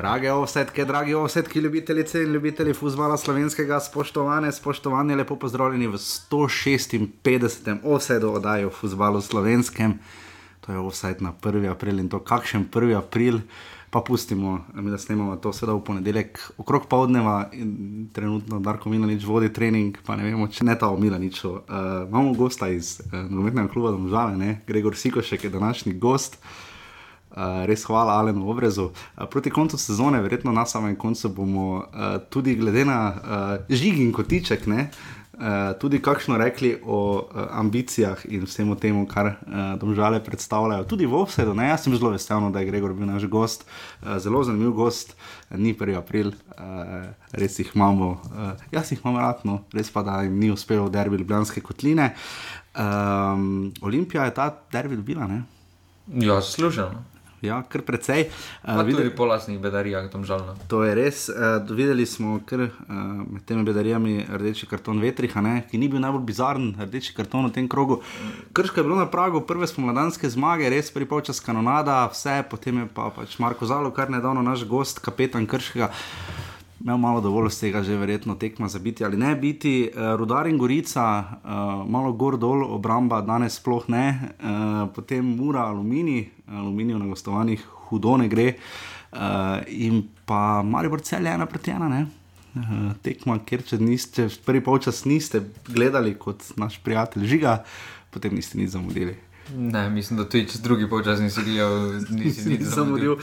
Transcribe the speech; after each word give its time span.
Drage 0.00 0.32
ovsetke, 0.32 0.84
dragi 0.84 1.14
ovsetki, 1.14 1.58
ljubitelice 1.60 2.22
in 2.22 2.32
ljubitelji 2.32 2.72
futbola 2.74 3.16
slovenskega, 3.16 3.80
spoštovane, 3.80 4.52
spoštovani, 4.52 5.14
lepo 5.14 5.36
pozdravljeni 5.36 5.86
v 5.86 5.98
156. 5.98 7.76
ovsedu 7.84 8.30
oddaji 8.32 8.64
o 8.64 8.70
futbalu 8.70 9.20
slovenskem. 9.20 9.98
To 10.60 10.72
je 10.72 10.78
ovsed 10.78 11.20
na 11.22 11.32
1. 11.42 11.70
april 11.70 11.98
in 11.98 12.08
to 12.08 12.18
kakšen 12.18 12.64
1. 12.72 12.96
april. 12.96 13.40
Pa 13.90 14.00
pustimo, 14.00 14.64
mi 14.74 14.90
da 14.90 14.98
snemamo 14.98 15.36
to 15.36 15.52
sedaj 15.52 15.74
v 15.74 15.84
ponedeljek, 15.84 16.40
okrog 16.58 16.86
povdneva, 16.88 17.50
in 17.52 18.08
trenutno 18.12 18.60
Darko 18.60 18.88
Milanič 18.88 19.24
vodi 19.26 19.52
trening, 19.52 19.98
pa 20.06 20.16
ne 20.16 20.24
vemo, 20.24 20.48
če 20.48 20.64
ne 20.64 20.78
ta 20.78 20.88
omila 20.88 21.18
nič. 21.18 21.44
Uh, 21.44 21.60
imamo 22.08 22.32
gosta 22.34 22.68
iz 22.72 23.02
uh, 23.04 23.20
nogometnega 23.28 23.68
kluba 23.68 23.90
Domžale, 23.90 24.56
Gregor 24.66 24.96
Sikošek 24.96 25.44
je 25.44 25.50
današnji 25.50 25.92
gost. 25.92 26.38
Uh, 26.40 26.69
res 27.66 27.84
hvala 27.84 28.18
Alenu 28.18 28.48
Obrezu. 28.50 28.90
Uh, 28.90 29.26
proti 29.30 29.50
koncu 29.50 29.78
sezone, 29.78 30.20
verjetno 30.22 30.52
na 30.52 30.66
samem 30.66 30.96
koncu, 30.96 31.28
bomo 31.28 31.68
uh, 31.76 32.18
tudi 32.30 32.54
glede 32.54 32.84
na 32.84 33.00
uh, 33.14 33.56
žig 33.68 34.00
in 34.00 34.12
kotiček, 34.12 34.66
ne, 34.66 34.88
uh, 35.40 35.78
tudi 35.80 36.00
kakšno 36.02 36.38
rekli 36.38 36.74
o 36.84 37.00
uh, 37.18 37.42
ambicijah 37.50 38.24
in 38.28 38.44
vsemu 38.44 38.76
temu, 38.76 39.06
kar 39.06 39.26
uh, 39.26 39.58
domžale 39.80 40.20
predstavljajo. 40.24 40.84
Tudi 40.84 41.06
v 41.06 41.20
Ovsedu, 41.22 41.54
ne, 41.54 41.68
jaz 41.70 41.84
sem 41.84 41.96
zelo 41.96 42.10
vesel, 42.10 42.50
da 42.52 42.60
je 42.60 42.70
Gregor 42.70 42.94
bil 42.94 43.06
naš 43.06 43.26
gost, 43.30 43.66
uh, 44.02 44.18
zelo 44.18 44.42
zanimiv 44.44 44.72
gost, 44.72 45.14
ni 45.50 45.74
1. 45.74 45.96
april, 45.98 46.32
uh, 46.56 47.10
res 47.32 47.58
jih 47.60 47.70
imamo, 47.74 48.10
uh, 48.30 48.52
jaz 48.72 48.92
jih 48.92 49.00
imam 49.04 49.20
radno, 49.22 49.62
res 49.72 49.90
pa 49.90 50.02
da 50.02 50.22
jim 50.22 50.38
ni 50.38 50.50
uspelo 50.50 50.88
derbi 50.88 51.22
Ljubljanske 51.22 51.60
kotline. 51.60 52.14
Um, 52.70 53.72
Olimpija 53.82 54.24
je 54.24 54.34
ta 54.34 54.50
derbi 54.72 54.96
dobila, 54.96 55.26
ne? 55.26 55.42
Ja, 56.10 56.40
zasluženo. 56.40 57.09
Ja, 57.40 57.62
kar 57.64 57.80
precej. 57.82 58.26
Uh, 58.60 58.82
videli 58.84 59.08
po 59.16 59.24
lasnih 59.24 59.56
bedarijah, 59.60 60.10
tam 60.12 60.26
žalno. 60.28 60.56
To 60.68 60.82
je 60.84 60.92
res. 60.94 61.28
Uh, 61.32 61.64
videli 61.72 62.04
smo 62.06 62.36
kar 62.44 62.66
uh, 62.66 62.70
med 63.24 63.46
temi 63.48 63.64
bedarijami 63.64 64.26
rdeči 64.28 64.68
karton 64.68 65.00
Vetriha, 65.00 65.40
ne, 65.40 65.54
ki 65.70 65.80
ni 65.80 65.88
bil 65.88 66.04
najbolj 66.04 66.26
bizaren, 66.28 66.74
rdeči 66.76 67.16
karton 67.16 67.48
v 67.48 67.54
tem 67.56 67.68
krogu. 67.68 68.02
Krško 68.52 68.80
je 68.80 68.84
bilo 68.84 69.00
na 69.00 69.08
pragu 69.08 69.40
prve 69.40 69.70
spomladanske 69.70 70.28
zmage, 70.28 70.68
res 70.68 70.92
pripočas 70.92 71.40
kanonada, 71.40 72.02
vse, 72.12 72.42
potem 72.50 72.84
je 72.84 72.92
pa 72.92 73.08
pač 73.16 73.38
Marko 73.40 73.64
Zalo, 73.64 73.88
kar 73.96 74.12
nedavno 74.12 74.44
naš 74.44 74.68
gost, 74.68 75.00
kapetan 75.00 75.48
Krškega. 75.48 75.88
Imel 76.80 76.96
malo 76.96 77.20
dovolj 77.20 77.50
tega, 77.60 77.82
že 77.84 77.96
verjetno 77.96 78.34
tekma 78.40 78.68
za 78.68 78.78
biti 78.78 79.04
ali 79.04 79.16
ne 79.16 79.34
biti. 79.36 79.90
Uh, 79.92 80.16
Rudar 80.16 80.46
in 80.48 80.56
Gorica, 80.58 81.04
uh, 81.20 81.84
malo 81.84 82.12
gor 82.12 82.38
dol, 82.40 82.64
obramba 82.64 83.20
danes 83.20 83.58
sploh 83.60 83.84
ne, 83.92 84.06
uh, 84.40 84.88
potem 84.94 85.26
mura, 85.36 85.66
aluminij, 85.68 86.30
aluminij 86.48 86.96
na 86.96 87.10
gostovanjih, 87.10 87.66
hudo 87.90 88.16
ne 88.16 88.28
gre. 88.32 88.54
Uh, 89.12 89.60
in 89.68 90.06
pa 90.24 90.62
malo 90.64 90.88
bolj 90.88 91.04
cel 91.04 91.28
je 91.28 91.34
ena 91.36 91.46
proti 91.46 91.74
ena, 91.76 91.88
ne. 91.88 92.06
Uh, 92.56 92.94
tekma, 93.04 93.36
ker 93.44 93.60
če 93.60 93.76
niste, 93.76 94.30
prvi 94.46 94.64
polčas 94.64 95.04
niste 95.04 95.42
gledali 95.68 96.16
kot 96.16 96.48
naš 96.56 96.80
prijatelj 96.80 97.28
žiga, 97.28 97.58
potem 98.10 98.32
niste 98.34 98.56
nič 98.56 98.72
zamudili. 98.72 99.18
Ne, 99.56 99.90
mislim, 99.90 100.16
da 100.16 100.28
tudi 100.28 100.48
čez 100.48 100.60
drugi 100.60 100.88
polčas 100.88 101.20
nisi 101.20 101.42
gledal, 101.44 101.92
nisi 102.10 102.48
nič 102.48 102.60
zamudil. 102.60 103.16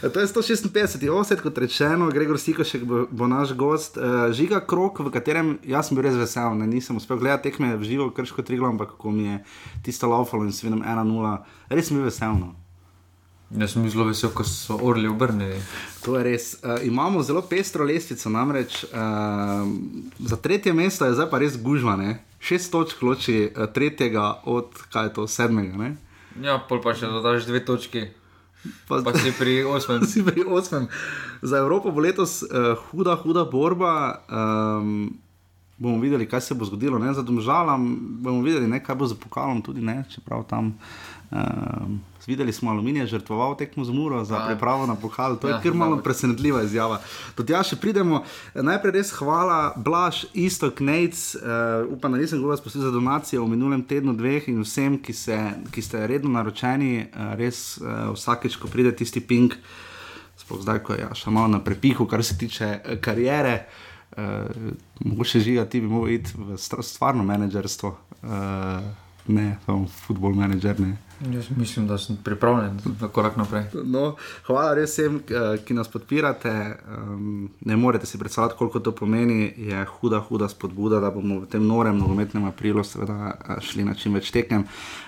To 0.00 0.20
je 0.20 0.26
156, 0.26 1.08
osed, 1.10 1.40
kot 1.40 1.58
rečeno, 1.58 2.10
Gregor 2.10 2.38
Sikošek 2.40 2.84
bo, 2.84 3.06
bo 3.10 3.26
naš 3.26 3.52
gost. 3.52 3.96
Uh, 3.96 4.32
žiga 4.32 4.60
krok, 4.66 5.00
v 5.00 5.12
katerem 5.12 5.58
jaz 5.64 5.88
sem 5.88 5.98
bil 5.98 6.06
res 6.08 6.16
vesel, 6.16 6.56
ne, 6.58 6.66
nisem 6.66 6.96
uspel 6.96 7.20
gledati 7.20 7.50
tekme 7.50 7.76
v 7.76 7.84
živo, 7.84 8.10
krško 8.10 8.42
triglo, 8.42 8.68
ampak 8.68 8.96
ko 8.98 9.12
mi 9.12 9.28
je 9.28 9.38
tisto 9.84 10.08
laufalo 10.08 10.44
in 10.44 10.52
s 10.52 10.64
vinom 10.64 10.82
1-0, 10.82 11.38
res 11.68 11.88
sem 11.88 11.98
bil 11.98 12.08
vesel. 12.08 12.36
No. 12.38 12.54
Jaz 13.54 13.74
sem 13.76 13.84
zelo 13.90 14.08
vesel, 14.08 14.32
ko 14.34 14.44
so 14.48 14.78
orli 14.82 15.08
obrnili. 15.08 15.60
To 16.02 16.16
je 16.18 16.24
res. 16.24 16.54
Uh, 16.62 16.80
imamo 16.82 17.22
zelo 17.22 17.44
pestro 17.44 17.84
lestvico, 17.84 18.32
namreč 18.32 18.84
uh, 18.88 19.68
za 20.18 20.36
tretje 20.36 20.72
mesto 20.72 21.04
je 21.04 21.14
zdaj 21.14 21.28
pa 21.30 21.42
res 21.44 21.60
gužvane 21.60 22.24
šest 22.44 22.72
točk 22.72 23.02
loči 23.02 23.38
uh, 23.48 23.66
tretjega 23.72 24.42
od 24.44 24.76
kaj 24.92 25.08
je 25.08 25.14
to 25.16 25.26
sedmega. 25.28 25.76
Ne? 25.80 25.90
Ja, 26.42 26.58
pol 26.68 26.82
pa 26.84 26.92
še 26.96 27.08
dodaš 27.08 27.48
dve 27.48 27.64
točki. 27.64 28.08
Pa, 28.88 29.00
pa 29.04 29.12
si 29.16 29.32
pri 29.36 29.62
osmem. 29.68 30.04
si 30.10 30.24
pri 30.24 30.44
osmem. 30.44 30.88
Za 31.44 31.60
Evropo 31.60 31.92
bo 31.92 32.04
letos 32.04 32.42
uh, 32.44 32.74
huda, 32.90 33.16
huda 33.20 33.44
borba. 33.48 34.24
Um, 34.28 35.20
bomo 35.78 36.00
videli, 36.00 36.28
kaj 36.28 36.40
se 36.40 36.54
bo 36.54 36.64
zgodilo. 36.64 36.98
Ne? 36.98 37.12
Za 37.14 37.22
domžalam 37.22 37.84
bomo 38.22 38.42
videli, 38.42 38.68
ne, 38.70 38.80
kaj 38.84 38.96
bo 38.96 39.06
za 39.06 39.18
pokalom 39.20 39.62
tudi, 39.62 39.82
ne? 39.84 40.04
čeprav 40.10 40.44
tam. 40.48 40.74
Um, 41.30 42.00
videli 42.26 42.52
smo 42.52 42.70
aluminij, 42.70 43.06
žrtvoval 43.06 43.56
tekmo 43.56 43.84
z 43.84 43.92
muro 43.92 44.24
za 44.24 44.46
pripravo 44.46 44.86
na 44.86 44.94
pokal. 44.94 45.36
To 45.36 45.48
je 45.48 45.52
ja, 45.52 45.60
kar 45.60 45.74
malo 45.74 45.98
presenetljiva 46.02 46.62
izjava. 46.62 47.00
Do 47.36 47.44
tega 47.44 47.62
še 47.66 47.76
pridemo. 47.76 48.22
Najprej 48.54 48.94
res 48.96 49.12
hvala, 49.18 49.74
Blaž, 49.76 50.24
isto 50.32 50.70
Knejc, 50.70 51.20
uh, 51.36 51.86
upam, 51.92 52.14
da 52.14 52.22
nisem 52.22 52.42
govoril 52.42 52.62
za 52.64 52.90
donacije 52.90 53.40
v 53.40 53.48
minulem 53.48 53.82
tednu, 53.82 54.16
dveh 54.16 54.48
in 54.48 54.62
vsem, 54.64 54.98
ki, 55.02 55.12
se, 55.12 55.38
ki 55.70 55.82
ste 55.82 56.06
redno 56.06 56.32
naročeni, 56.34 57.06
uh, 57.06 57.34
res 57.38 57.78
uh, 57.82 58.12
vsakeč, 58.14 58.58
ko 58.60 58.72
pride 58.72 58.94
tisti 58.96 59.20
ping, 59.20 59.54
sploh 60.40 60.62
zdaj, 60.64 60.82
ko 60.84 60.96
je 60.96 61.04
ja, 61.04 61.12
še 61.14 61.32
malo 61.34 61.52
na 61.56 61.62
prepihu, 61.64 62.08
kar 62.10 62.24
se 62.24 62.38
tiče 62.40 62.70
uh, 62.78 62.98
karijere. 63.04 63.64
Uh, 64.14 64.72
mogoče 65.02 65.40
žiga, 65.42 65.64
ti 65.66 65.80
bi 65.82 65.88
mogel 65.90 66.20
iti 66.20 66.36
v 66.38 66.54
stvarno 66.56 67.24
menedžerstvo, 67.26 67.88
uh, 68.22 69.03
ne, 69.26 69.56
samo 69.66 69.86
football 70.06 70.34
menedžer. 70.34 70.76
Jaz 71.32 71.44
mislim, 71.56 71.86
da 71.86 71.98
sem 71.98 72.16
pripravljen 72.24 72.80
za 73.00 73.08
korak 73.08 73.36
naprej. 73.36 73.64
No, 73.84 74.16
hvala 74.46 74.74
res 74.74 74.90
vsem, 74.90 75.16
eh, 75.16 75.58
ki 75.64 75.74
nas 75.74 75.88
podpirate. 75.88 76.76
Ne 77.60 77.76
morete 77.76 78.06
si 78.06 78.18
predstavljati, 78.18 78.58
koliko 78.58 78.80
to 78.80 78.92
pomeni. 78.92 79.54
Je 79.56 79.84
huda, 79.84 80.20
huda 80.20 80.48
spodbuda, 80.48 81.00
da 81.00 81.10
bomo 81.10 81.40
v 81.40 81.46
tem 81.46 81.66
norem 81.66 81.98
nogometnem 81.98 82.44
aprilu 82.44 82.84
seveda, 82.84 83.36
eh, 83.48 83.60
šli 83.60 83.84
na 83.84 83.94
čim 83.94 84.14
več 84.14 84.30
tekem. 84.30 84.64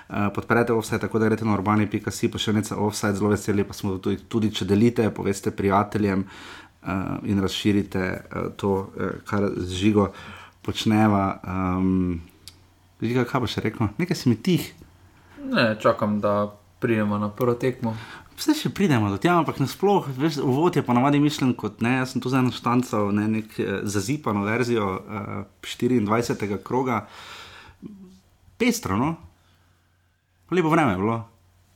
Eh, 0.09 0.29
podprete 0.35 0.73
offset, 0.73 1.01
tako 1.01 1.19
da 1.19 1.25
greste 1.25 1.45
na 1.45 1.53
urbani.si, 1.53 2.31
nekaj 2.53 2.77
offset, 2.77 3.15
zelo 3.15 3.29
veseli 3.29 3.63
pa 3.63 3.73
smo 3.73 3.97
tudi, 3.97 4.17
tudi 4.27 4.51
če 4.51 4.65
delite, 4.65 5.09
poveste 5.09 5.51
prijateljem 5.51 6.25
in 7.23 7.39
razširite 7.41 8.21
to, 8.55 8.89
kar 9.25 9.49
z 9.57 9.73
žigo 9.75 10.13
počneva. 10.61 11.41
Žiga, 13.01 13.27
kaj 13.29 13.43
boš 13.43 13.57
rekel? 13.61 13.91
Nekaj 13.97 14.17
si 14.17 14.29
mi 14.29 14.37
tih. 14.41 14.71
Ne, 15.43 15.75
čakam, 15.81 16.19
da 16.19 16.57
pridemo 16.79 17.17
na 17.17 17.29
prvo 17.29 17.53
tekmo. 17.53 17.93
Vse 18.37 18.53
še 18.57 18.69
pridemo 18.73 19.09
do 19.09 19.17
tega, 19.21 19.39
ampak 19.41 19.57
nasplošno, 19.61 20.13
uvod 20.45 20.75
je 20.77 20.83
ponavadi 20.85 21.21
mišljen 21.21 21.55
kot 21.57 21.81
ne. 21.85 21.95
Jaz 21.99 22.13
sem 22.13 22.21
tu 22.21 22.29
za 22.29 22.41
eno 22.41 22.53
štanco, 22.53 23.07
ne 23.13 23.25
nek 23.37 23.55
eh, 23.59 23.79
zazipano 23.89 24.45
verzijo 24.45 24.89
eh, 24.97 25.45
24. 25.61 26.57
kroga. 26.65 27.05
Pestro, 28.57 28.97
no? 28.97 29.15
Lepo 30.51 30.69
vreme 30.69 30.93
je 30.93 31.01
bilo. 31.01 31.17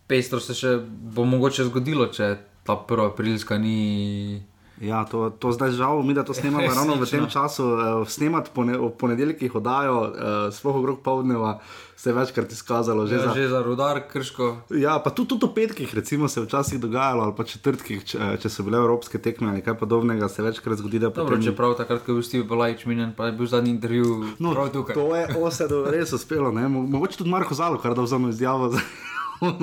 Pestro 0.09 0.41
se 0.41 0.57
še 0.57 0.77
bo 0.85 1.25
mogoče 1.25 1.65
zgodilo, 1.69 2.09
če 2.13 2.33
ta 2.65 2.77
prva 2.77 3.11
aprilska 3.13 3.57
ni. 3.61 4.41
Ja, 4.81 5.05
to, 5.05 5.29
to 5.29 5.51
zdaj 5.53 5.71
žal, 5.77 6.01
mi 6.03 6.13
da 6.13 6.23
to 6.25 6.33
snemamo 6.33 6.67
ravno 6.77 6.95
v 6.97 7.05
tem 7.05 7.29
času. 7.29 7.65
Uh, 7.65 8.07
snemati 8.09 8.49
pone, 8.53 8.77
v 8.77 8.89
ponedeljkih 8.89 9.55
oddajo, 9.55 9.99
uh, 10.01 10.09
sploh 10.53 10.75
okrog 10.75 11.03
povdneva, 11.05 11.59
se 11.95 12.09
je 12.09 12.13
večkrat 12.13 12.51
izkazalo. 12.51 13.05
Že, 13.05 13.15
ja, 13.15 13.21
za, 13.21 13.33
že 13.33 13.47
za 13.47 13.61
rudar, 13.61 14.01
krško. 14.09 14.57
Ja, 14.73 14.97
pa 14.97 15.13
tudi, 15.13 15.37
tudi 15.37 15.45
v 15.45 15.53
petkih, 15.53 15.93
recimo, 15.95 16.27
se 16.27 16.39
je 16.39 16.45
včasih 16.45 16.81
dogajalo, 16.81 17.29
ali 17.29 17.37
pa 17.37 17.45
četrtkih, 17.45 18.01
če, 18.05 18.31
če 18.41 18.49
so 18.49 18.65
bile 18.65 18.81
evropske 18.81 19.21
tekme 19.21 19.53
ali 19.53 19.61
kaj 19.61 19.77
podobnega, 19.77 20.29
se 20.29 20.41
večkrat 20.41 20.81
zgodi. 20.81 20.99
Dobro, 20.99 21.29
potem... 21.29 21.45
Čeprav 21.45 21.77
takrat, 21.77 22.01
ko 22.01 22.15
je 22.15 22.17
bil 22.17 22.25
Steve 22.25 22.49
Balajič 22.49 22.85
minjen, 22.89 23.13
pa 23.13 23.29
je 23.29 23.37
bil 23.37 23.45
zadnji 23.45 23.75
intervju. 23.77 24.33
No, 24.41 24.57
to 24.57 25.07
je 25.13 25.29
vse, 25.29 25.69
da 25.69 25.85
je 25.85 25.93
res 25.93 26.17
uspelo. 26.17 26.49
Mogoče 26.49 27.21
tudi 27.21 27.29
Marko 27.29 27.53
Zalo, 27.53 27.77
kar 27.77 27.93
da 27.93 28.01
vzame 28.01 28.33
izjavo. 28.33 28.73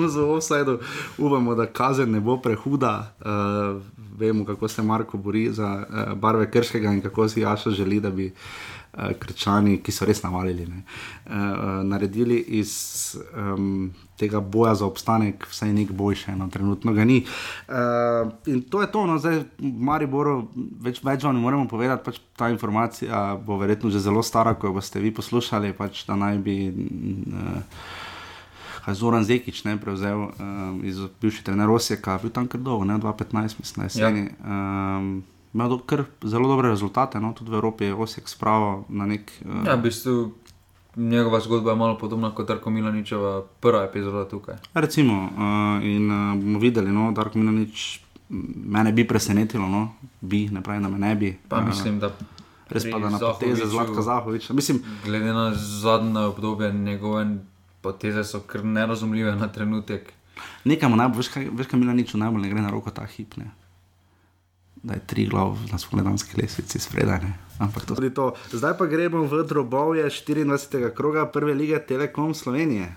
Zelo 0.07 0.33
offside, 0.39 0.79
upamo, 1.17 1.55
da 1.55 1.67
kazen 1.67 2.11
ne 2.11 2.19
bo 2.23 2.39
prehuda. 2.39 3.11
Uh, 3.19 3.98
vemo, 4.19 4.45
kako 4.45 4.67
se 4.67 4.83
Marko 4.83 5.17
bori 5.17 5.47
za 5.53 5.69
uh, 5.79 6.13
barve 6.13 6.51
krškega 6.51 6.93
in 6.93 7.01
kako 7.01 7.29
si 7.29 7.41
Jaša 7.41 7.71
želi, 7.71 7.99
da 7.99 8.11
bi 8.11 8.27
uh, 8.27 9.09
krčani, 9.19 9.77
ki 9.83 9.93
so 9.93 10.05
res 10.09 10.21
navalili, 10.23 10.65
ne, 10.67 10.83
uh, 11.25 11.81
naredili 11.85 12.39
iz 12.59 12.71
um, 13.37 13.91
tega 14.19 14.39
boja 14.39 14.75
za 14.75 14.85
obstanek 14.85 15.45
vsaj 15.49 15.73
nek 15.73 15.91
boljše, 15.91 16.35
no, 16.35 16.49
trenutno 16.51 16.93
ga 16.93 17.05
ni. 17.05 17.21
Uh, 17.67 18.31
in 18.45 18.61
to 18.61 18.81
je 18.81 18.91
to, 18.91 19.05
no, 19.05 19.19
zdaj 19.21 19.43
v 19.59 19.71
Mariboru 19.91 20.41
več, 20.83 21.03
več 21.03 21.23
vam 21.23 21.37
ne 21.37 21.43
moremo 21.43 21.69
povedati, 21.69 22.05
pač 22.05 22.19
ta 22.37 22.49
informacija 22.49 23.39
bo 23.45 23.59
verjetno 23.61 23.93
že 23.93 24.03
zelo 24.03 24.23
stara, 24.25 24.55
ko 24.55 24.69
jo 24.69 24.79
boste 24.79 24.99
vi 24.99 25.13
poslušali, 25.15 25.73
pač 25.77 26.05
da 26.09 26.19
naj 26.19 26.43
bi. 26.43 26.59
Uh, 26.69 27.97
Zoran 28.93 29.23
Zekič 29.23 29.63
ne, 29.63 29.77
prevzel 29.77 30.17
um, 30.17 30.81
iz 30.83 30.99
bivšega 31.21 31.45
trenera 31.51 31.73
Osijeka, 31.73 32.19
bil 32.21 32.31
tam 32.31 32.47
kar 32.47 32.61
dolgo, 32.61 32.85
2015, 32.85 33.59
mislim, 33.59 33.85
jeseni. 33.85 34.19
Ja. 34.19 34.97
Um, 34.97 35.23
imel 35.53 35.69
do, 35.69 35.79
kar 35.85 36.03
zelo 36.23 36.49
dobre 36.49 36.69
rezultate, 36.69 37.19
no, 37.19 37.33
tudi 37.33 37.51
v 37.51 37.59
Evropi 37.61 37.89
je 37.89 37.95
Osijek 37.95 38.29
spravil 38.29 38.83
na 38.89 39.05
nek. 39.05 39.31
Um, 39.45 39.65
ja, 39.65 39.75
v 39.75 39.81
bistvu 39.87 40.31
njegova 40.95 41.39
zgodba 41.39 41.71
je 41.71 41.77
malo 41.77 41.97
podobna 41.97 42.31
kot 42.35 42.47
Darko 42.47 42.69
Milaničeva, 42.69 43.43
prva 43.59 43.83
epizoda 43.83 44.25
tukaj. 44.29 44.61
Recimo, 44.73 45.23
uh, 45.23 45.85
in 45.85 46.11
uh, 46.11 46.35
bomo 46.35 46.59
videli, 46.59 46.91
no, 46.91 47.11
Darko 47.11 47.39
Milanič 47.39 48.01
mene 48.29 48.91
bi 48.91 49.07
presenetilo, 49.07 49.67
no? 49.67 49.87
bi, 50.21 50.49
ne 50.49 50.61
pravim, 50.61 50.83
da 50.83 50.89
me 50.89 50.99
ne 50.99 51.15
bi. 51.15 51.37
Pa 51.49 51.61
mislim, 51.61 51.99
da 51.99 52.11
Res 52.69 52.85
pa 52.91 52.99
da 53.01 53.09
na 53.09 53.19
poteze 53.19 53.65
Zlatka 53.65 54.01
Zahoviča. 54.01 54.53
Mislim, 54.53 54.83
Glede 55.05 55.33
na 55.33 55.53
zadnje 55.55 56.19
obdobje, 56.19 56.73
njegove 56.73 57.37
poteze 57.81 58.23
so 58.23 58.39
kar 58.39 58.65
nerazumljive 58.65 59.35
na 59.35 59.47
trenutek. 59.47 60.13
nekaj 60.63 60.89
mu 60.89 60.95
najbolj, 60.95 61.17
veš 61.17 61.27
kaj, 61.27 61.49
veš 61.51 61.67
kaj 61.67 61.79
Milaniču 61.79 62.17
najbolj 62.17 62.41
ne 62.41 62.49
gre 62.49 62.61
na 62.61 62.71
roko 62.71 62.91
ta 62.91 63.05
hip. 63.05 63.37
Ne? 63.37 63.51
Da 64.83 64.93
je 64.93 65.07
tri 65.07 65.27
glav 65.27 65.57
na 65.71 65.77
spomladanski 65.77 66.41
lesvici 66.41 66.79
spredaj. 66.79 67.19
ne. 67.19 67.33
Ampak 67.59 67.85
to 67.85 68.03
je 68.03 68.13
to. 68.13 68.33
Zdaj 68.51 68.77
pa 68.77 68.85
gremo 68.87 69.27
v 69.27 69.43
drobovje 69.43 70.07
24. 70.07 70.93
kroga 70.95 71.25
prve 71.25 71.53
lige 71.53 71.79
Telekom 71.79 72.33
Slovenije. 72.33 72.95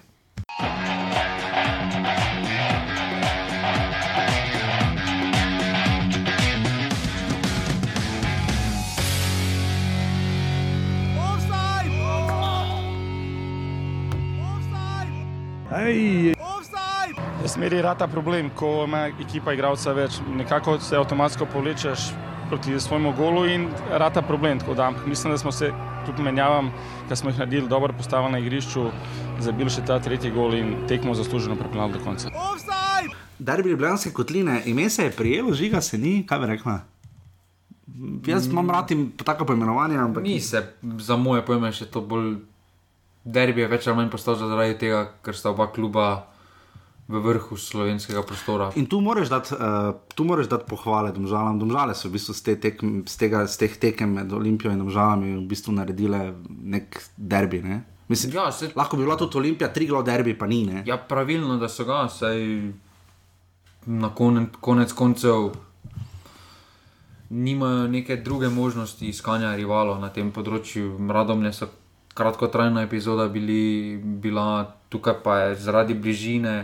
Smeri 17.53 17.83
rata 17.83 18.07
problem, 18.09 18.51
ko 18.57 18.85
ima 18.87 19.07
ekipa 19.21 19.53
igralca 19.53 19.93
več, 19.93 20.15
nekako 20.37 20.79
se 20.81 20.97
avtomatsko 20.97 21.45
povlečeš 21.53 22.07
proti 22.49 22.81
svojemu 22.81 23.13
golu 23.17 23.43
in 23.45 23.67
rata 23.91 24.23
problem. 24.23 24.59
Tako 24.59 24.75
Da, 24.75 24.91
mislim, 25.07 25.33
da 25.33 25.39
smo 25.39 25.53
se 25.53 25.69
kljub 26.05 26.23
menjavam, 26.25 26.71
ki 27.09 27.17
smo 27.17 27.31
jih 27.31 27.39
naredili, 27.39 27.69
dobro 27.69 27.93
postavili 27.93 28.33
na 28.33 28.39
igrišču, 28.39 28.87
zabili 29.41 29.71
še 29.71 29.85
ta 29.85 30.01
tretji 30.01 30.31
gol 30.31 30.55
in 30.55 30.73
tekmo 30.89 31.15
zasluženo 31.15 31.57
pripeljali 31.61 31.93
do 31.93 32.01
konca. 32.05 32.33
Darbi 33.39 33.69
Ljubljanske 33.69 34.15
kotline, 34.17 34.63
ime 34.67 34.89
se 34.91 35.05
je 35.05 35.13
prijelo, 35.13 35.53
žiga 35.53 35.81
se 35.81 35.99
ni, 35.99 36.27
kaj 36.27 36.39
bi 36.39 36.51
rekla. 36.55 36.81
Jaz 38.27 38.49
imam 38.49 38.71
rad 38.71 38.97
tako 39.25 39.45
poimenovanje, 39.45 39.99
ampak 39.99 40.25
Ni 40.25 40.41
se, 40.41 40.65
za 40.83 41.17
moje 41.17 41.45
pojme, 41.45 41.73
še 41.73 41.91
to 41.91 42.01
bolj 42.01 42.37
derbi 43.25 43.61
je 43.61 43.69
več 43.69 43.87
ali 43.87 43.97
manj 43.97 44.11
postal 44.11 44.41
zaradi 44.41 44.79
tega, 44.79 45.11
ker 45.23 45.37
sta 45.37 45.53
oba 45.53 45.69
kluba 45.69 46.32
v 47.13 47.21
vrhu 47.21 47.57
slovenskega 47.57 48.23
prostora. 48.25 48.71
In 48.81 48.87
tu 48.89 49.01
moraš 49.05 49.29
dati, 49.29 49.55
uh, 49.55 49.93
tu 50.15 50.25
moraš 50.25 50.49
dati 50.49 50.65
pohvale 50.69 51.13
domžalam. 51.13 51.59
Domžale 51.61 51.95
so 51.95 52.09
v 52.09 52.17
bistvu 52.17 52.35
z, 52.35 52.43
te 52.43 52.55
tekm, 52.57 53.03
z, 53.05 53.17
tega, 53.21 53.45
z 53.47 53.57
teh 53.61 53.77
tekem 53.77 54.17
med 54.17 54.33
Olimpijo 54.33 54.73
in 54.73 54.81
domžalami 54.81 55.37
v 55.37 55.45
bistvu 55.45 55.77
naredile 55.77 56.33
nek 56.49 56.97
derbi. 57.17 57.61
Ne? 57.61 57.83
Mislim, 58.09 58.33
Ja, 58.33 58.49
se, 58.53 58.73
Lahko 58.77 58.97
bi 58.97 59.05
bila 59.05 59.17
tudi 59.21 59.39
Olimpija, 59.39 59.73
tri 59.73 59.87
glav 59.87 60.05
derbi, 60.09 60.35
pa 60.39 60.47
ni. 60.47 60.65
Ne? 60.67 60.83
ja, 60.87 60.97
pravilno, 60.97 61.57
da 61.61 61.69
so 61.69 61.85
ga, 61.85 62.09
saj 62.09 62.41
na 63.87 64.15
konec, 64.15 64.57
konec 64.61 64.93
koncev 64.93 65.53
nimajo 67.33 67.89
neke 67.89 68.17
druge 68.17 68.49
možnosti 68.49 69.09
iskanja 69.09 69.55
rivalov 69.57 70.01
na 70.01 70.11
tem 70.13 70.33
področju. 70.33 70.99
Radomlje 71.09 71.53
so 71.57 71.69
kratkotrajna 72.15 72.85
epizoda 72.85 73.29
bili, 73.33 73.97
bila 73.97 74.77
tukaj 74.93 75.23
pa 75.25 75.39
je 75.39 75.55
zaradi 75.65 75.95
bližine. 75.95 76.57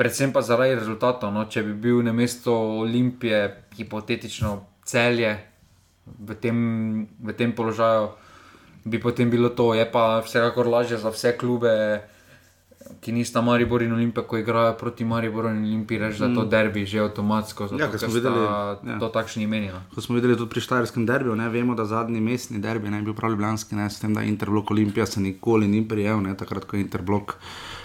Predvsem 0.00 0.32
pa 0.32 0.40
zaradi 0.40 0.78
rezultatov. 0.80 1.28
No, 1.28 1.44
če 1.44 1.60
bi 1.66 1.74
bil 1.76 2.00
na 2.00 2.14
mesto 2.16 2.54
Olimpije, 2.80 3.68
hipotetično 3.76 4.56
celje 4.88 5.34
v 6.06 6.36
tem, 6.40 6.56
v 7.20 7.36
tem 7.36 7.52
položaju, 7.52 8.08
bi 8.88 8.96
potem 8.96 9.28
bilo 9.28 9.52
to. 9.52 9.74
Je 9.76 9.84
pa 9.84 10.22
vsekakor 10.24 10.66
lažje 10.66 10.96
za 10.98 11.12
vse 11.12 11.36
klube, 11.36 12.00
ki 13.00 13.12
nista 13.12 13.44
Maribor 13.44 13.82
in 13.84 13.92
Olimpija, 13.92 14.24
ko 14.24 14.40
igrajo 14.40 14.72
proti 14.80 15.04
Mariboru 15.04 15.52
in 15.52 15.60
Olimpiji, 15.68 15.98
reči, 15.98 16.20
da 16.24 16.26
je 16.26 16.34
to 16.34 16.44
derbi 16.48 16.86
že 16.86 17.04
avtomatsko. 17.04 17.68
Zato, 17.68 17.82
Ja, 17.82 17.90
ker 17.92 18.00
smo 18.00 18.14
videli, 18.14 18.40
ja. 18.40 18.96
To 19.04 19.12
takšni 19.12 19.44
imeni. 19.44 19.68
No. 19.68 19.84
Ko 19.94 20.00
smo 20.00 20.16
videli 20.16 20.36
tudi 20.36 20.50
pri 20.50 20.64
Štajerskem 20.64 21.04
derbiju, 21.06 21.36
ne, 21.36 21.48
vemo, 21.52 21.76
da 21.76 21.84
zadnji 21.84 22.20
mestni 22.24 22.58
derbi 22.58 22.90
ne 22.90 23.04
je 23.04 23.10
bil 23.10 23.14
prav 23.14 23.36
ljubljanski, 23.36 23.76
ne, 23.76 23.90
s 23.90 24.00
tem, 24.00 24.16
da 24.16 24.24
Interblok 24.24 24.70
Olimpija 24.70 25.06
se 25.06 25.20
nikoli 25.20 25.68
ni 25.68 25.84
prijel, 25.88 26.24
ne, 26.24 26.32
takrat, 26.36 26.64
ko 26.64 26.76
je 26.76 26.88
Interblok 26.88 27.36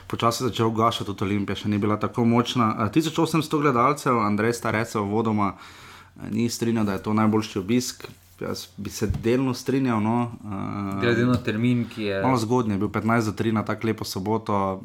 počasi 0.08 0.44
začel 0.44 0.70
gašati, 0.70 1.08
tudi 1.10 1.24
Olimpija 1.24 1.56
še 1.56 1.70
ni 1.70 1.78
bila 1.78 1.98
tako 2.00 2.26
močna. 2.26 2.76
Eh, 2.86 2.92
1800 2.94 3.62
gledalcev, 3.62 4.20
Andrej 4.20 4.54
Starecev, 4.54 5.08
vodoma, 5.10 5.56
eh, 5.56 6.30
ni 6.32 6.50
strinjal, 6.50 6.86
da 6.86 6.94
je 6.94 7.04
to 7.04 7.14
najboljši 7.14 7.60
obisk. 7.60 8.08
Jaz 8.40 8.68
bi 8.78 8.90
se 8.90 9.08
delno 9.08 9.54
strinjal. 9.54 10.02
No, 10.04 10.32
uh, 10.44 11.00
Glede 11.00 11.24
na 11.26 11.38
termin, 11.40 11.86
ki 11.88 12.04
je. 12.04 12.22
Malo 12.22 12.38
zgodnje, 12.38 12.76
bil 12.78 12.90
15 12.92 13.32
do 13.32 13.32
3 13.32 13.54
na 13.56 13.64
tako 13.64 13.88
lepo 13.88 14.04
soboto. 14.04 14.82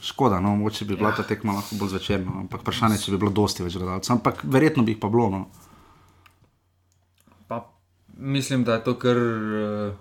Škoda, 0.00 0.40
no, 0.40 0.56
mogoče 0.56 0.84
bi 0.84 0.96
bila 0.96 1.12
ta 1.16 1.22
tekma 1.22 1.52
lahko 1.52 1.76
bolj 1.80 1.88
zvečerna, 1.88 2.30
no, 2.30 2.40
ampak 2.44 2.60
vprašanje, 2.60 2.98
če 3.00 3.12
bi 3.12 3.18
bilo 3.20 3.30
dosti 3.32 3.64
več 3.64 3.76
gledalcev, 3.76 4.16
ampak 4.16 4.40
verjetno 4.44 4.84
bi 4.84 4.96
jih 4.96 5.00
pa 5.00 5.08
bilo. 5.08 5.28
No. 5.32 5.44
Pa, 7.48 7.60
mislim, 8.16 8.64
da 8.64 8.76
je 8.78 8.84
to 8.84 8.96
kar 9.00 9.20
eh, 9.20 9.94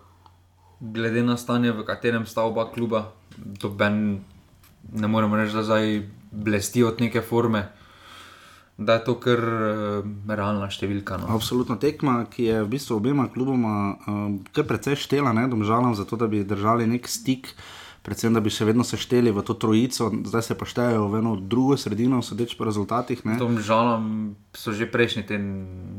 glede 0.79 1.23
na 1.23 1.37
stanje, 1.37 1.71
v 1.71 1.85
katerem 1.87 2.25
sta 2.27 2.43
oba 2.43 2.67
kluba, 2.71 3.11
doben, 3.37 4.19
ne 4.93 5.07
moremo 5.07 5.37
reči, 5.37 5.55
da 5.55 5.63
zdaj 5.63 6.01
blesti 6.31 6.83
od 6.83 7.01
neke 7.01 7.21
forme. 7.21 7.67
Da 8.77 8.97
je 8.97 9.03
to 9.05 9.13
kar 9.21 9.37
uh, 9.37 10.05
realna 10.27 10.65
številka. 10.73 11.19
No. 11.21 11.29
Absolutno 11.35 11.77
tekma, 11.77 12.23
ki 12.25 12.47
je 12.47 12.61
v 12.63 12.71
bistvu 12.71 12.97
obema 12.97 13.27
kluboma 13.29 13.73
uh, 13.93 14.63
precej 14.65 14.97
štela, 14.97 15.33
ne, 15.37 15.45
domžalam, 15.47 15.93
zato 15.93 16.17
da 16.17 16.27
bi 16.27 16.41
držali 16.47 16.89
nek 16.89 17.07
stik, 17.07 17.51
predvsem 18.03 18.35
da 18.35 18.43
bi 18.43 18.51
še 18.51 18.67
vedno 18.67 18.83
sešteli 18.83 19.31
v 19.31 19.43
to 19.47 19.55
trojico, 19.55 20.09
zdaj 20.27 20.43
se 20.43 20.57
pa 20.59 20.67
štejejo 20.67 21.07
v 21.07 21.21
eno 21.23 21.33
drugo 21.39 21.77
sredino, 21.79 22.19
sodeč 22.19 22.57
po 22.59 22.67
rezultatih. 22.67 23.23
Ne. 23.23 23.39
Tom 23.39 23.55
žalom 23.63 24.35
so 24.51 24.75
že 24.75 24.89
prejšnji 24.91 25.23
teden 25.23 25.47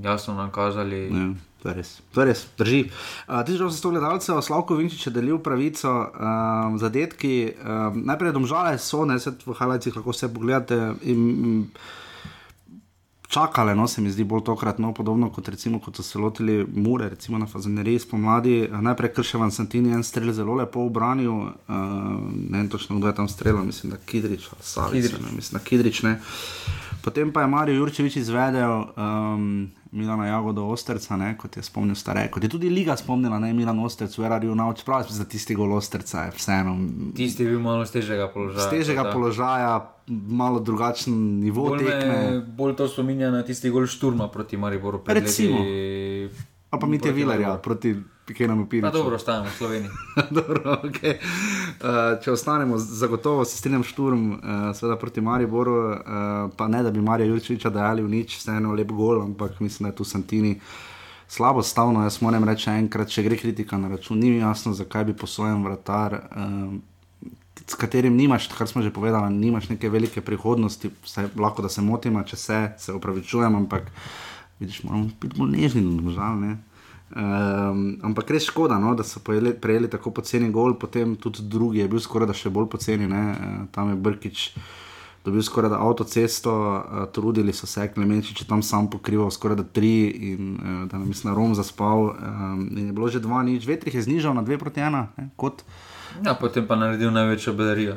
jasno 0.05 0.37
nakazali. 0.37 1.09
Ja, 1.09 1.27
to 1.65 1.73
je 1.73 1.75
res, 1.81 1.91
to 2.13 2.21
je 2.21 2.29
res, 2.29 2.45
drži. 2.61 2.81
Uh, 3.25 3.41
1800 3.41 3.97
gledalcev, 3.97 4.45
Slavko 4.45 4.77
Vinčič 4.77 5.09
je 5.09 5.15
delil 5.17 5.41
pravico, 5.41 5.89
um, 6.13 6.77
zadetki, 6.77 7.57
um, 7.57 8.05
najprej 8.05 8.37
domžale 8.37 8.77
so, 8.77 9.09
ne 9.09 9.17
se 9.17 9.33
v 9.33 9.57
Halajcih 9.57 9.97
lahko 9.97 10.13
vse 10.13 10.29
pogledate. 10.29 10.81
In, 11.09 11.21
mm, 11.25 11.63
Čakale, 13.35 13.75
no, 13.75 13.89
se 13.89 14.01
mi 14.01 14.11
zdi 14.11 14.25
bolj 14.25 14.45
tokrat, 14.47 14.79
no, 14.79 14.93
podobno 14.95 15.27
kot, 15.35 15.49
recimo, 15.49 15.81
kot 15.83 15.97
so 15.97 16.03
se 16.07 16.19
lotili 16.19 16.67
Mure, 16.75 17.09
recimo 17.09 17.39
na 17.39 17.47
Fazeneriji 17.47 17.99
spomladi. 17.99 18.61
Eh, 18.61 18.81
Najprej 18.81 19.11
Krševan 19.13 19.51
Santini 19.51 19.91
en 19.91 20.05
strel 20.07 20.31
zelo 20.33 20.55
lepo 20.55 20.85
obranil, 20.87 21.33
uh, 21.33 21.49
ne 22.31 22.59
vem 22.59 22.69
točno, 22.69 22.99
kdo 22.99 23.11
je 23.11 23.15
tam 23.15 23.29
streljal, 23.29 23.65
mislim, 23.65 23.91
da 23.91 23.97
Kidrič 23.97 24.47
ali 24.53 24.63
Savic, 24.63 25.03
Kidrič. 25.03 25.21
ne, 25.21 25.37
mislim, 25.37 25.59
da 25.59 25.65
Kidrič. 25.65 26.03
Ne. 26.03 26.21
Potem 27.05 27.33
pa 27.33 27.45
je 27.45 27.49
Marijo 27.53 27.77
Jurčevič 27.77 28.17
izvedel 28.17 28.71
um, 28.97 29.69
Milana 29.93 30.27
Jagoda 30.27 30.63
Osterca, 30.63 31.17
ne, 31.21 31.35
kot 31.37 31.57
je 31.57 31.63
spomnil 31.63 31.95
starejši, 31.95 32.31
kot 32.33 32.43
je 32.43 32.49
tudi 32.49 32.71
Liga 32.73 32.97
spomnila, 32.97 33.37
ne 33.39 33.53
Milan 33.53 33.79
Osterc, 33.85 34.17
Vera 34.19 34.39
Rjuna, 34.41 34.71
čeprav 34.73 35.05
za 35.13 35.25
tisti 35.29 35.55
gol 35.55 35.77
Osterca 35.77 36.25
je 36.25 36.33
vseeno. 36.39 36.73
Tisti 37.17 37.45
je 37.45 37.51
bil 37.51 37.61
malo 37.61 37.85
z 37.85 37.99
težjega 37.99 38.31
položaja. 38.33 38.65
Z 38.65 38.73
težjega 38.73 39.05
položaja, 39.13 39.75
malo 40.09 40.65
drugačen 40.65 41.13
nivo 41.45 41.69
Bolj, 41.69 41.85
tekme. 41.85 42.09
me, 42.09 42.41
bolj 42.41 42.77
to 42.81 42.89
spominja 42.89 43.29
na 43.31 43.45
tisti 43.45 43.69
gol 43.71 43.85
šturma 43.87 44.29
proti 44.33 44.57
Mariboru. 44.57 45.03
Recimo. 45.07 45.61
Ali 45.61 46.81
pa 46.81 46.87
mi 46.87 46.99
te 46.99 47.13
Vilarja 47.13 47.59
proti 47.61 47.95
Pikenemu 48.27 48.65
Pa 48.65 48.71
Piriču. 48.71 48.93
dobro, 48.93 49.17
ostajamo 49.17 49.49
v 49.49 49.53
Sloveniji. 49.59 49.91
Dobro, 50.39 50.79
okay. 50.85 51.19
uh, 51.21 52.23
če 52.25 52.33
ostanemo, 52.33 52.79
zagotovo 52.79 53.45
se 53.45 53.57
strinjam 53.57 53.85
šturm, 53.85 54.31
uh, 54.33 54.39
seveda 54.77 54.97
proti 54.97 55.21
Mariboru, 55.21 55.77
uh, 55.93 55.99
pa 56.57 56.69
ne 56.69 56.83
da 56.83 56.91
bi 56.91 57.03
Marija 57.05 57.29
Jurčiča 57.29 57.71
dajali 57.71 58.03
v 58.03 58.09
nič, 58.09 58.39
vseeno 58.39 58.73
lep 58.73 58.93
gol, 58.93 59.23
ampak 59.23 59.61
mislim, 59.61 59.85
da 59.85 59.93
je 59.93 59.97
tu 60.01 60.05
Santini 60.05 60.61
slabo 61.29 61.63
stavno. 61.63 62.03
Jaz 62.03 62.23
moram 62.23 62.49
reči 62.49 62.71
enkrat, 62.71 63.13
če 63.13 63.23
gre 63.29 63.37
kritika 63.37 63.79
na 63.79 63.93
račun, 63.93 64.19
ni 64.19 64.31
mi 64.31 64.41
jasno, 64.41 64.73
zakaj 64.73 65.05
bi 65.05 65.17
posojen 65.17 65.65
vratar. 65.65 66.21
Uh, 66.33 66.75
S 67.65 67.79
katerim 67.81 68.17
nimaš, 68.17 68.49
kar 68.53 68.69
smo 68.69 68.83
že 68.83 68.91
povedali, 68.93 69.31
nimaš 69.33 69.69
neke 69.71 69.89
velike 69.89 70.21
prihodnosti, 70.21 70.91
vse, 71.05 71.29
lahko 71.39 71.63
da 71.63 71.69
se 71.69 71.81
motim, 71.81 72.19
če 72.27 72.37
se, 72.37 72.59
se 72.79 72.93
upravičujem, 72.93 73.55
ampak 73.55 73.87
vidiš, 74.61 74.83
moramo 74.85 75.09
biti 75.21 75.39
bolj 75.39 75.55
nežni, 75.55 75.85
žal. 76.13 76.41
Ne? 76.41 76.57
Um, 77.15 77.99
ampak 78.03 78.31
res 78.35 78.49
škoda, 78.49 78.75
no, 78.83 78.97
da 78.99 79.05
so 79.07 79.21
pojeli, 79.23 79.53
prejeli 79.55 79.87
tako 79.91 80.11
poceni 80.11 80.49
gol, 80.51 80.75
potem 80.75 81.15
tudi 81.15 81.45
drugi 81.47 81.79
je 81.79 81.89
bil 81.89 82.01
skoraj 82.03 82.27
da 82.27 82.35
še 82.35 82.51
bolj 82.51 82.67
poceni. 82.73 83.07
Ne? 83.07 83.23
Uh, 83.31 83.61
tam 83.71 83.93
je 83.93 84.01
Brkič 84.03 84.49
dobil 85.25 85.43
skoraj 85.47 85.71
da 85.71 85.79
avtocesto, 85.81 86.53
uh, 86.53 87.05
trudili 87.15 87.55
so 87.55 87.67
se, 87.71 87.87
Klemenčič 87.95 88.43
je 88.43 88.49
tam 88.49 88.63
sam 88.63 88.91
pokrival 88.91 89.31
skoraj 89.31 89.57
da 89.63 89.65
tri 89.65 90.11
in 90.33 90.57
uh, 90.59 90.89
da 90.91 90.99
nam 90.99 91.09
mislim, 91.09 91.35
Rom 91.35 91.55
zaspal. 91.55 92.11
Um, 92.11 92.67
in 92.75 92.91
je 92.91 92.93
bilo 92.93 93.09
že 93.09 93.23
dva 93.23 93.43
nič, 93.47 93.63
vetrih 93.67 93.95
je 93.95 94.03
znižal 94.03 94.35
na 94.35 94.43
dve 94.43 94.59
proti 94.59 94.83
ena, 94.83 95.09
ne? 95.17 95.31
kot. 95.37 95.63
Ja, 96.27 96.35
potem 96.35 96.67
pa 96.67 96.75
naredil 96.77 97.15
največjo 97.15 97.55
bedarijo. 97.55 97.97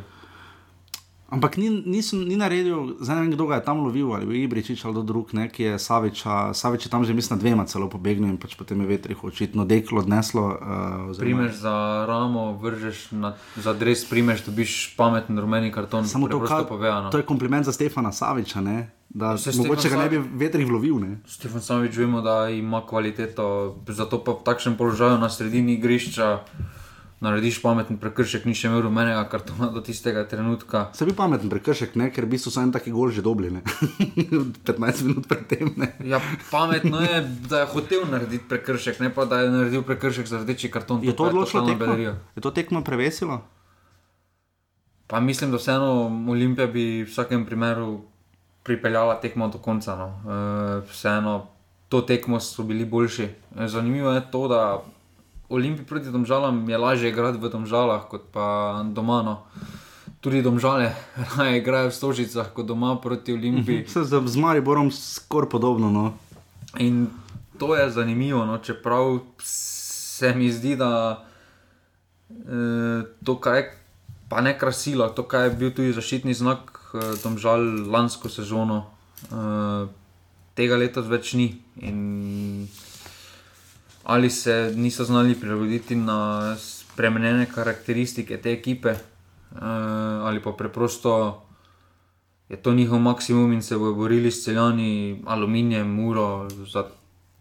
Ampak 1.28 1.58
ni, 1.58 1.68
nisem, 1.68 2.24
ni 2.24 2.40
naredil, 2.40 2.96
zdaj 3.04 3.16
ne 3.16 3.22
vem, 3.22 3.32
kdo 3.36 3.52
ga 3.52 3.60
je 3.60 3.66
tam 3.66 3.84
lovil, 3.84 4.16
ali 4.16 4.48
Ibričič 4.48 4.80
ali 4.86 4.96
kdo 4.96 5.04
drug, 5.04 5.36
ne, 5.36 5.52
ki 5.52 5.64
je 5.64 5.74
Saviča, 5.76 6.56
Savič 6.56 6.88
je 6.88 6.90
tam 6.90 7.04
že 7.04 7.12
mislim, 7.12 7.36
na 7.36 7.42
dvema 7.42 7.64
celo 7.68 7.92
pobegnil 7.92 8.32
in 8.32 8.40
pač 8.40 8.56
potem 8.56 8.80
je 8.80 8.88
vetrih 8.88 9.20
očitno 9.20 9.68
deklo 9.68 10.00
odneslo. 10.00 10.56
Uh, 10.56 11.12
oziroma- 11.12 11.20
Primeš 11.20 11.54
za 11.60 11.76
ramo, 12.08 12.56
vržeš 12.56 13.12
na, 13.12 13.36
za 13.56 13.74
dres, 13.74 14.08
primeš, 14.08 14.48
dobiš 14.48 14.96
pameten 14.96 15.36
rumeni 15.36 15.68
karton. 15.68 16.08
Samo 16.08 16.28
to, 16.28 16.40
kar 16.40 16.64
povedano. 16.64 17.12
To 17.12 17.20
je 17.20 17.28
kompliment 17.28 17.66
za 17.66 17.72
Stefana 17.72 18.12
Saviča, 18.12 18.62
ne? 18.62 18.92
da 19.10 19.38
Se 19.38 19.52
se 19.52 19.58
mogoče 19.58 19.82
Stefan 19.82 19.98
ga 19.98 20.04
ne 20.04 20.10
bi 20.10 20.20
vetrih 20.38 20.68
lovil. 20.70 20.96
Ne? 20.96 21.20
Stefan 21.26 21.60
Savič 21.62 21.96
vemo, 21.98 22.22
da 22.22 22.48
ima 22.48 22.80
kvaliteto, 22.82 23.76
zato 23.86 24.24
pa 24.24 24.32
v 24.32 24.44
takšnem 24.46 24.76
položaju 24.76 25.18
na 25.18 25.28
sredini 25.28 25.74
igrišča 25.74 26.40
narediš 27.20 27.62
pameten 27.64 27.98
prekršek, 27.98 28.46
ni 28.46 28.54
še 28.54 28.70
imel 28.70 28.84
rumenega 28.86 29.24
kartona 29.32 29.72
do 29.74 29.82
tistega 29.82 30.22
trenutka. 30.30 30.88
Se 30.94 31.06
bi 31.08 31.16
pameten 31.18 31.50
prekršek, 31.50 31.96
ne? 31.98 32.12
ker 32.14 32.28
v 32.28 32.36
bistvu 32.36 32.54
so 32.54 32.62
en 32.62 32.74
taki 32.76 32.94
gol 32.94 33.10
že 33.14 33.26
dobili, 33.26 33.50
ne? 33.56 33.62
15 34.70 35.08
minut 35.08 35.26
predtem. 35.30 35.74
Ja, 36.06 36.22
pametno 36.52 37.02
je, 37.02 37.24
da 37.50 37.64
je 37.64 37.70
hotel 37.74 38.06
narediti 38.12 38.46
prekršek, 38.50 39.02
ne 39.02 39.10
pa 39.14 39.26
da 39.26 39.42
je 39.42 39.54
naredil 39.54 39.86
prekršek 39.88 40.30
za 40.30 40.44
rdeči 40.44 40.70
karton. 40.70 41.02
Je 41.02 41.16
to 41.18 41.26
pa 41.26 41.34
odločilo 41.34 41.66
tekmo? 41.66 41.80
bedarija. 41.86 42.14
Je 42.38 42.46
to 42.46 42.54
tekmo 42.54 42.84
prevesilo? 42.86 43.42
Pa 45.08 45.20
mislim, 45.20 45.52
da 45.52 45.58
vseeno 45.58 46.12
Olimpija 46.30 46.68
bi 46.68 47.02
v 47.02 47.10
vsakem 47.10 47.46
primeru 47.46 48.02
pripeljala 48.64 49.16
tekmo 49.24 49.48
do 49.48 49.58
konca. 49.58 49.96
No. 49.96 50.08
E, 50.22 50.38
vseeno 50.92 51.48
to 51.90 52.02
tekmo 52.02 52.40
so 52.40 52.64
bili 52.64 52.86
boljši. 52.86 53.24
E, 53.24 53.68
zanimivo 53.68 54.12
je 54.12 54.22
to, 54.32 54.48
da 54.48 54.84
Olimpij 55.50 55.86
proti 55.86 56.12
Domžalam 56.12 56.70
je 56.70 56.78
lažje 56.78 57.10
igrati 57.10 57.40
v 57.40 57.50
Domžalah 57.50 58.08
kot 58.10 58.28
pa 58.32 58.82
doma. 58.92 59.22
No. 59.24 59.36
Tudi 60.20 60.42
Domžale 60.42 60.92
raje 61.38 61.58
igrajo 61.58 61.90
v 61.90 61.96
Stožicah 61.96 62.52
kot 62.54 62.66
doma 62.68 62.96
proti 63.00 63.34
Olimpiji. 63.34 63.88
Se 63.88 64.04
z, 64.04 64.22
z 64.26 64.36
Mariborom 64.36 64.92
skoraj 64.92 65.50
podobno. 65.50 65.92
No. 65.92 66.14
In 66.78 67.08
to 67.60 67.76
je 67.76 67.90
zanimivo, 67.90 68.46
no, 68.46 68.58
čeprav 68.58 69.20
se 69.40 70.34
mi 70.36 70.52
zdi, 70.52 70.76
da 70.76 71.24
eh, 72.30 73.04
to, 73.26 73.40
kar 73.40 73.56
je, 73.56 73.72
pa 74.30 74.42
ne 74.42 74.58
krasilo, 74.60 75.10
to, 75.10 75.24
kar 75.24 75.48
je 75.48 75.56
bil 75.56 75.72
tudi 75.74 75.94
zaščitni 75.94 76.34
znak, 76.34 76.74
eh, 76.94 77.16
domžal 77.24 77.64
lansko 77.90 78.30
sezono, 78.30 78.84
eh, 79.32 79.88
tega 80.56 80.78
leta 80.78 81.02
več 81.02 81.34
ni. 81.34 81.56
In 81.82 82.68
ali 84.08 84.30
se 84.30 84.74
niso 84.76 85.04
znali 85.04 85.36
prilagoditi 85.36 85.96
na 85.96 86.56
spremenjene 86.56 87.46
karakteristike 87.56 88.38
te 88.38 88.52
ekipe, 88.52 88.90
eh, 88.90 89.00
ali 90.24 90.40
pa 90.44 90.52
preprosto 90.52 91.44
je 92.50 92.58
to 92.58 92.74
njihov 92.74 93.00
maksimum 93.00 93.54
in 93.54 93.62
se 93.62 93.78
bodo 93.78 93.94
borili 93.94 94.32
s 94.32 94.44
celjani, 94.44 95.22
aluminijem, 95.26 95.88
muro 95.88 96.48
za 96.50 96.86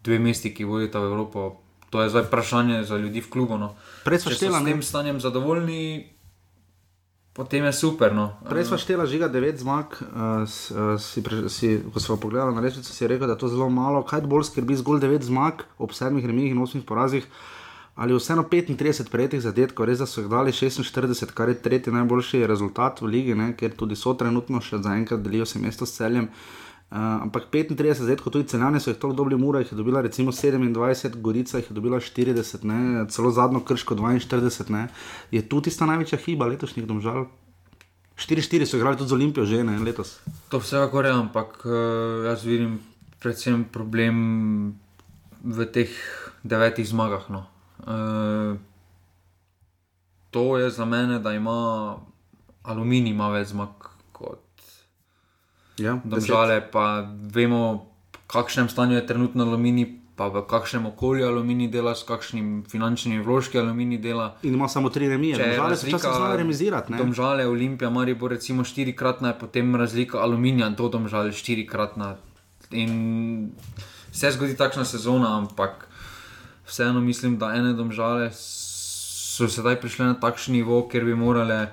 dve 0.03 0.19
mesti, 0.19 0.53
ki 0.53 0.63
vodita 0.63 0.99
v 0.99 1.05
Evropo. 1.05 1.55
To 1.89 2.01
je 2.01 2.09
zdaj 2.09 2.27
vprašanje 2.27 2.83
za 2.83 2.97
ljudi 2.97 3.21
v 3.21 3.29
klubu. 3.29 3.57
No. 3.57 3.75
Prej 4.03 4.19
so 4.19 4.29
štela, 4.29 4.59
s 4.59 4.65
tem 4.65 4.83
stanjem 4.83 5.19
zadovoljni, 5.19 6.11
potem 7.37 7.65
je 7.69 7.73
super. 7.73 8.15
No. 8.15 8.33
Prej 8.49 8.65
smo 8.67 8.77
štela 8.81 9.05
žiga 9.05 9.29
9 9.29 9.61
zmag, 9.61 9.93
uh, 10.01 10.43
si, 10.97 11.21
si, 11.53 11.69
ko 11.93 12.01
smo 12.01 12.17
pogledali 12.17 12.55
na 12.55 12.61
lestvico, 12.65 12.89
si 12.89 13.07
rekel, 13.07 13.29
da 13.29 13.37
je 13.37 13.45
to 13.45 13.51
zelo 13.53 13.69
malo. 13.69 14.01
Kaj 14.03 14.25
bolj 14.25 14.49
skrbi 14.49 14.75
zgolj 14.81 15.05
9 15.05 15.29
zmag 15.29 15.63
ob 15.77 15.93
7 15.93 16.17
remih 16.25 16.51
in 16.51 16.57
8 16.57 16.81
porazih? 16.81 17.29
Ali 17.97 18.13
vseeno 18.13 18.43
35 18.45 19.09
prejetih 19.09 19.41
zadetkov, 19.41 19.87
res 19.89 20.01
da 20.01 20.05
so 20.05 20.21
jih 20.21 20.29
dali 20.29 20.51
46, 20.53 21.33
kar 21.33 21.49
je 21.49 21.61
tretji 21.61 21.93
najboljši 21.93 22.45
rezultat 22.45 23.01
v 23.01 23.09
ligi, 23.09 23.33
ne, 23.33 23.55
ker 23.57 23.73
tudi 23.73 23.97
so 23.97 24.13
trenutno 24.13 24.61
še 24.61 24.77
zaenkrat 24.85 25.23
delijo 25.25 25.45
se 25.49 25.61
mesto 25.61 25.85
s 25.85 25.97
celjem. 25.97 26.29
Uh, 26.29 26.66
ampak 26.89 27.49
35 27.51 27.93
zadetkov, 27.93 28.31
tudi 28.31 28.47
celjani 28.47 28.79
so 28.79 28.89
jih 28.89 28.99
toliko 28.99 29.17
dobili, 29.17 29.39
Mura 29.41 29.59
jih 29.59 29.71
je 29.71 29.77
dobila 29.77 30.01
recimo 30.01 30.31
27, 30.31 31.21
Gorica 31.21 31.57
jih 31.57 31.69
je 31.69 31.75
dobila 31.75 31.99
40, 31.99 32.63
ne, 32.63 33.05
celo 33.11 33.31
zadnjo 33.31 33.59
krško 33.59 33.95
42, 33.95 34.69
ne. 34.69 34.87
je 35.31 35.41
tu 35.49 35.61
tista 35.61 35.85
največja 35.85 36.19
hiba 36.19 36.47
letošnjih 36.47 36.87
domžal. 36.87 37.27
4-4 38.17 38.65
so 38.65 38.77
igrali 38.77 38.97
tudi 38.97 39.09
z 39.09 39.13
Olimpijo 39.13 39.45
že 39.45 39.63
ne, 39.63 39.79
letos. 39.79 40.19
To 40.49 40.59
vsekakor 40.59 41.05
je, 41.05 41.11
ampak 41.11 41.59
uh, 41.65 42.25
jaz 42.25 42.45
vidim 42.45 42.79
predvsem 43.19 43.65
problem 43.71 44.15
v 45.43 45.65
teh 45.65 45.91
devetih 46.43 46.87
zmagah. 46.87 47.29
No. 47.29 47.45
Uh, 47.83 48.57
to 50.31 50.57
je 50.57 50.69
za 50.69 50.85
mene, 50.85 51.19
da 51.19 51.33
ima 51.33 51.97
aluminij 52.63 53.11
ima 53.11 53.29
več 53.29 53.53
zmag 53.53 53.69
kot 53.69 53.86
Ja, 55.77 55.99
Domžale, 56.03 56.61
pa 56.71 57.05
vemo, 57.33 57.85
v 58.13 58.27
kakšnem 58.27 58.69
stanju 58.69 58.95
je 58.97 59.05
trenutno 59.05 59.45
aluminij, 59.45 59.87
pa 60.17 60.27
v 60.33 60.41
kakšnem 60.49 60.85
okolju 60.89 61.27
aluminij 61.27 61.69
dela, 61.69 61.93
s 61.95 62.01
kakšnimi 62.03 62.65
finančnimi 62.65 63.21
vložki 63.21 63.59
aluminij 63.61 64.01
dela. 64.01 64.35
In 64.41 64.53
ima 64.57 64.67
samo 64.67 64.89
tri 64.89 65.09
remije, 65.09 65.37
Če 65.37 65.43
je 65.43 65.55
žal 65.55 65.75
se 65.75 65.87
včasih 65.87 66.09
znajo 66.17 66.37
remizirati. 66.37 66.91
ne. 66.91 66.97
Domžale, 66.97 67.45
Olimpija, 67.45 67.89
Maribor, 67.89 68.31
recimo 68.31 68.63
štirikratna, 68.63 69.27
je 69.27 69.39
potem 69.39 69.75
razlika 69.75 70.17
aluminija 70.17 70.67
in 70.67 70.75
to 70.75 70.89
domžale 70.89 71.31
štirikratna. 71.31 72.15
In 72.71 73.51
se 74.11 74.31
zgodi 74.31 74.57
takšna 74.57 74.85
sezona, 74.85 75.37
ampak 75.37 75.87
vseeno 76.65 76.99
mislim, 77.01 77.37
da 77.37 77.53
ene 77.53 77.73
domžale 77.73 78.31
so 78.33 79.45
sedaj 79.47 79.77
prišle 79.79 80.05
na 80.05 80.13
takšen 80.17 80.57
nivo, 80.57 80.87
ker 80.89 81.05
bi 81.05 81.13
morale 81.15 81.69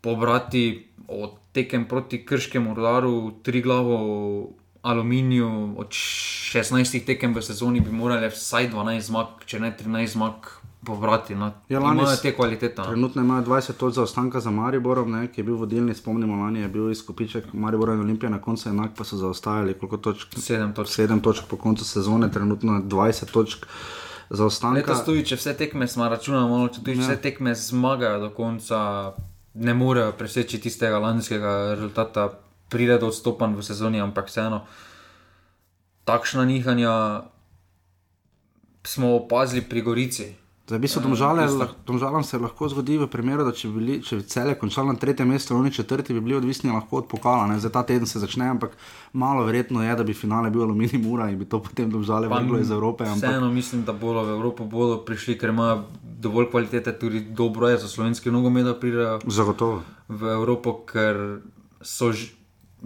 pobrati 0.00 0.89
od 1.10 1.36
tekem 1.52 1.88
proti 1.88 2.24
krškemu 2.26 2.74
rodaru, 2.74 3.32
tri 3.42 3.62
glavo 3.62 3.98
aluminiju, 4.82 5.74
od 5.78 5.88
16 5.88 7.04
tekem 7.06 7.34
v 7.34 7.42
sezoni 7.42 7.80
bi 7.80 7.92
morale 7.92 8.30
vsaj 8.30 8.70
12 8.70 9.00
zmag, 9.00 9.44
če 9.46 9.60
ne 9.60 9.76
13 9.76 10.16
zmag. 10.16 10.56
Pobrati, 10.80 11.34
no. 11.36 11.50
Ja, 11.68 11.76
lani 11.80 12.00
imajo 12.00 12.16
te 12.22 12.30
kvalitete. 12.32 12.80
No. 12.80 12.86
Trenutno 12.88 13.22
imajo 13.22 13.42
20 13.44 13.76
točk 13.76 13.94
zaostanka 13.94 14.40
za 14.40 14.50
Mariborom, 14.50 15.10
ne, 15.12 15.26
ki 15.28 15.40
je 15.40 15.44
bil 15.44 15.58
vodilni, 15.60 15.94
spomnimo, 15.94 16.38
lani 16.40 16.60
je 16.60 16.68
bil 16.72 16.88
izkupiček 16.90 17.52
Maribora 17.52 17.94
in 17.94 18.00
Olimpija, 18.00 18.30
na 18.30 18.40
koncu 18.40 18.68
enak 18.68 18.94
pa 18.96 19.04
so 19.04 19.18
zaostajali, 19.20 19.74
koliko 19.76 19.96
točk? 19.96 20.38
Sedem 20.40 20.72
točk. 20.74 20.96
7 20.96 21.20
točk 21.20 21.50
po 21.50 21.56
koncu 21.60 21.84
sezone, 21.84 22.30
trenutno 22.32 22.78
je 22.78 22.82
20 22.82 23.32
točk 23.32 23.66
zaostanka. 24.30 24.80
Letos 24.80 25.04
tudi, 25.04 25.26
če 25.26 25.36
vse 25.36 25.54
tekme 25.58 25.88
smo 25.88 26.08
računali, 26.08 26.72
če 26.72 26.80
tudi 26.80 26.96
ja. 26.96 27.04
vse 27.04 27.16
tekme 27.20 27.54
zmagajo 27.54 28.20
do 28.24 28.30
konca, 28.34 28.80
ne 29.60 29.74
morejo 29.76 30.12
preseči 30.16 30.60
tistega 30.60 30.98
lanskega 30.98 31.74
rezultata, 31.76 32.30
pride 32.70 32.96
do 33.02 33.10
odstopanj 33.10 33.58
v 33.58 33.64
sezoni, 33.66 34.00
ampak 34.00 34.30
vseeno 34.30 34.64
takšna 36.04 36.44
nihanja 36.44 37.22
smo 38.82 39.14
opazili 39.16 39.62
pri 39.62 39.80
Gorici. 39.82 40.26
Zdaj, 40.70 40.78
v 40.78 40.82
bistvu, 40.86 41.00
Ja, 41.02 41.06
domžale, 41.10 41.42
lah- 41.50 41.74
domžalam 41.82 42.22
se 42.22 42.38
lahko 42.38 42.68
zgodi 42.70 42.94
v 42.94 43.10
primeru, 43.10 43.42
da 43.42 43.50
če 43.50 43.66
bi, 43.68 43.74
bili, 43.74 43.94
če 44.06 44.20
bi 44.20 44.22
cele 44.22 44.54
končali 44.54 44.86
na 44.86 44.94
tretjem 44.94 45.26
mestu, 45.26 45.56
oni 45.58 45.72
četrti 45.74 46.14
bi 46.14 46.20
bili 46.22 46.36
odvisni 46.38 46.70
lahko 46.70 47.02
od 47.02 47.08
pokala. 47.10 47.50
Ne? 47.50 47.58
Zdaj 47.58 47.72
ta 47.72 47.82
teden 47.82 48.06
se 48.06 48.22
začne, 48.22 48.46
ampak 48.46 48.76
malo 49.12 49.42
verjetno 49.42 49.82
je, 49.82 49.90
da 49.90 50.06
bi 50.06 50.14
finale 50.14 50.46
bil 50.50 50.62
aluminij 50.62 51.02
mura 51.02 51.26
in 51.26 51.38
bi 51.38 51.44
to 51.44 51.58
potem 51.58 51.90
domžale 51.90 52.30
vrglo 52.30 52.62
iz 52.62 52.70
Evrope. 52.70 53.02
Ampak 53.02 53.18
Vseeno 53.18 53.50
mislim, 53.50 53.82
da 53.82 53.92
bodo 53.92 54.22
v 54.22 54.30
Evropo 54.30 54.62
bodo 54.64 55.02
prišli, 55.02 55.34
ker 55.34 55.50
imajo 55.50 55.90
dovolj 56.22 56.50
kvalitete, 56.50 56.94
tudi 56.94 57.20
dobro 57.20 57.66
je 57.68 57.78
za 57.78 57.88
slovenski 57.88 58.30
nogomet, 58.30 58.64
da 58.64 58.78
pridejo 58.78 59.18
zagotovo. 59.26 59.82
v 60.08 60.22
Evropo, 60.28 60.86
ker 60.86 61.42
so 61.82 62.12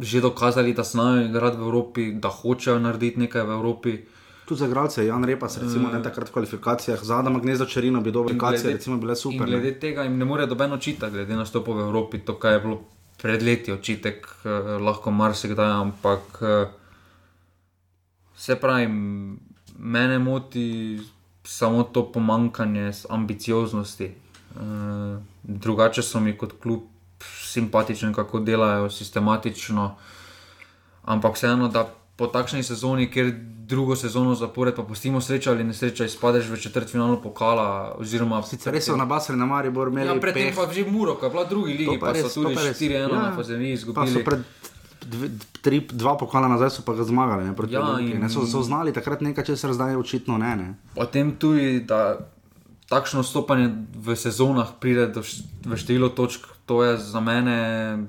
že 0.00 0.20
dokazali, 0.20 0.72
da 0.72 0.82
znajo 0.82 1.28
igrati 1.28 1.56
v 1.56 1.60
Evropi, 1.62 2.12
da 2.16 2.28
hočejo 2.28 2.78
narediti 2.80 3.20
nekaj 3.20 3.42
v 3.42 3.50
Evropi. 3.52 3.92
Tudi 4.44 4.58
za 4.58 4.66
igralce, 4.66 5.06
Jan 5.06 5.24
Repas, 5.24 5.58
recimo, 5.58 5.88
ne 5.88 6.02
takrat 6.02 6.28
v 6.28 6.32
kvalifikacijah, 6.32 7.00
zadnja 7.02 7.38
Gnezdo 7.40 7.64
Čerino 7.64 8.00
bi 8.00 8.10
dobre 8.12 8.32
In 8.32 8.38
kacije, 8.38 8.62
glede- 8.62 8.76
recimo, 8.76 8.96
bile 8.96 9.16
super. 9.16 9.40
ne. 9.40 9.46
glede 9.46 9.80
tega 9.80 10.02
jim 10.02 10.18
ne 10.18 10.24
more 10.24 10.46
doben 10.46 10.72
očitati, 10.72 11.12
glede 11.12 11.36
na 11.36 11.46
stopo 11.46 11.72
v 11.72 11.80
Evropi, 11.80 12.18
to, 12.18 12.38
kar 12.38 12.52
je 12.52 12.60
bilo 12.60 12.80
pred 13.22 13.42
leti 13.42 13.72
očitek, 13.72 14.26
eh, 14.44 14.48
lahko 14.78 15.10
marsikdaj, 15.10 15.70
ampak 15.72 16.20
eh, 16.42 16.66
se 18.36 18.56
pravi, 18.56 18.86
mene 19.78 20.18
moti 20.18 21.00
samo 21.44 21.82
to 21.82 22.12
pomankanje 22.12 22.92
ambicioznosti. 23.08 24.04
Eh, 24.04 25.18
drugače 25.42 26.02
so 26.02 26.20
mi 26.20 26.36
kot 26.38 26.52
klub 26.62 26.82
simpatični, 27.44 28.14
kako 28.14 28.40
delajo 28.40 28.90
sistematično, 28.90 29.96
ampak 31.04 31.34
vseeno, 31.34 31.68
da 31.68 31.88
po 32.16 32.26
takšni 32.26 32.62
sezoni, 32.62 33.06
kjer 33.06 33.32
drugo 33.60 33.96
sezono 33.96 34.34
zapored, 34.34 34.70
pa 34.70 34.82
pustimo 34.82 35.18
srečo 35.18 35.50
ali 35.50 35.64
nesrečo, 35.64 36.04
izpadeš 36.04 36.46
v 36.46 36.56
četrt 36.58 36.86
finalu 36.86 37.16
pokala. 37.18 37.96
Oziroma, 37.96 38.42
Sicer 38.42 38.70
res 38.70 38.84
so 38.84 38.94
na 38.94 39.04
Basri 39.04 39.34
na 39.34 39.46
Maribor 39.46 39.88
imeli 39.88 40.06
Ja, 40.06 40.14
predtem 40.16 40.42
peh. 40.44 40.54
pa 40.54 40.68
že 40.68 40.84
Muro, 40.84 41.14
ki 41.14 41.24
je 41.24 41.30
bila 41.30 41.44
drugi 41.44 41.72
ligi, 41.74 41.86
To 41.88 41.98
pa, 41.98 42.12
res, 42.12 42.22
pa 42.22 42.28
so 42.28 42.42
tudi 42.42 42.54
pa 42.54 42.62
res. 42.62 42.76
4-1 42.76 42.92
Ja. 42.92 43.08
na 43.08 43.32
Fazeni 43.32 43.66
Pa 43.66 43.76
so 43.76 43.80
izgubili. 43.80 44.24
pred 44.24 44.40
dve, 45.02 45.26
tri, 45.60 45.80
dva 45.82 46.14
pokala 46.14 46.46
nazaj 46.46 46.70
so 46.70 46.82
pa 46.82 46.92
ga 46.92 47.02
zmagali, 47.02 47.42
ne, 47.42 47.52
Ja, 47.68 47.82
ne. 47.94 48.04
in- 48.04 48.28
So, 48.28 48.44
so 48.44 48.62
znali 48.62 48.92
takrat 48.92 49.20
nekaj, 49.20 49.44
česar 49.46 49.72
zdaj 49.72 49.96
očitno 49.96 50.36
ne. 50.36 50.52
ne. 50.54 50.68
Potem 50.94 51.32
tudi, 51.32 51.80
da 51.80 52.18
takšno 52.86 53.22
stopanje 53.22 53.68
v 53.96 54.14
sezonah 54.14 54.68
pride 54.76 55.08
do 55.08 55.20
v 55.64 55.72
število 55.74 56.08
točk, 56.10 56.46
to 56.62 56.84
je 56.84 56.96
za 56.96 57.18
mene 57.18 58.06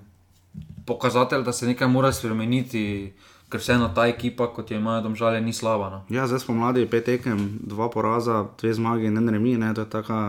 pokazatelj, 0.85 1.41
da 1.41 1.51
se 1.51 1.65
nekaj 1.65 1.87
mora 1.87 2.11
spremeniti, 2.11 3.13
ker 3.55 3.63
vseeno 3.63 3.87
ta 3.95 4.09
ekipa, 4.11 4.49
kot 4.51 4.71
jo 4.71 4.77
imajo 4.77 5.05
domžale, 5.07 5.39
ni 5.41 5.53
slaba. 5.55 5.87
No. 5.89 5.99
Ja, 6.11 6.27
zdaj 6.27 6.43
smo 6.43 6.57
mladi, 6.59 6.83
pet 6.91 7.07
tekem, 7.07 7.45
dva 7.63 7.87
poraza, 7.89 8.43
dve 8.59 8.73
zmage 8.75 9.07
in 9.07 9.17
en 9.17 9.31
remi, 9.31 9.55
ne, 9.57 9.71
to 9.73 9.85
je 9.85 9.91
taka 9.93 10.19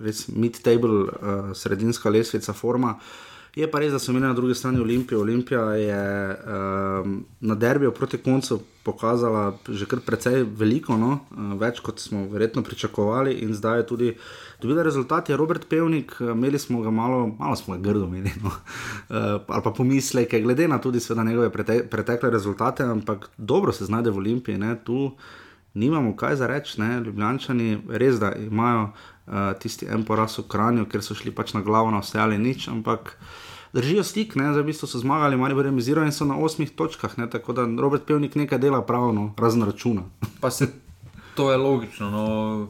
res 0.00 0.24
mid-table, 0.32 1.04
uh, 1.04 1.52
sredinska 1.52 2.08
lesvica, 2.08 2.56
forma, 2.56 2.96
Je 3.52 3.66
pa 3.68 3.82
res, 3.82 3.90
da 3.92 3.98
so 4.00 4.14
imeli 4.14 4.24
na 4.24 4.32
drugi 4.32 4.54
strani 4.56 4.80
Olimpijo. 4.80 5.20
Olimpija 5.20 5.60
je 5.76 6.36
um, 7.04 7.18
na 7.40 7.54
derbiju 7.54 7.92
proti 7.92 8.16
koncu 8.18 8.62
pokazala 8.82 9.58
že 9.68 9.84
kar 9.86 10.00
precej 10.00 10.46
veliko, 10.56 10.96
no? 10.96 11.18
uh, 11.30 11.52
več 11.60 11.82
kot 11.84 12.00
smo 12.00 12.24
verjetno 12.32 12.62
pričakovali, 12.64 13.34
in 13.44 13.52
zdaj 13.52 13.78
je 13.82 13.86
tudi 13.86 14.08
dobila 14.62 14.82
rezultat. 14.82 15.28
Je 15.28 15.36
Robert 15.36 15.66
Pevnik, 15.68 16.14
eh, 16.20 16.30
imeli 16.32 16.58
smo 16.58 16.80
ga 16.80 16.90
malo, 16.90 17.26
malo 17.38 17.56
smo 17.56 17.74
ga 17.74 17.80
grdo 17.82 18.06
imeli, 18.06 18.30
no? 18.42 18.48
uh, 18.48 19.42
ali 19.54 19.62
pa 19.62 19.70
pomisleke, 19.70 20.40
glede 20.40 20.68
na 20.68 20.78
tudi 20.80 20.98
njegove 21.26 21.50
prete 21.50 21.82
pretekle 21.90 22.30
rezultate, 22.30 22.82
ampak 22.82 23.30
dobro 23.36 23.72
se 23.72 23.84
znajde 23.84 24.10
v 24.10 24.16
Olimpiji. 24.16 24.58
Ne? 24.58 24.76
Tu 24.84 25.12
nimamo 25.74 26.16
kaj 26.16 26.36
za 26.36 26.46
reči, 26.46 26.80
Ljubljani, 27.06 27.82
res 27.88 28.20
da 28.20 28.32
imajo 28.32 28.82
uh, 28.82 29.32
tisti 29.58 29.86
en 29.86 30.04
poraz 30.04 30.38
v 30.38 30.48
Kranju, 30.48 30.86
ker 30.86 31.02
so 31.02 31.14
šli 31.14 31.30
pač 31.30 31.54
na 31.54 31.60
glavo, 31.60 31.90
na 31.90 32.00
vse 32.00 32.18
ali 32.18 32.38
nič, 32.38 32.68
ampak 32.68 33.16
držijo 33.72 34.04
stik, 34.04 34.36
ne, 34.36 34.52
zdaj 34.52 34.62
v 34.62 34.66
bistvu 34.66 34.86
so 34.86 35.00
zmagali, 35.00 35.36
malo 35.36 35.56
bolj 35.56 35.70
remizirali 35.70 36.06
in 36.06 36.12
so 36.12 36.28
na 36.28 36.36
osmih 36.36 36.70
točkah, 36.70 37.16
ne, 37.18 37.30
tako 37.30 37.52
da 37.52 37.64
Robert 37.64 38.04
Pevnik 38.06 38.34
nekaj 38.36 38.58
dela 38.58 38.82
pravno, 38.82 39.32
razen 39.38 39.64
računa. 39.64 40.02
Pa 40.40 40.50
se 40.50 40.68
to 41.34 41.50
je 41.52 41.56
logično. 41.56 42.10
No. 42.10 42.68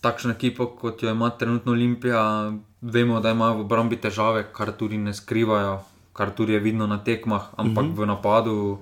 Takšna 0.00 0.32
ekipa, 0.32 0.66
kot 0.80 1.02
jo 1.02 1.10
ima 1.10 1.30
trenutno 1.30 1.72
Olimpija, 1.72 2.52
vemo, 2.80 3.20
da 3.20 3.30
imajo 3.30 3.58
v 3.58 3.66
obrambi 3.66 3.96
težave, 4.00 4.46
kar 4.52 4.72
tudi 4.72 4.98
ne 4.98 5.12
skrivajo, 5.14 5.80
kar 6.16 6.32
tudi 6.36 6.56
je 6.56 6.60
vidno 6.60 6.86
na 6.86 6.98
tekmah, 7.04 7.50
ampak 7.56 7.84
uh 7.84 7.90
mhm. 7.90 7.96
-huh. 7.96 8.02
v 8.02 8.06
napadu. 8.06 8.78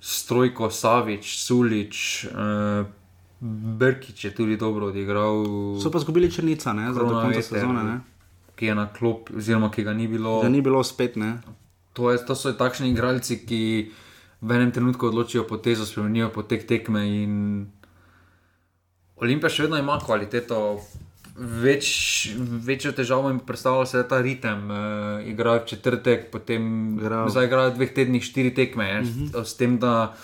Strojko, 0.00 0.70
Savič, 0.70 1.38
Sulič, 1.42 2.24
eh, 2.24 2.84
Brkič 3.40 4.24
je 4.24 4.30
tudi 4.34 4.56
dobro 4.56 4.86
odigral. 4.86 5.46
So 5.82 5.90
pa 5.90 5.98
izgubili 5.98 6.30
črnica, 6.30 6.72
ne, 6.72 6.92
za 6.92 7.00
konec 7.00 7.46
sezone. 7.46 7.84
Ne? 7.84 8.00
Ki 8.54 8.66
je 8.66 8.74
na 8.74 8.88
klop, 8.92 9.30
oziroma 9.36 9.70
ki 9.70 9.82
ga 9.82 9.92
ni 9.92 10.08
bilo. 10.08 10.42
Da 10.42 10.48
ni 10.48 10.62
bilo 10.62 10.82
spet. 10.84 11.16
Ne? 11.16 11.38
To, 11.92 12.10
je, 12.10 12.18
to 12.26 12.34
so 12.34 12.52
takšni 12.52 12.90
igralci, 12.90 13.46
ki 13.46 13.90
v 14.40 14.50
enem 14.54 14.70
trenutku 14.74 15.06
odločijo 15.06 15.46
potezo, 15.46 15.86
spremenijo 15.86 16.30
potek 16.34 16.66
tekme. 16.66 17.06
Olimpija 19.20 19.50
še 19.50 19.66
vedno 19.66 19.78
ima 19.80 19.98
kvaliteto. 19.98 20.80
Več, 21.38 21.88
večjo 22.66 22.90
težavo 22.98 23.30
jim 23.30 23.38
predstavlja 23.46 23.86
se 23.86 24.02
ta 24.10 24.18
ritem. 24.22 24.64
Uh, 24.70 25.28
igrajo 25.30 25.62
četrtek, 25.70 26.30
potem 26.32 26.98
zdaj 26.98 27.46
igrajo 27.46 27.76
dveh 27.76 27.92
tednih 27.94 28.24
štiri 28.24 28.54
tekme. 28.54 28.88
Uh 29.00 29.06
mhm. 29.06 29.28
-huh. 29.30 29.44
S 29.44 29.56
tem, 29.56 29.78
da 29.78 30.14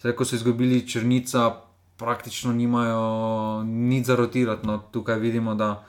zdaj, 0.00 0.12
ko 0.12 0.24
so 0.24 0.36
izgubili 0.36 0.88
črnica, 0.88 1.50
praktično 1.96 2.52
nimajo 2.52 3.62
nič 3.64 4.06
za 4.06 4.16
rotirati. 4.16 4.66
No, 4.66 4.78
tukaj 4.92 5.18
vidimo, 5.18 5.54
da 5.54 5.84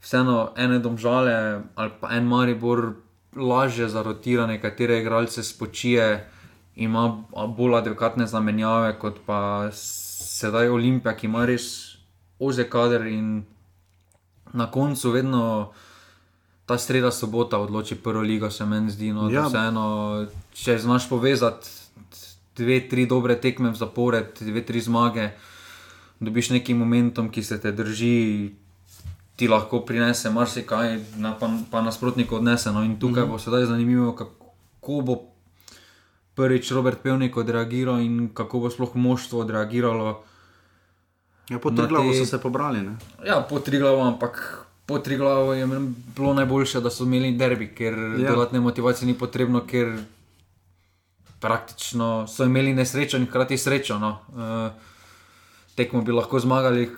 vseeno 0.00 0.52
ene 0.56 0.78
domžale 0.78 1.62
ali 1.74 1.90
pa 2.00 2.10
en 2.12 2.24
maribor 2.24 2.92
lažje 3.36 3.88
za 3.88 4.02
rotiranje, 4.02 4.60
katere 4.60 4.98
igralce 5.00 5.42
spočije, 5.42 6.30
ima 6.76 7.24
bolj 7.56 7.74
adekvatne 7.74 8.26
zamenjave 8.26 8.98
kot 8.98 9.18
pa 9.26 9.70
sedaj 10.34 10.68
Olimpija, 10.68 11.14
ki 11.16 11.28
ima 11.30 11.44
res 11.46 11.66
oze 12.42 12.66
kader 12.70 13.06
in 13.06 13.44
na 14.52 14.70
koncu 14.70 15.14
vedno. 15.14 15.72
Ta 16.64 16.78
sreda 16.80 17.10
sobota 17.12 17.58
odloči 17.60 17.98
prvo 18.00 18.22
ligo, 18.24 18.48
se 18.50 18.64
meni 18.64 18.90
zdi. 18.90 19.10
No, 19.12 19.28
ja. 19.28 19.42
vseeno, 19.44 19.82
če 20.56 20.78
znaš 20.80 21.10
povezati 21.10 21.68
dve, 22.56 22.78
tri 22.88 23.04
dobre 23.06 23.36
tekme 23.36 23.68
v 23.68 23.76
zapored, 23.76 24.40
dve, 24.40 24.62
tri 24.64 24.80
zmage, 24.80 25.26
dobiš 26.24 26.54
neki 26.54 26.74
momentum, 26.74 27.28
ki 27.28 27.44
se 27.44 27.58
te 27.60 27.72
drži, 27.72 28.54
ti 29.36 29.50
lahko 29.50 29.82
prinese 29.84 30.32
marsikaj, 30.32 30.96
na, 31.20 31.34
pa, 31.36 31.50
pa 31.70 31.84
nasprotnik 31.84 32.32
odnese. 32.32 32.72
No. 32.72 32.80
In 32.80 32.96
tukaj 32.96 33.22
mm 33.22 33.26
-hmm. 33.26 33.36
bo 33.36 33.38
sedaj 33.38 33.68
zanimivo, 33.68 34.14
kako 34.16 35.00
bo 35.04 35.20
prvič 36.34 36.70
Robert 36.72 37.02
Pevnik 37.02 37.36
odreagiral 37.36 38.00
in 38.02 38.28
kako 38.34 38.66
bo 38.66 38.70
sploh 38.70 38.94
moštvo 38.94 39.40
odreagiralo. 39.40 40.24
Ja, 41.50 41.58
po 41.58 41.70
tri 41.70 41.86
glavu 41.86 42.12
te... 42.12 42.18
so 42.18 42.26
se 42.26 42.40
pobrali. 42.40 42.82
Ne? 42.82 42.96
Ja, 43.26 43.40
po 43.40 43.60
tri 43.60 43.78
glavu, 43.78 44.00
ampak. 44.00 44.60
Po 44.86 44.98
tri 44.98 45.16
glavu 45.16 45.54
je 45.54 45.66
bilo 46.16 46.34
najboljše, 46.34 46.80
da 46.80 46.90
so 46.90 47.04
imeli 47.04 47.32
derbi, 47.32 47.70
ker 47.72 47.94
ja. 48.20 48.32
dodatne 48.32 48.60
motivacije 48.60 49.06
ni 49.06 49.14
potrebno, 49.16 49.62
ker 49.64 49.94
praktično 51.40 52.26
so 52.28 52.44
imeli 52.44 52.74
nesrečo 52.74 53.16
in 53.16 53.26
hkrati 53.26 53.56
srečo. 53.58 53.98
No. 53.98 54.18
Uh, 54.28 54.72
tekmo 55.74 56.02
bi 56.02 56.12
lahko 56.12 56.40
zmagali, 56.40 56.90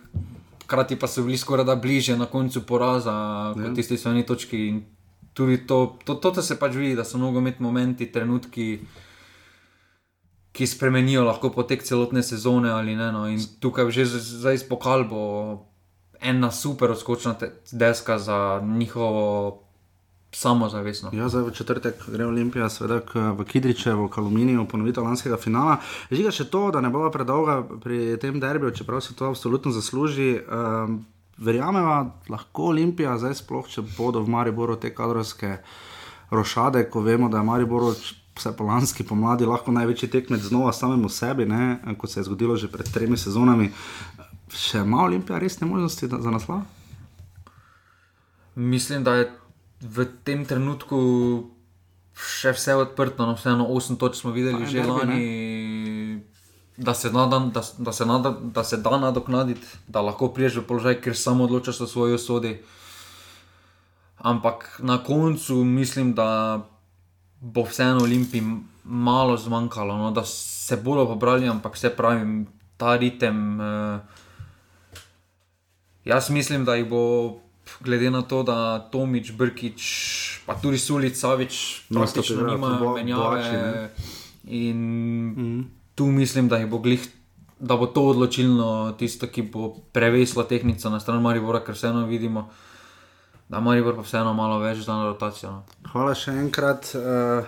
hkrati 0.64 0.98
pa 0.98 1.06
so 1.06 1.22
bili 1.22 1.38
skoraj 1.38 1.64
da 1.64 1.76
bliže 1.76 2.16
na 2.18 2.26
koncu 2.26 2.66
poraza, 2.66 3.14
kot 3.54 3.70
ja. 3.70 3.74
tisti 3.74 3.98
svoji 3.98 4.26
točki. 4.26 4.66
In 4.68 4.82
tudi 5.34 5.66
to, 5.66 5.98
to, 6.04 6.14
to, 6.14 6.30
to 6.30 6.42
se 6.42 6.58
pač 6.58 6.74
vidi, 6.74 6.96
da 6.96 7.04
so 7.04 7.18
nogometni 7.18 7.62
momenti, 7.66 8.10
trenutki. 8.12 8.80
Ki 10.56 10.66
spremenijo 10.66 11.24
lahko 11.26 11.50
potek 11.52 11.84
celotne 11.84 12.22
sezone, 12.24 12.72
ne. 12.96 13.12
No. 13.12 13.26
Tukaj 13.60 13.90
že 13.92 14.06
zdaj 14.08 14.64
spokal 14.64 15.04
bo 15.04 15.22
ena 16.20 16.50
super 16.50 16.90
odskočna 16.90 17.34
deska 17.72 18.18
za 18.18 18.60
njihovo 18.64 19.62
samozavestno. 20.32 21.10
Ja, 21.12 21.28
zdaj 21.28 21.42
v 21.42 21.52
četrtek 21.54 21.94
gre 22.08 22.26
Olimpija, 22.26 22.68
seveda 22.68 23.00
v 23.32 23.44
Kidriče, 23.44 23.94
v 23.94 24.08
Kaluminiju, 24.08 24.66
ponovitev 24.68 25.04
lanskega 25.04 25.36
finala. 25.40 25.78
Žiga 26.10 26.32
še 26.34 26.48
to, 26.52 26.68
da 26.74 26.82
ne 26.84 26.90
bo 26.92 27.06
predolga 27.10 27.62
pri 27.82 28.18
tem 28.20 28.40
derbiju, 28.40 28.74
čeprav 28.76 29.00
se 29.00 29.16
to 29.16 29.30
absolutno 29.30 29.72
zasluži. 29.72 30.40
Um, 30.40 31.04
Verjamemo, 31.36 31.96
lahko 32.32 32.70
Olimpija, 32.72 33.18
zdaj 33.20 33.34
sploh, 33.42 33.66
če 33.68 33.84
bodo 33.96 34.22
v 34.24 34.32
Mariboru 34.32 34.76
te 34.80 34.88
kadrovske 34.94 35.58
rošade, 36.32 36.86
ko 36.90 37.02
vemo, 37.04 37.28
da 37.28 37.42
je 37.42 37.44
Maribor 37.44 37.92
vse 38.36 38.52
po 38.56 38.64
lanski 38.64 39.04
pomladi 39.04 39.46
lahko 39.46 39.72
največji 39.72 40.10
tekmec 40.10 40.40
znova 40.40 40.72
samemu 40.72 41.08
sebi, 41.08 41.46
ne, 41.46 41.78
kot 41.98 42.10
se 42.10 42.20
je 42.20 42.24
zgodilo 42.24 42.56
že 42.56 42.68
pred 42.68 42.88
tremi 42.92 43.16
sezonami. 43.16 43.70
Še 44.52 44.84
ima 44.84 45.02
Olimpija 45.04 45.38
resne 45.38 45.66
možnosti 45.66 46.08
za 46.08 46.30
naslov? 46.30 46.62
Mislim, 48.54 49.04
da 49.04 49.14
je 49.14 49.30
v 49.80 50.06
tem 50.24 50.44
trenutku 50.44 50.98
še 52.16 52.54
vse 52.56 52.76
odprto, 52.80 53.26
no 53.28 53.36
vseeno 53.36 53.66
8 53.68 54.00
točk 54.00 54.20
smo 54.20 54.32
videli 54.32 54.66
že 54.66 54.84
lani. 54.84 56.22
Da 56.76 56.92
se, 56.92 57.08
nada, 57.08 57.38
da, 57.40 57.62
da, 57.78 57.92
se 57.92 58.04
nada, 58.04 58.30
da 58.30 58.64
se 58.64 58.76
da 58.76 58.98
nadoknaditi, 59.00 59.64
da 59.88 60.04
lahko 60.04 60.28
priješ 60.28 60.60
v 60.60 60.64
položaj, 60.68 61.00
ker 61.00 61.16
samo 61.16 61.48
odločaš 61.48 61.80
o 61.80 61.86
svoji 61.88 62.20
usodi. 62.20 62.52
Ampak 64.20 64.80
na 64.84 64.98
koncu 65.00 65.64
mislim, 65.64 66.12
da 66.12 66.60
bo 67.40 67.64
vseeno 67.64 68.02
Olimpiji 68.02 68.42
malo 68.84 69.36
zmanjkalo, 69.36 69.96
no, 69.98 70.10
da 70.10 70.24
se 70.24 70.76
bodo 70.76 71.06
pobrali, 71.06 71.48
ampak 71.48 71.74
vse 71.74 71.90
pravim, 71.96 72.46
ta 72.76 72.96
ritem. 72.96 73.60
Eh, 73.60 74.00
jaz 76.04 76.30
mislim, 76.30 76.64
da 76.64 76.74
jih 76.74 76.88
bo 76.88 77.02
glede 77.80 78.10
na 78.10 78.22
to, 78.22 78.42
da 78.42 78.78
Tomič, 78.78 79.32
Brkič, 79.32 79.82
pa 80.46 80.54
tudi 80.54 80.78
Sulic, 80.78 81.16
Savič, 81.18 81.82
no, 81.90 82.00
praktično 82.00 82.46
nimajo 82.46 82.94
menjave. 82.94 83.90
In 84.44 84.78
mm. 85.36 85.64
tu 85.94 86.06
mislim, 86.06 86.48
da, 86.48 86.66
bo 86.66 86.78
glih, 86.78 87.08
da 87.58 87.76
bo 87.76 87.86
to 87.86 88.06
odločilno 88.06 88.94
tisto, 88.98 89.26
ki 89.26 89.42
bo 89.42 89.74
preveslo 89.92 90.42
tehnico 90.42 90.90
na 90.90 91.00
stran 91.00 91.22
Maribora, 91.22 91.64
ker 91.64 91.74
vseeno 91.74 92.06
vidimo. 92.06 92.50
Da, 93.48 93.60
Maribor 93.60 93.94
pa 93.94 94.02
vseeno 94.02 94.32
malo 94.34 94.58
več 94.58 94.80
za 94.82 94.94
rotacijo. 95.04 95.52
No. 95.52 95.90
Hvala 95.92 96.16
še 96.18 96.32
enkrat 96.34 96.88
uh, 96.98 97.46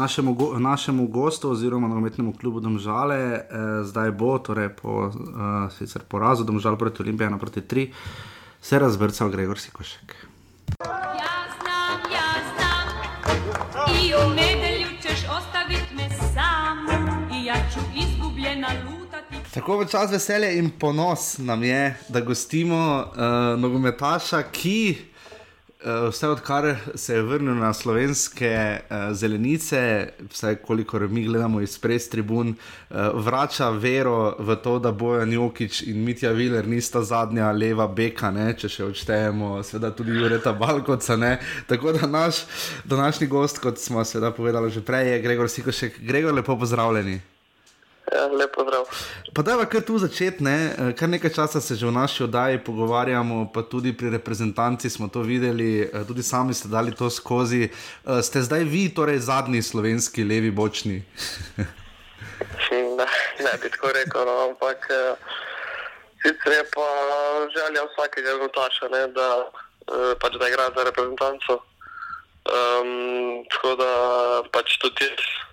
našemu, 0.00 0.32
go, 0.34 0.46
našemu 0.58 1.04
gostu, 1.12 1.50
oziroma 1.52 1.88
nogometnemu 1.90 2.32
klubu 2.40 2.62
Domžale. 2.64 3.18
Uh, 3.36 3.66
zdaj 3.84 4.14
bo, 4.16 4.38
torej 4.40 4.70
po 4.78 5.10
uh, 5.12 5.98
porazu 6.08 6.48
Domžal 6.48 6.78
proti 6.80 7.04
Olimpiji, 7.04 7.28
naproti 7.28 7.60
tri 7.60 7.90
se 8.60 8.78
razvrcal 8.80 9.28
Gregor 9.28 9.60
Sikošek. 9.60 10.14
Ja 10.80 11.36
znam, 11.60 12.08
ja 12.14 12.30
znam, 12.54 12.88
i 14.00 14.14
u 14.16 14.24
nedelju 14.32 14.88
ćeš 15.02 15.28
ostaviti 15.28 15.92
me 15.92 16.08
sam, 16.32 16.88
i 17.36 17.44
ja 17.44 17.60
ću 17.74 17.84
izgubljena 17.92 18.72
lutati. 18.88 19.44
Tako 19.54 19.76
v 19.84 19.90
čas 19.92 20.08
veselja 20.12 20.50
in 20.56 20.72
ponos 20.80 21.36
nam 21.38 21.62
je, 21.62 22.00
da 22.08 22.24
gostimo 22.24 22.80
uh, 23.04 23.60
nogometaša, 23.60 24.42
ki 24.42 24.80
Eh, 24.88 25.17
vse 26.08 26.28
odkar 26.28 26.76
se 26.94 27.14
je 27.14 27.22
vrnil 27.22 27.54
na 27.54 27.72
slovenske 27.74 28.80
uh, 28.80 28.96
zelenice, 29.16 30.08
vsaj 30.30 30.56
kolikor 30.56 31.08
mi 31.08 31.24
gledamo 31.24 31.60
iz 31.60 31.78
pres 31.78 32.08
tribun, 32.08 32.54
uh, 32.54 32.96
vrača 33.14 33.70
vero 33.70 34.34
v 34.38 34.56
to, 34.56 34.78
da 34.78 34.92
bojo 34.92 35.26
Njokič 35.26 35.82
in 35.82 36.04
Mitja 36.04 36.32
Viler 36.32 36.68
nista 36.68 37.02
zadnja 37.02 37.52
leva 37.52 37.86
beka, 37.86 38.30
ne? 38.30 38.52
če 38.58 38.68
še 38.68 38.84
odštejemo, 38.90 39.62
seveda 39.62 39.94
tudi 39.94 40.18
Jureta 40.18 40.52
Balkoca. 40.52 41.16
Ne? 41.16 41.38
Tako 41.66 41.92
da 41.92 42.06
naš 42.06 42.44
današnji 42.84 43.26
gost, 43.26 43.58
kot 43.58 43.78
smo 43.78 44.04
seveda 44.04 44.30
povedali 44.30 44.70
že 44.70 44.84
prej, 44.84 45.12
je 45.12 45.22
Gregor 45.22 45.50
Sikošek. 45.50 46.00
Gregor, 46.00 46.34
lepo 46.34 46.58
pozdravljeni. 46.58 47.37
Ja, 48.12 48.26
lepo 48.26 48.62
zdrav. 48.64 48.84
Pa 49.34 49.42
da, 49.42 49.64
kar 49.64 49.82
tu 49.82 49.98
začeti, 49.98 50.44
ne? 50.44 50.72
kar 50.96 51.08
nekaj 51.08 51.32
časa 51.34 51.60
se 51.60 51.74
že 51.76 51.86
v 51.86 51.92
naši 51.92 52.24
oddaji 52.24 52.64
pogovarjamo, 52.64 53.50
pa 53.54 53.62
tudi 53.62 53.92
pri 53.92 54.10
reprezentanci 54.10 54.90
smo 54.90 55.08
to 55.08 55.20
videli, 55.20 55.82
eh, 55.82 56.04
tudi 56.08 56.22
sami 56.22 56.54
ste 56.54 56.68
dali 56.68 56.94
to 56.94 57.10
skozi. 57.10 57.68
Eh, 57.68 58.22
ste 58.22 58.42
zdaj 58.42 58.64
vi, 58.64 58.88
torej 58.88 59.18
zadnji 59.18 59.62
slovenski 59.62 60.24
levi 60.24 60.50
bočni? 60.50 61.04
ne, 62.98 63.06
ne 63.44 63.52
bi 63.62 63.68
tako 63.70 63.92
rekel, 63.92 64.24
no, 64.24 64.36
ampak 64.48 64.88
eh, 64.90 65.14
sicer 66.22 66.52
je 66.52 66.64
pa 66.72 66.88
želja 67.52 67.82
vsakega 67.92 68.30
nogometaša, 68.30 68.88
da, 69.12 69.28
pač, 70.20 70.32
da 70.40 70.48
igra 70.48 70.72
za 70.76 70.84
reprezentanco. 70.84 71.60
Um, 72.48 73.44
tako 73.52 73.76
da 73.76 73.92
pač 74.52 74.78
tudi 74.80 75.04
jaz 75.04 75.47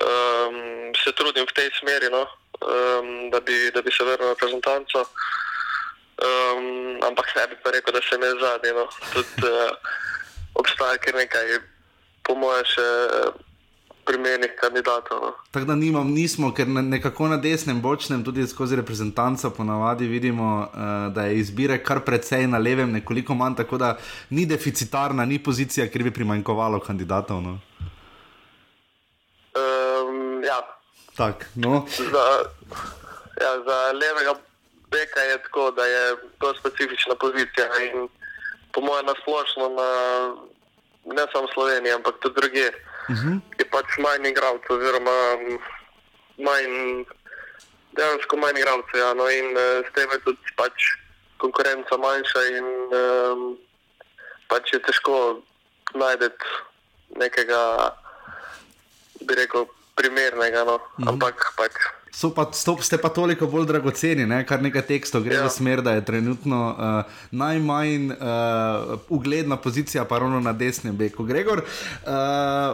um, 0.00 0.92
se 1.04 1.12
trudim 1.12 1.46
v 1.46 1.52
tej 1.56 1.70
smeri, 1.80 2.10
no, 2.10 2.26
um, 2.60 3.30
da, 3.30 3.40
bi, 3.40 3.70
da 3.74 3.82
bi 3.82 3.90
se 3.90 4.04
vrnil 4.04 4.26
na 4.26 4.34
reprezentanco. 4.34 5.06
Um, 6.16 6.96
ampak 7.04 7.26
ne 7.36 7.46
bi 7.46 7.56
pa 7.62 7.70
rekel, 7.70 7.92
da 7.92 8.00
se 8.00 8.18
mi 8.18 8.26
je 8.26 8.40
zadnji. 8.40 8.72
No. 8.72 8.86
Tudi 9.12 9.48
uh, 9.48 9.72
obstaja 10.54 10.96
kar 10.98 11.14
nekaj, 11.14 11.60
po 12.22 12.34
mojem, 12.34 12.64
še. 12.64 12.86
Primernih 14.06 14.52
kandidatov. 14.54 15.18
No. 15.18 15.30
Tako 15.50 15.66
da 15.66 15.74
nimam, 15.74 16.06
nismo, 16.14 16.52
ker 16.54 16.68
nekako 16.70 17.26
na 17.26 17.40
desnem, 17.42 17.80
bočnem, 17.82 18.20
tudi 18.22 18.44
skozi 18.46 18.76
reprezentanco, 18.78 19.50
ponavadi 19.50 20.06
vidimo, 20.06 20.60
uh, 20.62 20.92
da 21.10 21.24
je 21.26 21.40
izbire 21.40 21.80
kar 21.82 22.04
precej 22.06 22.46
na 22.46 22.60
levem, 22.62 22.92
nekoliko 22.94 23.34
manj, 23.34 23.56
tako 23.58 23.80
da 23.82 23.96
ni 24.30 24.46
deficitarna, 24.46 25.26
ni 25.26 25.40
pozicija, 25.42 25.88
kjer 25.90 26.06
bi 26.06 26.14
primanjkovalo 26.14 26.78
kandidatov. 26.86 27.42
No. 27.42 27.58
Tak, 31.16 31.46
no. 31.54 31.86
za, 31.96 32.24
ja, 33.40 33.52
za 33.66 33.76
levega 33.92 34.34
beka 34.90 35.20
je 35.20 35.42
tako, 35.42 35.70
da 35.70 35.84
je 35.84 36.16
to 36.38 36.54
specifična 36.60 37.14
pozicija. 37.14 37.66
In 37.82 38.08
po 38.72 38.80
mojem, 38.80 39.06
nasplošno, 39.06 39.68
na, 39.68 39.90
ne 41.14 41.24
samo 41.32 41.46
v 41.46 41.52
Sloveniji, 41.54 41.92
ampak 41.92 42.14
tudi 42.20 42.34
druge, 42.40 42.66
uh 42.68 43.10
mhm. 43.10 43.28
-huh. 43.28 43.40
je 43.58 43.64
pač 43.70 43.88
manj 43.98 44.28
igralcev, 44.28 44.76
oziroma 44.76 45.16
manj, 46.46 47.04
dejansko 47.96 48.36
manj 48.36 48.58
igralcev. 48.58 49.00
Ja, 49.00 49.14
no, 49.14 49.28
in 49.30 49.46
uh, 49.56 49.86
s 49.86 49.92
tem 49.94 50.10
je 50.10 50.18
tudi 50.24 50.52
pač 50.56 50.74
konkurenca 51.38 51.96
manjša, 51.96 52.40
in 52.58 52.66
um, 53.02 53.58
pač 54.48 54.72
je 54.72 54.82
težko 54.82 55.40
najti 55.94 56.30
nekega, 57.16 57.92
bi 59.20 59.34
rekel, 59.34 59.66
primernega, 59.96 60.64
no. 60.64 60.76
mm 60.76 61.04
-hmm. 61.04 61.08
ampak 61.08 61.52
pač. 61.56 61.72
So 62.16 62.30
pa, 62.32 62.46
stop, 62.52 62.80
ste 62.80 62.96
pa 62.96 63.10
toliko 63.12 63.44
bolj 63.46 63.66
dragoceni, 63.68 64.24
ne? 64.24 64.38
kar 64.48 64.62
nekaj 64.64 64.86
tekstov 64.88 65.26
gre 65.26 65.34
ja. 65.36 65.42
v 65.44 65.50
smer, 65.52 65.82
da 65.84 65.92
je 65.98 66.04
trenutno 66.04 66.60
uh, 66.72 67.18
najmanj 67.30 68.06
uh, 68.14 68.96
ugledna 69.12 69.58
pozicija, 69.60 70.04
pa 70.08 70.18
ravno 70.18 70.40
na 70.40 70.54
desnem 70.56 70.96
beku. 70.96 71.26
Gregor, 71.28 71.60
uh, 71.60 72.08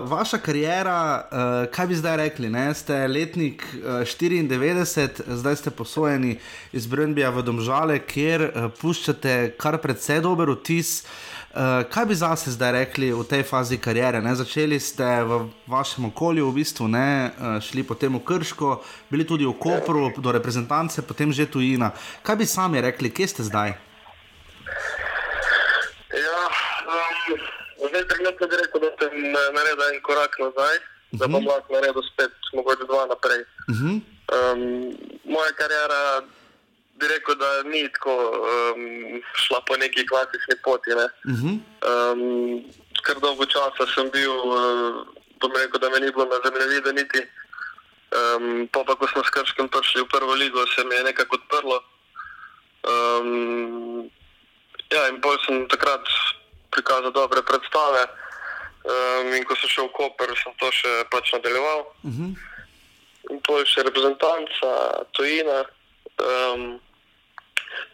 vaša 0.06 0.38
karijera, 0.38 1.00
uh, 1.18 1.66
kaj 1.74 1.86
bi 1.86 1.98
zdaj 1.98 2.16
rekli? 2.16 2.52
Ne? 2.54 2.68
Ste 2.74 3.08
letnik 3.10 3.66
uh, 3.82 4.06
94, 4.06 5.26
zdaj 5.26 5.56
ste 5.56 5.74
posojeni 5.74 6.38
iz 6.72 6.86
Brnbija 6.86 7.34
v 7.34 7.42
Domžale, 7.42 7.98
kjer 7.98 8.46
uh, 8.46 8.70
puščate 8.78 9.56
kar 9.58 9.82
precej 9.82 10.22
dober 10.22 10.54
vtis. 10.54 11.02
Uh, 11.02 11.31
Uh, 11.52 11.84
kaj 11.90 12.06
bi 12.06 12.14
zase 12.14 12.50
zdaj 12.50 12.72
rekli 12.72 13.12
v 13.12 13.24
tej 13.28 13.42
fazi 13.44 13.76
karijere? 13.76 14.24
Ne? 14.24 14.32
Začeli 14.32 14.80
ste 14.80 15.04
v 15.20 15.52
vašem 15.68 16.08
okolju, 16.08 16.48
v 16.48 16.54
bistvu, 16.56 16.88
ne? 16.88 17.28
Uh, 17.28 17.60
šli 17.60 17.84
potem 17.84 18.08
v 18.16 18.24
Krško, 18.24 18.80
bili 19.12 19.28
tudi 19.28 19.44
v 19.44 19.52
Kopru, 19.60 20.08
do 20.16 20.32
reprezentance, 20.32 21.04
potem 21.04 21.28
že 21.28 21.44
tujina. 21.44 21.92
Kaj 22.24 22.40
bi 22.40 22.48
sami 22.48 22.80
rekli, 22.80 23.12
kje 23.12 23.26
ste 23.28 23.42
zdaj? 23.44 23.76
Ja, 26.16 26.40
um, 26.88 27.36
zdaj 27.84 28.04
trenutno 28.08 28.44
bi 28.48 28.56
rekel, 28.56 28.80
da 28.80 28.88
sem 28.96 29.12
naredil 29.52 29.84
en 29.92 30.00
korak 30.00 30.32
nazaj, 30.40 30.76
uh 30.80 30.80
-huh. 30.80 31.18
da 31.20 31.28
bom 31.28 31.44
mhm. 31.44 31.52
lahko 31.52 31.68
naredil 31.68 32.02
spet, 32.16 32.32
mogoče 32.56 32.88
dva 32.88 33.04
naprej. 33.12 33.44
Uh 33.68 33.76
-huh. 33.76 33.94
um, 34.00 34.60
moja 35.28 35.52
karijera 35.52 36.24
bi 36.98 37.08
rekel, 37.08 37.34
da 37.34 37.62
ni 37.62 37.88
tako 37.92 38.14
um, 38.30 39.22
šla 39.34 39.60
po 39.66 39.76
neki 39.76 40.06
klasični 40.06 40.56
poti. 40.64 40.90
Ne. 40.90 41.06
Uh 41.30 41.38
-huh. 41.40 41.54
um, 41.90 42.64
kar 43.02 43.20
dolgo 43.20 43.46
časa 43.46 43.86
sem 43.94 44.10
bil, 44.10 44.32
uh, 44.32 45.06
rekel, 45.56 45.80
da 45.80 45.88
me 45.90 46.00
ni 46.00 46.12
bilo 46.12 46.24
na 46.24 46.38
zemljevidu 46.44 46.92
niti. 46.92 47.22
Um, 48.12 48.68
pa, 48.72 48.84
pa 48.84 48.94
ko 48.94 49.08
smo 49.08 49.24
s 49.24 49.30
Krškem 49.30 49.68
prišli 49.68 50.02
v 50.02 50.08
prvo 50.08 50.34
ligo, 50.34 50.66
se 50.66 50.84
mi 50.84 50.94
je 50.94 51.02
nekako 51.02 51.36
odprlo. 51.36 51.82
Um, 52.92 54.10
ja, 54.92 55.08
in 55.08 55.20
bolj 55.20 55.38
sem 55.46 55.68
takrat 55.68 56.04
prikazal 56.70 57.12
dobre 57.12 57.42
predstave. 57.42 58.06
Um, 58.82 59.32
in 59.32 59.44
ko 59.44 59.54
sem 59.56 59.70
šel 59.70 59.88
v 59.88 59.92
Koper, 59.96 60.34
sem 60.36 60.52
to 60.58 60.68
še 60.74 61.04
pač 61.10 61.32
nadaljeval. 61.32 61.80
Uh 62.02 62.10
-huh. 62.10 62.30
In 63.30 63.40
to 63.40 63.58
je 63.58 63.66
še 63.66 63.82
reprezentanca, 63.82 64.68
tujina. 65.12 65.64
Um, 66.20 66.80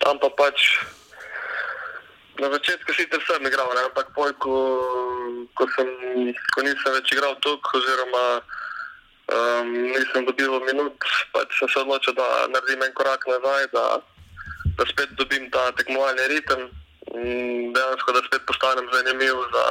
tam 0.03 0.19
pa 0.19 0.31
pač 0.35 0.79
na 2.39 2.51
začetku 2.55 2.91
sicer 2.95 3.21
sem 3.27 3.47
igral, 3.47 3.71
ne? 3.75 3.83
ampak 3.91 4.15
poj, 4.15 4.31
ko, 4.39 4.55
ko, 5.59 5.67
sem, 5.75 5.89
ko 6.55 6.63
nisem 6.63 6.95
več 6.95 7.11
igral 7.15 7.35
tukaj, 7.43 7.83
oziroma 7.83 8.25
um, 9.35 9.71
nisem 9.91 10.27
dobil 10.27 10.59
minut, 10.67 10.99
pač 11.35 11.51
sem 11.59 11.71
se 11.71 11.83
odločil, 11.83 12.15
da 12.15 12.47
naredim 12.55 12.85
en 12.87 12.95
korak 12.95 13.27
nazaj, 13.27 13.67
da, 13.75 13.87
da 14.79 14.87
spet 14.87 15.15
dobim 15.19 15.51
ta 15.51 15.71
tekmovalni 15.79 16.31
ritem 16.35 16.69
dejansko, 17.75 18.13
da 18.13 18.23
spet 18.27 18.47
postanem 18.47 18.87
zanimiv 18.93 19.35
za, 19.55 19.65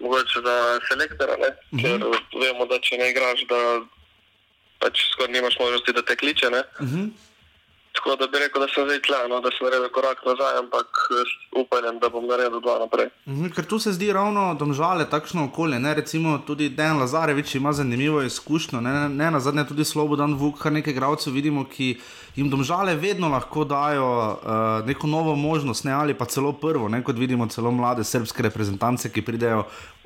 mogoče 0.00 0.40
za 0.42 0.56
selektora, 0.88 1.36
uh 1.38 1.46
-huh. 1.46 1.82
ker 1.82 1.98
vemo, 2.40 2.66
da 2.66 2.78
če 2.80 2.98
ne 2.98 3.10
igraš, 3.10 3.46
da 3.48 3.60
pač 4.80 5.06
skoraj 5.12 5.32
nimaš 5.32 5.58
možnosti, 5.58 5.92
da 5.92 6.02
te 6.02 6.16
kliče. 6.16 6.46
Uh 6.48 6.86
-huh. 6.86 7.10
Tako 7.96 8.16
da 8.20 8.26
bi 8.26 8.38
rekel, 8.38 8.62
da 8.62 8.68
sem 8.68 8.84
zdaj 8.84 9.00
tle, 9.06 9.20
no, 9.30 9.40
da 9.40 9.50
sem 9.54 9.66
naredil 9.66 9.88
korak 9.94 10.20
nazaj, 10.26 10.58
ampak 10.62 10.86
upam, 11.60 11.98
da 12.02 12.08
bom 12.12 12.26
naredil 12.28 12.60
dva 12.60 12.78
naprej. 12.84 13.08
Mhm, 13.26 13.50
ker 13.56 13.64
tu 13.64 13.78
se 13.78 13.92
zdi 13.96 14.12
ravno 14.12 14.54
domžale 14.54 15.08
takšno 15.10 15.48
okolje. 15.48 15.78
Ne? 15.80 15.94
Recimo 15.94 16.38
tudi 16.46 16.68
Dan 16.68 17.00
Lazarevič 17.00 17.54
ima 17.54 17.72
zanimivo 17.72 18.22
izkušnjo, 18.22 18.80
ne, 18.80 19.08
ne 19.08 19.30
na 19.30 19.40
zadnje 19.40 19.66
tudi 19.68 19.84
Slobodan 19.84 20.34
Vuk, 20.34 20.60
kar 20.62 20.72
nekaj 20.72 20.94
gradcev 20.94 21.32
vidimo, 21.32 21.64
ki 21.64 21.96
jim 22.36 22.50
domžale 22.50 22.94
vedno 22.94 23.28
lahko 23.28 23.64
dajo 23.64 24.06
uh, 24.06 24.86
neko 24.86 25.06
novo 25.06 25.34
možnost, 25.36 25.84
ne 25.84 25.92
ali 25.92 26.14
pa 26.14 26.24
celo 26.24 26.52
prvo, 26.52 26.88
ne? 26.88 27.02
kot 27.04 27.16
vidimo 27.16 27.46
celo 27.48 27.70
mlade 27.70 28.04
srpske 28.04 28.42
reprezentance, 28.42 29.08
ki 29.12 29.24
pridejo 29.24 29.64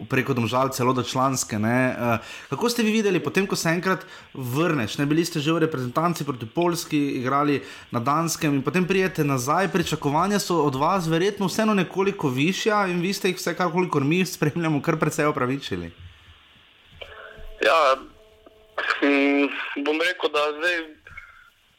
preko 0.09 0.35
domžal 0.35 0.71
celo 0.71 0.93
do 0.93 1.03
članske. 1.03 1.57
Uh, 1.57 2.23
kako 2.51 2.71
ste 2.71 2.83
vi 2.83 2.93
videli, 2.93 3.21
potem 3.21 3.47
ko 3.47 3.57
se 3.57 3.69
enkrat 3.69 4.07
vrneš, 4.35 4.99
ne 4.99 5.07
bili 5.07 5.25
ste 5.25 5.41
že 5.41 5.53
v 5.53 5.65
reprezentanci 5.67 6.25
proti 6.25 6.47
Polski, 6.47 6.99
igrali 7.19 7.63
na 7.91 8.01
Danskem 8.01 8.55
in 8.55 8.63
potem 8.63 8.87
prijete 8.87 9.25
nazaj, 9.25 9.69
pričakovanja 9.69 10.39
so 10.39 10.63
od 10.63 10.75
vas 10.75 11.09
verjetno 11.09 11.47
vseeno 11.47 11.75
nekoliko 11.75 12.29
višja 12.29 12.87
in 12.87 13.01
vi 13.01 13.13
ste 13.13 13.29
jih 13.29 13.37
vsekakor, 13.37 13.91
kolikor 13.91 14.05
mi 14.05 14.27
spremljamo, 14.27 14.83
kar 14.83 14.97
precej 14.97 15.27
opravičili. 15.27 15.91
Ja, 17.61 17.97
hm, 19.01 19.51
bom 19.85 19.99
rekel, 20.01 20.31
da 20.31 20.45
zdaj, 20.59 21.00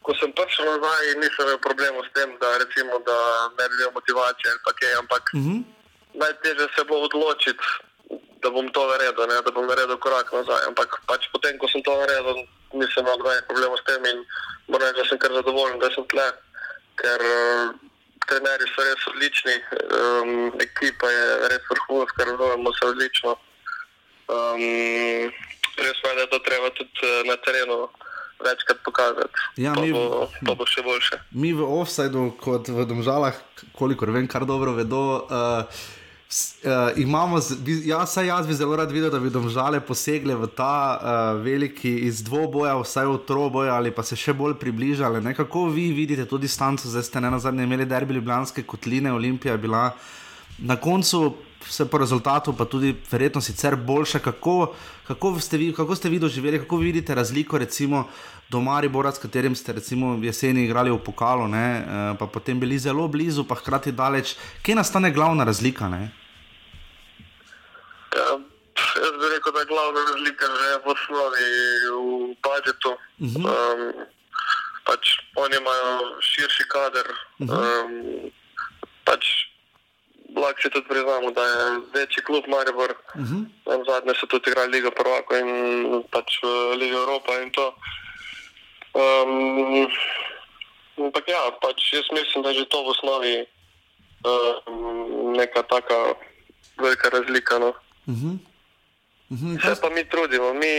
ko 0.01 0.13
sem 0.17 0.31
prišel 0.33 0.65
nazaj, 0.65 1.05
nisem 1.21 1.45
imel 1.45 1.59
problemov 1.61 2.03
s 2.05 2.13
tem, 2.17 2.29
da, 2.41 2.57
recimo, 2.57 2.99
da 3.05 3.17
ne 3.57 3.69
bi 3.69 3.75
imel 3.77 3.93
motivacije 3.93 4.51
ali 4.51 4.75
kaj, 4.79 4.93
ampak 5.01 5.23
uh 5.33 5.39
mhm. 5.39 5.51
-huh. 5.51 5.63
najtežje 6.21 6.67
se 6.75 6.83
bo 6.89 6.95
odločiti, 7.07 7.65
da 8.41 8.49
bom 8.49 8.67
to 8.73 8.81
naredil, 8.87 9.27
ne, 9.27 9.41
da 9.45 9.51
bom 9.51 9.67
naredil 9.67 9.97
korak 9.97 10.33
nazaj. 10.33 10.65
Ampak 10.67 10.89
pač 11.07 11.29
potem, 11.33 11.57
ko 11.57 11.67
sem 11.67 11.83
to 11.83 11.93
naredil, 12.01 12.37
nisem 12.73 13.05
imel 13.05 13.17
nobenih 13.17 13.45
problemov 13.47 13.77
s 13.77 13.85
tem 13.85 14.01
in 14.05 14.19
moram 14.67 14.87
reči, 14.87 14.97
da 15.01 15.09
sem 15.09 15.19
kar 15.21 15.31
zadovoljen, 15.33 15.79
da 15.79 15.89
sem 15.93 16.05
tle, 16.11 16.27
ker 17.01 17.19
uh, 17.21 17.69
trenerji 18.27 18.67
so 18.73 18.81
res 18.85 19.07
odlični, 19.11 19.55
um, 19.97 20.31
ekipa 20.65 21.07
je 21.09 21.25
res 21.53 21.63
vrhunska, 21.69 22.25
razumemo 22.25 22.73
se 22.73 22.85
odlično. 22.85 23.31
Um, 24.31 24.63
res 25.77 25.97
pa 26.01 26.09
je, 26.09 26.15
da 26.15 26.25
to 26.31 26.39
treba 26.39 26.69
tudi 26.77 27.05
uh, 27.05 27.21
na 27.29 27.37
terenu. 27.45 27.89
Večkrat 28.41 28.83
pokazati, 28.85 29.47
ja, 29.61 29.73
pa, 29.77 29.81
mi, 29.81 29.93
bo, 29.93 30.27
pa 30.45 30.55
bo 30.57 30.65
še 30.65 30.83
boljše. 30.85 31.21
Mi 31.37 31.53
v 31.53 31.65
offsajdu, 31.79 32.31
kot 32.41 32.71
v 32.73 32.85
Domžalah, 32.89 33.37
kolikor 33.77 34.09
vem, 34.15 34.29
kar 34.29 34.47
dobro 34.49 34.75
vedo, 34.77 35.03
uh, 35.29 35.81
Uh, 36.63 36.95
imamo, 36.95 37.39
ja, 37.85 38.05
saj 38.05 38.27
jaz 38.27 38.47
bi 38.47 38.53
zelo 38.55 38.75
rad 38.79 38.91
videl, 38.91 39.09
da 39.11 39.19
bi 39.19 39.27
domžale 39.29 39.81
posegle 39.83 40.31
v 40.39 40.47
ta 40.55 40.75
uh, 40.95 41.41
veliki 41.43 41.91
iz 42.07 42.21
dvoboja, 42.23 42.77
vsaj 42.79 43.09
v 43.09 43.17
troboj 43.27 43.67
ali 43.67 43.91
pa 43.91 43.99
se 43.99 44.15
še 44.15 44.31
bolj 44.31 44.55
približale. 44.55 45.19
Ne? 45.19 45.33
Kako 45.35 45.65
vi 45.75 45.89
vidite 45.91 46.23
to 46.23 46.39
distanco, 46.39 46.87
zdaj 46.87 47.03
ste 47.03 47.19
ne 47.19 47.33
na 47.35 47.39
zadnje 47.39 47.67
imeli 47.67 47.83
derbi 47.83 48.15
Ljubljanske 48.15 48.63
kotline, 48.63 49.11
Olimpija 49.11 49.57
je 49.57 49.63
bila 49.67 49.89
na 50.63 50.79
koncu 50.79 51.33
vse 51.67 51.85
po 51.89 51.97
rezultatu, 51.97 52.53
pa 52.57 52.65
tudi 52.65 52.95
verjetno 53.11 53.41
sicer 53.41 53.75
boljša. 53.75 54.19
Kako, 54.19 54.73
kako, 55.07 55.39
ste 55.39 55.57
vi, 55.57 55.73
kako 55.73 55.95
ste 55.95 56.09
vi 56.09 56.19
doživeli, 56.19 56.59
kako 56.59 56.77
vi 56.77 56.85
vidite 56.85 57.15
razliko 57.15 57.57
recimo 57.57 58.07
do 58.49 58.59
Maribora, 58.59 59.11
s 59.11 59.19
katerim 59.19 59.55
ste 59.55 59.73
recimo 59.73 60.19
jeseni 60.23 60.65
igrali 60.65 60.91
v 60.91 60.99
pokalu, 60.99 61.47
ne, 61.47 61.67
uh, 61.79 62.17
pa 62.19 62.27
potem 62.27 62.59
bili 62.59 62.79
zelo 62.79 63.07
blizu, 63.07 63.43
pa 63.47 63.55
hkrati 63.55 63.91
daleč. 63.91 64.35
Kje 64.63 64.75
nastane 64.75 65.11
glavna 65.11 65.43
razlika? 65.43 65.89
Ne? 65.89 66.11
Ja, 68.15 68.27
jaz 69.03 69.13
bi 69.21 69.29
rekel, 69.35 69.53
da 69.53 69.59
je 69.59 69.71
glavna 69.71 70.01
razlika 70.11 70.45
že 70.45 70.69
v 70.83 70.91
osnovi 70.91 71.47
v 71.91 72.35
budžetu. 72.43 72.91
Uh 72.91 73.29
-huh. 73.29 73.47
um, 73.47 74.05
pač 74.85 75.15
oni 75.35 75.55
imajo 75.55 76.19
širši 76.19 76.63
kader. 76.67 77.07
Uh 77.39 77.47
-huh. 77.47 77.85
um, 77.85 78.31
lahko 80.35 80.61
si 80.61 80.69
tudi 80.69 80.87
priznamo, 80.87 81.31
da 81.31 81.43
je 81.43 81.79
večji 81.93 82.23
klub 82.23 82.43
Maribor. 82.47 82.91
Uh 83.15 83.21
-huh. 83.21 83.85
Zadnje 83.87 84.13
so 84.19 84.27
tudi 84.27 84.49
igrali 84.49 84.71
Liga 84.71 84.91
Prvaka 84.91 85.39
in 85.39 85.49
pač 86.11 86.29
Liga 86.77 86.97
Evropa 86.97 87.41
in 87.41 87.51
to. 87.51 87.75
Um, 88.93 89.87
ampak 90.97 91.27
ja, 91.27 91.51
pač 91.61 91.93
jaz 91.93 92.05
mislim, 92.11 92.43
da 92.43 92.49
je 92.49 92.59
že 92.59 92.65
to 92.65 92.83
v 92.83 92.87
osnovi 92.87 93.45
um, 94.27 95.33
neka 95.37 95.63
taka 95.63 96.13
velika 96.77 97.09
razlika. 97.09 97.59
No. 97.59 97.69
Uh 98.07 98.15
-huh. 98.15 98.37
Uh 99.29 99.37
-huh. 99.37 99.75
Se 99.75 99.81
pa 99.81 99.89
mi 99.89 100.09
trudimo. 100.09 100.53
Mi, 100.53 100.73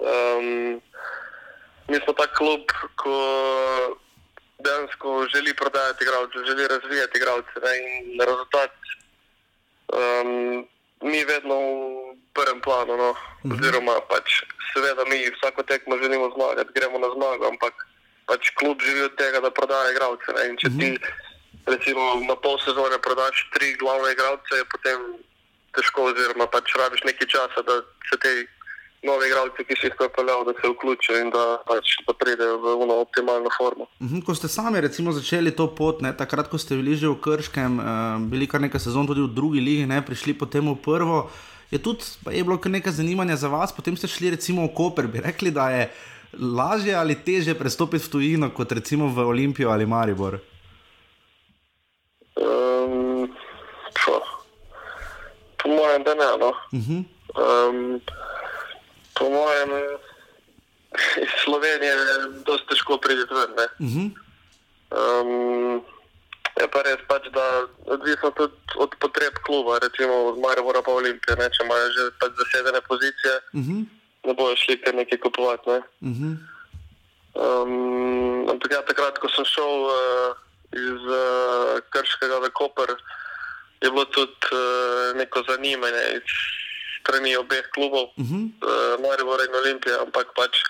um, 0.00 0.80
mi 1.88 1.96
smo 2.04 2.12
ta 2.12 2.26
klub, 2.26 2.60
ko 2.96 3.14
dejansko 4.64 5.26
želi 5.34 5.54
prodajati 5.54 6.04
igralce, 6.04 6.38
želi 6.48 6.68
razvijati 6.74 7.18
igralce. 7.18 7.56
In 7.84 8.20
rezultat 8.30 8.74
um, 9.98 10.66
mi 11.10 11.24
vedno 11.24 11.56
v 11.58 12.16
prvem 12.34 12.60
planu. 12.60 12.96
No. 12.96 13.10
-huh. 13.14 13.52
Oziroma, 13.54 13.94
pač, 14.10 14.26
seveda 14.72 15.04
mi 15.04 15.30
vsako 15.36 15.62
tekmo 15.62 15.98
želimo 16.02 16.26
zmagati, 16.34 16.74
gremo 16.74 16.98
na 16.98 17.08
zmago, 17.14 17.44
ampak 17.52 17.74
pač 18.26 18.50
klub 18.58 18.76
živi 18.86 19.02
od 19.02 19.14
tega, 19.16 19.40
da 19.40 19.50
prodaja 19.50 19.90
igralce. 19.90 20.28
In 20.48 20.56
če 20.60 20.68
-huh. 20.68 20.80
ti 20.80 20.90
recimo 21.66 22.02
na 22.28 22.36
pol 22.36 22.58
sezone 22.64 22.98
prodaš 22.98 23.50
tri 23.54 23.74
glavne 23.82 24.12
igralce, 24.12 24.54
potem 24.72 24.98
težko, 25.74 26.02
oziroma 26.10 26.46
pač 26.46 26.74
rabiš 26.80 27.02
nekaj 27.04 27.26
časa, 27.34 27.62
da 27.62 27.74
se 28.10 28.16
ti 28.22 28.34
novi 29.02 29.28
igralci, 29.28 29.64
ki 29.64 29.76
si 29.78 29.86
jih 29.86 29.94
pripeljal, 29.98 30.44
da 30.44 30.54
se 30.58 30.70
vključijo 30.72 31.20
in 31.22 31.30
da, 31.30 31.44
pač, 31.68 31.94
da 32.06 32.14
pridejo 32.18 32.58
v 32.62 32.74
eno 32.84 32.98
optimalno 33.04 33.50
formo. 33.56 33.86
Uhum, 34.02 34.22
ko 34.26 34.34
ste 34.34 34.50
sami 34.50 34.80
recimo, 34.80 35.14
začeli 35.14 35.54
to 35.54 35.68
pot, 35.74 36.02
ne, 36.02 36.12
takrat, 36.16 36.50
ko 36.50 36.58
ste 36.58 36.78
bili 36.78 36.96
že 36.98 37.10
v 37.10 37.20
Krškem, 37.22 37.78
uh, 37.78 38.18
bili 38.30 38.50
kar 38.50 38.62
nekaj 38.64 38.82
sezon 38.88 39.06
tudi 39.06 39.22
v 39.22 39.30
drugi 39.30 39.62
ligi, 39.62 39.86
ne, 39.86 40.02
prišli 40.02 40.34
potem 40.34 40.66
v 40.66 40.76
prvo. 40.82 41.30
Je 41.70 41.78
tudi 41.78 42.04
je 42.32 42.42
bilo 42.44 42.58
kar 42.58 42.72
nekaj 42.72 42.98
zanimanja 42.98 43.36
za 43.36 43.48
vas, 43.52 43.72
potem 43.72 43.96
ste 43.96 44.08
šli 44.08 44.34
recimo 44.34 44.66
v 44.66 44.74
Koper. 44.74 45.06
Bi 45.06 45.20
rekli, 45.22 45.52
da 45.54 45.70
je 45.70 45.90
lažje 46.34 46.94
ali 46.94 47.14
teže 47.14 47.54
prestopiti 47.54 48.04
v 48.04 48.10
tujino 48.10 48.50
kot 48.50 48.72
recimo 48.72 49.08
v 49.08 49.26
Olimpijo 49.28 49.70
ali 49.70 49.86
Maribor? 49.86 50.40
Um, 52.38 53.28
po 55.62 55.68
mojem, 55.68 56.02
da 56.02 56.14
ne. 56.14 56.30
No. 56.40 56.48
Uh 56.72 56.80
-huh. 56.80 57.04
um, 57.36 58.00
po 59.18 59.30
mojem, 59.30 59.70
iz 61.22 61.32
Slovenije 61.44 61.92
je 61.92 62.14
zelo 62.46 62.58
težko 62.68 62.98
priti 62.98 63.34
ven. 63.34 63.52
Uh 63.78 63.86
-huh. 63.86 64.08
um, 64.98 65.84
je 66.60 66.68
pa 66.72 66.82
res, 66.82 67.00
pač, 67.08 67.22
da 67.34 67.44
odvisno 67.86 68.30
tudi 68.30 68.54
od 68.76 68.90
potreb 69.00 69.34
kluba, 69.46 69.78
recimo 69.78 70.14
od 70.14 70.38
Maribora 70.38 70.82
pa 70.82 70.92
Olimpije. 70.92 71.36
Ne, 71.36 71.50
če 71.54 71.64
imajo 71.64 71.86
že 71.96 72.10
pač 72.20 72.32
zasedene 72.40 72.80
pozicije, 72.88 73.34
uh 73.54 73.60
-huh. 73.60 73.84
ne 74.26 74.34
bojo 74.34 74.56
šli 74.56 74.80
kar 74.82 74.94
nekaj 74.94 75.18
kupovati. 75.18 75.70
Ne. 75.70 75.78
Uh 76.00 76.16
-huh. 76.18 76.34
um, 77.34 78.50
ampak 78.50 78.72
ja, 78.72 78.82
takrat, 78.82 79.18
ko 79.18 79.28
sem 79.28 79.44
šel 79.44 79.74
uh, 79.84 80.30
iz 80.72 81.02
uh, 81.22 81.78
Krškega 81.90 82.38
v 82.38 82.50
Koper, 82.50 82.90
je 83.82 83.90
bilo 83.90 84.04
tudi 84.04 84.40
uh, 84.52 85.16
neko 85.16 85.42
zanimanje 85.48 86.04
iz 86.16 86.28
strani 87.00 87.36
obeh 87.36 87.64
klubov, 87.74 88.10
uh 88.16 88.24
-huh. 88.24 88.44
uh, 88.62 88.94
Maribor 89.02 89.40
in 89.44 89.54
Olimpija, 89.54 90.02
ampak 90.02 90.34
pač. 90.34 90.62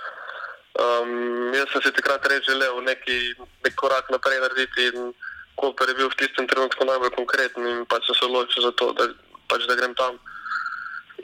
Um, 0.79 1.51
jaz 1.55 1.67
sem 1.73 1.83
si 1.83 1.91
takrat 1.93 2.27
res 2.27 2.47
želel 2.47 2.83
neki, 2.83 3.35
nek 3.65 3.75
korak 3.75 4.11
naprej 4.11 4.41
narediti, 4.41 4.87
in 4.95 5.15
Koper 5.59 5.89
je 5.89 5.95
bil 5.95 6.09
v 6.09 6.19
tistem 6.23 6.47
trenutku 6.47 6.85
najbolj 6.85 7.11
konkreten, 7.19 7.67
in 7.67 7.87
pač 7.91 8.07
sem 8.07 8.15
se 8.15 8.25
odločil 8.25 8.63
za 8.63 8.73
to, 8.79 8.93
da, 8.93 9.09
pač, 9.51 9.67
da 9.67 9.75
grem 9.75 9.95
tam. 9.95 10.15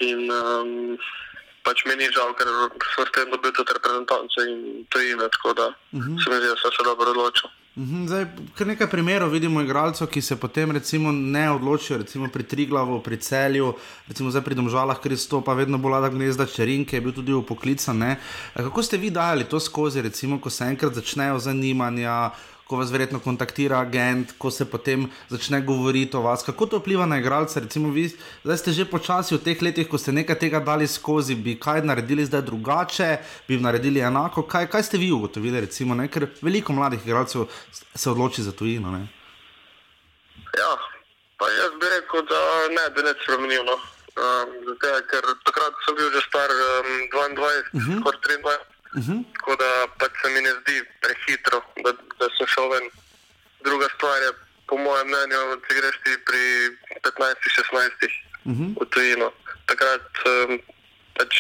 In 0.03 0.27
um, 0.27 0.99
pač 1.63 1.85
mi 1.87 1.95
ni 1.95 2.11
žal, 2.11 2.35
ker 2.35 2.51
sem 2.97 3.07
s 3.07 3.15
tem 3.15 3.31
dobil 3.31 3.53
tudi 3.55 3.73
reprezentance 3.73 4.39
in 4.43 4.87
to 4.91 4.99
ime, 4.99 5.29
tako 5.39 5.55
da 5.55 5.67
uh 5.71 6.03
-huh. 6.03 6.17
se 6.25 6.31
mi 6.31 6.37
zdi, 6.37 6.49
da 6.51 6.57
sem 6.57 6.73
se 6.73 6.83
dobro 6.85 7.11
odločil. 7.11 7.51
Mhm, 7.77 8.07
zdaj, 8.07 8.25
kar 8.55 8.67
nekaj 8.67 8.87
primerov 8.87 9.33
vidimo, 9.35 9.59
igralcev, 9.61 10.07
ki 10.07 10.21
se 10.23 10.37
potem 10.39 10.71
ne 11.13 11.49
odločijo, 11.51 11.99
recimo 11.99 12.29
pri 12.31 12.47
Triglavu, 12.47 13.01
pri 13.03 13.17
Celju, 13.17 13.73
recimo 14.09 14.31
zdaj 14.31 14.45
pri 14.47 14.55
Domžalah, 14.55 15.01
je 15.13 15.19
to 15.29 15.41
pa 15.41 15.57
vedno 15.59 15.79
bolj 15.79 15.99
da 16.01 16.09
gnezda 16.09 16.47
Čerinke, 16.47 16.97
je 16.97 17.01
bil 17.01 17.13
tudi 17.13 17.33
upoklican. 17.35 18.15
Kako 18.55 18.83
ste 18.83 18.97
vi 18.97 19.11
dali 19.11 19.45
to 19.45 19.61
skozi, 19.61 20.03
recimo, 20.03 20.39
ko 20.41 20.51
se 20.51 20.65
enkrat 20.65 20.95
začnejo 20.95 21.39
zanimanja? 21.39 22.31
Ko 22.67 22.77
vas 22.77 22.91
verjetno 22.93 23.21
kontaktira 23.21 23.79
agent, 23.81 24.33
ko 24.39 24.51
se 24.51 24.65
potem 24.65 25.11
začne 25.29 25.61
govoriti 25.61 26.17
o 26.17 26.23
vas. 26.25 26.43
Kako 26.43 26.67
to 26.67 26.79
vpliva 26.81 27.07
na 27.07 27.19
igralce? 27.19 27.61
Recimo, 27.61 27.91
vi 27.93 28.09
zdaj 28.45 28.59
ste 28.59 28.73
že 28.73 28.85
počasi 28.89 29.37
v 29.37 29.43
teh 29.45 29.63
letih, 29.63 29.89
ko 29.89 30.01
ste 30.01 30.13
nekaj 30.13 30.39
tega 30.41 30.61
dali 30.65 30.89
skozi, 30.89 31.37
bi 31.37 31.59
kaj 31.61 31.85
naredili 31.85 32.25
zdaj 32.25 32.43
drugače, 32.49 33.11
bi 33.49 33.61
naredili 33.61 34.01
enako. 34.01 34.47
Kaj, 34.49 34.71
kaj 34.73 34.83
ste 34.83 34.99
vi 34.99 35.13
ugotovili, 35.13 35.61
recimo, 35.61 35.95
ne? 35.95 36.09
ker 36.09 36.29
veliko 36.43 36.73
mladih 36.73 37.05
igralcev 37.05 37.47
se 37.95 38.11
odloči 38.11 38.43
za 38.43 38.53
tujino? 38.53 38.91
Ne? 38.91 39.05
Ja, 40.57 40.73
pa 41.37 41.49
jaz 41.51 41.77
bi 41.81 41.91
rekel, 41.97 42.25
da 42.31 42.41
ne 42.73 42.89
bi 42.97 43.05
več 43.05 43.21
spremenil. 43.29 43.65
No. 43.69 43.77
Um, 44.15 44.51
zato, 44.63 44.91
ker 45.11 45.27
takrat 45.45 45.75
sem 45.85 45.97
bil 45.99 46.07
že 46.15 46.23
star 46.23 46.49
um, 46.49 46.91
22, 47.13 47.43
uh 47.43 47.83
-huh. 47.83 47.99
skoraj 48.01 48.21
23. 48.41 48.74
-huh. 48.95 49.15
Mhm. 49.15 49.23
Tako 49.35 49.57
da 49.57 49.71
pač 49.99 50.13
se 50.23 50.29
mi 50.31 50.41
ne 50.41 50.53
zdi 50.61 50.77
prehitro, 51.01 51.59
da, 51.85 51.93
da 52.19 52.27
sem 52.37 52.47
šel 52.47 52.69
ven. 52.69 52.87
Druga 53.65 53.87
stvar 53.97 54.23
je, 54.23 54.31
po 54.67 54.77
mojem 54.77 55.07
mnenju, 55.09 55.39
da 55.51 55.57
ti 55.65 55.75
greš 55.79 55.97
ti 56.05 56.13
pri 56.27 56.43
15-16 57.03 58.11
uh 58.45 58.53
-huh. 58.53 58.71
v 58.81 58.85
tujino. 58.91 59.33
Takrat, 59.67 60.09
um, 60.27 60.61
pač, 61.17 61.33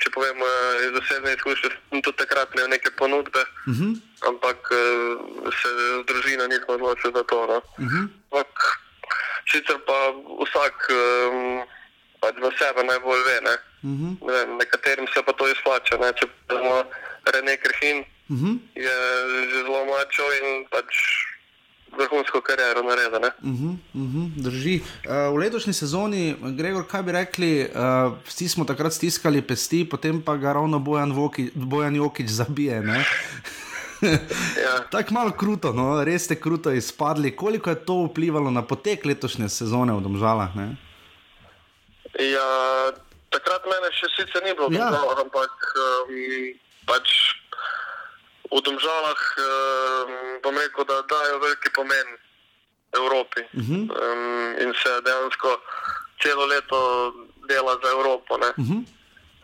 če 0.00 0.10
povemo 0.14 0.46
iz 0.86 0.94
osebne 1.00 1.34
izkušnje, 1.34 1.70
tudi 1.90 2.16
takrat 2.16 2.54
ne 2.54 2.68
neke 2.68 2.90
ponudbe, 2.90 3.40
uh 3.40 3.72
mhm. 3.72 3.84
-huh. 3.84 4.28
ampak 4.28 4.60
uh, 4.70 5.52
se 5.58 5.68
z 5.68 6.04
družino 6.06 6.46
nismo 6.46 6.74
odločili 6.74 7.12
za 7.16 7.22
to. 7.22 7.46
No. 7.46 7.56
Uh 7.56 7.84
mhm. 7.84 8.04
-huh. 8.30 8.44
Sicer 9.50 9.78
pa 9.86 9.98
vsak 10.46 10.76
um, 10.90 11.66
pač 12.20 12.34
v 12.38 12.50
sebe 12.58 12.82
najbolj 12.84 13.22
ve. 13.26 13.40
Ne. 13.40 13.69
Uh 13.82 13.90
-huh. 13.90 14.12
ne, 14.28 14.56
nekaterim 14.60 15.06
se 15.14 15.22
pa 15.26 15.32
to 15.32 15.48
izplača. 15.48 15.96
Ne. 15.96 16.12
Če 16.12 16.26
imamo 16.50 16.84
Rene 17.32 17.56
Krhin, 17.56 17.98
uh 18.28 18.36
-huh. 18.36 18.58
je 18.74 18.96
že 19.50 19.62
zelo 19.64 19.84
mačo 19.84 20.26
in 20.40 20.66
pač. 20.70 20.94
Vrhunsko 21.90 22.40
kariero 22.40 22.82
naredi. 22.82 23.16
Uh 23.42 23.50
-huh, 23.50 23.76
uh 23.94 24.00
-huh, 24.14 24.42
drži. 24.42 24.80
Uh, 24.80 25.34
v 25.34 25.38
letošnji 25.38 25.72
sezoni, 25.72 26.36
Gregor, 26.56 26.86
kaj 26.86 27.02
bi 27.02 27.12
rekli, 27.12 27.70
uh, 27.74 28.12
vsi 28.26 28.48
smo 28.48 28.64
takrat 28.64 28.92
stiskali 28.92 29.42
pesti, 29.42 29.88
potem 29.90 30.22
pa 30.22 30.36
ga 30.36 30.52
ravno 30.52 30.78
Bojan, 30.78 31.12
Voki, 31.12 31.50
Bojan 31.54 31.96
Jokič 31.96 32.28
zabije. 32.28 32.82
ja. 34.64 34.74
Tako 34.90 35.14
malo 35.14 35.30
kruto, 35.30 35.72
no? 35.72 36.04
res 36.04 36.24
ste 36.24 36.40
kruto 36.40 36.72
izpadli. 36.72 37.36
Koliko 37.36 37.70
je 37.70 37.84
to 37.84 38.04
vplivalo 38.04 38.50
na 38.50 38.62
potek 38.62 39.04
letošnje 39.04 39.48
sezone 39.48 39.92
v 39.92 40.00
Domžalah? 40.00 40.56
Ne? 40.56 40.76
Ja, 42.18 42.48
takrat 43.30 43.66
mene 43.66 43.90
še 43.94 44.08
sicer 44.16 44.42
ni 44.44 44.54
bilo, 44.54 44.68
ja. 44.74 44.90
domžalah, 44.90 45.18
ampak 45.24 45.52
um, 45.76 46.10
pač 46.86 47.06
v 48.50 48.58
državah 48.66 49.20
um, 49.38 50.14
bom 50.42 50.56
rekel, 50.58 50.84
da 50.84 51.02
dajo 51.06 51.38
veliki 51.38 51.70
pomen 51.74 52.08
Evropi 52.92 53.42
uh 53.54 53.62
-huh. 53.62 53.82
um, 53.86 54.58
in 54.58 54.74
se 54.74 54.90
dejansko 55.06 55.60
celo 56.22 56.46
leto 56.46 56.80
dela 57.48 57.78
za 57.82 57.90
Evropo. 57.90 58.34
Uh 58.34 58.40
-huh. 58.42 58.82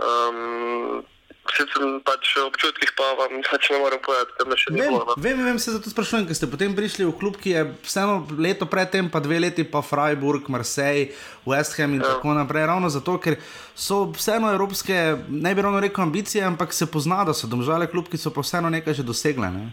um, 0.07 1.07
sicer 1.55 1.83
pač 2.05 2.37
občutkih 2.43 2.91
pa 2.97 3.13
vam 3.19 3.43
pač 3.47 3.71
ne 3.71 3.79
morem 3.79 4.01
povedati, 4.03 4.33
ker 4.39 4.47
me 4.51 4.57
še 4.57 4.73
ne 4.75 4.89
bo. 4.91 5.15
Vem, 5.17 5.39
vem, 5.45 5.59
se 5.63 5.75
zato 5.75 5.91
sprašujem, 5.93 6.27
ker 6.27 6.37
ste 6.39 6.51
potem 6.51 6.75
prišli 6.77 7.07
v 7.07 7.15
klub, 7.15 7.39
ki 7.41 7.51
je 7.55 7.63
vseeno 7.87 8.27
leto 8.39 8.67
predtem, 8.67 9.11
pa 9.13 9.21
dve 9.21 9.41
leti, 9.43 9.65
pa 9.65 9.83
Freiburg, 9.85 10.49
Marseille, 10.53 11.13
West 11.47 11.79
Ham 11.79 11.95
in 11.95 12.03
ja. 12.03 12.17
tako 12.17 12.35
naprej. 12.35 12.67
Ravno 12.67 12.91
zato, 12.93 13.19
ker 13.23 13.39
so 13.75 14.11
vseeno 14.17 14.53
evropske, 14.53 15.29
ne 15.29 15.55
bi 15.55 15.63
ravno 15.63 15.81
rekel 15.81 16.09
ambicije, 16.09 16.45
ampak 16.45 16.73
se 16.73 16.91
pozna, 16.91 17.25
da 17.25 17.37
so 17.37 17.51
domžale 17.51 17.91
klub, 17.91 18.09
ki 18.11 18.19
so 18.21 18.35
pa 18.35 18.45
vseeno 18.47 18.73
nekaj 18.73 19.03
že 19.03 19.07
dosegle. 19.07 19.51
Ne? 19.53 19.65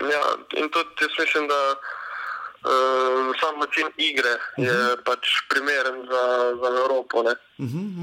Ja, 0.00 0.24
in 0.58 0.66
tudi 0.74 1.06
jaz 1.06 1.12
mislim, 1.20 1.46
da 1.48 1.60
uh, 2.64 3.34
sam 3.40 3.58
način 3.58 3.86
igre 3.96 4.34
je 4.56 4.70
uh 4.70 4.76
-huh. 4.76 5.04
pač 5.04 5.28
primeren 5.48 5.96
za, 6.10 6.24
za 6.60 6.68
Evropo. 6.82 7.20
Uh 7.20 7.26
-huh. 7.58 7.94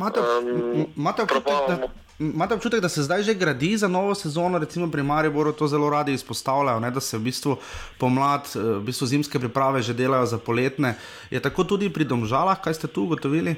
Imate 0.97 1.21
um, 1.21 1.25
občutek, 1.25 1.43
da, 1.67 1.77
imate 2.21 2.53
občutek, 2.53 2.79
da 2.79 2.89
se 2.89 3.01
zdaj 3.01 3.23
že 3.23 3.34
gradi 3.34 3.77
za 3.77 3.88
novo 3.88 4.15
sezono, 4.15 4.60
recimo 4.60 4.91
pri 4.91 5.03
Mariboru 5.03 5.53
to 5.53 5.67
zelo 5.67 5.89
radi 5.89 6.13
izpostavljajo, 6.13 6.79
ne, 6.79 6.91
da 6.91 7.01
se 7.01 7.17
v 7.17 7.21
bistvu 7.21 7.57
pomlad, 7.99 8.45
eh, 8.55 8.60
v 8.60 8.84
bistvu 8.86 9.07
zimske 9.07 9.39
priprave 9.39 9.81
že 9.81 9.93
delajo 9.93 10.25
za 10.25 10.38
poletne. 10.38 10.95
Je 11.31 11.39
tako 11.41 11.63
tudi 11.63 11.89
pri 11.89 12.05
Domžalah, 12.05 12.62
kaj 12.62 12.73
ste 12.73 12.88
tu 12.88 13.03
ugotovili? 13.03 13.55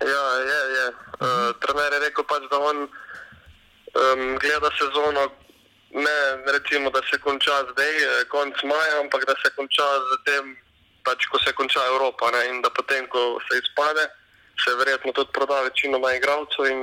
Ja, 0.00 0.26
je, 0.50 0.60
je. 0.76 0.86
Uh, 1.22 1.54
trener 1.62 1.92
je 1.92 1.98
rekel 2.02 2.24
pač, 2.26 2.42
da 2.50 2.58
on 2.58 2.78
um, 2.82 4.38
gleda 4.42 4.70
sezono 4.78 5.30
ne 5.92 6.52
recimo, 6.52 6.90
da 6.90 7.00
se 7.10 7.18
konča 7.20 7.56
zdaj, 7.72 7.96
eh, 7.96 8.24
konec 8.28 8.56
maja, 8.62 9.00
ampak 9.00 9.24
da 9.26 9.34
se 9.42 9.50
konča 9.56 9.86
zatem, 10.12 10.56
pač, 11.04 11.26
ko 11.26 11.38
se 11.38 11.52
konča 11.52 11.80
Evropa. 11.92 12.30
Ne? 12.30 12.48
In 12.48 12.62
da 12.62 12.70
potem, 12.70 13.06
ko 13.08 13.38
se 13.46 13.58
izpade, 13.58 14.08
se 14.64 14.74
verjetno 14.74 15.12
tudi 15.12 15.30
proda 15.32 15.60
večinoma 15.60 16.14
igralcev 16.14 16.66
in 16.66 16.80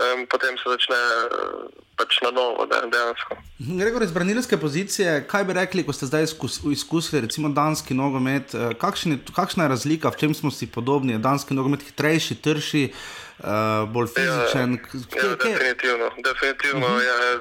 um, 0.00 0.26
potem 0.26 0.56
se 0.58 0.66
začne 0.66 0.96
uh, 0.96 1.68
pač 1.96 2.20
na 2.24 2.30
novo, 2.30 2.66
ne? 2.66 2.80
dejansko. 2.90 3.36
Gregor, 3.58 4.02
iz 4.02 4.12
branilske 4.12 4.56
pozicije, 4.56 5.26
kaj 5.28 5.44
bi 5.44 5.56
rekli, 5.56 5.84
ko 5.84 5.92
ste 5.92 6.08
zdaj 6.08 6.24
izkus, 6.30 6.60
izkusili, 6.72 7.20
recimo 7.26 7.52
danski 7.52 7.94
nogomet, 7.94 8.54
uh, 8.54 8.72
kakšen 8.80 9.12
je, 9.12 9.18
kakšna 9.36 9.68
je 9.68 9.74
razlika, 9.76 10.10
v 10.10 10.20
čem 10.24 10.34
smo 10.34 10.50
si 10.50 10.70
podobni? 10.70 11.16
Je 11.16 11.22
danski 11.22 11.54
nogomet 11.54 11.84
hitrejši, 11.84 12.40
trši, 12.40 12.84
uh, 12.90 13.84
bolj 13.92 14.08
ja, 14.08 14.14
fizičen? 14.16 14.80
Ja, 14.80 15.22
ja, 15.22 15.36
definitivno. 15.36 16.10
definitivno 16.24 16.86
uh 16.86 16.98
-huh. 16.98 17.06
je, 17.06 17.40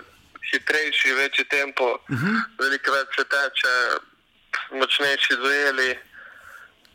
hitrejši, 0.51 1.13
večji 1.13 1.45
tempo, 1.45 1.87
uh 1.95 2.15
mhm. 2.15 2.27
-huh. 2.27 2.39
veliko 2.59 2.91
več 2.91 3.07
se 3.15 3.23
teče, 3.23 3.75
močnejši 4.79 5.35
dojeli. 5.43 5.91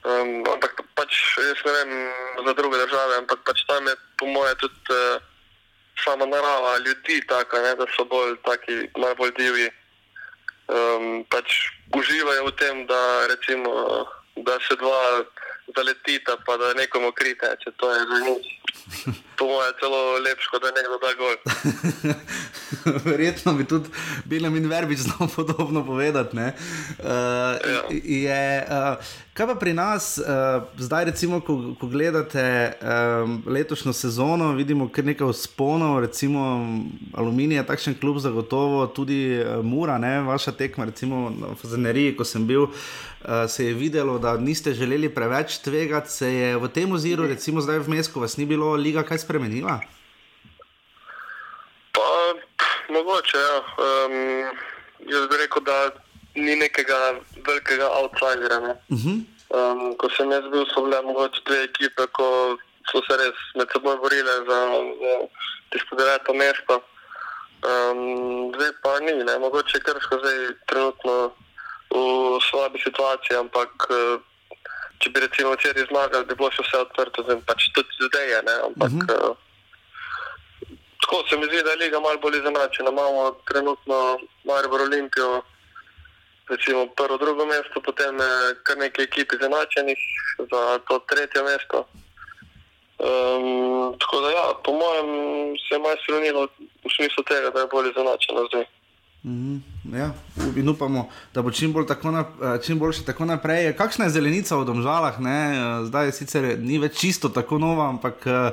Um, 0.05 0.45
ampak 0.53 0.83
pač 0.95 1.17
jaz 1.41 1.61
ne 1.65 1.73
vem 1.73 1.91
za 2.47 2.53
druge 2.53 2.77
države, 2.77 3.17
ampak 3.19 3.39
pač 3.47 3.65
tam 3.65 3.87
je 3.89 3.95
po 4.21 4.27
mojem 4.27 4.57
tudi 4.61 4.93
uh, 4.93 5.17
sama 6.05 6.27
narava 6.27 6.79
ljudi 6.79 7.21
taka, 7.27 7.63
ne, 7.63 7.75
da 7.75 7.87
so 7.97 8.05
bolj 8.05 8.37
taki, 8.45 8.89
najbolj 8.97 9.33
divji. 9.39 9.71
Um, 10.67 11.25
pač 11.29 11.69
uživajo 11.93 12.47
v 12.49 12.53
tem, 12.57 12.87
da, 12.87 13.27
recimo, 13.29 13.71
da 14.37 14.59
se 14.65 14.77
dva 14.81 15.25
zaletita, 15.77 16.37
pa 16.47 16.57
da 16.57 16.73
nekomu 16.75 17.13
krite, 17.13 17.53
če 17.65 17.73
to 17.77 17.93
je 17.93 18.01
za 18.11 18.21
njih. 18.25 18.49
Po 19.39 19.45
mojem 19.45 19.75
je 19.75 19.79
celo 19.81 20.01
lepše, 20.19 20.49
da 20.63 20.69
nekdo 20.79 20.97
da 21.03 21.11
gol. 21.19 21.35
Verjetno 23.11 23.55
bi 23.55 23.65
tudi 23.65 23.89
Bilem 24.25 24.57
in 24.57 24.69
Verbič 24.69 24.99
znal 24.99 25.29
podobno 25.37 25.87
povedati. 25.87 26.37
Uh, 26.37 26.43
ja. 27.05 27.83
je, 27.91 28.67
uh, 28.69 29.05
kaj 29.35 29.47
pa 29.47 29.55
pri 29.55 29.75
nas, 29.75 30.19
uh, 30.19 30.63
zdaj 30.79 31.05
recimo, 31.05 31.41
ko, 31.41 31.75
ko 31.81 31.87
gledate 31.87 32.73
um, 32.81 33.43
letošnjo 33.47 33.93
sezono, 33.93 34.53
vidimo 34.53 34.89
kar 34.89 35.05
nekaj 35.05 35.27
usponov, 35.27 36.01
recimo 36.01 36.61
Aluminij 37.15 37.57
je 37.57 37.67
takšen 37.67 37.99
klub, 38.01 38.19
zagotovo 38.19 38.87
tudi 38.87 39.41
uh, 39.41 39.65
Mura, 39.65 39.99
ne? 39.99 40.21
vaša 40.23 40.53
tekma, 40.53 40.85
recimo 40.85 41.33
v 41.51 41.57
Fazeneriji, 41.63 42.17
ko 42.17 42.25
sem 42.25 42.47
bil. 42.47 42.71
Uh, 43.25 43.49
se 43.49 43.67
je 43.67 43.75
videlo, 43.75 44.19
da 44.19 44.37
niste 44.37 44.75
želeli 44.75 45.09
preveč 45.09 45.59
tvegati, 45.59 46.13
se 46.13 46.29
je 46.35 46.57
v 46.57 46.69
tem 46.69 46.93
oziru, 46.93 47.27
recimo 47.27 47.61
zdaj 47.61 47.79
v 47.79 47.89
Mesko, 47.89 48.21
vas 48.21 48.37
ni 48.37 48.47
bilo 48.47 48.64
liga 48.73 49.03
kaj 49.03 49.19
spremenila? 49.19 49.79
Pa, 51.93 52.09
mogoče, 52.89 53.39
ja. 53.39 53.59
Um, 53.87 54.17
jaz 55.13 55.29
bi 55.31 55.37
rekel, 55.43 55.63
da 55.63 55.79
ni 56.35 56.57
nekega 56.57 56.99
velikega 57.47 57.89
outsidera. 58.01 58.61
Ne. 58.61 58.75
Uh 58.89 58.99
-huh. 58.99 59.19
um, 59.57 59.97
ko 59.97 60.09
sem 60.17 60.33
jaz 60.33 60.45
bil, 60.53 60.67
so 60.75 60.83
bile 60.85 61.03
mogoče 61.03 61.41
dve 61.47 61.63
ekipe, 61.63 62.07
ko 62.13 62.57
so 62.91 63.03
se 63.07 63.17
res 63.17 63.39
med 63.55 63.69
seboj 63.73 63.97
borile 63.97 64.35
za, 64.49 64.59
za 65.01 65.13
tisto 65.71 65.97
deveto 65.97 66.35
mesto. 66.35 66.83
Um, 67.65 68.53
zdaj 68.55 68.73
pa 68.83 69.01
ni, 69.01 69.13
ne. 69.25 69.39
mogoče 69.39 69.79
je 69.79 69.85
krško 69.87 70.19
zdaj 70.19 70.39
trenutno 70.67 71.33
v 71.91 72.41
slabi 72.51 72.79
situaciji, 72.85 73.37
ampak 73.37 73.73
uh, 73.91 74.21
če 75.05 75.11
bi 75.13 75.21
recimo 75.21 75.53
včeraj 75.53 75.89
zmagali, 75.91 76.29
bi 76.29 76.37
bilo 76.39 76.49
še 76.57 76.65
vse 76.65 76.79
odprto, 76.87 77.25
zdaj 77.27 77.43
pač 77.49 77.67
tudi 77.77 78.07
zdaj 78.09 78.31
je. 78.31 78.39
Ne? 78.49 78.55
Ampak 78.69 78.93
uh 78.93 79.03
-huh. 79.05 79.31
uh, 79.31 79.37
tako 81.05 81.25
se 81.29 81.37
mi 81.37 81.47
zdi, 81.51 81.63
da 81.63 81.71
je 81.71 81.83
liga 81.85 82.01
malo 82.01 82.19
bolj 82.19 82.39
izenačena. 82.39 82.91
Imamo 82.91 83.37
trenutno 83.49 84.19
Maribor 84.45 84.81
Olimpijo, 84.81 85.43
recimo 86.49 86.87
prvo, 86.97 87.19
drugo 87.19 87.47
mesto, 87.47 87.81
potem 87.85 88.17
je 88.17 88.55
kar 88.63 88.79
nekaj 88.79 89.05
ekip 89.05 89.33
izenačenih 89.33 90.01
za 90.51 90.79
to 90.89 90.99
tretje 91.11 91.43
mesto. 91.43 91.85
Um, 92.99 93.99
tako 94.01 94.21
da, 94.21 94.31
ja, 94.31 94.45
po 94.65 94.73
mojem, 94.73 95.09
se 95.61 95.75
je 95.75 95.79
malo 95.79 95.97
spremenilo 96.03 96.49
v 96.85 96.89
smislu 96.97 97.25
tega, 97.25 97.51
da 97.51 97.61
je 97.61 97.73
bolj 97.73 97.91
izenačeno 97.91 98.47
zdaj. 98.49 98.65
Mm, 99.25 99.57
ja, 99.93 100.11
in 100.57 100.69
upamo, 100.69 101.09
da 101.35 101.43
bo 101.43 101.51
čim, 101.51 101.73
bolj 101.73 101.87
tako 101.87 102.11
na, 102.11 102.25
eh, 102.43 102.59
čim 102.63 102.79
boljše 102.79 103.05
tako 103.05 103.25
naprej. 103.25 103.73
Kakšna 103.77 104.05
je 104.05 104.11
zelenica 104.11 104.57
v 104.57 104.65
domžalah? 104.65 105.21
Ne? 105.21 105.39
Eh, 105.57 105.85
zdaj 105.89 106.13
sicer 106.13 106.59
ni 106.61 106.77
več 106.79 106.99
čisto 107.01 107.29
tako 107.33 107.59
nova, 107.59 107.89
ampak 107.89 108.27
eh, 108.27 108.51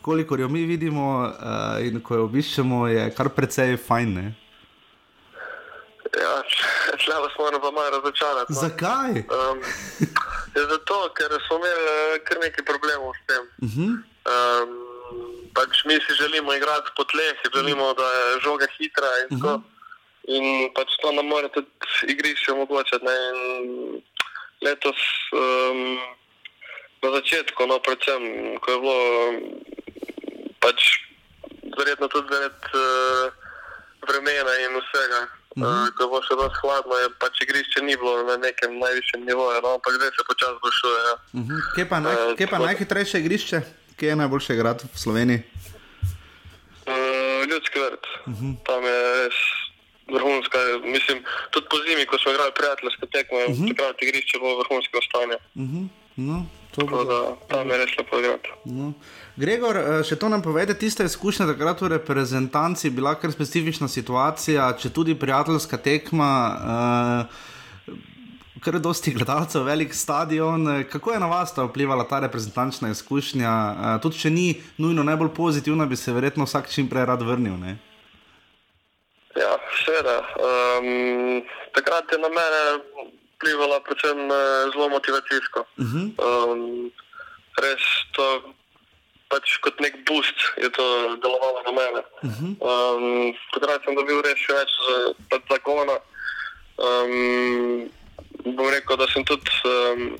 kolikor 0.00 0.40
jo 0.40 0.48
mi 0.48 0.64
vidimo 0.64 1.32
in 1.80 2.00
ko 2.00 2.14
jo 2.14 2.24
obiščemo, 2.24 2.88
je 2.88 3.04
kar 3.16 3.28
precej 3.36 3.76
fajn. 3.76 4.14
Ne? 4.14 4.24
Ja, 6.16 6.32
vas 7.24 7.36
moram 7.38 7.60
pa 7.60 7.70
malo 7.70 8.00
razočarati. 8.00 8.52
No. 8.52 8.60
Zakaj? 8.60 9.12
Um, 9.28 9.60
zato, 10.72 10.98
ker 11.16 11.36
smo 11.46 11.60
imeli 11.60 12.20
kar 12.24 12.40
nekaj 12.40 12.64
problemov 12.64 13.12
s 13.12 13.22
tem. 13.28 13.44
Uh 13.60 13.68
-huh. 13.76 13.92
um, 14.32 14.72
pač 15.52 15.84
mi 15.84 16.00
si 16.00 16.16
želimo 16.16 16.54
igrati 16.54 16.96
po 16.96 17.04
tleh, 17.04 17.36
želimo, 17.56 17.92
da 17.92 18.08
je 18.16 18.40
žoga 18.40 18.66
hitra 18.78 19.12
in 19.22 19.36
uh 19.36 19.42
-huh. 19.42 19.73
In 20.24 20.72
pač 20.72 20.88
to 21.02 21.12
nam 21.12 21.28
mora 21.28 21.48
tudi 21.52 21.68
igrišče 22.08 22.52
omogočiti. 22.52 23.16
Letos 24.64 25.00
um, 25.36 26.00
na 27.04 27.08
začetku, 27.20 27.66
no, 27.68 27.76
predvsem, 27.84 28.22
ko 28.64 28.72
je 28.72 28.78
bilo 28.80 29.00
pač 30.64 30.80
verjetno 31.76 32.08
tudi 32.08 32.32
zaradi 32.32 32.72
uh, 32.72 33.28
vremena 34.08 34.52
in 34.64 34.80
vsega. 34.80 35.20
Uh 35.56 35.62
-huh. 35.62 35.84
uh, 35.84 35.92
ko 35.92 36.02
je 36.02 36.08
bilo 36.08 36.22
še 36.22 36.32
zelo 36.34 36.48
hladno, 36.60 36.94
je 37.02 37.08
pač 37.20 37.34
igrišče 37.44 37.80
ni 37.84 37.96
bilo 37.96 38.22
na 38.24 38.36
nekem 38.36 38.78
najvišjem 38.78 39.20
nivoju, 39.28 39.60
no, 39.60 39.74
ampak 39.76 39.92
zdaj 39.92 40.10
se 40.16 40.22
počasi 40.30 40.56
zboljšuje. 40.58 41.00
Ja. 41.08 41.14
Uh 41.14 41.40
-huh. 41.44 41.60
Kje 41.74 41.84
pa, 41.88 42.00
naj, 42.00 42.14
uh, 42.14 42.36
kje 42.36 42.46
pa 42.46 42.58
najhitrejše 42.58 43.18
igrišče, 43.18 43.60
kje 43.96 44.08
je 44.08 44.16
najboljše 44.16 44.54
igrati 44.54 44.84
v 44.94 44.98
Sloveniji? 44.98 45.40
Uh, 46.86 47.40
ljudski 47.50 47.78
vrt. 47.78 48.04
Uh 48.26 48.32
-huh. 48.32 48.52
Tam 48.64 48.82
je 48.84 48.98
res 49.20 49.38
vrhunska. 50.08 50.58
Mislim, 50.84 51.24
tudi 51.50 51.66
po 51.70 51.76
zimi, 51.84 52.06
ko 52.06 52.18
smo 52.18 52.32
igrali 52.32 52.52
prijateljske 52.58 53.06
tekme, 53.06 53.40
uh 53.44 53.54
-huh. 53.54 53.68
takrat 53.68 54.02
igrišče 54.02 54.38
bilo 54.38 54.58
vrhunsko 54.62 54.98
stanje. 55.08 55.36
Uh 55.54 55.62
-huh. 55.62 55.86
no, 56.16 56.46
to 56.74 57.04
da, 57.04 57.36
tam 57.48 57.70
je 57.70 57.76
res 57.78 57.96
lepo 57.98 58.18
igrati. 58.18 58.48
No. 58.64 58.92
Gregor, 59.36 59.76
eh, 59.76 60.02
še 60.04 60.16
to 60.16 60.28
nam 60.28 60.42
povede, 60.42 60.74
tiste 60.78 61.04
izkušnje 61.04 61.46
takrat 61.46 61.80
v 61.80 61.88
reprezentanci, 61.88 62.90
bila 62.90 63.14
kar 63.14 63.32
specifična 63.32 63.88
situacija, 63.88 64.76
če 64.78 64.90
tudi 64.90 65.14
prijateljska 65.14 65.76
tekma. 65.76 66.30
Uh, 67.30 67.52
je 68.72 68.80
dosti 68.80 69.12
gledalcev, 69.12 69.62
velik 69.62 69.94
stadion. 69.94 70.84
Kako 70.92 71.12
je 71.12 71.20
na 71.20 71.26
vas 71.26 71.54
ta 71.54 71.62
vplivala 71.62 72.04
ta 72.08 72.20
reprezentančna 72.20 72.90
izkušnja? 72.90 73.74
Tudi 74.02 74.18
če 74.18 74.30
ni 74.30 74.54
nujno 74.78 75.02
najbolj 75.02 75.28
pozitivna, 75.36 75.86
bi 75.86 75.96
se 75.96 76.12
verjetno 76.12 76.44
vsak 76.44 76.70
čim 76.72 76.88
prej 76.88 77.04
rad 77.04 77.22
vrnil. 77.22 77.58
Ne? 77.60 77.76
Ja, 79.34 79.58
seveda. 79.84 80.18
Um, 80.38 81.42
takrat 81.74 82.12
je 82.12 82.18
na 82.18 82.28
mene 82.28 82.62
vplivala 83.34 83.80
predvsem 83.80 84.30
eh, 84.30 84.70
zelo 84.72 84.88
motivacijsko. 84.88 85.60
Uh 85.76 85.86
-huh. 85.86 86.06
um, 86.28 86.92
res 87.62 87.82
to 88.12 88.54
pač 89.28 89.58
kot 89.60 89.80
nek 89.80 89.94
boost 90.06 90.38
je 90.56 90.70
to 90.70 91.16
delovalo 91.22 91.62
na 91.66 91.72
mene. 91.72 92.02
Uh 92.22 92.30
-huh. 92.30 92.52
um, 92.70 93.34
takrat 93.52 93.84
sem 93.84 93.94
dobil 93.94 94.22
res 94.22 94.40
več 94.48 94.72
pač 95.30 95.42
zakona. 95.50 95.98
Um, 96.76 97.90
bom 98.56 98.68
rekel, 98.70 98.96
da 98.96 99.06
sem 99.06 99.24
tudi 99.24 99.50
um, 99.64 100.18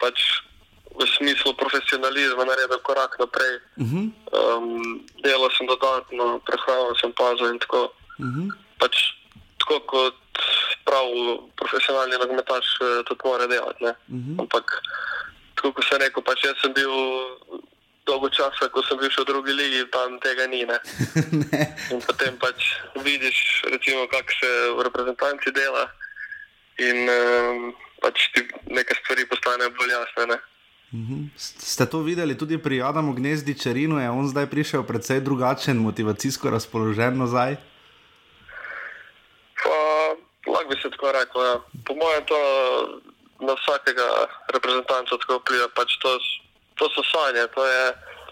pač 0.00 0.20
v 1.00 1.06
smislu 1.16 1.54
profesionalizma 1.54 2.44
naredil 2.44 2.80
korak 2.82 3.18
naprej. 3.18 3.54
Uh 3.76 3.86
-huh. 3.86 4.10
um, 4.40 5.06
delal 5.22 5.50
sem 5.50 5.66
dodatno, 5.66 6.40
prehranil 6.46 6.94
sem 7.00 7.12
pazil 7.12 7.46
in 7.46 7.58
tako. 7.58 7.92
Uh 8.20 8.28
mhm. 8.28 8.48
-huh. 8.48 8.78
pač, 8.78 8.96
tako 9.58 9.80
kot 9.92 10.16
pravi 10.84 11.38
profesionalni 11.56 12.20
nogometaš, 12.20 12.66
eh, 12.80 13.02
tudi 13.08 13.20
mora 13.24 13.46
delati. 13.46 13.84
Uh 13.84 13.90
mhm. 14.08 14.32
-huh. 14.34 14.40
Ampak, 14.40 14.66
tako 15.54 15.72
kot 15.72 15.84
sem 15.88 15.98
rekel, 15.98 16.22
pač 16.22 16.44
jaz 16.44 16.56
sem 16.62 16.72
bil 16.72 16.92
dolgo 18.06 18.28
časa, 18.28 18.68
ko 18.68 18.82
sem 18.82 18.98
bil 18.98 19.10
še 19.10 19.22
v 19.22 19.30
drugi 19.30 19.52
ligi, 19.52 19.90
tam 19.90 20.20
tega 20.20 20.46
ni. 20.46 20.64
Ne? 20.64 20.78
ne. 21.52 21.62
In 21.92 22.00
potem 22.06 22.36
pač 22.38 22.58
vidiš, 23.04 23.62
recimo, 23.72 24.06
kako 24.06 24.32
se 24.40 24.50
v 24.76 24.82
reprezentanci 24.82 25.50
dela. 25.52 25.90
in 26.80 27.08
um, 27.08 27.72
pač 28.00 28.30
ti 28.34 28.44
neke 28.72 28.96
stvari 29.02 29.26
postanejo 29.28 29.72
bolj 29.76 29.92
jasne. 29.92 30.24
Ne? 30.32 30.38
Ste 31.38 31.86
to 31.86 32.02
videli 32.02 32.34
tudi 32.34 32.58
pri 32.58 32.82
Adamu 32.82 33.14
Gnezdi 33.14 33.54
Čerinu, 33.54 34.00
je 34.00 34.10
on 34.10 34.26
zdaj 34.26 34.48
prišel 34.50 34.82
precej 34.88 35.20
drugačen, 35.22 35.78
motivacijsko 35.78 36.50
razpoložen 36.50 37.20
nazaj? 37.20 37.60
Pa, 39.62 39.78
lahko 40.50 40.68
bi 40.68 40.80
se 40.82 40.90
tako 40.90 41.12
rekel. 41.12 41.44
Ja. 41.44 41.54
Po 41.86 41.94
mojem, 41.94 42.24
to 42.26 42.40
na 43.40 43.54
vsakega 43.60 44.08
reprezentanta 44.54 45.18
tako 45.22 45.40
vpliva. 45.40 45.68
Pač 45.76 45.96
to, 46.02 46.18
to 46.78 46.88
so 46.94 47.04
sanje, 47.12 47.46
to 47.54 47.66
je 47.66 47.82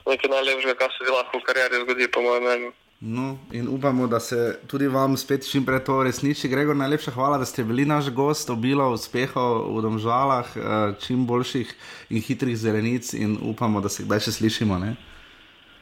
nekaj 0.08 0.30
najlepšega, 0.30 0.74
kar 0.74 0.92
se 0.92 1.08
lahko 1.12 1.40
v 1.40 1.48
karieri 1.48 1.82
zgodi, 1.84 2.12
po 2.12 2.24
mojem 2.24 2.44
mnenju. 2.44 2.72
No, 3.00 3.38
in 3.52 3.68
upamo, 3.68 4.06
da 4.06 4.20
se 4.20 4.58
tudi 4.66 4.88
vam 4.88 5.16
spet 5.16 5.50
čim 5.50 5.66
prej 5.66 5.84
to 5.86 6.02
resniči. 6.02 6.48
Gregor, 6.48 6.76
najlepša 6.76 7.10
hvala, 7.14 7.38
da 7.38 7.44
ste 7.46 7.64
bili 7.64 7.84
naš 7.86 8.10
gost, 8.10 8.50
obilo 8.50 8.90
uspehov 8.90 9.76
v 9.76 9.82
domžalah, 9.82 10.56
eh, 10.56 10.60
čim 11.06 11.26
boljših 11.26 11.74
in 12.10 12.22
hitrih 12.22 12.58
zelenic 12.58 13.12
in 13.14 13.38
upamo, 13.42 13.80
da 13.80 13.88
se 13.88 14.02
kdaj 14.02 14.20
še 14.20 14.32
slišimo. 14.32 14.78
Ne? 14.78 14.96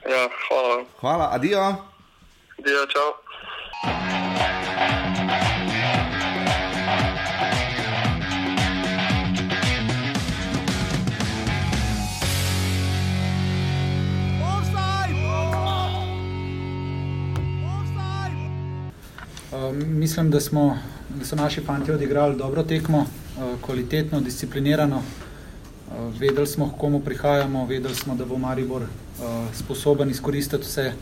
Ja, 0.05 0.28
hvala. 0.49 0.84
Hvala, 1.01 1.30
adijo. 1.32 1.64
Adijo, 2.59 2.86
čau. 2.92 4.66
Mislim, 19.74 20.30
da, 20.30 20.40
smo, 20.40 20.78
da 21.18 21.24
so 21.24 21.36
naši 21.36 21.61
fanti 21.61 21.92
odigrali 21.92 22.36
dobro 22.36 22.62
tekmo, 22.62 22.98
uh, 22.98 23.61
kvalitetno, 23.61 24.20
disciplinirano. 24.20 24.96
Uh, 24.96 26.20
vedeli 26.20 26.46
smo, 26.46 26.74
komu 26.78 27.00
prihajamo, 27.00 27.66
vedeli 27.66 27.94
smo, 27.94 28.14
da 28.14 28.24
bo 28.24 28.38
Maribor 28.38 28.82
sposoben 29.54 30.11
izkoristiti 30.11 30.62
vse 30.62 30.92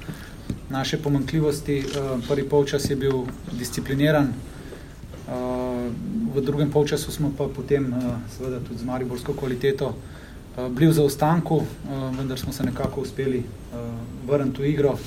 naše 0.70 0.98
pomankljivosti. 0.98 1.84
Prvi 2.28 2.48
polčas 2.48 2.90
je 2.90 2.96
bil 2.96 3.24
discipliniran, 3.52 4.32
v 6.34 6.40
drugem 6.40 6.70
polčasu 6.70 7.12
smo 7.12 7.32
pa 7.38 7.48
potem, 7.56 7.94
seveda, 8.36 8.60
tudi 8.60 8.78
z 8.78 8.84
Mariborsko 8.84 9.32
kvaliteto. 9.32 9.94
Bili 10.70 10.90
v 10.90 10.92
zaostanku, 10.92 11.62
vendar 12.18 12.38
smo 12.38 12.52
se 12.52 12.62
nekako 12.62 13.00
uspeli 13.00 13.42
vrniti 14.26 14.62
v 14.62 14.68
igro. 14.70 14.98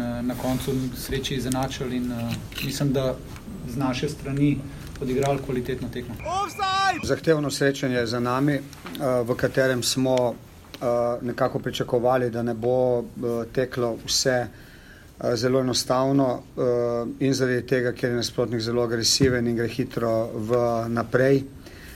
Uh, 0.00 0.26
na 0.26 0.34
koncu 0.34 0.72
sreči 0.96 1.34
izenačili. 1.34 1.96
In, 1.96 2.12
uh, 2.12 2.18
mislim, 2.64 2.92
da 2.92 3.14
z 3.68 3.76
naše 3.76 4.08
strani 4.08 4.58
odigrali 5.02 5.38
kvalitetno 5.44 5.88
tekmo. 5.92 6.14
Zahtevno 7.04 7.50
srečanje 7.50 8.06
za 8.06 8.20
nami, 8.20 8.56
uh, 8.56 9.28
v 9.28 9.36
katerem 9.36 9.82
smo 9.82 10.14
uh, 10.14 10.36
nekako 11.22 11.58
pričakovali, 11.58 12.30
da 12.30 12.42
ne 12.42 12.54
bo 12.54 12.98
uh, 12.98 13.04
teklo 13.52 13.96
vse. 14.06 14.46
Zelo 15.34 15.60
enostavno 15.60 16.42
uh, 16.56 17.08
in 17.20 17.34
zaradi 17.34 17.66
tega, 17.66 17.92
ker 17.92 18.10
je 18.10 18.16
nasprotnik 18.16 18.60
zelo 18.60 18.82
agresiven 18.82 19.46
in 19.46 19.56
gre 19.56 19.68
hitro 19.68 20.30
v 20.32 20.56
naprej, 20.88 21.42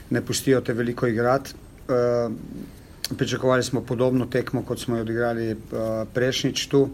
ne 0.09 0.21
pustijo 0.21 0.61
te 0.61 0.73
veliko 0.73 1.07
igrati. 1.07 1.53
Uh, 1.87 2.33
Pričakovali 3.17 3.63
smo 3.63 3.81
podobno 3.81 4.25
tekmo, 4.25 4.63
kot 4.63 4.79
smo 4.79 4.95
jo 4.95 5.01
odigrali 5.01 5.51
uh, 5.53 5.57
prejšnjič 6.13 6.67
tu. 6.67 6.89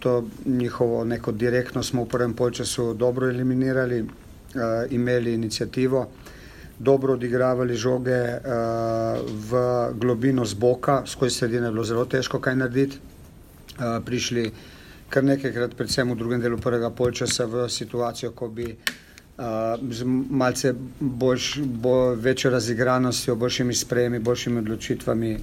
To 0.00 0.24
njihovo 0.46 1.04
neko 1.04 1.32
direktno 1.32 1.82
smo 1.82 2.04
v 2.04 2.08
prvem 2.08 2.34
polčasu 2.34 2.94
dobro 2.94 3.28
eliminirali, 3.28 4.04
imeli 4.90 5.34
inicijativo, 5.34 6.06
dobro 6.78 7.12
odigravali 7.12 7.76
žoge 7.76 8.38
v 9.28 9.60
globino 9.94 10.44
z 10.44 10.54
boka, 10.54 11.02
skozi 11.06 11.36
sredine 11.36 11.66
je 11.66 11.72
bilo 11.72 11.84
zelo 11.84 12.04
težko 12.04 12.40
kaj 12.40 12.56
narediti. 12.56 12.98
Prišli 14.04 14.50
kar 15.10 15.24
nekajkrat, 15.24 15.74
predvsem 15.76 16.10
v 16.12 16.16
drugem 16.16 16.40
delu 16.40 16.58
prvega 16.58 16.90
polčasa, 16.90 17.44
v 17.46 17.68
situacijo, 17.68 18.30
ko 18.32 18.48
bi 18.48 18.70
z 19.90 20.04
malce 20.30 20.74
boljš, 21.00 21.58
bo, 21.64 22.14
večjo 22.14 22.50
razigranostjo, 22.50 23.36
boljšimi 23.36 23.74
sprejemi, 23.74 24.18
boljšimi 24.18 24.58
odločitvami 24.58 25.34
uh, 25.34 25.40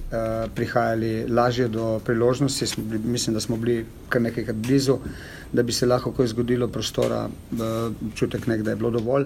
prihajali 0.54 1.26
lažje 1.28 1.68
do 1.68 2.00
priložnosti. 2.04 2.66
Bili, 2.76 3.02
mislim, 3.04 3.34
da 3.34 3.40
smo 3.40 3.56
bili 3.56 3.86
kar 4.08 4.22
nekajkrat 4.22 4.56
blizu, 4.56 4.98
da 5.52 5.62
bi 5.62 5.72
se 5.72 5.86
lahko 5.86 6.12
kaj 6.12 6.26
zgodilo 6.26 6.68
prostora, 6.68 7.26
uh, 7.26 7.92
čutek 8.14 8.46
nek, 8.46 8.62
da 8.62 8.70
je 8.70 8.76
bilo 8.76 8.90
dovolj. 8.90 9.24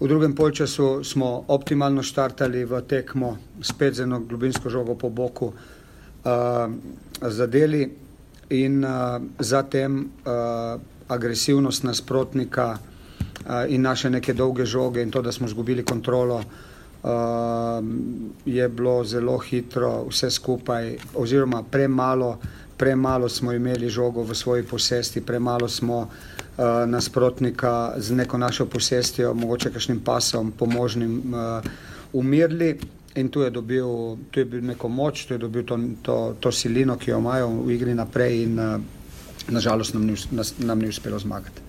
V 0.00 0.08
drugem 0.08 0.34
polčasu 0.34 1.04
smo 1.04 1.44
optimalno 1.48 2.02
štartali 2.02 2.64
v 2.64 2.82
tekmo, 2.82 3.36
spet 3.62 3.94
z 3.94 4.04
eno 4.04 4.20
globinsko 4.20 4.70
žogo 4.70 4.94
po 4.94 5.08
boku, 5.08 5.46
uh, 5.46 6.32
zadeli 7.20 7.88
in 8.50 8.84
uh, 8.84 9.22
zatem 9.38 10.00
uh, 10.00 10.80
agresivnost 11.08 11.84
nasprotnika 11.84 12.76
in 13.68 13.82
naše 13.82 14.10
neke 14.10 14.32
dolge 14.32 14.64
žoge 14.64 15.02
in 15.02 15.10
to, 15.10 15.22
da 15.22 15.32
smo 15.32 15.46
izgubili 15.46 15.84
kontrolo, 15.84 16.42
je 18.46 18.68
bilo 18.68 19.04
zelo 19.04 19.38
hitro 19.38 20.04
vse 20.08 20.30
skupaj, 20.30 20.96
oziroma 21.14 21.62
premalo, 21.62 22.38
premalo 22.76 23.28
smo 23.28 23.52
imeli 23.52 23.88
žogo 23.88 24.22
v 24.22 24.34
svoji 24.34 24.62
posesti, 24.62 25.20
premalo 25.20 25.68
smo 25.68 26.08
nasprotnika 26.86 27.92
z 27.96 28.14
neko 28.14 28.38
našo 28.38 28.66
posestjo, 28.66 29.34
mogoče 29.34 29.70
kakšnim 29.70 30.00
pasom 30.00 30.52
pomožnim 30.52 31.34
umirili. 32.12 32.78
In 33.14 33.28
tu 33.28 33.40
je 33.40 33.50
dobil, 33.50 33.86
tu 34.30 34.40
je 34.40 34.44
bil 34.44 34.64
neko 34.64 34.88
moč, 34.88 35.26
tu 35.26 35.34
je 35.34 35.38
dobil 35.38 35.62
to, 35.62 35.78
to, 36.02 36.36
to 36.40 36.52
silino, 36.52 36.96
ki 36.96 37.10
jo 37.10 37.18
imajo 37.18 37.48
v 37.62 37.70
igri 37.70 37.94
naprej, 37.94 38.42
in 38.42 38.58
nažalost 39.48 39.94
nam 39.94 40.06
ni, 40.06 40.16
nas, 40.30 40.54
nam 40.58 40.78
ni 40.78 40.88
uspelo 40.88 41.18
zmagati. 41.18 41.62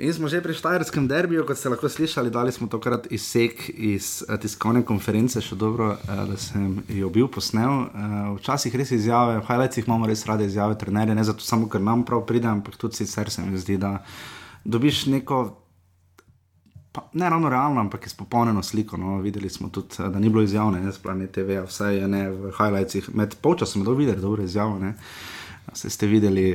In 0.00 0.14
smo 0.16 0.32
že 0.32 0.40
pri 0.40 0.56
Štajerskem 0.56 1.04
derbiju, 1.04 1.44
kot 1.44 1.60
ste 1.60 1.68
lahko 1.68 1.84
slišali, 1.84 2.32
dali 2.32 2.48
smo 2.48 2.64
tokrat 2.72 3.04
izsek 3.12 3.68
iz 3.68 4.24
uh, 4.24 4.40
tiskovne 4.40 4.80
konference, 4.80 5.42
še 5.44 5.58
dobro, 5.60 5.90
uh, 5.92 6.22
da 6.24 6.38
sem 6.40 6.78
jo 6.88 7.10
bil 7.12 7.28
posnel. 7.28 7.68
Uh, 7.68 8.30
včasih 8.40 8.72
res 8.80 8.94
izjave, 8.96 9.36
v 9.36 9.44
highlightsih 9.44 9.84
imamo 9.84 10.08
res 10.08 10.24
rade 10.24 10.48
izjave, 10.48 10.78
trenerje, 10.80 11.12
ne 11.12 11.26
zato 11.28 11.44
samo, 11.44 11.68
ker 11.68 11.84
nam 11.84 12.06
prav 12.08 12.24
pride, 12.24 12.48
ampak 12.48 12.80
tudi 12.80 12.96
sicer 12.96 13.28
se 13.28 13.44
mi 13.44 13.60
zdi, 13.60 13.76
da 13.76 13.98
dobiš 14.64 15.04
neko. 15.12 15.42
Pa, 16.96 17.04
ne 17.12 17.28
ravno 17.28 17.52
realno, 17.52 17.84
ampak 17.84 18.08
je 18.08 18.16
spopolnjeno 18.16 18.64
sliko. 18.64 18.96
No. 18.96 19.20
Videli 19.20 19.52
smo 19.52 19.68
tudi, 19.68 20.00
da 20.00 20.16
ni 20.16 20.32
bilo 20.32 20.48
izjavne, 20.48 20.80
ne 20.80 20.96
sploh 20.96 21.12
ne 21.12 21.28
TV, 21.28 21.60
vse 21.68 21.92
je 22.00 22.08
ne 22.08 22.24
v 22.32 22.56
highlightsih. 22.56 23.12
Med 23.12 23.36
polčasom 23.44 23.84
je 23.84 23.92
dobro 23.92 24.00
videti, 24.00 24.24
dobro 24.24 24.48
izjavljeno. 24.48 24.96
Ste 25.76 26.08
videli, 26.08 26.54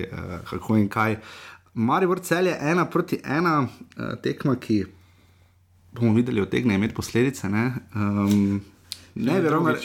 kako 0.49 0.81
in 0.81 0.89
kaj. 0.89 1.21
Uh, 1.21 1.44
Marijo 1.75 2.15
cel 2.15 2.47
je 2.47 2.57
ena 2.61 2.85
proti 2.85 3.19
ena 3.23 3.61
uh, 3.61 4.21
tekma, 4.23 4.55
ki 4.55 4.85
bomo 5.91 6.13
videli, 6.13 6.41
od 6.41 6.49
tega 6.49 6.73
imeti 6.73 6.95
posledice. 6.95 7.49
Ne, 7.49 7.73
um, 7.95 8.61
ne 9.15 9.41
verjamem. 9.41 9.75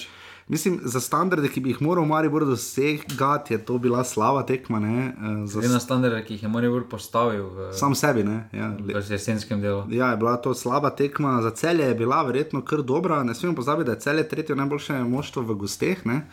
Mislim, 0.50 0.80
za 0.82 1.00
standarde, 1.00 1.48
ki 1.48 1.60
bi 1.60 1.70
jih 1.70 1.82
moral 1.82 2.04
Maribor 2.04 2.44
dosegati, 2.44 3.54
je 3.54 3.58
to 3.64 3.78
bila 3.78 4.04
slaba 4.04 4.42
tekma. 4.46 4.80
Ne, 4.80 5.12
uh, 5.18 5.50
za 5.50 5.60
na 5.60 5.80
standarde, 5.80 6.24
ki 6.24 6.34
jih 6.34 6.42
je 6.42 6.48
Maribor 6.48 6.88
postavil. 6.90 7.44
V, 7.46 7.68
sam 7.72 7.94
sebi, 7.94 8.24
ne. 8.24 8.48
Ja, 8.52 8.72
v 8.78 9.02
jesenskem 9.10 9.60
delu. 9.60 9.84
Ja, 9.90 10.10
je 10.10 10.16
bila 10.16 10.36
to 10.36 10.54
slaba 10.54 10.90
tekma. 10.90 11.42
Za 11.42 11.50
celje 11.50 11.86
je 11.86 11.94
bila 11.94 12.22
verjetno 12.22 12.62
kar 12.62 12.82
dobra. 12.82 13.22
Ne 13.24 13.34
smemo 13.34 13.54
pozabiti, 13.54 13.86
da 13.86 13.92
je 13.92 14.00
celje 14.00 14.28
tretje 14.28 14.56
najboljše 14.56 15.04
moštvo 15.04 15.42
v 15.42 15.54
gosteh. 15.54 16.06
Ne 16.06 16.26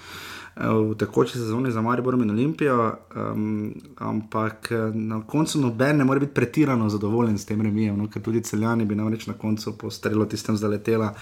v 0.59 0.95
tekoči 0.97 1.37
sezoni 1.37 1.71
za 1.71 1.81
Maribor 1.81 2.13
in 2.13 2.31
Olimpijo, 2.31 2.93
um, 3.15 3.73
ampak 3.97 4.69
na 4.93 5.21
koncu 5.21 5.61
noben 5.61 5.97
ne 5.97 6.03
more 6.03 6.19
biti 6.19 6.33
pretirano 6.33 6.89
zadovoljen 6.89 7.37
s 7.37 7.45
tem 7.45 7.61
remijem, 7.61 7.97
no, 7.97 8.09
ker 8.09 8.21
tudi 8.21 8.41
celjani 8.43 8.85
bi 8.85 8.95
namreč 8.95 9.27
na 9.27 9.33
koncu 9.33 9.77
po 9.77 9.91
strelu 9.91 10.25
tistem 10.25 10.57
zaletela. 10.57 11.13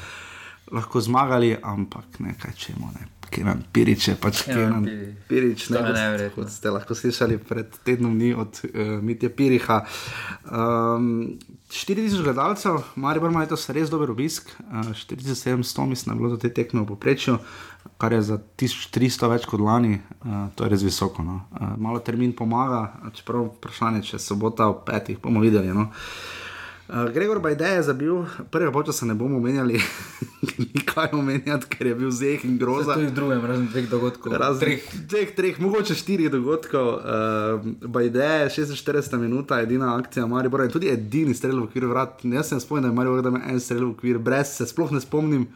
Lahko 0.72 1.02
zmagali, 1.02 1.56
ampak 1.62 2.20
ne 2.20 2.34
kaj 2.42 2.54
čemo. 2.58 2.90
Ne. 2.96 3.06
Kenan 3.30 3.64
Pirič 3.74 4.08
je 4.08 4.16
pač 4.16 4.42
Kenan 4.48 4.86
Pirič, 5.30 5.70
ne 5.70 5.82
vem, 5.84 6.24
kot 6.36 6.50
ste 6.50 6.72
lahko 6.74 6.96
slišali 6.98 7.38
pred 7.38 7.70
tednom 7.86 8.14
dni 8.16 8.34
od 8.34 8.62
uh, 8.64 8.98
Mitja 9.04 9.30
Piriha. 9.30 9.84
Um, 10.46 11.38
4000 11.70 12.24
gledalcev, 12.24 12.82
Maribor 12.96 13.34
ima 13.34 13.44
letos 13.44 13.68
res 13.70 13.92
dober 13.92 14.14
obisk, 14.14 14.50
uh, 14.70 14.94
4700 14.96 15.86
mislim, 15.90 16.10
da 16.10 16.16
je 16.16 16.20
bilo 16.22 16.34
za 16.36 16.42
te 16.42 16.54
tekme 16.54 16.82
v 16.82 16.90
poprečju 16.94 17.38
kar 17.98 18.14
je 18.14 18.22
za 18.22 18.38
1300 18.58 19.30
več 19.32 19.46
kot 19.50 19.62
lani, 19.62 20.00
uh, 20.26 20.48
to 20.56 20.66
je 20.66 20.74
res 20.74 20.86
visoko. 20.86 21.24
No. 21.24 21.42
Uh, 21.56 21.76
malo 21.78 22.02
termin 22.04 22.34
pomaga, 22.36 22.88
čeprav 23.16 23.50
vprašanje, 23.56 24.04
če 24.12 24.22
sobota 24.22 24.70
v 24.72 24.82
petih, 24.88 25.22
bomo 25.22 25.44
videli. 25.44 25.74
No. 25.74 25.90
Uh, 26.86 27.08
Gregor 27.10 27.40
Bajde 27.42 27.66
je 27.66 27.84
zabil, 27.88 28.18
prvega 28.54 28.70
počasa 28.72 29.08
ne 29.10 29.16
bomo 29.18 29.40
menjali, 29.42 29.80
ni 30.62 30.84
kaj 30.86 31.16
omenjati, 31.18 31.70
ker 31.72 31.88
je 31.90 31.96
bil 31.98 32.12
zeh 32.14 32.46
in 32.46 32.60
groza. 32.62 32.94
To 32.94 33.02
je 33.02 33.10
v 33.10 33.16
drugem, 33.16 33.42
razen 33.42 33.66
dveh 33.72 33.88
dogodkov. 33.90 34.36
Razen 34.38 34.62
Treh. 34.62 34.86
Dveh, 35.10 35.32
treh, 35.34 35.58
mogoče 35.64 35.98
štirih 35.98 36.30
dogodkov. 36.36 36.92
Uh, 37.02 37.90
Bajde, 37.90 38.52
46 38.54 39.18
minuta, 39.18 39.64
edina 39.66 39.96
akcija 39.96 40.28
Maribora 40.30 40.70
in 40.70 40.76
tudi 40.76 40.92
edini 40.94 41.34
strel 41.34 41.58
v 41.64 41.72
okviru 41.72 41.90
vrat. 41.90 42.22
Jaz 42.22 42.52
se 42.52 42.60
ne 42.60 42.62
spomnim, 42.62 42.86
da 42.86 42.94
je 42.94 43.00
Maribor 43.00 43.26
dal 43.26 43.42
en 43.42 43.60
strel 43.60 43.88
v 43.88 43.94
okviru, 43.96 44.22
brez 44.22 44.54
se 44.54 44.70
sploh 44.70 44.94
ne 44.94 45.02
spomnim 45.02 45.48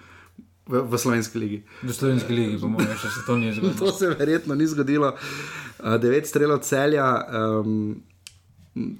v, 0.70 0.84
v 0.86 1.00
slovenski 1.02 1.40
ligi. 1.42 1.64
V 1.84 1.94
slovenski 1.94 2.36
ligi, 2.36 2.60
po 2.62 2.70
mojem, 2.70 2.94
še 3.02 3.10
se 3.10 3.26
to 3.26 3.38
ni 3.38 3.50
To 3.56 3.62
zgodilo. 3.62 3.92
se 3.98 4.12
verjetno 4.14 4.56
ni 4.56 4.68
zgodilo. 4.70 5.16
Uh, 5.80 5.98
devet 5.98 6.30
strelov 6.30 6.62
celja. 6.68 7.10
Um, 7.34 8.04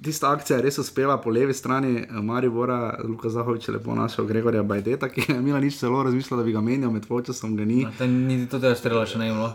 Tista 0.02 0.32
akcija 0.34 0.58
je 0.58 0.64
res 0.66 0.76
uspela 0.82 1.14
po 1.22 1.30
levi 1.30 1.54
strani 1.54 2.02
eh, 2.02 2.18
Maribora, 2.20 2.98
Luka 3.06 3.30
Zahovič 3.30 3.68
je 3.68 3.74
lepo 3.74 3.94
našel 3.94 4.26
Gregorja 4.26 4.62
Bajdeta, 4.66 5.08
ki 5.08 5.22
je 5.28 5.36
imel 5.38 5.60
nič 5.62 5.78
celo 5.78 6.02
razmišljal, 6.02 6.40
da 6.42 6.44
bi 6.44 6.52
ga 6.52 6.60
menjal 6.60 6.90
med 6.92 7.06
polčasom, 7.08 7.54
ga 7.56 7.64
ni. 7.64 7.86
Te 7.98 8.08
Niti 8.10 8.50
to 8.50 8.58
tega 8.60 8.74
strela 8.76 9.06
še 9.08 9.22
ne 9.22 9.30
je 9.30 9.36
bilo. 9.38 9.54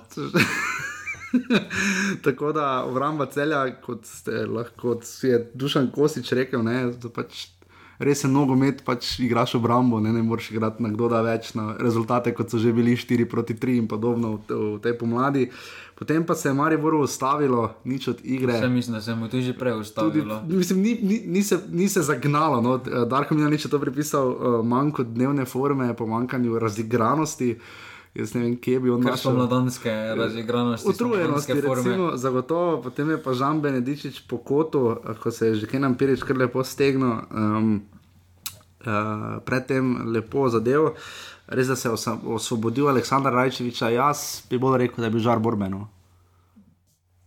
Tako 2.25 2.51
da 2.55 2.85
obramba 2.87 3.27
celja, 3.29 3.65
kot, 3.83 4.07
ste, 4.07 4.45
lahko, 4.47 4.95
kot 4.95 5.03
je 5.21 5.41
Dušan 5.53 5.91
Kosič 5.93 6.31
rekel, 6.31 6.63
ne, 6.63 6.87
da 6.95 7.11
pač 7.11 7.45
res 7.99 8.23
je 8.23 8.29
nogomet, 8.29 8.83
pač 8.85 9.19
igraš 9.19 9.55
obrambo, 9.55 9.99
ne, 9.99 10.13
ne 10.13 10.23
moreš 10.23 10.51
igrati 10.51 10.83
na 10.83 10.89
kdo 10.89 11.09
da 11.09 11.21
več, 11.21 11.53
na 11.55 11.73
rezultate, 11.79 12.33
kot 12.35 12.51
so 12.51 12.59
že 12.59 12.73
bili 12.73 12.95
4 12.97 13.25
proti 13.25 13.55
3 13.55 13.77
in 13.77 13.87
podobno 13.87 14.37
v, 14.47 14.59
v 14.75 14.79
tej 14.83 14.97
pomladi. 14.99 15.49
Potem 15.95 16.25
pa 16.27 16.35
se 16.35 16.49
je 16.49 16.53
Mariboru 16.53 16.99
ustavilo, 17.07 17.69
nič 17.87 18.07
od 18.07 18.19
igre. 18.23 18.53
Vse 18.59 18.69
mislim, 18.69 18.93
da 18.93 19.01
se 19.01 19.15
mu 19.15 19.27
to 19.31 19.41
že 19.41 19.53
prej 19.53 19.71
Tudi, 19.71 19.81
ustavilo. 19.81 20.41
mislim, 20.47 20.81
ni, 20.81 20.99
ni, 21.01 21.21
ni, 21.25 21.43
se, 21.43 21.59
ni 21.71 21.87
se 21.89 22.01
zagnalo. 22.01 22.61
No. 22.61 22.77
Darko 23.07 23.35
Milanič 23.35 23.65
je 23.65 23.71
to 23.71 23.79
pripisal 23.79 24.27
uh, 24.27 24.65
manjko 24.65 25.03
dnevne 25.03 25.45
forme, 25.45 25.93
pomankanju 25.95 26.59
razigranosti. 26.59 27.55
Jaz 28.15 28.33
ne 28.33 28.41
vem, 28.41 28.53
kje 28.55 28.79
bi 28.79 28.89
on 28.89 29.03
so 29.03 29.09
našel. 29.09 29.33
mladanske 29.35 29.91
razigranosti. 30.15 30.87
Utrujenosti, 30.89 31.51
spomladanske 31.51 31.67
forme. 31.67 31.83
recimo, 31.83 32.17
zagotovo, 32.17 32.81
potem 32.81 33.09
je 33.09 33.17
pa 33.23 33.33
Žan 33.33 33.61
Benedičič 33.61 34.21
po 34.27 34.37
kotu, 34.37 34.97
ko 35.19 35.31
se 35.31 35.47
je 35.47 35.55
že 35.55 35.67
Kenan 35.67 35.97
Pirič 35.99 36.23
kar 36.23 36.37
lepo 36.37 36.63
stegnil, 36.63 37.11
um, 37.31 37.81
uh, 38.85 39.43
predtem 39.45 40.11
lepo 40.13 40.47
zadev. 40.49 40.95
Res, 41.47 41.67
da 41.67 41.75
se 41.75 41.89
je 41.89 41.93
osvobodil 42.25 42.87
Aleksandra 42.87 43.31
Rajčeviča, 43.31 43.89
jaz 43.89 44.41
bi 44.49 44.57
bolj 44.57 44.77
rekel, 44.77 45.03
da 45.03 45.05
je 45.05 45.11
bil 45.11 45.19
žar 45.21 45.39
borbeno. 45.39 45.87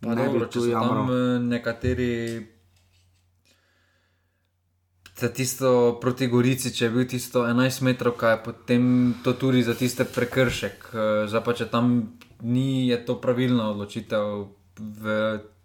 Pa 0.01 0.15
Ne 0.15 0.29
bi 0.29 0.41
tu 0.51 0.65
jamral. 0.67 1.07
tam 1.07 1.11
eh, 1.11 1.39
nekateri. 1.39 2.58
Za 5.19 5.29
tisto 5.29 5.99
proti 6.01 6.29
Gorici, 6.31 6.71
če 6.71 6.85
je 6.85 6.91
bil 6.95 7.07
tisto 7.11 7.43
11 7.43 7.83
metrov, 7.83 8.15
kaj 8.15 8.37
je 8.37 8.43
potem 8.45 8.83
to 9.25 9.35
tudi 9.35 9.65
za 9.67 9.75
tiste 9.75 10.07
prekršek. 10.07 10.91
Eh, 10.95 11.27
Zdaj 11.27 11.43
pa 11.43 11.55
če 11.59 11.67
tam 11.67 12.15
ni, 12.43 12.87
je 12.87 12.99
to 13.03 13.19
pravilna 13.19 13.73
odločitev. 13.75 14.47
V 14.79 15.17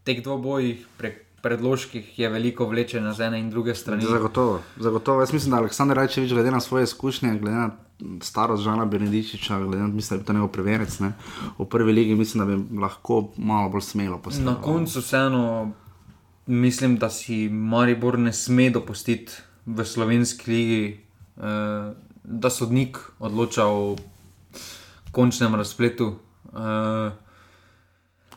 teh 0.01 0.23
dvobojih, 0.25 0.81
pre, 0.97 1.13
predložkih 1.43 2.19
je 2.19 2.29
veliko 2.29 2.65
vlečena 2.65 3.13
z 3.13 3.27
ene 3.27 3.39
in 3.39 3.49
druge 3.53 3.75
strani. 3.75 4.01
Zagotovo, 4.01 4.61
zagotovo. 4.79 5.21
Jaz 5.21 5.33
mislim, 5.33 5.51
da 5.51 5.57
Aleksandr 5.57 5.95
Rajčevič, 5.95 6.33
glede 6.33 6.51
na 6.51 6.59
svoje 6.59 6.83
izkušnje, 6.83 7.37
glede 7.39 7.57
na 7.57 7.69
starost 8.21 8.63
Žana 8.63 8.85
Benedičiča, 8.85 9.59
glede 9.59 9.83
na 9.83 9.87
mislim, 9.87 10.17
da 10.17 10.21
je 10.21 10.25
to 10.25 10.33
njegov 10.33 10.49
preverec 10.49 10.99
ne, 10.99 11.13
v 11.59 11.65
prvi 11.65 11.93
ligi, 11.93 12.15
mislim, 12.15 12.41
da 12.41 12.55
bi 12.55 12.79
lahko 12.79 13.29
malo 13.37 13.69
bolj 13.69 13.81
smelo 13.81 14.17
posebej. 14.17 14.45
Na 14.45 14.61
koncu 14.61 14.99
vseeno 14.99 15.71
mislim, 16.47 16.97
da 16.97 17.09
si 17.09 17.49
Maribor 17.49 18.19
ne 18.19 18.33
sme 18.33 18.69
dopustiti 18.69 19.31
v 19.65 19.85
slovenski 19.85 20.51
ligi, 20.51 20.99
eh, 21.37 21.93
da 22.23 22.49
sodnik 22.49 22.97
odloča 23.19 23.65
o 23.65 23.95
končnem 25.11 25.55
razpletu. 25.55 26.15
Eh, 26.47 27.11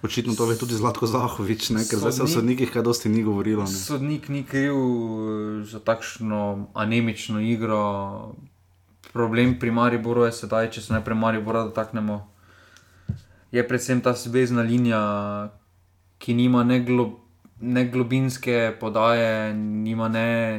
Očitno 0.03 0.35
to 0.35 0.47
ve 0.47 0.55
tudi 0.55 0.75
Zlatko 0.75 1.07
Zahovič, 1.07 1.71
ne, 1.71 1.81
ker 1.81 1.99
zdaj 1.99 2.13
se 2.13 2.23
o 2.23 2.27
Sodnik- 2.27 2.35
sodnikih 2.35 2.71
kaj 2.71 2.83
dosti 2.83 3.09
ni 3.09 3.23
govorilo. 3.23 3.63
Ne. 3.63 3.69
sodnik 3.69 4.29
ni 4.29 4.45
kriv 4.45 4.73
eh, 4.73 4.79
za 5.65 5.81
takšno 5.81 6.41
anemično 6.75 7.41
igro. 7.41 8.35
Problem 9.13 9.59
pri 9.59 9.71
Mariboru 9.71 10.25
je 10.25 10.33
sedaj, 10.35 10.71
če 10.71 10.81
se 10.83 10.93
najprej 10.93 11.17
Maribora 11.17 11.63
dotaknemo, 11.63 12.29
je 13.51 13.69
predvsem 13.69 14.01
ta 14.01 14.13
zvezdna 14.13 14.63
linija, 14.63 15.01
ki 16.19 16.35
nima 16.35 16.65
ne, 16.65 16.81
glo, 16.81 17.21
ne 17.61 17.85
globinske 17.89 18.77
podaje, 18.81 19.55
nima 19.55 20.09
ne 20.09 20.59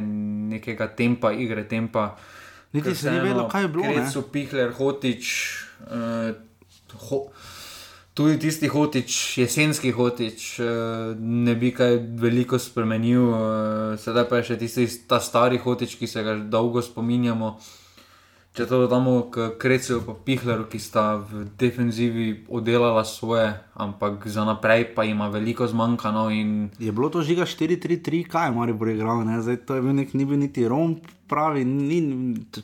nekega 0.50 0.88
tempa 0.96 1.32
igre, 1.32 1.68
tempa. 1.68 2.16
Niti 2.72 2.94
se 2.94 3.10
ni 3.10 3.20
vedelo, 3.20 3.48
kaj 3.48 3.62
je 3.62 3.68
bilo, 3.68 3.84
ne. 3.84 3.94
Krecu, 3.94 4.22
Pihler, 4.32 4.72
Hotič, 4.76 5.30
uh, 5.86 6.34
ho, 7.08 7.20
tudi 8.14 8.38
tisti 8.38 8.68
Hotič, 8.68 9.38
jesenski 9.38 9.92
Hotič, 9.92 10.48
uh, 10.60 11.14
ne 11.18 11.54
bi 11.54 11.72
kaj 11.72 11.96
veliko 12.20 12.58
spremenil, 12.58 13.24
uh, 13.30 13.96
sedaj 14.00 14.28
pa 14.28 14.42
je 14.42 14.50
še 14.50 14.58
tisti 14.60 14.88
ta 15.08 15.22
stari 15.22 15.60
Hotič, 15.62 15.96
ki 16.00 16.10
se 16.10 16.24
ga 16.26 16.36
dolgo 16.36 16.82
spominjamo. 16.84 17.56
Če 18.56 18.66
to 18.66 18.80
dodamo 18.82 19.28
k 19.30 19.52
Krecu 19.60 20.00
in 20.00 20.16
Pihleru, 20.24 20.64
ki 20.66 20.80
sta 20.82 21.20
v 21.22 21.44
defenzivi 21.60 22.44
oddelala 22.48 23.04
svoje, 23.04 23.52
ampak 23.78 24.26
za 24.26 24.42
naprej 24.48 24.94
pa 24.96 25.04
ima 25.04 25.28
veliko 25.28 25.66
zmanjkano 25.66 26.30
in 26.30 26.70
Je 26.78 26.92
bilo 26.92 27.08
to 27.08 27.22
žiga 27.22 27.46
4-3-3, 27.46 28.24
kaj 28.26 28.48
je 28.48 28.56
Maribor 28.56 28.88
igral, 28.88 29.22
ne? 29.24 29.38
zdaj 29.42 29.62
to 29.62 29.78
je 29.78 29.82
bil 29.82 29.94
nek, 29.94 30.14
ni 30.14 30.24
bil 30.24 30.40
niti 30.42 30.66
Rom, 30.68 30.98
pravi, 31.28 31.64
ni, 31.64 32.00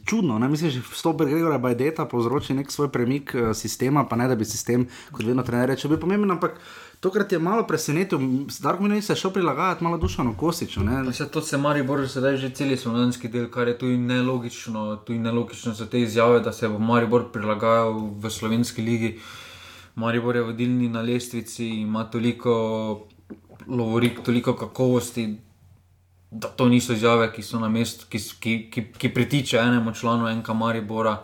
čudno, 0.05 0.39
ne 0.39 0.49
mislim, 0.49 0.70
že 0.70 0.80
vstop 0.80 1.22
Gregora 1.22 1.59
Bajdeta 1.59 2.09
povzroči 2.09 2.57
nek 2.57 2.72
svoj 2.72 2.89
premik 2.89 3.35
eh, 3.35 3.55
sistema, 3.55 4.07
pa 4.09 4.16
ne 4.16 4.28
da 4.28 4.35
bi 4.35 4.45
sistem, 4.45 4.89
kot 5.12 5.22
vedno 5.22 5.45
trener 5.45 5.68
reče, 5.68 5.89
bil 5.89 6.01
pomemben, 6.01 6.32
ampak 6.32 6.59
tokrat 7.05 7.33
je 7.33 7.39
malo 7.39 7.67
presenetil, 7.69 8.19
Minaj 8.81 9.03
se 9.03 9.13
je 9.13 9.17
šel 9.17 9.31
prilagajati 9.31 9.85
malo 9.85 9.99
Dušanu 9.99 10.35
Kosiču, 10.37 10.81
se 11.13 11.29
to 11.29 11.43
se 11.43 11.59
Maribor 11.59 12.09
sedaj 12.09 12.37
že 12.37 12.51
celi 12.51 12.77
slovenski 12.77 13.29
del, 13.29 13.51
kar 13.51 13.69
je 13.69 13.79
tudi 13.79 13.99
nelogično, 14.01 14.97
tudi 15.05 15.19
nelogično 15.19 15.75
za 15.75 15.87
te 15.87 16.01
izjave, 16.01 16.41
da 16.41 16.53
se 16.53 16.69
bo 16.69 16.79
Maribor 16.79 17.29
prilagajal 17.33 17.93
v 18.17 18.31
slovenski 18.31 18.83
ligi. 18.83 19.19
Maribor 19.95 20.37
je 20.37 20.43
vodilni 20.43 20.89
na 20.89 21.03
lestvici, 21.03 21.69
ima 21.85 22.05
toliko 22.11 22.55
lovorik, 23.67 24.25
toliko 24.25 24.57
kakovosti, 24.57 25.29
da 26.31 26.49
to 26.49 26.69
niso 26.69 26.93
izjave, 26.93 27.33
ki 27.33 27.43
so 27.43 27.61
na 27.61 27.69
mestu, 27.69 28.09
ki, 28.09 28.19
ki, 28.41 28.59
ki, 28.71 28.87
ki 28.99 29.15
pritiče 29.15 29.61
enemu 29.61 29.93
članu 29.93 30.29
enka 30.29 30.55
Maribora. 30.55 31.19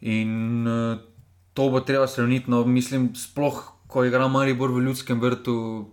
In 0.00 0.68
uh, 0.68 0.98
to 1.54 1.70
bo 1.70 1.80
treba 1.80 2.06
sravniti, 2.06 2.50
no, 2.50 2.64
mislim, 2.64 3.14
sploh, 3.16 3.73
ko 3.94 4.02
igra 4.02 4.26
Maribor 4.28 4.72
v 4.74 4.82
ljudskem 4.88 5.20
vrtu, 5.22 5.86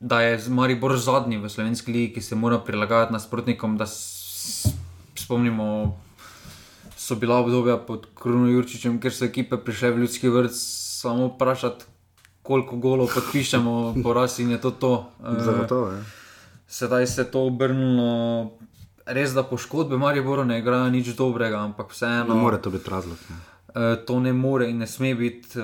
da 0.00 0.20
je 0.20 0.40
Maribor 0.50 0.96
zadnji 0.98 1.38
v 1.38 1.46
slovenski 1.46 1.92
ligi, 1.94 2.14
ki 2.16 2.20
se 2.20 2.34
mora 2.34 2.58
prilagajati 2.58 3.14
nasprotnikom. 3.14 3.76
Da 3.78 3.86
spomnimo, 3.86 5.66
so 6.98 7.14
bila 7.14 7.38
obdobja 7.38 7.76
pod 7.86 8.08
Kruno 8.18 8.50
Jurčičem, 8.50 8.98
ker 8.98 9.14
so 9.14 9.28
ekipe 9.28 9.54
prišle 9.54 9.92
v 9.94 10.02
ljudski 10.02 10.32
vrt, 10.34 10.56
samo 10.58 11.30
vprašati, 11.30 11.86
koliko 12.42 12.80
golov 12.82 13.14
podpišemo, 13.14 13.76
poraz 14.04 14.40
in 14.42 14.50
je 14.56 14.60
to 14.60 14.74
to. 14.74 14.92
Eh, 15.22 15.38
Zagotovo, 15.46 15.94
ja. 15.94 16.02
Sedaj 16.66 17.06
se 17.06 17.22
je 17.22 17.30
to 17.30 17.46
obrnilo. 17.46 18.50
Res, 19.06 19.30
da 19.30 19.46
poškodbe 19.46 19.94
Mariboru 19.98 20.42
ne 20.44 20.58
igrajo 20.58 20.90
nič 20.90 21.14
dobrega, 21.14 21.62
ampak 21.62 21.94
vseeno. 21.94 22.34
Ne 22.34 22.42
more 22.42 22.58
to 22.58 22.70
biti 22.70 22.90
razlog. 22.90 23.18
Ne. 23.30 23.51
Eh, 23.74 23.96
to 24.04 24.20
ne 24.20 24.32
more 24.32 24.66
in 24.68 24.78
ne 24.78 24.86
sme 24.86 25.14
biti 25.16 25.56
eh, 25.56 25.62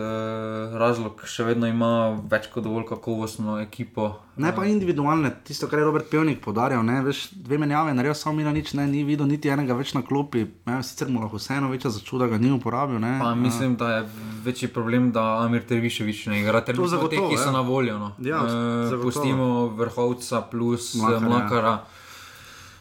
razlog, 0.81 1.21
še 1.29 1.45
vedno 1.45 1.69
ima 1.69 1.89
več 2.25 2.47
kot 2.49 2.65
dovolj 2.65 2.87
kakovostno 2.89 3.59
ekipo. 3.61 4.07
Ne 4.41 4.49
pa 4.57 4.65
individualne, 4.65 5.29
tisto, 5.45 5.69
kar 5.69 5.83
je 5.83 5.85
Robert 5.85 6.09
Pevnik 6.09 6.41
podarjal, 6.41 6.81
ne, 6.89 7.03
veš, 7.05 7.27
dve 7.45 7.59
menjave, 7.61 7.93
naredil 7.93 8.17
samo 8.17 8.39
Mila 8.39 8.55
nič, 8.57 8.73
ne, 8.79 8.87
ni 8.89 9.03
videl 9.05 9.29
niti 9.29 9.53
enega 9.53 9.77
več 9.77 9.93
na 9.93 10.01
klopi, 10.01 10.47
ne, 10.65 10.79
sicer 10.81 11.13
mu 11.13 11.21
lahko 11.21 11.37
vseeno 11.37 11.69
večja 11.69 11.93
začuda, 11.93 12.31
ga 12.33 12.41
ni 12.41 12.49
uporabil, 12.49 12.97
ne. 12.97 13.19
Pa 13.21 13.35
mislim, 13.37 13.77
da 13.77 13.91
je 13.99 14.03
večji 14.47 14.73
problem, 14.73 15.13
da 15.13 15.43
Amir 15.45 15.69
Terviševič 15.69 16.27
ne 16.33 16.41
igra. 16.41 16.65
Ter 16.65 16.81
To 16.81 16.89
te, 16.89 16.95
zagotovo, 16.97 17.29
ki 17.29 17.37
so 17.37 17.51
ja. 17.53 17.57
na 17.59 17.61
voljo. 17.61 17.99
No. 17.99 18.15
Ja, 18.25 18.41
Eh, 18.41 18.89
zagotovo. 18.89 19.03
pustimo 19.05 19.49
vrhovca 19.77 20.41
plus 20.49 20.95
Mlakarja. 20.97 21.29
Mlakara. 21.29 21.77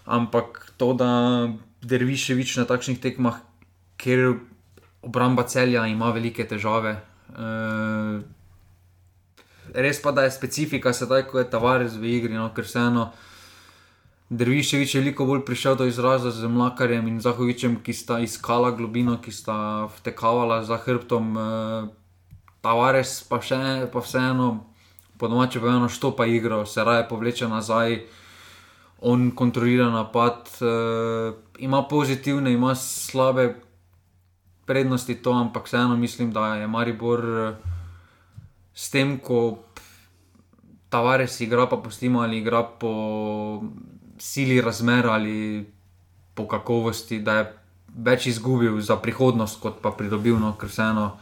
Ampak 0.08 0.72
to, 0.80 0.94
da 0.96 1.12
Derviševič 1.84 2.58
na 2.58 2.66
takšnih 2.66 2.96
tekmah, 3.04 3.44
ker 4.00 4.40
obramba 5.08 5.44
celja 5.48 5.86
ima 5.88 6.12
velike 6.12 6.46
težave. 6.48 6.98
Uh, 7.32 8.20
res 9.74 10.02
pa, 10.04 10.12
da 10.12 10.28
je 10.28 10.36
specifika 10.36 10.94
sedaj, 10.94 11.28
ko 11.32 11.40
je 11.40 11.50
Tavares 11.50 11.96
v 11.96 12.12
igri, 12.18 12.36
no, 12.36 12.50
ker 12.56 12.68
vseeno. 12.68 13.10
Derviševič 14.28 14.96
je 14.96 15.02
veliko 15.02 15.24
bolj 15.24 15.46
prišel 15.48 15.78
do 15.80 15.86
izraza 15.88 16.34
z 16.36 16.50
Mlakarjem 16.52 17.08
in 17.08 17.22
Zahovičem, 17.24 17.78
ki 17.80 17.96
sta 17.96 18.20
iskala 18.20 18.74
globino, 18.76 19.16
ki 19.24 19.32
sta 19.32 19.88
vtekavala 20.00 20.64
za 20.68 20.80
hrbtom. 20.84 21.36
Uh, 21.36 21.88
Tavares 22.66 23.22
pa, 23.30 23.40
še, 23.40 23.88
pa 23.94 24.04
vseeno, 24.04 24.68
po 25.16 25.30
domače 25.32 25.62
povedano, 25.64 25.88
štopa 25.88 26.26
igro, 26.28 26.66
se 26.68 26.84
raje 26.84 27.06
povleče 27.08 27.48
nazaj, 27.48 28.02
on 29.08 29.30
kontrolira 29.32 29.88
napad, 29.94 30.50
uh, 30.60 31.38
ima 31.64 31.86
pozitivne, 31.88 32.52
ima 32.52 32.74
slabe 32.76 33.54
prednosti 34.68 35.16
to, 35.16 35.32
ampak 35.32 35.66
vseeno 35.66 35.98
mislim, 35.98 36.32
da 36.32 36.56
je 36.56 36.68
Maribor 36.68 37.24
eh, 37.26 37.56
s 38.74 38.90
tem, 38.90 39.18
ko 39.20 39.64
Tavares 40.90 41.40
igra, 41.42 41.68
pa 41.68 41.78
postimo 41.78 42.22
ali 42.22 42.38
igra 42.38 42.64
po 42.64 43.64
sili 44.20 44.62
razmer 44.62 45.08
ali 45.08 45.66
po 46.36 46.48
kakovosti, 46.48 47.20
da 47.20 47.34
je 47.34 47.48
več 47.98 48.28
izgubil 48.28 48.80
za 48.82 48.96
prihodnost, 48.96 49.60
kot 49.60 49.82
pa 49.82 49.92
pridobil, 49.92 50.38
no, 50.40 50.54
ker 50.60 50.70
vseeno 50.70 51.18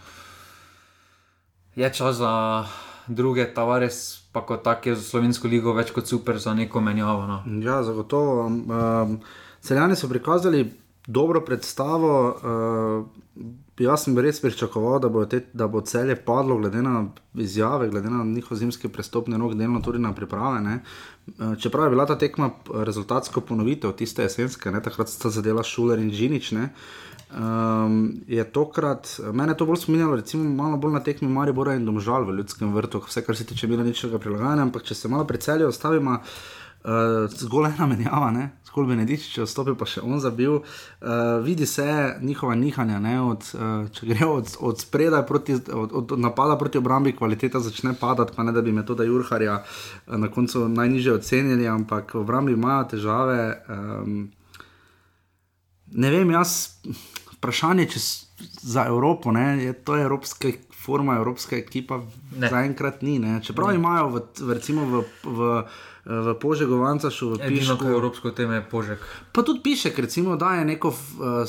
je 1.76 1.90
čas 1.94 2.16
za 2.16 2.66
druge 3.08 3.54
Tavares. 3.54 4.26
Pa 4.32 4.42
kot 4.44 4.64
tak 4.64 4.86
je 4.86 4.96
za 4.96 5.04
slovensko 5.04 5.48
ligo 5.48 5.74
več 5.74 5.94
kot 5.96 6.08
super 6.08 6.40
za 6.40 6.54
neko 6.54 6.82
menjavo. 6.82 7.24
No. 7.28 7.38
Ja, 7.64 7.84
zagotovo. 7.84 8.48
Um, 8.48 9.20
celjani 9.64 9.96
so 9.96 10.10
prikazali 10.12 10.66
dobro 11.08 11.42
predstavo. 11.42 12.36
Uh, 12.36 13.46
jaz 13.80 14.06
sem 14.06 14.18
res 14.20 14.40
pričakoval, 14.42 15.00
da 15.04 15.10
bo, 15.10 15.26
te, 15.26 15.42
da 15.54 15.68
bo 15.68 15.82
celje 15.82 16.16
padlo, 16.16 16.58
glede 16.58 16.82
na 16.82 17.06
izjave, 17.34 17.90
glede 17.90 18.10
na 18.10 18.24
njihov 18.24 18.58
zimski 18.58 18.88
prestopni 18.88 19.38
rok, 19.38 19.54
delno 19.54 19.82
tudi 19.82 20.00
na 20.00 20.14
priprave. 20.16 20.62
Ne. 20.62 20.80
Čeprav 21.60 21.86
je 21.86 21.90
bila 21.90 22.06
ta 22.06 22.18
tekma 22.18 22.50
rezultatsko 22.74 23.42
ponovitev 23.42 23.92
tiste 23.92 24.24
jesenske, 24.24 24.72
ne, 24.72 24.82
takrat 24.84 25.10
sta 25.10 25.30
zadela 25.30 25.64
Šuler 25.64 26.00
in 26.00 26.12
Žinič. 26.12 26.52
Ne. 26.52 26.70
Um, 27.36 28.14
je 28.28 28.44
tokrat, 28.52 29.20
mene 29.34 29.52
je 29.52 29.58
to 29.58 29.66
bolj 29.66 29.82
spominjalo, 29.82 30.16
recimo, 30.16 30.44
malo 30.56 30.78
bolj 30.78 30.94
na 30.94 31.02
tekmi 31.04 31.28
Maribora 31.28 31.74
in 31.76 31.86
Domžal 31.86 32.24
v 32.24 32.38
ljudskem 32.38 32.72
vrtu, 32.74 33.02
vse 33.08 33.26
kar 33.26 33.36
se 33.36 33.48
tiče 33.50 33.68
mira 33.68 33.84
ničega 33.84 34.22
prilagajanja, 34.22 34.62
ampak 34.62 34.86
če 34.86 34.96
se 34.96 35.10
malo 35.12 35.26
pri 35.28 35.42
celju 35.42 35.68
ostavimo, 35.68 36.20
uh, 36.22 37.26
zgolj 37.34 37.74
ena 37.74 37.90
menjava, 37.90 38.30
ne, 38.32 38.46
zgolj 38.76 38.90
Benedič, 38.92 39.30
če 39.32 39.46
vstopi, 39.48 39.72
pa 39.80 39.88
še 39.88 40.02
on 40.04 40.20
zabil. 40.20 40.60
Uh, 40.60 41.40
vidi 41.46 41.64
se 41.66 41.86
njihova 42.20 42.58
nihanja, 42.60 43.00
ne, 43.00 43.16
od, 43.24 43.48
uh, 43.56 43.88
če 43.96 44.10
gre 44.10 44.28
od, 44.28 44.52
od 44.60 44.84
spredaj, 44.84 45.24
proti, 45.30 45.56
od, 45.56 45.96
od 45.96 46.16
napada 46.20 46.58
proti 46.60 46.82
obrambi, 46.82 47.16
kvaliteta 47.16 47.64
začne 47.64 47.96
padati, 47.96 48.36
pa 48.36 48.44
ne 48.44 48.52
da 48.52 48.62
bi 48.66 48.76
metoda 48.76 49.08
Jurharja 49.08 49.62
uh, 49.64 50.18
na 50.20 50.28
koncu 50.28 50.68
najniže 50.68 51.16
ocenili, 51.16 51.70
ampak 51.72 52.18
v 52.18 52.26
obrambi 52.26 52.58
imajo 52.58 52.90
težave. 52.98 53.40
Um, 53.72 54.20
ne 55.96 56.12
vem, 56.12 56.36
jaz, 56.36 56.76
vprašanje 57.38 57.88
za 58.60 58.90
Evropo, 58.92 59.32
ne, 59.32 59.64
je 59.64 59.74
to 59.88 59.96
evropska 59.96 60.52
forma, 60.76 61.16
evropska 61.16 61.56
ekipa, 61.56 62.04
zaenkrat 62.36 63.02
ni. 63.08 63.22
Ne. 63.24 63.40
Čeprav 63.40 63.72
ne. 63.72 63.80
imajo 63.80 64.12
v, 64.18 64.26
recimo 64.52 64.90
v. 64.92 65.06
v 65.24 65.52
v 66.06 66.38
Požegu, 66.38 66.78
Vancašu, 66.78 67.34
v 67.34 67.38
Pišku. 67.42 67.82
Evropsko 67.82 68.30
teme 68.30 68.62
je 68.62 68.64
Požek. 68.70 69.02
Pa 69.34 69.42
tudi 69.42 69.60
piše, 69.66 69.90
recimo, 69.98 70.38
da 70.38 70.62
je 70.62 70.66
neko 70.66 70.94
uh, 70.94 70.98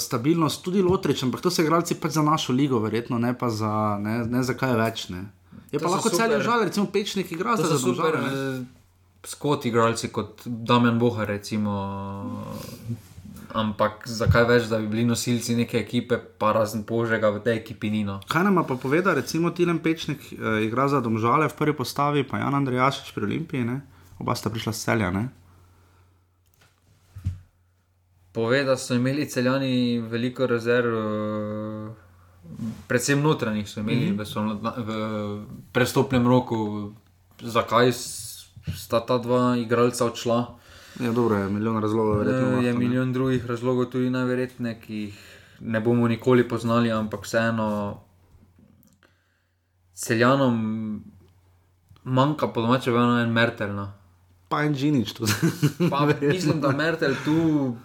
stabilnost, 0.01 0.65
tudi 0.65 0.83
Lotrič, 0.83 1.23
ampak 1.23 1.45
to 1.45 1.53
so 1.53 1.61
igralci 1.61 2.01
pač 2.01 2.17
za 2.17 2.25
našo 2.25 2.57
ligo, 2.57 2.81
verjetno 2.81 3.21
ne 3.21 3.37
pa 3.37 3.53
za, 3.53 4.01
ne, 4.01 4.25
ne 4.25 4.41
za 4.41 4.57
kaj 4.57 4.73
več. 4.81 5.09
Ne. 5.13 5.29
Je 5.69 5.77
to 5.77 5.85
pa 5.85 5.93
lahko 5.93 6.09
cel 6.09 6.41
žal, 6.41 6.65
recimo 6.65 6.89
Pečnik 6.89 7.29
igra 7.33 7.61
za 7.61 7.77
super. 7.77 8.17
Skot 9.27 9.67
igralci 9.67 10.09
kot 10.09 10.47
Damien 10.47 10.97
Boha, 10.99 11.29
recimo. 11.29 11.77
Ampak 13.57 14.05
zakaj 14.09 14.45
več, 14.45 14.65
da 14.69 14.79
bi 14.81 14.89
bili 14.89 15.05
nosilci 15.05 15.57
neke 15.57 15.81
ekipe, 15.81 16.17
pa 16.17 16.53
razen 16.53 16.85
požega 16.85 17.29
v 17.33 17.41
tej 17.45 17.61
ekipi 17.61 17.91
Nino. 17.91 18.21
Kaj 18.29 18.45
nam 18.45 18.61
pa 18.65 18.77
poveda, 18.77 19.17
recimo 19.17 19.53
Tilen 19.53 19.81
Pečnik 19.85 20.33
uh, 20.33 20.61
igra 20.65 20.89
za 20.89 21.01
Domžale 21.05 21.49
v 21.49 21.57
prvi 21.57 21.77
postavi, 21.77 22.25
pa 22.25 22.41
Jan 22.41 22.57
Andrejašič 22.57 23.13
pri 23.13 23.29
Olimpiji. 23.29 23.69
Ne? 23.69 23.96
Oba 24.19 24.35
sta 24.35 24.51
prišla 24.51 24.73
s 24.73 24.85
celja. 24.85 25.11
Ne? 25.11 25.29
Pove, 28.33 28.65
da 28.65 28.77
so 28.77 28.95
imeli 28.95 29.29
celjani 29.29 29.99
veliko 30.01 30.47
rezerv, 30.47 30.93
predvsem 32.89 33.23
notranjih, 33.23 33.69
so 33.69 33.81
imeli 33.81 34.11
mm 34.11 34.19
-hmm. 34.19 34.61
v, 34.77 34.83
v 34.87 35.47
prestopnem 35.73 36.27
roku, 36.27 36.93
zakaj 37.41 37.93
sta 38.77 39.01
ta 39.01 39.19
dva 39.19 39.57
igralca 39.57 40.05
odšla. 40.05 40.59
Ja, 41.01 41.13
dobro, 41.13 41.37
je 41.37 41.49
milijon 41.49 41.83
razlogov, 41.83 42.19
verjetno. 42.19 42.49
Je 42.49 42.73
lahko, 42.73 42.79
milijon 42.79 43.07
ne? 43.09 43.13
drugih 43.13 43.47
razlogov, 43.47 43.85
tudi 43.85 44.11
najverjetneje, 44.11 44.81
ki 44.81 44.95
jih 44.95 45.19
ne 45.61 45.81
bomo 45.81 46.09
nikoli 46.09 46.49
poznali, 46.49 46.93
ampak 46.93 47.25
vseeno 47.25 48.01
celjanom 49.95 51.05
manjka, 52.05 52.49
po 52.49 52.61
domače, 52.61 52.91
vedno 52.91 53.21
en 53.21 53.33
mertelno 53.33 53.93
pa 54.49 54.63
en 54.65 54.75
žinič 54.75 55.13
tu. 55.13 55.27
mislim, 56.33 56.61
da 56.61 56.73
Mertel 56.73 57.15
tu. 57.25 57.77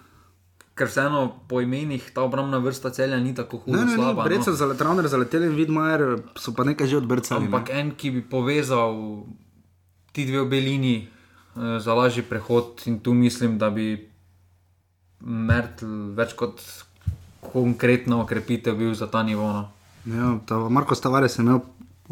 Ker 0.72 0.88
vseeno 0.88 1.26
po 1.48 1.60
imenih 1.60 2.00
ta 2.14 2.22
obrambna 2.24 2.56
vrsta 2.58 2.90
celja 2.90 3.18
ni 3.20 3.34
tako 3.36 3.58
huda. 3.60 3.84
Ne, 3.84 3.96
ne, 3.96 4.12
ne, 4.16 4.28
res 4.28 4.46
no. 4.48 4.54
za 4.56 4.66
letravne 4.70 5.04
zaleteli 5.04 5.50
in 5.50 5.56
vidmajer 5.58 6.22
so 6.32 6.54
pa 6.56 6.64
nekaj 6.64 6.88
že 6.88 6.96
odbrcali. 7.02 7.44
Ampak 7.44 7.68
ne? 7.68 7.80
en, 7.80 7.90
ki 7.92 8.10
bi 8.14 8.22
povezal 8.24 8.96
ti 10.16 10.24
dve 10.24 10.40
obelini 10.46 10.94
eh, 11.04 11.76
za 11.76 11.92
lažji 11.94 12.24
prehod 12.24 12.86
in 12.88 13.02
tu 13.04 13.12
mislim, 13.12 13.58
da 13.60 13.68
bi 13.70 14.08
Mertel 15.20 16.16
več 16.16 16.32
kot 16.34 16.64
konkretno 17.52 18.22
okrepitev 18.24 18.74
bil 18.78 18.94
za 18.94 19.06
ta 19.12 19.22
nivo. 19.22 19.52
No. 19.52 19.68
Ja, 20.06 20.38
ta 20.46 20.56
Marko 20.68 20.94
Stavares 20.94 21.38
je 21.38 21.42
imel 21.42 21.60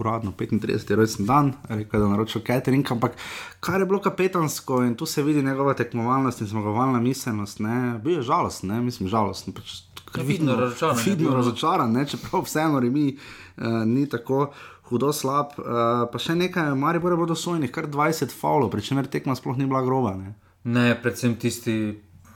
uradno 0.01 0.33
35. 0.39 0.95
rojsten 0.97 1.27
dan, 1.27 1.53
rekel, 1.69 2.01
da 2.01 2.09
naročil 2.09 2.43
catering, 2.47 2.93
ampak 2.93 3.17
kar 3.61 3.81
je 3.81 3.87
bilo 3.87 4.01
kapetansko 4.01 4.83
in 4.85 4.95
tu 4.95 5.07
se 5.07 5.23
vidi 5.23 5.43
njegova 5.43 5.75
tekmovalnost 5.75 6.41
in 6.41 6.51
zmagovalna 6.51 7.01
miselnost, 7.01 7.61
ne, 7.61 8.01
bil 8.05 8.19
je 8.19 8.27
žalosten, 8.33 8.73
ne, 8.73 8.81
mislim, 8.81 9.09
žalosten. 9.09 9.55
Pač, 9.55 9.81
vidno 10.25 10.57
razočaran. 10.57 10.99
Vidno 11.07 11.35
razočaran, 11.37 11.93
ne, 11.93 12.07
čeprav 12.07 12.45
vseeno 12.45 12.81
remi 12.81 13.17
uh, 13.17 13.65
ni 13.87 14.09
tako 14.09 14.51
hudo 14.91 15.13
slab. 15.13 15.55
Uh, 15.59 16.05
pa 16.13 16.19
še 16.19 16.35
nekaj, 16.35 16.75
mari 16.75 16.99
bo 16.99 17.15
bodo 17.17 17.37
sojni, 17.39 17.71
kar 17.71 17.87
20 17.87 18.35
faulov, 18.35 18.73
pri 18.73 18.83
čemer 18.83 19.07
tekma 19.07 19.37
sploh 19.39 19.59
ni 19.59 19.69
bila 19.71 19.85
groba. 19.87 20.17
Ne, 20.19 20.35
ne 20.65 20.95
predvsem 20.99 21.37
tisti 21.39 21.77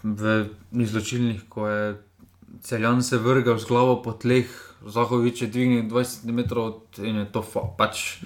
v 0.05 0.35
izločilnih, 0.71 1.47
ko 1.49 1.69
je 1.69 1.97
celjan 2.65 3.03
se 3.03 3.19
vrgal 3.19 3.59
z 3.59 3.69
glavo 3.69 4.03
po 4.03 4.12
tleh. 4.12 4.47
Zahovič 4.87 5.43
je 5.43 5.49
dvignil 5.49 5.82
20 5.89 6.20
cm 6.20 6.41
in 7.05 7.16
je 7.16 7.26
to 7.32 7.43
fa, 7.43 7.61
pač. 7.78 8.20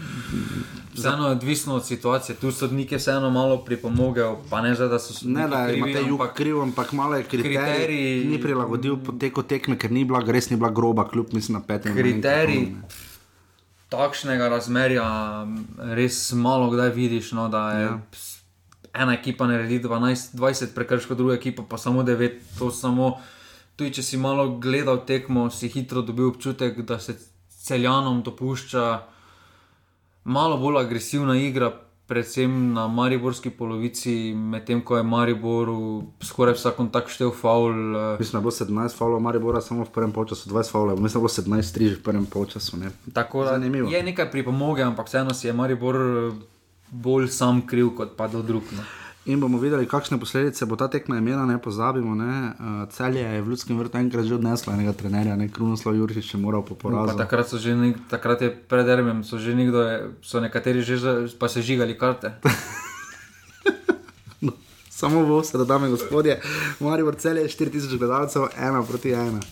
Vseeno 0.94 1.26
je 1.26 1.32
odvisno 1.38 1.74
od 1.74 1.86
situacije, 1.86 2.36
tu 2.36 2.52
sodnike 2.52 2.96
vseeno 2.98 3.30
malo 3.30 3.58
pripomogel, 3.64 4.36
pa 4.50 4.62
ne 4.62 4.74
zdaj, 4.74 4.88
da 4.88 4.98
so 4.98 5.14
se. 5.14 5.28
Ne, 5.28 5.48
da 5.48 5.70
imate 5.70 6.02
jug 6.08 6.22
kriv, 6.34 6.62
ampak 6.62 6.92
malo 6.92 7.14
je 7.14 7.22
kriterij. 7.22 7.56
kriterij 7.56 8.24
ni 8.24 8.40
prilagodil 8.42 8.96
poteko 8.96 9.42
tekme, 9.42 9.78
ker 9.78 9.92
ni 9.92 10.04
bila, 10.04 10.24
res 10.26 10.50
ni 10.50 10.56
bila 10.56 10.70
groba, 10.70 11.08
kljub 11.08 11.32
mislim 11.32 11.60
na 11.60 11.66
petem. 11.66 11.94
Kriterij 11.94 12.74
takšnega 13.88 14.48
razmerja 14.52 15.06
res 15.96 16.32
malo 16.36 16.68
kdaj 16.70 16.92
vidiš, 16.92 17.32
no, 17.32 17.48
da 17.48 17.62
je. 17.72 17.84
Ja. 17.84 17.98
Ena 18.98 19.14
ekipa 19.14 19.46
naredi 19.46 19.80
12, 19.84 20.36
20 20.36 20.74
prekrškov, 20.74 21.16
druga 21.16 21.36
ekipa 21.36 21.62
pa 21.68 21.78
samo 21.78 22.02
9, 22.02 22.40
to 22.58 22.70
samo 22.70 23.18
tudi 23.78 23.94
če 23.94 24.02
si 24.02 24.18
malo 24.18 24.48
gledal 24.58 25.04
tekmo, 25.06 25.46
si 25.54 25.70
hitro 25.70 26.02
dobil 26.02 26.32
občutek, 26.32 26.82
da 26.82 26.98
se 26.98 27.14
celjanom 27.62 28.24
dopušča 28.26 28.86
malo 30.28 30.56
bolj 30.58 30.80
agresivna 30.82 31.36
igra, 31.38 31.70
predvsem 32.08 32.72
na 32.72 32.86
mariborski 32.88 33.50
polovici, 33.52 34.32
medtem 34.34 34.80
ko 34.80 34.96
je 34.96 35.04
Mariboru 35.04 35.78
skoraj 36.24 36.56
vsak 36.56 36.78
kontakt 36.80 37.12
štev 37.12 37.34
faul. 37.36 37.96
Eh. 37.96 38.20
Mislim, 38.20 38.40
da 38.40 38.44
bo 38.44 38.52
17 38.52 38.96
faulov 38.96 39.20
Maribora 39.20 39.60
samo 39.60 39.84
v 39.84 39.92
prvem 39.92 40.12
polčasu, 40.16 40.48
20 40.50 40.72
faulov, 40.72 41.02
mislim, 41.04 41.20
da 41.20 41.26
bo 41.28 41.32
17 41.34 41.68
striž 41.68 41.98
v 41.98 42.02
prvem 42.02 42.24
polčasu. 42.26 42.80
Ne? 42.80 42.90
Tako 43.12 43.44
da 43.44 43.58
Zanimivo. 43.58 43.92
je 43.92 44.02
nekaj 44.02 44.30
pripomoge, 44.32 44.82
ampak 44.82 45.06
vseeno 45.06 45.36
si 45.36 45.46
je 45.46 45.52
Maribor 45.52 46.00
bolj 46.90 47.28
sam 47.28 47.66
kriv 47.66 47.92
kot 47.96 48.16
pa 48.16 48.28
do 48.32 48.42
drugega 48.42 48.88
in 49.28 49.40
bomo 49.40 49.58
videli, 49.60 49.86
kakšne 49.86 50.16
posledice 50.20 50.66
bo 50.66 50.76
ta 50.76 50.88
tekma 50.88 51.18
imela, 51.20 51.44
ne 51.46 51.58
pozabimo. 51.60 52.14
Ne? 52.16 52.52
Uh, 52.58 52.88
celje 52.92 53.20
je 53.20 53.42
v 53.42 53.48
ljudskem 53.48 53.78
vrtu 53.78 54.00
enkrat 54.00 54.24
že 54.24 54.34
odneslo 54.34 54.72
enega 54.72 54.92
trenerja, 54.92 55.36
ne 55.36 55.50
Krunoslav 55.52 55.96
Juriš, 55.96 56.32
če 56.32 56.40
moral 56.40 56.64
po 56.64 56.74
porazu. 56.74 57.16
Takrat, 57.18 57.52
nek, 57.76 58.00
takrat 58.08 58.42
je 58.42 58.50
pred 58.50 58.88
Ermem, 58.88 59.20
so 59.24 59.38
že 59.38 59.54
nekdo, 59.54 59.84
so 60.24 60.40
nekateri 60.40 60.82
že 60.82 60.96
pa 61.38 61.48
se 61.48 61.62
žigali 61.62 61.98
karte. 61.98 62.32
no, 64.44 64.56
samo 64.88 65.26
v 65.28 65.42
vse, 65.42 65.60
da 65.60 65.64
dame 65.64 65.92
gospodje, 65.92 66.40
Mari 66.80 67.04
Vrcelje 67.04 67.44
je 67.44 67.52
4000 67.52 67.98
gledalcev, 67.98 68.48
ena 68.56 68.82
proti 68.82 69.12
ena. 69.12 69.44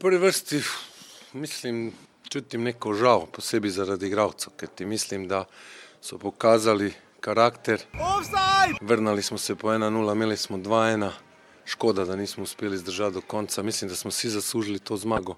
Prvi 0.00 0.18
vrsti 0.18 0.62
mislim, 1.32 1.92
čutim 2.28 2.62
neko 2.62 2.94
žal, 2.94 3.26
posebej 3.26 3.70
zaradi 3.70 4.06
igralcev, 4.06 4.52
ker 4.56 4.68
ti 4.68 4.84
mislim, 4.84 5.28
da 5.28 5.44
so 6.00 6.18
pokazali 6.18 6.92
karakter. 7.20 7.82
Offside! 7.92 8.78
Vrnili 8.80 9.22
smo 9.22 9.38
se 9.38 9.54
po 9.54 9.68
1-0, 9.68 10.12
imeli 10.12 10.36
smo 10.36 10.56
2-1, 10.56 11.10
škoda, 11.64 12.04
da 12.04 12.16
nismo 12.16 12.42
uspeli 12.42 12.78
zdržati 12.78 13.14
do 13.14 13.20
konca. 13.20 13.62
Mislim, 13.62 13.88
da 13.88 13.96
smo 13.96 14.08
vsi 14.08 14.30
zaslužili 14.30 14.78
to 14.78 14.96
zmago. 14.96 15.36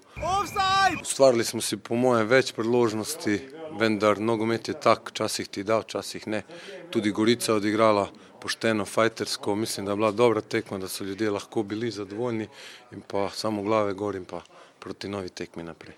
Ustvarili 1.01 1.43
smo 1.43 1.61
si, 1.61 1.77
po 1.77 1.95
mojem, 1.95 2.27
več 2.27 2.53
priložnosti, 2.53 3.41
vendar 3.79 4.19
nogomet 4.19 4.67
je 4.67 4.79
tak, 4.79 5.09
včasih 5.09 5.47
ti 5.47 5.63
da, 5.63 5.79
včasih 5.79 6.27
ne. 6.27 6.43
Tudi 6.89 7.11
Gorica 7.11 7.53
odigrala 7.53 8.07
pošteno, 8.43 8.85
fajtersko, 8.85 9.55
mislim, 9.55 9.85
da 9.85 9.91
je 9.91 9.95
bila 9.95 10.11
dobra 10.11 10.41
tekma, 10.41 10.77
da 10.77 10.87
so 10.87 11.03
ljudje 11.03 11.31
lahko 11.31 11.63
bili 11.63 11.91
zadovoljni 11.91 12.47
in 12.91 13.01
pa 13.07 13.29
samo 13.29 13.63
glave 13.63 13.93
gor 13.93 14.15
in 14.15 14.25
pa 14.25 14.41
proti 14.83 15.07
novi 15.07 15.29
tekmi 15.29 15.63
naprej. 15.63 15.93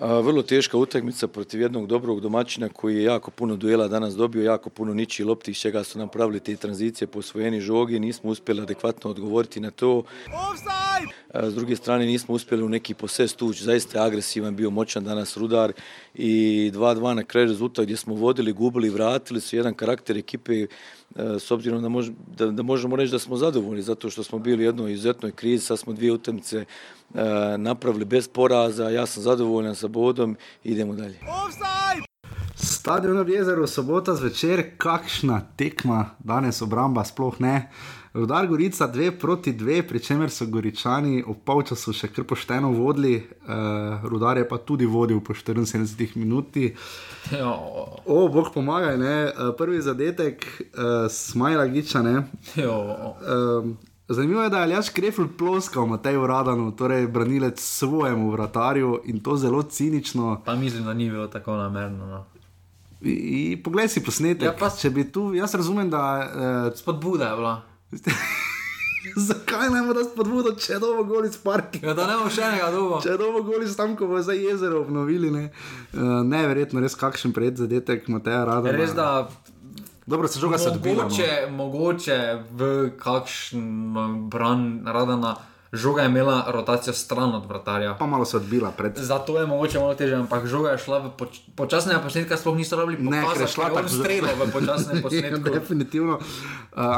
A, 0.00 0.20
vrlo 0.20 0.42
teška 0.42 0.76
utakmica 0.76 1.28
protiv 1.28 1.60
jednog 1.60 1.86
dobrog 1.86 2.20
domaćina 2.20 2.68
koji 2.68 2.96
je 2.96 3.02
jako 3.02 3.30
puno 3.30 3.56
duela 3.56 3.88
danas 3.88 4.14
dobio, 4.14 4.44
jako 4.44 4.70
puno 4.70 4.94
ničiji 4.94 5.26
lopti 5.26 5.50
iz 5.50 5.56
čega 5.56 5.84
su 5.84 5.98
napravili 5.98 6.40
te 6.40 6.56
tranzicije 6.56 7.08
po 7.08 7.18
osvojeni 7.18 7.60
žogi, 7.60 8.00
nismo 8.00 8.30
uspjeli 8.30 8.62
adekvatno 8.62 9.10
odgovoriti 9.10 9.60
na 9.60 9.70
to. 9.70 10.02
A, 11.32 11.50
s 11.50 11.54
druge 11.54 11.76
strane 11.76 12.06
nismo 12.06 12.34
uspjeli 12.34 12.62
u 12.62 12.68
neki 12.68 12.94
poses 12.94 13.34
tuć, 13.34 13.62
zaista 13.62 13.98
je 13.98 14.04
agresivan 14.04 14.56
bio 14.56 14.70
moćan 14.70 15.04
danas 15.04 15.36
rudar 15.36 15.72
i 16.14 16.70
2-2 16.74 17.14
na 17.14 17.24
kraju 17.24 17.46
rezultat 17.46 17.84
gdje 17.84 17.96
smo 17.96 18.14
vodili, 18.14 18.52
gubili, 18.52 18.90
vratili 18.90 19.40
su 19.40 19.56
jedan 19.56 19.74
karakter 19.74 20.16
ekipe 20.16 20.66
s 21.16 21.50
obzirom 21.50 21.82
da, 21.82 21.88
mož, 21.88 22.08
da, 22.36 22.46
da 22.46 22.62
možemo 22.62 22.96
reći 22.96 23.12
da 23.12 23.18
smo 23.18 23.36
zadovoljni 23.36 23.82
zato 23.82 24.10
što 24.10 24.22
smo 24.22 24.38
bili 24.38 24.62
u 24.62 24.66
jednoj 24.66 24.92
izuzetnoj 24.92 25.32
krizi, 25.32 25.66
sad 25.66 25.78
smo 25.78 25.92
dvije 25.92 26.12
utakmice 26.12 26.58
e, 26.58 26.64
napravili 27.58 28.04
bez 28.04 28.28
poraza, 28.28 28.88
ja 28.88 29.06
sam 29.06 29.22
zadovoljan 29.22 29.74
sa 29.74 29.88
bodom, 29.88 30.36
idemo 30.64 30.94
dalje. 30.94 31.18
Stadion 32.54 33.18
ob 33.18 33.28
jezeru, 33.28 33.66
sobota 33.66 34.14
zvečer, 34.14 34.64
kakšna 34.78 35.40
tekma, 35.56 36.10
danes 36.18 36.62
obramba 36.62 37.04
sploh 37.04 37.40
ne. 37.40 37.70
Rudar 38.18 38.46
Gorica 38.46 38.88
2 38.88 39.10
proti 39.12 39.52
2, 39.54 39.82
pri 39.84 39.98
čemer 40.00 40.28
so 40.28 40.46
Goričani 40.46 41.22
ob 41.22 41.36
polčasu 41.40 41.92
še 41.92 42.08
kar 42.08 42.24
pošteno 42.24 42.72
vodili, 42.72 43.14
uh, 43.16 43.54
Rudar 44.04 44.36
je 44.36 44.44
pa 44.44 44.58
tudi 44.58 44.86
vodil 44.86 45.20
po 45.20 45.32
74 45.32 45.86
minutah. 46.16 46.74
Ja, 47.30 47.52
O, 48.04 48.28
bog 48.28 48.50
pomagaj, 48.50 48.96
ne? 48.96 49.14
Eh, 49.26 49.52
prvi 49.54 49.78
zadetek, 49.80 50.42
uh, 50.72 50.80
smajla 51.08 51.66
giča. 51.68 52.02
Ne? 52.02 52.24
jo, 52.56 52.74
Um, 53.20 53.76
zanimivo 54.08 54.42
je, 54.42 54.48
da 54.48 54.56
je 54.58 54.62
Aljaš 54.64 54.88
Krefl 54.90 55.28
ploskal 55.30 55.86
Mateju 55.86 56.26
Radanu, 56.26 56.72
torej 56.72 57.06
branilec 57.08 57.60
svojemu 57.60 58.30
vratarju 58.30 59.00
in 59.04 59.20
to 59.20 59.36
zelo 59.36 59.62
cinično. 59.64 60.42
pa 60.44 60.54
mislim, 60.56 60.84
da 60.84 60.94
ni 60.94 61.10
bilo 61.10 61.26
tako 61.28 61.54
namerno. 61.54 62.06
No. 62.06 62.24
I- 63.02 63.20
i 63.52 63.56
Poglej 63.58 63.88
si 63.88 64.02
posnetek. 64.02 64.42
Ja, 64.42 64.54
pa- 64.54 64.70
Če 64.72 64.90
bi 64.90 65.04
tu, 65.06 65.34
jaz 65.34 65.54
razumem, 65.54 65.90
da. 65.90 66.02
Uh, 66.66 66.76
Spodbuda 66.76 67.24
je 67.26 67.36
bila. 67.36 67.62
zakaj 69.28 69.70
ne 69.70 69.82
moreš 69.82 70.10
spodbudo, 70.12 70.52
če 70.60 70.72
je 70.74 70.78
dovo 70.82 71.04
goli 71.08 71.30
s 71.32 71.40
parki? 71.42 71.80
Ja, 71.82 71.94
da 71.96 72.06
ne 72.10 72.16
bo 72.20 72.30
še 72.32 72.44
enega 72.44 72.70
dolgo. 72.74 73.00
Če 73.02 73.14
je 73.14 73.20
dovo 73.20 73.42
goli 73.46 73.68
s 73.68 73.76
tam, 73.78 73.96
ko 73.96 74.08
bo 74.10 74.20
za 74.22 74.36
jezero 74.36 74.82
obnovili. 74.84 75.30
Ne? 75.34 75.44
Uh, 75.92 76.20
neverjetno, 76.26 76.82
res 76.84 76.98
kakšen 76.98 77.32
pred 77.36 77.56
zadetek 77.60 78.08
Mateja 78.12 78.44
Radana. 78.48 78.76
Res 78.76 78.96
da 78.96 79.28
Dobro, 80.08 80.28
se 80.28 80.40
žoga 80.40 80.58
se 80.58 80.70
odbila. 80.70 80.94
No. 80.94 81.02
mogoče, 81.02 81.48
mogoče 81.50 82.18
v 82.56 82.90
kakšen 82.96 83.94
bran 84.32 84.80
radana 84.86 85.34
žoga 85.72 86.02
je 86.02 86.08
imela 86.08 86.44
rotacijo 86.48 86.92
stran 86.92 87.34
od 87.34 87.46
vratarja. 87.46 87.94
Pa 87.94 88.06
malo 88.06 88.24
se 88.24 88.36
odbila 88.36 88.70
pred. 88.70 88.92
Zato 88.96 89.38
je 89.40 89.46
mogoče 89.46 89.78
malo 89.78 89.94
težje, 89.94 90.16
ampak 90.16 90.46
žoga 90.46 90.70
je 90.70 90.78
šla 90.78 90.98
v 90.98 91.10
poč 91.10 91.40
počasne 91.54 92.02
posnetke, 92.02 92.36
sploh 92.36 92.56
niso 92.56 92.76
rabili 92.76 92.98
Ne, 93.00 93.22
ker 93.24 93.40
je 93.40 93.46
šla 93.46 93.64
je 93.64 93.74
tako 93.74 93.88
zelo- 93.88 94.04
strelal 94.04 94.34
v 94.36 94.52
počasnem 94.52 95.02
posnetku. 95.04 95.50
Definitivno. 95.50 96.14
Uh, 96.14 96.22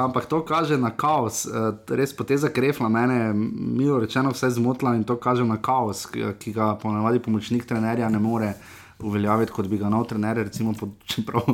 ampak 0.01 0.27
to 0.27 0.45
kaže 0.45 0.77
na 0.77 0.91
kaos. 0.91 1.47
Uh, 1.47 1.53
res 1.89 2.13
poteza 2.13 2.49
krefla 2.49 2.89
mene, 2.89 3.33
milo 3.75 3.99
rečeno, 3.99 4.31
vse 4.31 4.51
zmotila 4.51 4.95
in 4.95 5.05
to 5.05 5.17
kaže 5.17 5.45
na 5.45 5.57
kaos, 5.57 6.07
ki, 6.07 6.35
ki 6.39 6.53
ga 6.53 6.75
ponavadi 6.75 7.19
pomočnik 7.19 7.67
trenerja 7.67 8.09
ne 8.09 8.19
more 8.19 8.55
uveljaviti, 9.03 9.53
kot 9.53 9.69
bi 9.71 9.79
ga 9.81 9.91
nov 9.93 10.07
trener, 10.11 10.43
recimo, 10.45 10.75
pod, 10.79 10.97
čeprav 11.09 11.47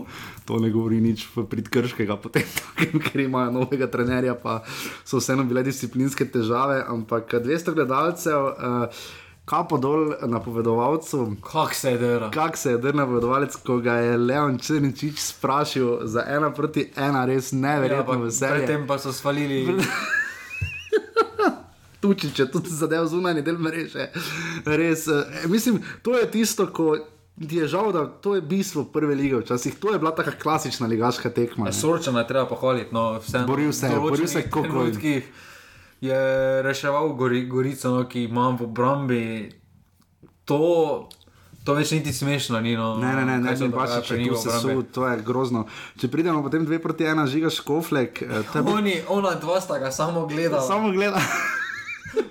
to 0.46 0.58
ne 0.62 0.70
govori 0.70 1.00
nič 1.00 1.26
v 1.34 1.46
prid 1.50 1.70
krškega, 1.72 2.18
potem, 2.22 2.48
ker 3.06 3.26
imajo 3.26 3.54
novega 3.60 3.90
trenerja, 3.90 4.34
pa 4.40 4.60
so 5.04 5.20
vseeno 5.22 5.46
bile 5.48 5.64
disciplinske 5.66 6.28
težave, 6.32 6.82
ampak 6.88 7.38
200 7.44 7.76
gledalcev, 7.76 8.50
uh, 8.50 9.06
kapo 9.46 9.78
dol 9.78 10.12
napovedovalcu. 10.26 11.36
Kak 11.52 11.74
se 11.74 11.90
je 11.90 11.98
dera? 11.98 12.30
Kak 12.34 12.56
se 12.56 12.70
je 12.70 12.78
drnil 12.82 13.06
vedovalec, 13.06 13.56
ko 13.56 13.78
ga 13.78 13.94
je 14.02 14.16
Leon 14.18 14.58
Črnčič 14.58 15.20
sprašil 15.22 16.06
za 16.10 16.24
ena 16.28 16.50
proti 16.50 16.90
ena, 16.96 17.24
res 17.24 17.52
neverjetno 17.52 18.18
ja, 18.18 18.24
veselje. 18.26 18.66
Predtem 18.66 18.86
pa 18.86 18.98
so 18.98 19.12
svalili. 19.12 19.62
Tučič 22.00 22.38
je 22.38 22.50
tudi 22.50 22.70
zadev 22.70 23.06
zunanji 23.06 23.42
del 23.42 23.58
mreže. 23.58 24.10
Res, 24.66 25.06
eh, 25.08 25.46
mislim, 25.48 25.80
to 26.02 26.18
je 26.18 26.30
tisto, 26.30 26.66
ko 26.66 26.96
ti 27.38 27.56
je 27.56 27.66
žal, 27.66 27.92
da 27.92 28.06
to 28.06 28.34
je 28.34 28.40
bistvo 28.42 28.84
prve 28.86 29.14
lige 29.14 29.36
včasih. 29.36 29.74
To 29.76 29.92
je 29.92 29.98
bila 29.98 30.10
taka 30.12 30.30
klasična 30.32 30.86
ligaška 30.86 31.30
tekma. 31.30 31.64
ne. 31.64 31.72
Sorčana 31.72 32.20
je 32.20 32.26
treba 32.26 32.46
pohvaliti. 32.46 32.88
No, 32.90 33.18
vseeno, 33.18 33.46
Boril 33.46 33.72
se 33.72 33.86
je, 33.86 33.96
boril 33.98 34.26
se 34.26 34.38
je 34.38 34.50
kot 34.50 34.62
trenutkih 34.64 35.24
Je 36.00 36.16
reševal 36.62 37.08
gori, 37.10 37.46
Gorico, 37.46 37.90
no, 37.90 38.04
ki 38.04 38.24
ima 38.24 38.50
v 38.50 38.62
obrambi. 38.62 39.52
To, 40.44 41.08
to 41.64 41.74
več 41.74 41.90
niti 41.90 42.12
smešno 42.12 42.60
ni. 42.60 42.72
No, 42.72 42.96
Ne, 42.96 43.12
ne, 43.14 43.24
ne, 43.26 43.38
ne, 43.38 43.50
ne, 43.52 43.68
baš 43.70 43.90
pri 43.98 44.02
če 44.04 44.16
njih 44.16 44.28
tu 44.28 44.34
v 44.34 44.38
se 44.38 44.48
obrambi. 44.50 44.72
su, 44.74 44.82
to 44.90 45.06
je 45.06 45.16
grozno. 45.22 45.64
Če 45.96 46.08
pridemo 46.08 46.42
potem 46.42 46.64
dve 46.64 46.78
proti 46.78 47.04
ena, 47.04 47.26
žiga 47.26 47.50
škoflek, 47.50 48.22
eh, 48.22 48.28
bil- 48.54 48.74
Oni, 48.74 48.94
ona 49.08 49.34
dva 49.36 49.56
sta 49.58 49.78
ga 49.78 49.90
samo 49.90 50.26
gledala. 50.26 50.62
samo 50.62 50.90
gleda. 50.90 51.20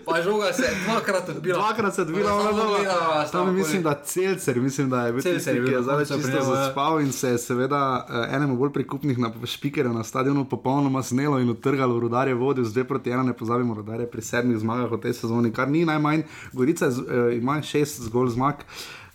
Pa 0.06 0.22
žoga 0.22 0.54
se 0.54 0.64
je 0.64 0.72
dvakrat 0.82 1.30
odbila. 1.30 1.58
Dvakrat 1.58 1.96
se 1.96 2.02
je 2.02 2.04
odvila, 2.04 2.34
Ona 2.34 2.52
doma. 2.52 2.64
gledala, 2.70 3.26
Tam 3.26 3.56
mislim, 3.56 3.84
da 3.84 3.94
Celcer, 3.96 4.56
mislim, 4.58 4.90
da 4.90 5.02
je 5.02 5.12
bil 5.12 5.22
Celcer 5.22 5.36
tisti, 5.36 5.50
je 5.52 5.66
ki 5.66 5.72
je 5.72 5.82
zdaj 5.82 6.06
čisto 6.08 6.30
ja. 6.32 6.44
zaspal 6.44 7.02
in 7.02 7.12
se 7.12 7.30
je 7.30 7.38
seveda 7.40 7.82
eh, 8.06 8.36
enemu 8.36 8.56
bolj 8.56 8.72
prikupnih 8.72 9.18
na 9.18 9.32
špikerjev 9.46 9.94
na 9.94 10.04
stadionu 10.04 10.46
popolnoma 10.46 11.04
snelo 11.04 11.40
in 11.40 11.50
utrgalo, 11.50 12.00
rudarje 12.00 12.34
vodil 12.36 12.64
z 12.64 12.74
2 12.74 12.84
proti 12.86 13.10
1, 13.10 13.24
ne 13.24 13.34
pozabimo, 13.34 13.74
rudarje 13.76 14.06
pri 14.08 14.22
sedmih 14.24 14.58
zmagah 14.58 14.90
v 14.90 15.00
tej 15.00 15.14
sezoni, 15.16 15.52
kar 15.52 15.68
ni 15.68 15.86
najmanj, 15.86 16.22
Gorica 16.54 16.86
je 16.86 16.92
z- 16.92 17.04
eh, 17.04 17.36
ima 17.36 17.62
šest 17.64 18.02
zgolj 18.02 18.30
zmag. 18.30 18.56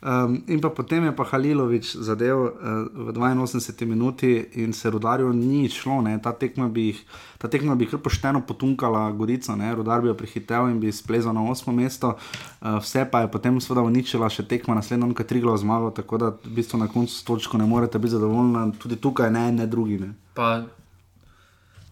Um, 0.01 0.44
in 0.48 0.61
pa 0.61 0.70
potem 0.72 1.05
je 1.05 1.12
pa 1.12 1.24
Halilovič 1.28 1.92
zadev 2.01 2.36
uh, 2.40 2.53
v 2.88 3.12
82 3.12 3.84
minuti 3.84 4.48
in 4.57 4.72
se 4.72 4.90
rudarju 4.90 5.32
ni 5.32 5.68
šlo, 5.68 6.01
ne. 6.01 6.16
ta 6.22 6.32
tekma 6.32 6.68
bi 6.68 6.86
jih, 6.88 7.05
ta 7.36 7.48
tekma 7.53 7.76
bi 7.76 7.84
kar 7.84 8.01
pošteno 8.01 8.40
potunkala 8.40 9.12
Gorico, 9.12 9.53
ne. 9.57 9.74
rudar 9.76 10.01
bi 10.01 10.09
jo 10.09 10.16
prihitev 10.16 10.72
in 10.72 10.80
bi 10.80 10.88
splezal 10.92 11.36
na 11.36 11.44
osmo 11.44 11.76
mesto, 11.76 12.16
uh, 12.16 12.80
vse 12.80 13.05
pa 13.12 13.20
je 13.20 13.28
potem 13.28 13.61
seveda 13.61 13.84
uničila 13.84 14.32
še 14.32 14.48
tekma 14.48 14.74
naslednjo, 14.80 15.12
ki 15.12 15.20
je 15.20 15.30
Triglav 15.36 15.61
zmagal, 15.61 15.92
tako 15.92 16.16
da 16.16 16.32
v 16.32 16.57
bistvu 16.57 16.80
na 16.80 16.88
koncu 16.88 17.12
s 17.12 17.20
točko 17.20 17.61
ne 17.61 17.68
morete 17.68 18.01
biti 18.01 18.16
zadovoljni, 18.16 18.72
tudi 18.80 18.96
tukaj 18.96 19.28
ne, 19.30 19.53
ne 19.53 19.68
drugi. 19.68 20.01
Ne. 20.01 20.14
Pa 20.32 20.64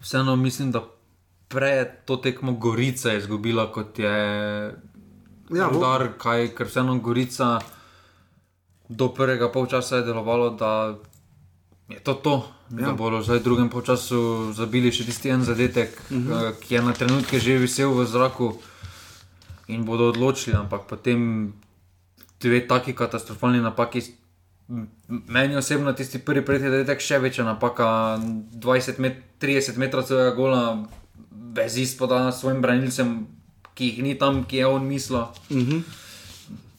vseeno 0.01 0.33
mislim, 0.35 0.73
da 0.73 0.81
prej 1.45 1.77
je 1.77 1.89
to 2.09 2.17
tekmo 2.17 2.57
Gorica 2.57 3.13
izgubila, 3.13 3.69
kot 3.69 3.99
je 4.01 4.17
Ja, 5.49 5.65
Rudar, 5.65 6.11
kaj, 6.21 6.51
ker 6.53 6.67
vseeno 6.69 6.99
Gorica 7.01 7.57
do 8.89 9.07
prvega 9.13 9.49
polčasa 9.49 9.97
je 9.97 10.03
delovalo, 10.03 10.49
da 10.49 10.95
je 11.89 11.99
to 11.99 12.13
to. 12.13 12.35
Ja. 12.69 12.85
Da 12.85 12.93
bodo 12.93 13.21
zdaj 13.21 13.39
v 13.39 13.43
drugem 13.43 13.69
polčasu 13.69 14.53
zabili 14.53 14.91
še 14.93 15.05
tisti 15.05 15.29
en 15.29 15.41
zadetek, 15.41 15.89
uh 16.09 16.17
Mhm. 16.17 16.31
-huh. 16.31 16.53
ki 16.59 16.75
je 16.75 16.81
na 16.81 16.93
trenutke 16.93 17.39
že 17.39 17.57
visel 17.57 17.93
v 17.93 18.05
zraku 18.05 18.57
in 19.67 19.85
bodo 19.85 20.09
odločili, 20.09 20.55
ampak 20.57 20.81
potem 20.89 21.53
dve 22.41 22.67
taki 22.67 22.93
katastrofalni 22.93 23.61
napaki. 23.61 24.01
Meni 25.07 25.55
osebno 25.55 25.93
tisti 25.93 26.19
prvi 26.19 26.43
je 26.87 26.99
še 26.99 27.19
večja 27.19 27.43
napaka, 27.43 28.17
20 28.53 28.99
met, 28.99 29.17
30 29.41 29.77
metrov 29.77 30.03
svojega 30.05 30.35
gola, 30.35 30.85
bez 31.31 31.77
izpoda 31.77 32.31
s 32.31 32.39
svojim 32.39 32.61
branilcem, 32.61 33.27
ki 33.73 33.85
jih 33.85 34.03
ni 34.03 34.15
tam, 34.15 34.43
ki 34.43 34.57
je 34.57 34.67
on 34.67 34.85
mislil. 34.85 35.19
Uh 35.49 35.57
-huh. 35.57 35.81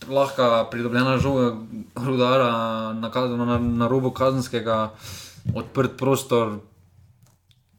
Lahka 0.08 0.64
pridobljena 0.70 1.18
žoga, 1.18 1.56
rudara 1.94 2.50
na, 2.92 3.10
na, 3.44 3.58
na 3.58 3.88
robu 3.88 4.10
kazenskega, 4.10 4.90
odprt 5.54 5.98
prostor, 5.98 6.58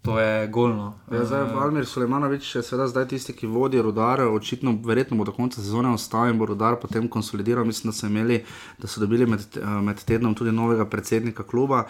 to 0.02 0.20
je 0.20 0.48
golno. 0.48 0.94
Ja, 1.12 1.26
zdaj, 1.26 1.44
Valmir 1.54 1.86
Sulejmanovič 1.86 2.56
je 2.56 2.64
seveda 2.64 2.88
zdaj 2.88 3.08
tisti, 3.08 3.34
ki 3.38 3.48
vodi 3.48 3.82
rudar, 3.82 4.22
očitno, 4.22 4.74
verjetno 4.86 5.18
bo 5.18 5.24
do 5.24 5.32
konca 5.32 5.62
sezone 5.62 5.94
ostal 5.94 6.30
in 6.30 6.40
bo 6.40 6.46
rudar 6.46 6.80
potem 6.82 7.08
konsolidiral. 7.08 7.66
Mislim, 7.66 7.92
da 7.92 7.98
so 7.98 8.08
imeli, 8.08 8.40
da 8.82 8.88
so 8.88 9.00
dobili 9.00 9.26
med, 9.26 9.40
eh, 9.40 9.66
med 9.66 10.02
tednom 10.04 10.34
tudi 10.36 10.52
novega 10.52 10.86
predsednika 10.86 11.44
kluba. 11.44 11.84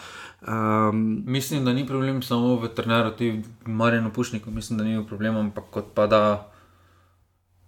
Um, 0.47 1.23
Mislim, 1.25 1.65
da 1.65 1.73
ni 1.73 1.87
problem 1.87 2.21
samo 2.21 2.55
v 2.55 2.67
treneru, 2.75 3.11
tudi 3.11 3.43
v 3.65 3.69
Marjanu 3.69 4.11
Pušniku, 4.13 4.51
mislim, 4.51 4.77
da 4.77 4.83
ni 4.83 5.07
problem, 5.07 5.37
ampak 5.37 5.63
kot 5.71 5.85
pa 5.95 6.07
da 6.07 6.50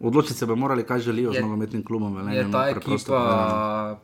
odločiti 0.04 0.34
se 0.36 0.46
bo 0.46 0.56
morali, 0.56 0.84
kaj 0.84 1.00
želijo 1.02 1.32
Je- 1.32 1.40
z 1.40 1.44
nogometnim 1.44 1.84
klubom. 1.84 2.16
Velenjem, 2.16 2.46
je 2.46 2.52
ta 2.52 2.70
ekipa 2.70 4.00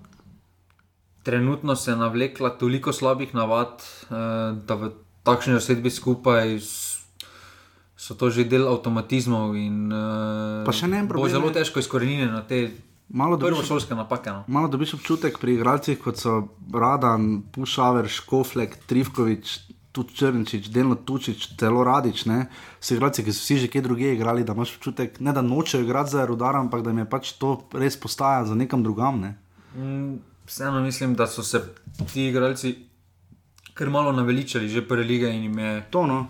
trenutno 1.23 1.75
se 1.75 1.95
navlekla 1.95 2.49
toliko 2.51 2.93
slabih 2.93 3.35
navad, 3.35 3.69
eh, 3.77 4.15
da 4.57 4.75
v 4.75 4.91
takšni 5.23 5.53
zasedbi 5.53 5.89
skupaj 5.89 6.59
so 7.99 8.15
to 8.15 8.29
že 8.29 8.43
del 8.43 8.63
avtomatizmov 8.65 9.55
in 9.55 9.91
uh, 9.91 10.63
Pa 10.63 10.71
še 10.71 10.87
ne 10.87 10.99
en 10.99 11.05
bo 11.05 11.13
problem, 11.13 11.31
zelo 11.31 11.47
ne. 11.47 11.53
težko 11.53 11.79
izkoreniti 11.79 12.25
na 12.25 12.41
te 12.41 12.71
Malo 13.09 13.37
dobiš, 13.37 13.67
napake. 13.89 14.29
No. 14.29 14.43
malo 14.47 14.67
dobiš 14.67 14.93
občutek 14.93 15.39
pri 15.39 15.53
igralcih, 15.53 15.99
kot 15.99 16.15
so 16.15 16.47
Radan, 16.73 17.41
Pušaver, 17.51 18.07
Škoflek, 18.07 18.85
Trivkovič, 18.85 19.59
tudi 19.91 20.15
Črnčič, 20.15 20.69
delno 20.69 20.95
Tučič, 20.95 21.55
celo 21.59 21.83
Radič. 21.83 22.25
Ne? 22.25 22.45
So 22.79 22.95
igralci, 22.95 23.23
ki 23.25 23.33
so 23.33 23.41
vsi 23.43 23.57
že 23.65 23.71
kje 23.71 23.81
druge 23.81 24.13
igrali, 24.13 24.43
da 24.43 24.53
imaš 24.53 24.75
občutek, 24.77 25.19
ne 25.19 25.33
da 25.33 25.41
nočejo 25.41 25.83
igrati 25.83 26.11
za 26.17 26.25
rudar, 26.25 26.55
ampak 26.55 26.83
da 26.85 26.93
jim 26.93 27.03
je 27.03 27.09
pač 27.09 27.33
to 27.41 27.55
res 27.73 27.97
postaja 27.99 28.45
za 28.45 28.55
nekam 28.55 28.83
drugam. 28.83 29.21
Ne? 29.21 29.35
Mm, 29.75 30.19
Vseeno 30.49 30.81
mislim, 30.81 31.15
da 31.15 31.27
so 31.27 31.43
se 31.43 31.61
ti 32.13 32.27
igralci 32.27 32.89
kar 33.79 33.89
malo 33.89 34.11
naveličali 34.11 34.67
že 34.69 34.83
prve 34.87 35.03
lige 35.03 35.31
in 35.31 35.43
jim 35.43 35.59
je. 35.59 35.85
To 35.89 36.05
no. 36.07 36.27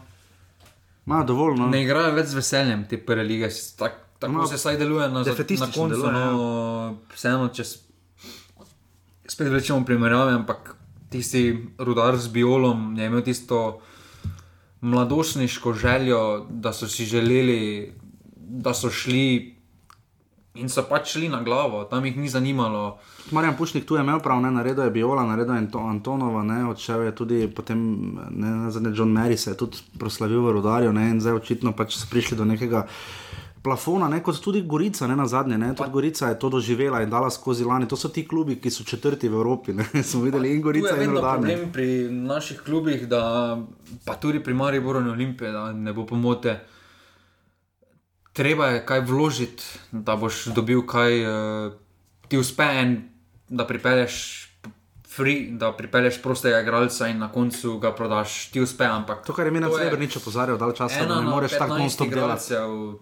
Imajo 1.05 1.23
dovolj. 1.23 1.57
No. 1.57 1.67
Ne 1.73 1.81
igrajo 1.83 2.13
več 2.13 2.29
z 2.29 2.37
veseljem 2.37 2.85
te 2.89 2.99
prve 3.01 3.23
lige. 3.25 3.49
Tak, 3.77 3.95
tako 4.21 4.33
Malo 4.33 4.47
se 4.47 4.57
saj 4.61 4.77
deluje 4.77 5.07
na, 5.09 5.23
na 5.23 5.69
koncu. 5.73 5.87
deluje, 5.89 6.13
ja. 6.13 6.25
no, 6.31 6.97
vseeno, 7.15 7.47
če 7.49 7.65
spet 9.25 9.49
rečemo 9.49 9.81
primerjave, 9.85 10.35
ampak 10.37 10.75
tisti 11.09 11.67
rudar 11.77 12.17
z 12.17 12.27
biolom 12.27 12.97
je 12.97 13.05
imel 13.05 13.21
tisto 13.21 13.79
mladostniško 14.81 15.73
željo, 15.73 16.45
da 16.49 16.73
so 16.73 16.87
si 16.87 17.05
želeli, 17.05 17.93
da 18.35 18.73
so 18.73 18.89
šli 18.89 19.55
in 20.55 20.69
so 20.69 20.83
pač 20.89 21.13
šli 21.13 21.29
na 21.29 21.43
glavo, 21.43 21.83
tam 21.83 22.05
jih 22.05 22.17
ni 22.17 22.29
zanimalo. 22.29 22.97
Marjan 23.31 23.55
Pušnik 23.57 23.85
tu 23.85 23.95
je 23.95 24.01
imel 24.01 24.19
prav, 24.19 24.41
ne, 24.41 24.51
naredil 24.51 24.83
je 24.83 24.91
Biola, 24.91 25.23
naredil 25.23 25.53
je 25.53 25.61
Anto- 25.61 25.85
Antonova, 25.89 26.43
ne, 26.43 26.65
odšel 26.65 27.01
je 27.01 27.15
tudi 27.15 27.47
potem, 27.47 27.79
ne, 28.29 28.71
zadnje 28.71 28.91
John 28.95 29.13
Mary 29.13 29.37
se 29.37 29.51
je 29.51 29.57
tudi 29.57 29.77
proslavil 29.99 30.41
v 30.41 30.51
Rudarju, 30.51 30.93
ne, 30.93 31.09
in 31.09 31.21
zdaj 31.21 31.33
očitno 31.33 31.71
pač 31.71 31.95
so 31.95 32.07
prišli 32.09 32.37
do 32.37 32.45
nekega 32.45 32.87
plafona, 33.63 34.07
ne, 34.07 34.21
kot 34.23 34.39
tudi 34.41 34.61
Gorica, 34.61 35.07
ne, 35.07 35.15
na 35.15 35.27
zadnje, 35.27 35.57
ne, 35.57 35.73
tudi 35.75 35.91
Gorica 35.91 36.29
je 36.29 36.39
to 36.39 36.49
doživela 36.49 37.01
in 37.03 37.09
dala 37.09 37.29
skozi 37.29 37.65
lani, 37.65 37.87
to 37.87 37.97
so 37.97 38.09
ti 38.09 38.27
klubi, 38.27 38.55
ki 38.61 38.71
so 38.71 38.83
četrti 38.83 39.29
v 39.29 39.33
Evropi, 39.33 39.73
ne, 39.73 39.85
smo 40.09 40.21
videli 40.23 40.53
in 40.55 40.61
Gorica 40.61 40.95
in 40.95 41.13
ne. 41.13 41.21
problem 41.21 41.71
pri 41.73 42.09
naših 42.11 42.61
klubih, 42.65 43.07
da, 43.07 43.59
pa 44.05 44.15
tudi 44.15 44.43
pri 44.43 44.53
Mariboru 44.53 44.99
in 44.99 45.09
Olimpiji, 45.09 45.51
da 45.51 45.71
ne 45.73 45.93
bo 45.93 46.05
pomote. 46.05 46.59
Treba 48.33 48.67
je 48.67 48.85
kaj 48.85 49.01
vložiti, 49.01 49.63
da 49.91 50.15
boš 50.15 50.45
dobil 50.55 50.85
kaj, 50.87 51.23
uh, 51.25 51.73
ti 52.27 52.37
uspe 52.37 52.63
en, 52.63 53.01
da 53.49 53.67
pripelješ. 53.67 54.48
Free, 55.19 55.51
da 55.51 55.73
pripelješ 55.75 56.21
prostega 56.23 56.61
igralca 56.63 57.07
in 57.11 57.19
na 57.19 57.27
koncu 57.31 57.77
ga 57.77 57.91
prodaš, 57.91 58.47
ti 58.53 58.61
uspe. 58.63 58.85
Ampak 58.87 59.25
To, 59.25 59.33
kar 59.33 59.45
je 59.45 59.51
to 59.51 59.67
je 59.67 59.83
Srebrnič 59.83 60.17
opozarjal 60.17 60.57
dal 60.57 60.71
ena 60.71 61.05
da 61.05 61.19
ne 61.19 61.25
na 61.25 61.29
moreš 61.29 61.51
tako 61.51 61.73
15 61.73 61.79
non-stop 61.79 62.09
delati. 62.09 62.53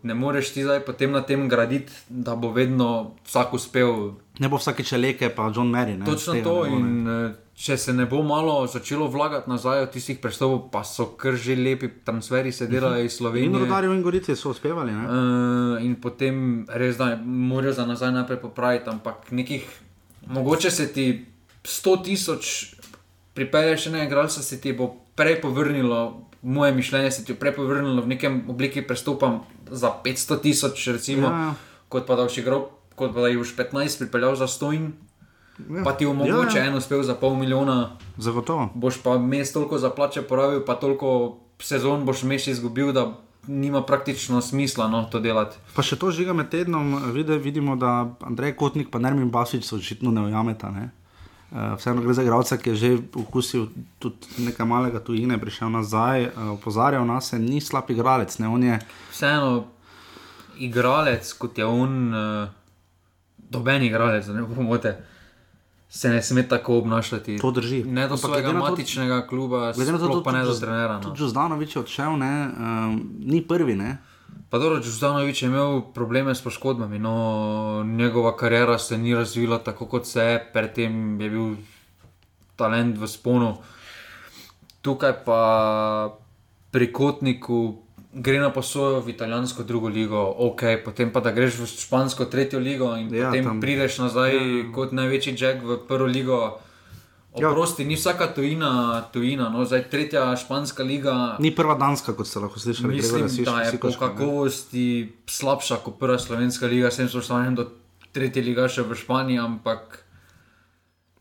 ne 0.03 0.13
moreš 0.13 0.53
ti 0.53 0.63
zdaj 0.63 0.80
potem 0.80 1.11
na 1.11 1.22
tem 1.22 1.49
graditi, 1.49 1.93
da 2.09 2.36
bo 2.36 2.49
vedno 2.51 3.13
vsak 3.26 3.53
uspel 3.53 4.18
Ne 4.39 4.49
bo 4.49 4.57
vsakeč 4.57 4.91
leke, 4.91 5.30
pa 5.30 5.51
John 5.55 5.70
Mary. 5.74 5.97
Ne, 5.97 6.05
Točno 6.05 6.34
tega 6.34 6.43
to. 6.43 6.55
bo. 6.55 6.65
In 6.65 7.07
eh, 7.07 7.32
če 7.57 7.78
se 7.78 7.93
ne 7.93 8.05
bo 8.05 8.22
malo 8.24 8.68
začelo 8.68 9.07
vlagati 9.09 9.49
nazaj 9.49 9.82
od 9.88 9.91
tistih 9.91 10.20
prestopov, 10.22 10.70
pa 10.72 10.84
so 10.86 11.05
kar 11.18 11.34
že 11.34 11.55
lepi 11.55 11.89
transferi, 12.05 12.51
se 12.51 12.68
delajo 12.68 13.01
iz 13.01 13.11
In 13.11 13.18
Slovenije. 13.18 13.59
Rudarju 13.59 13.93
in 13.93 14.03
Gorici 14.03 14.36
so 14.36 14.49
uspevali. 14.49 14.93
Ne? 14.93 15.05
Uh, 15.07 15.86
in 15.86 15.95
potem 16.01 16.65
res 16.70 16.97
da 16.97 17.15
morajo 17.26 17.74
za 17.74 17.86
nazaj 17.86 18.11
najprej 18.11 18.41
popraviti, 18.41 18.89
ampak 18.89 19.32
nekih, 19.32 19.65
mogoče 20.28 20.72
se 20.72 20.93
ti 20.93 21.26
100 21.68 22.03
tisoč 22.03 22.76
pripelješ 23.34 23.88
enega 23.88 24.05
igralca, 24.05 24.41
se 24.41 24.57
ti 24.57 24.72
bo 24.74 24.88
prej 25.15 25.41
povrnilo, 25.41 25.99
moje 26.41 26.72
mišljenje 26.72 27.11
se 27.11 27.26
ti 27.26 27.34
bo 27.34 27.39
prej 27.39 27.55
povrnilo 27.55 28.01
v 28.01 28.07
nekem 28.07 28.43
obliki 28.47 28.82
prestopa 28.82 29.39
za 29.68 29.91
500 30.03 30.41
tisoč, 30.41 30.88
recimo, 30.88 31.28
Ja, 31.28 31.34
ja. 31.34 31.53
kot 31.89 32.07
pa 32.07 32.15
da 32.15 32.24
boš 32.24 32.38
igral, 32.38 32.63
kot 32.95 33.13
pa 33.13 33.22
da 33.22 33.28
jih 33.28 33.38
boš 33.38 33.51
15 33.55 33.99
pripeljal 33.99 34.36
za 34.36 34.47
100 34.47 34.74
in. 34.74 34.93
Ja. 35.68 35.84
Pa 35.84 35.91
ti 35.91 36.05
omogoča 36.05 36.57
Ja, 36.57 36.63
ja. 36.63 36.65
en 36.65 36.78
uspeh 36.78 37.01
za 37.01 37.15
pol 37.15 37.36
milijona, 37.36 37.97
Zagotovo. 38.18 38.70
boš 38.76 39.01
pa 39.03 39.18
mes 39.18 39.53
toliko 39.53 39.78
za 39.78 39.89
plače 39.89 40.22
porabil, 40.22 40.61
pa 40.61 40.76
toliko 40.76 41.38
sezon 41.59 42.05
boš 42.05 42.24
mes 42.24 42.47
izgubil, 42.47 42.91
da 42.93 43.18
nima 43.47 43.82
praktično 43.82 44.41
smisla 44.41 44.88
no, 44.88 45.03
to 45.03 45.20
delati. 45.20 45.57
Pa 45.74 45.82
še 45.82 45.95
to 45.95 46.11
žiga 46.11 46.34
med 46.34 46.49
tednom, 46.49 47.11
vide, 47.13 47.38
vidimo, 47.38 47.76
da 47.76 48.15
Andrej 48.22 48.53
Kotnik 48.55 48.88
in 48.93 49.01
Nermin 49.01 49.30
Basič 49.32 49.63
so 49.63 49.76
očitno 49.76 50.11
ne 50.11 50.22
ujameta. 50.22 50.70
Ne? 50.70 50.89
Uh, 51.52 51.78
vseeno 51.78 52.02
gre 52.02 52.14
za 52.14 52.24
igralca, 52.24 52.58
ki 52.58 52.70
je 52.70 52.76
že 52.76 52.89
okusil 53.16 53.68
tudi 54.00 54.43
nekaj 54.43 54.68
malega 54.68 55.00
tujine, 55.00 55.38
prišel 55.39 55.70
nazaj, 55.72 56.26
uh, 56.28 56.50
opozarjal 56.60 57.06
nas, 57.08 57.32
je, 57.34 57.39
ni 57.39 57.62
slab 57.62 57.88
igralec. 57.88 58.36
Ne? 58.39 58.48
On 58.48 58.64
je 58.64 58.80
Vseeno, 59.12 59.68
igralec 60.60 61.34
kot 61.34 61.58
je 61.58 61.66
on, 61.66 62.14
uh, 62.14 62.50
doben 63.38 63.84
igralec, 63.84 64.28
da 64.28 64.34
ne 64.34 64.43
pomote, 64.56 64.98
se 65.89 66.10
ne 66.10 66.22
sme 66.22 66.43
tako 66.43 66.78
obnašati. 66.78 67.38
To 67.39 67.52
drži. 67.52 67.84
Ne 67.84 68.08
do 68.08 68.18
svojega 68.18 68.52
matičnega 68.52 69.28
kluba, 69.28 69.72
glede 69.72 69.91
na 69.91 69.98
to, 69.98 70.08
do 70.08 70.20
tudi- 70.20 70.60
trenera. 70.60 70.93
No. 70.93 71.02
Tudi 71.02 71.18
Žuzdanovič 71.18 71.76
je 71.76 71.80
odšel, 71.80 72.18
ne? 72.18 72.34
Um, 72.60 73.02
ni 73.24 73.41
prvi. 73.41 73.76
Ne? 73.76 73.98
Pa 74.50 74.58
dobro, 74.58 74.80
Džuzdanovič 74.80 75.41
je 75.41 75.48
imel 75.48 75.82
probleme 75.93 76.36
s 76.36 76.41
poškodbami, 76.41 77.00
no 77.00 77.84
njegova 77.84 78.38
karijera 78.38 78.78
se 78.80 78.98
ni 78.98 79.16
razvila 79.16 79.58
tako 79.58 79.86
kot 79.86 80.06
se 80.08 80.22
je, 80.22 80.50
predtem 80.54 81.22
je 81.22 81.30
bil 81.30 81.56
talent 82.56 82.98
v 82.98 83.08
sponu. 83.08 83.58
Tukaj 84.82 85.14
pa 85.26 85.41
pri 86.72 86.93
Kotniku 86.93 87.84
gre 88.14 88.39
na 88.39 88.50
posojo 88.50 89.02
v 89.02 89.10
italijansko 89.10 89.64
drugo 89.64 89.88
ligo, 89.88 90.36
ok, 90.38 90.62
potem 90.86 91.12
pa 91.12 91.20
da 91.20 91.32
greš 91.32 91.60
v 91.60 91.68
špansko 91.68 92.26
tretjo 92.26 92.60
ligo 92.60 92.95
in 92.95 93.14
Ja, 93.14 93.28
potem 93.30 93.45
tam. 93.45 93.62
prideš 93.62 93.98
nazaj 94.00 94.36
ja. 94.36 94.72
kot 94.74 94.91
največji 94.91 95.36
jack 95.38 95.64
v 95.64 95.78
prvo 95.88 96.06
ligo. 96.06 96.60
Ja. 97.38 97.51
Oprosti, 97.51 97.85
ni 97.85 97.95
vsaka 97.95 98.27
tujina, 98.33 99.01
tujina 99.13 99.49
no, 99.49 99.65
zdaj 99.65 99.89
tretja 99.89 100.35
španska 100.38 100.83
liga. 100.83 101.35
Ni 101.39 101.51
prva 101.55 101.75
danska, 101.77 102.13
kot 102.17 102.27
ste 102.27 102.39
lahko 102.39 102.59
slišali. 102.59 102.95
Mislim, 102.95 103.27
Gregorja 103.27 103.33
Siš- 103.33 103.45
da 103.45 103.61
je 103.61 103.71
po 103.71 103.71
Sikoška, 103.71 104.07
ne. 104.07 104.13
kakovosti 104.15 105.13
slabša 105.29 105.75
kot 105.85 105.99
prva 105.99 106.19
slovenska 106.19 106.65
liga, 106.67 106.91
sem 106.91 107.09
spoštovan 107.09 107.55
do 107.55 107.67
tretje 108.11 108.41
lige 108.41 108.69
še 108.69 108.81
v 108.81 108.95
Španiji, 108.95 109.39
ampak 109.39 110.03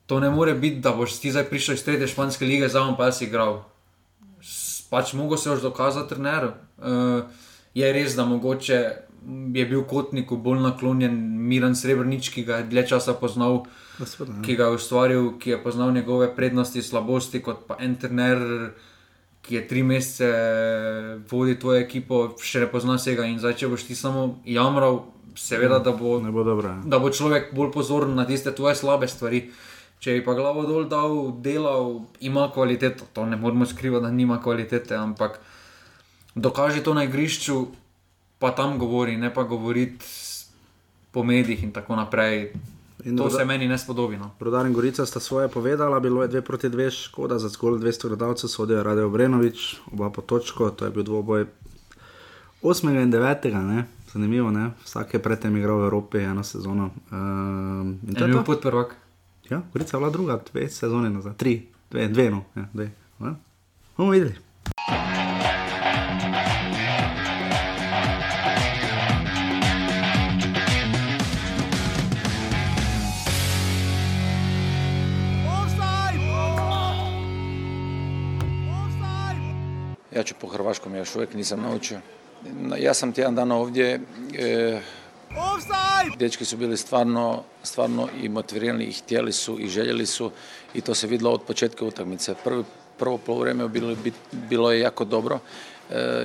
to 0.06 0.20
ne 0.20 0.30
more 0.30 0.54
biti, 0.54 0.80
da 0.80 0.92
boš 0.92 1.18
ti 1.20 1.30
zdaj 1.30 1.50
prišel 1.50 1.74
iz 1.74 1.84
tretje 1.84 2.08
španske 2.08 2.46
lige, 2.46 2.68
zdaj 2.68 2.96
pa 2.96 3.12
si 3.12 3.26
igral. 3.26 3.64
Pač 4.90 5.12
mogo 5.12 5.36
se 5.36 5.50
už 5.50 5.60
dokazati 5.60 6.14
trener. 6.14 6.54
Uh, 6.78 7.26
je 7.74 7.92
res, 7.92 8.14
da 8.14 8.24
mogoče 8.24 8.78
je 9.54 9.66
bil 9.66 9.82
kotniku 9.84 10.36
bolj 10.36 10.62
naklonjen 10.62 11.16
Miran 11.48 11.74
Srebrnič, 11.76 12.30
ki 12.30 12.44
ga 12.44 12.56
je 12.62 12.70
dlje 12.70 12.86
časa 12.94 13.14
poznal, 13.14 13.66
Ja, 13.66 13.85
seveda, 14.04 14.36
ne. 14.36 14.42
ki 14.44 14.56
ga 14.56 14.68
je 14.68 14.76
ustvaril, 14.76 15.30
ki 15.38 15.50
je 15.50 15.62
poznal 15.62 15.92
njegove 15.92 16.28
prednosti, 16.36 16.82
slabosti, 16.82 17.40
kot 17.42 17.64
pa 17.68 17.76
en 17.80 17.96
trener, 17.96 18.38
ki 19.42 19.54
je 19.54 19.68
tri 19.68 19.82
mesece 19.82 20.28
vodil 21.30 21.56
tvojo 21.60 21.80
ekipo, 21.80 22.22
še 22.42 22.64
ne 22.64 22.70
pozna 22.70 22.98
vsega. 22.98 23.24
In 23.24 23.38
zdaj, 23.38 23.56
če 23.62 23.70
boš 23.70 23.86
ti 23.86 23.94
samo 23.96 24.42
jamral, 24.44 25.04
seveda, 25.36 25.78
da 25.78 25.92
bo, 25.92 26.18
Ne 26.20 26.32
bo 26.34 26.44
dobro. 26.44 26.68
ja. 26.68 26.82
da 26.84 26.98
bo 26.98 27.10
človek 27.10 27.54
bolj 27.54 27.72
pozoren 27.72 28.14
na 28.14 28.26
tiste 28.26 28.52
tvoje 28.54 28.74
slabe 28.74 29.08
stvari. 29.08 29.46
Če 30.00 30.18
bi 30.18 30.24
pa 30.24 30.34
glavo 30.36 30.66
dol 30.68 30.84
dal, 30.88 31.32
delal, 31.40 32.02
ima 32.20 32.50
kvaliteto, 32.52 33.06
to 33.12 33.24
ne 33.26 33.36
moremo 33.36 33.64
skrivati, 33.66 34.04
da 34.04 34.10
nima 34.12 34.36
kvalitete, 34.42 34.96
ampak 34.96 35.40
dokaži 36.34 36.82
to 36.84 36.92
na 36.94 37.06
igrišču, 37.08 37.66
pa 38.38 38.50
tam 38.52 38.78
govori, 38.78 39.16
ne 39.16 39.32
pa 39.34 39.42
govoriti 39.48 40.04
po 41.12 41.24
medijih 41.24 41.62
in 41.64 41.72
tako 41.72 41.96
naprej. 41.96 42.52
In 43.06 43.16
to 43.16 43.22
doda- 43.22 43.38
se 43.38 43.44
meni 43.44 43.68
ne 43.68 43.78
spodobi. 43.78 44.16
No. 44.16 44.34
Rudar 44.40 44.66
in 44.66 44.72
Gorica 44.72 45.06
sta 45.06 45.20
svoje 45.20 45.48
povedala, 45.48 46.00
bilo 46.00 46.22
je 46.22 46.28
2 46.28 46.40
proti 46.40 46.68
2, 46.68 46.90
škoda 46.90 47.38
za 47.38 47.48
zgolj 47.48 47.78
200 47.78 48.08
gledalcev, 48.08 48.48
sodijo 48.50 48.82
Radio 48.82 49.10
Brenovič, 49.10 49.76
oba 49.92 50.10
po 50.10 50.22
točko, 50.22 50.70
to 50.70 50.84
je 50.84 50.90
bil 50.90 51.02
dvoboj 51.02 51.46
8. 52.62 53.02
in 53.02 53.12
9. 53.12 53.62
Ne? 53.62 53.86
Zanimivo, 54.12 54.50
ne? 54.50 54.70
vsak 54.84 55.14
je 55.14 55.22
predtem 55.22 55.56
igral 55.56 55.78
v 55.78 55.84
Evropi 55.84 56.18
eno 56.18 56.42
sezono. 56.42 56.90
Um, 57.12 57.98
in 58.08 58.14
to 58.14 58.24
Je 58.24 58.32
bil 58.32 58.42
podprvak. 58.42 58.96
Ja, 59.50 59.62
Gorica 59.72 59.96
je 59.96 60.00
bila 60.00 60.10
druga, 60.10 60.40
dve 60.52 60.68
sezone 60.68 61.10
nazaj, 61.10 61.38
tri, 61.38 61.68
dve, 61.90 62.08
dve 62.08 62.30
no, 62.30 62.42
ja, 62.56 62.66
dve. 62.72 62.90
Ja. 63.20 63.34
Bomo 63.96 64.10
videli. 64.10 64.34
Ja 80.16 80.22
ću 80.22 80.34
po 80.40 80.46
hrvaškom, 80.48 80.92
ja 80.94 80.98
još 80.98 81.14
uvijek 81.16 81.34
nisam 81.34 81.60
naučio. 81.62 82.00
Na- 82.60 82.76
Ja 82.76 82.94
sam 82.94 83.12
tjedan 83.12 83.34
dana 83.34 83.56
ovdje, 83.56 84.00
e, 84.38 84.80
dečki 86.18 86.44
su 86.44 86.56
bili 86.56 86.76
stvarno, 86.76 87.42
stvarno 87.62 88.08
i 88.22 88.28
motivirani 88.28 88.84
i 88.84 88.92
htjeli 88.92 89.32
su 89.32 89.60
i 89.60 89.68
željeli 89.68 90.06
su 90.06 90.30
i 90.74 90.80
to 90.80 90.94
se 90.94 91.06
vidjelo 91.06 91.32
od 91.34 91.42
početka 91.42 91.84
utakmice. 91.84 92.34
Prvi, 92.44 92.64
prvo 92.98 93.18
polovreme 93.18 93.68
bilo, 93.68 93.96
bilo 94.32 94.72
je 94.72 94.80
jako 94.80 95.04
dobro 95.04 95.38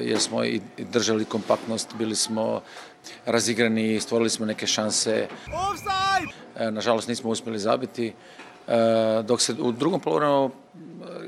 jer 0.01 0.19
smo 0.19 0.43
i 0.43 0.61
držali 0.77 1.25
kompaktnost, 1.25 1.93
bili 1.95 2.15
smo 2.15 2.61
razigrani, 3.25 3.99
stvorili 3.99 4.29
smo 4.29 4.45
neke 4.45 4.67
šanse. 4.67 5.27
Nažalost 6.71 7.07
nismo 7.07 7.29
uspjeli 7.29 7.59
zabiti. 7.59 8.13
Dok 9.23 9.41
se 9.41 9.53
u 9.59 9.71
drugom 9.71 9.99
polovremenu 9.99 10.51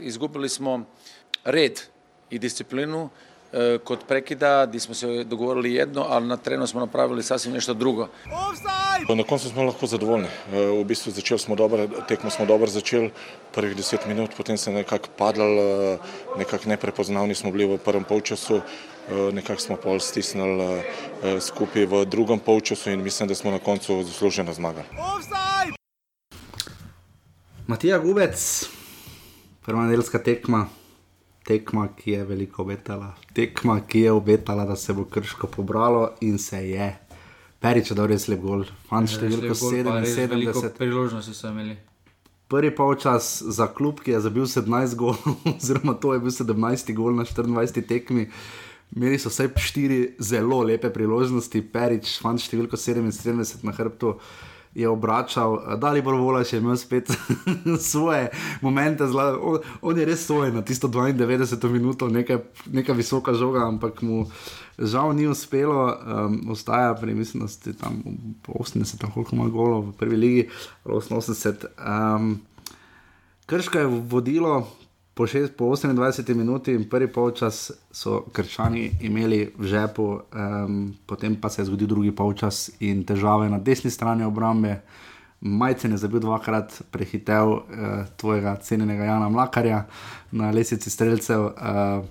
izgubili 0.02 0.50
smo 0.50 0.86
red 1.44 1.80
i 2.34 2.40
disciplinu 2.40 3.10
kod 3.84 4.00
prekida 4.08 4.66
gdje 4.66 4.80
smo 4.80 4.96
se 4.96 5.24
dogovorili 5.24 5.74
jedno, 5.74 6.06
ali 6.10 6.28
na 6.28 6.38
trenu 6.38 6.68
smo 6.68 6.80
napravili 6.80 7.24
sasvim 7.24 7.54
nešto 7.54 7.74
drugo. 7.74 8.08
Na 9.16 9.24
koncu 9.24 9.50
smo 9.50 9.64
lahko 9.64 9.88
zadovoljni. 9.88 10.28
V 10.52 10.84
bistvu 10.84 11.12
začeli 11.12 11.40
smo 11.40 11.56
dobro, 11.56 11.88
tekmo 12.08 12.30
smo 12.30 12.46
dobro 12.46 12.68
začeli, 12.68 13.12
prvih 13.52 13.76
deset 13.76 14.06
minut, 14.08 14.32
potem 14.38 14.58
se 14.58 14.72
nekako 14.72 15.08
padali, 15.18 15.98
nekako 16.38 16.70
neprepoznavni 16.70 17.36
smo 17.36 17.52
bili 17.52 17.76
v 17.76 17.78
prvem 17.78 18.04
polčasu, 18.04 18.62
nekako 19.32 19.62
smo 19.62 19.76
pol 19.76 20.00
stisnili 20.00 20.82
skupaj 21.40 21.86
v 21.86 22.06
drugem 22.06 22.40
polčasu 22.40 22.92
in 22.92 23.04
mislim, 23.04 23.30
da 23.30 23.36
smo 23.36 23.52
na 23.52 23.60
koncu 23.60 24.04
zasluženo 24.04 24.54
zmagali. 24.54 24.88
Matija 27.68 28.00
Gubec, 28.00 28.66
prva 29.66 29.86
nedeljska 29.86 30.20
tekma 30.20 30.68
tekma, 31.48 31.88
ki 31.98 32.12
je 32.12 32.26
veliko 32.26 32.64
obetala, 32.64 33.14
tekma, 33.34 33.80
ki 33.88 34.06
je 34.08 34.12
obetala, 34.12 34.66
da 34.66 34.76
se 34.76 34.94
bo 34.94 35.06
krško 35.06 35.48
pobralo 35.48 36.10
in 36.22 36.38
se 36.38 36.62
je. 36.70 36.90
Perič 37.64 37.92
je 37.92 37.96
dal 37.96 38.10
res 38.12 38.28
lep 38.28 38.42
gol, 38.44 38.66
fant 38.90 39.08
številko 39.08 39.56
77. 39.56 40.76
Priložnosti 40.78 41.36
so 41.36 41.52
imeli. 41.52 41.78
Prvi 42.52 42.74
polčas 42.76 43.38
za 43.56 43.70
klub, 43.72 44.02
ki 44.04 44.14
je 44.14 44.20
zabil 44.26 44.46
17 44.50 44.96
gol, 45.00 45.16
oziroma 45.56 45.96
to 45.96 46.14
je 46.14 46.24
bil 46.24 46.34
17 46.36 46.94
gol 46.98 47.16
na 47.16 47.26
24 47.26 47.88
tekmi. 47.88 48.28
Imeli 48.94 49.18
so 49.18 49.32
vsaj 49.32 49.54
štiri 49.58 50.02
zelo 50.22 50.60
lepe 50.62 50.92
priložnosti, 50.94 51.64
Perič, 51.74 52.18
fant 52.22 52.38
številko 52.38 52.78
77 52.78 53.64
na 53.66 53.74
hrbtu 53.74 54.18
je 54.76 54.90
obračal, 54.90 55.78
da 55.78 55.88
ali 55.88 56.02
bo 56.02 56.16
vola 56.18 56.44
še 56.44 56.58
imel 56.58 56.78
spet 56.78 57.12
svoje 57.92 58.30
momente, 58.62 59.08
zla, 59.08 59.34
on, 59.38 59.60
on 59.82 60.00
je 60.00 60.06
res 60.06 60.26
svoj 60.26 60.52
na 60.52 60.62
tisto 60.66 60.88
92 60.88 61.70
minut, 61.70 62.02
neka, 62.10 62.94
visoka 62.94 63.34
žoga, 63.38 63.68
ampak 63.68 64.02
mu 64.02 64.26
žal 64.78 65.14
ni 65.14 65.28
uspelo, 65.30 65.94
um, 65.94 66.40
ostaja 66.52 66.96
pri 66.98 67.14
mislim, 67.14 67.46
da 67.46 67.48
ste 67.48 67.74
tam 67.78 68.02
80, 68.48 69.06
koliko 69.14 69.36
ima 69.36 69.50
golo 69.50 69.82
v 69.82 69.94
prvi 69.98 70.18
ligi, 70.18 70.48
88. 70.86 71.70
Um, 71.78 72.42
Krško 73.46 73.78
je 73.78 73.86
vodilo, 73.86 74.68
po, 75.14 75.28
šest, 75.28 75.54
po 75.58 75.66
28 75.66 76.34
minuti 76.36 76.74
in 76.74 76.90
prvi 76.90 77.08
polčas 77.08 77.72
so 77.92 78.24
krčani 78.34 78.92
imeli 79.02 79.54
v 79.58 79.68
žepu, 79.68 80.04
um, 80.04 80.94
potem 81.06 81.36
pa 81.36 81.50
se 81.50 81.62
je 81.62 81.66
zgodil 81.66 81.88
drugi 81.88 82.12
polčas 82.12 82.72
in 82.80 83.04
težave 83.04 83.50
na 83.50 83.60
desni 83.60 83.92
strani 83.92 84.24
obrambe. 84.24 84.82
Majce 85.42 85.88
je 85.88 85.98
zabil 85.98 86.20
dvakrat, 86.20 86.82
prehitev 86.92 87.50
uh, 87.52 87.62
tvojega 88.18 88.56
cenjenega 88.56 89.04
Jana 89.04 89.30
Mlakarja 89.30 89.86
na 90.32 90.52
lesici 90.52 90.90
streljcev. 90.90 91.42
Uh, 91.46 91.52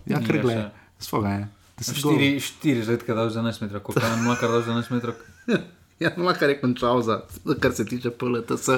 ja, 0.07 0.21
krgle, 0.27 0.71
svoga 0.99 1.29
je. 1.29 1.49
Štiri, 1.83 2.41
štiri 2.41 2.85
redke 2.85 3.15
dal 3.15 3.31
za 3.31 3.41
11 3.41 3.63
metrov, 3.63 3.83
kot 3.83 3.97
je 3.97 4.17
Mlakar 4.23 4.51
dal 4.51 4.63
za 4.63 4.73
11 4.73 4.93
metrov. 4.93 5.15
ja, 6.05 6.13
Mlakar 6.17 6.49
je 6.49 6.61
končal 6.61 7.03
za, 7.03 7.23
kar 7.61 7.73
se 7.73 7.85
tiče 7.85 8.11
PLTS. 8.11 8.69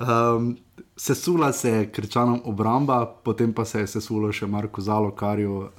Um, 0.00 0.56
Sesula 0.96 1.52
se 1.52 1.70
je 1.70 1.86
krčanom 1.90 2.40
obramba, 2.44 3.06
potem 3.24 3.52
pa 3.52 3.64
se 3.64 3.80
je 3.80 3.86
sesulo 3.86 4.30
še 4.32 4.46
Marko 4.46 4.80
Zalo, 4.80 5.10
kar 5.10 5.40
je 5.42 5.48
uh, 5.48 5.70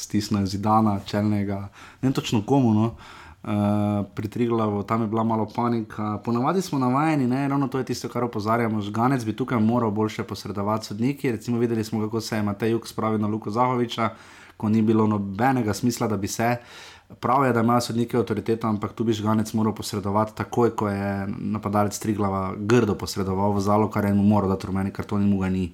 stisnil 0.00 0.46
zidana, 0.48 0.96
čelnega, 1.04 1.66
ne 2.00 2.12
točno 2.12 2.40
komu. 2.46 2.72
No? 2.74 2.94
Uh, 3.42 4.06
pri 4.14 4.28
Triglavu 4.32 4.82
tam 4.88 5.02
je 5.02 5.08
bila 5.12 5.24
malo 5.24 5.44
panika. 5.54 6.18
Ponavadi 6.24 6.62
smo 6.62 6.78
navajeni, 6.78 7.26
ne, 7.26 7.48
ravno 7.48 7.68
to 7.68 7.82
je 7.82 7.90
tisto, 7.90 8.08
kar 8.08 8.24
opozarjamo. 8.24 8.80
Žganec 8.80 9.24
bi 9.24 9.36
tukaj 9.36 9.60
moral 9.60 9.90
boljše 9.90 10.24
posredovati 10.24 10.86
sodniki. 10.86 11.32
Recimo, 11.32 11.58
videli 11.58 11.84
smo, 11.84 12.00
kako 12.00 12.20
se 12.20 12.36
je 12.36 12.42
Matej 12.42 12.72
Juk 12.72 12.88
spravil 12.88 13.20
na 13.20 13.28
Luko 13.28 13.50
Zahoviča, 13.50 14.08
ko 14.56 14.68
ni 14.68 14.82
bilo 14.82 15.06
nobenega 15.06 15.74
smisla, 15.74 16.08
da 16.08 16.16
bi 16.16 16.28
se. 16.28 16.48
Uh, 16.48 16.91
Prav 17.20 17.44
je, 17.44 17.52
da 17.52 17.60
imajo 17.60 17.80
sodniki 17.80 18.16
avtoriteto, 18.16 18.68
ampak 18.68 18.92
tu 18.92 19.04
bi 19.04 19.12
žganec 19.12 19.52
moral 19.52 19.74
posredovati 19.74 20.36
takoj, 20.36 20.70
ko 20.76 20.88
je 20.88 21.26
napadalec 21.28 21.98
Triglava 21.98 22.54
grdo 22.56 22.94
posredoval 22.94 23.52
v 23.52 23.60
zalo, 23.60 23.90
kar 23.90 24.04
je 24.04 24.14
mu 24.14 24.22
moral 24.22 24.50
dati 24.50 24.66
rumeni 24.66 24.92
karton 24.92 25.22
in 25.22 25.28
mu 25.28 25.38
ga 25.38 25.48
ni. 25.48 25.72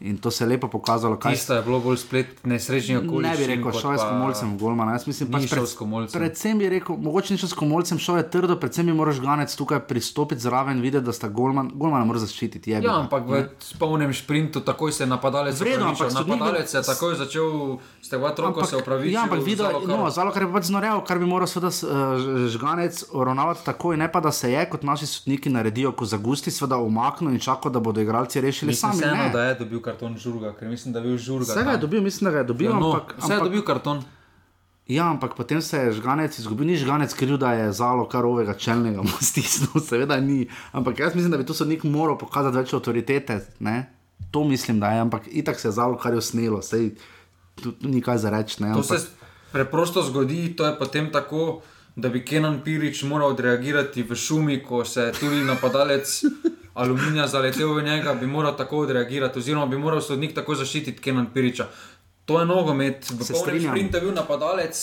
In 0.00 0.18
to 0.18 0.30
se 0.30 0.44
je 0.44 0.48
lepo 0.48 0.68
pokazalo. 0.68 1.16
Kaj 1.18 1.34
Tisto 1.34 1.54
je 1.54 1.62
bilo 1.62 1.80
bolj 1.80 1.96
splet 1.96 2.44
nesrečni 2.44 2.96
okolje. 2.96 3.28
Ne 3.28 3.36
bi 3.36 3.46
rekel, 3.46 3.72
šel 3.72 3.92
je 3.92 3.98
s 3.98 4.06
komolcem 4.06 4.52
v 4.54 4.58
Golman. 4.60 4.92
Jaz 4.94 5.06
mislim, 5.06 5.30
pač 5.32 5.48
pred, 5.50 6.12
predvsem 6.12 6.58
bi 6.58 6.68
rekel, 6.70 6.96
mogoče 6.96 7.34
ni 7.34 7.38
šel 7.42 7.50
s 7.50 7.56
komolcem, 7.58 7.98
šel 7.98 8.20
je 8.20 8.26
trdo, 8.30 8.56
predvsem 8.60 8.86
bi 8.86 8.94
moral 8.94 9.16
žganec 9.18 9.54
tukaj 9.58 9.80
pristopiti 9.90 10.44
zraven 10.46 10.78
in 10.78 10.82
videti, 10.82 11.04
da 11.06 11.12
sta 11.12 11.28
Golman, 11.28 11.72
Golman 11.74 12.06
mora 12.06 12.22
zaščititi. 12.22 12.76
Ja, 12.76 12.94
ampak 12.94 13.26
v 13.26 13.42
spolnem 13.58 14.14
sprintu 14.14 14.62
takoj 14.62 14.94
se 14.94 15.02
je 15.02 15.10
napadalec 15.10 15.58
Vredo, 15.58 15.90
ampak 15.90 16.14
napadalec 16.14 16.74
je 16.74 16.82
takoj 16.86 17.18
začel 17.18 17.50
stegovati 18.02 18.42
roko, 18.42 18.66
se 18.66 18.76
upravičiti. 18.78 19.14
Ja, 19.16 19.26
ampak 19.26 19.42
videl, 19.42 19.82
no, 19.90 20.06
zalo, 20.14 20.30
kar 20.30 20.46
je 20.46 20.52
pač 20.54 20.70
znorel, 20.70 21.02
kar 21.02 21.18
bi 21.18 21.26
moral 21.26 21.50
seveda 21.50 21.74
uh, 21.74 22.46
žganec 22.46 23.02
uravnavati 23.10 23.66
takoj, 23.66 23.98
ne 23.98 24.06
pa 24.12 24.22
da 24.22 24.30
se 24.30 24.52
je, 24.52 24.62
kot 24.70 24.86
naši 24.86 25.10
sodniki 25.10 25.50
naredijo, 25.50 25.90
ko 25.98 26.06
zagusti, 26.06 26.54
seveda 26.54 26.78
umaknil 26.78 27.34
in 27.34 27.42
čakal, 27.42 27.74
da 27.74 27.82
bodo 27.82 27.98
igralci 28.04 28.40
rešili 28.40 28.78
sami. 28.78 29.02
Mislim, 29.02 29.87
karton 29.88 30.14
žurga, 30.20 30.52
ker 30.58 30.68
mislim, 30.68 30.92
da 30.92 31.00
je 31.00 31.08
bil 31.08 31.18
žurga. 31.18 31.52
Vse 31.52 31.64
ga 31.64 31.74
je 31.76 31.82
dobil, 31.82 32.04
mislim, 32.04 32.28
da 32.28 32.36
ga 32.36 32.44
je 32.44 32.48
dobil. 32.52 32.70
Ja, 32.70 32.78
no, 32.78 32.92
ampak, 32.92 33.16
vse 33.18 33.34
je 33.34 33.42
dobil 33.48 33.64
karton. 33.64 34.04
Ja, 34.88 35.10
ampak 35.12 35.34
potem 35.36 35.60
se 35.60 35.76
je 35.76 35.92
žganec 36.00 36.38
izgubil, 36.38 36.66
ni 36.66 36.76
žganec 36.80 37.12
kriv, 37.14 37.36
da 37.36 37.52
je 37.52 37.72
zalo 37.76 38.06
kar 38.08 38.24
ovega 38.24 38.54
čelnega 38.56 39.04
stisnil, 39.30 39.76
seveda 39.84 40.16
ni. 40.20 40.46
Ampak 40.72 41.04
jaz 41.04 41.14
mislim, 41.14 41.30
da 41.30 41.38
bi 41.38 41.46
to 41.46 41.54
sodnik 41.54 41.84
moral 41.84 42.16
pokazati 42.18 42.56
več 42.56 42.72
avtoritete. 42.72 43.40
Ne? 43.60 43.76
To 44.32 44.44
mislim, 44.48 44.80
da 44.80 44.94
je, 44.96 45.00
ampak 45.04 45.28
itak 45.28 45.60
se 45.60 45.68
je 45.68 45.72
zalo 45.76 45.96
kar 46.00 46.16
je 46.16 46.24
usnilo, 46.24 46.62
sej 46.62 46.94
tu, 47.60 47.72
tu 47.72 47.88
ni 47.88 48.00
kaj 48.00 48.24
za 48.24 48.32
reči. 48.32 48.56
To 48.56 48.64
ampak... 48.64 48.84
se 48.84 49.28
preprosto 49.52 50.02
zgodi, 50.02 50.56
to 50.56 50.66
je 50.66 50.78
potem 50.78 51.12
tako. 51.12 51.60
Da 51.98 52.08
bi 52.08 52.20
Kenan 52.24 52.60
Pirič 52.62 53.02
moral 53.02 53.32
odreagirati 53.34 54.04
v 54.06 54.14
šumi, 54.14 54.60
ko 54.62 54.84
se 54.86 55.10
tudi 55.18 55.42
napadalec 55.42 56.06
aluminija 56.78 57.26
zaletel 57.26 57.74
v 57.74 57.82
njega, 57.82 58.14
bi 58.14 58.26
moral 58.26 58.56
tako 58.56 58.84
odreagirati, 58.86 59.38
oziroma 59.38 59.66
bi 59.66 59.78
moral 59.78 60.00
sodnik 60.00 60.34
tako 60.34 60.54
zaščititi 60.54 61.02
Kenan 61.02 61.32
Piriča. 61.34 61.66
To 62.24 62.40
je 62.40 62.46
nogomet, 62.46 63.10
v 63.10 63.26
polnem 63.32 63.62
sprintu 63.62 63.96
je 63.96 64.02
bil 64.04 64.14
napadalec. 64.14 64.80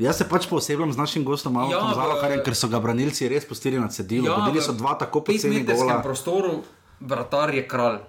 Jaz 0.00 0.18
se 0.18 0.26
pač 0.28 0.48
posebej 0.50 0.92
z 0.92 0.98
našim 0.98 1.24
gostom 1.24 1.54
malo 1.54 1.70
ja, 1.70 1.82
zalo, 1.94 2.16
ker 2.18 2.56
so 2.56 2.68
ga 2.72 2.80
branilci 2.80 3.28
res 3.28 3.44
pustili 3.46 3.78
na 3.78 3.92
cedilu. 3.92 4.26
Ja, 4.26 4.40
Bili 4.48 4.64
so 4.64 4.72
dva 4.72 4.96
tako 4.98 5.20
poceni. 5.20 5.62
V 5.62 5.68
tem 5.68 6.00
prostoru 6.02 6.62
vratar 6.98 7.54
je 7.54 7.66
kralj. 7.68 8.00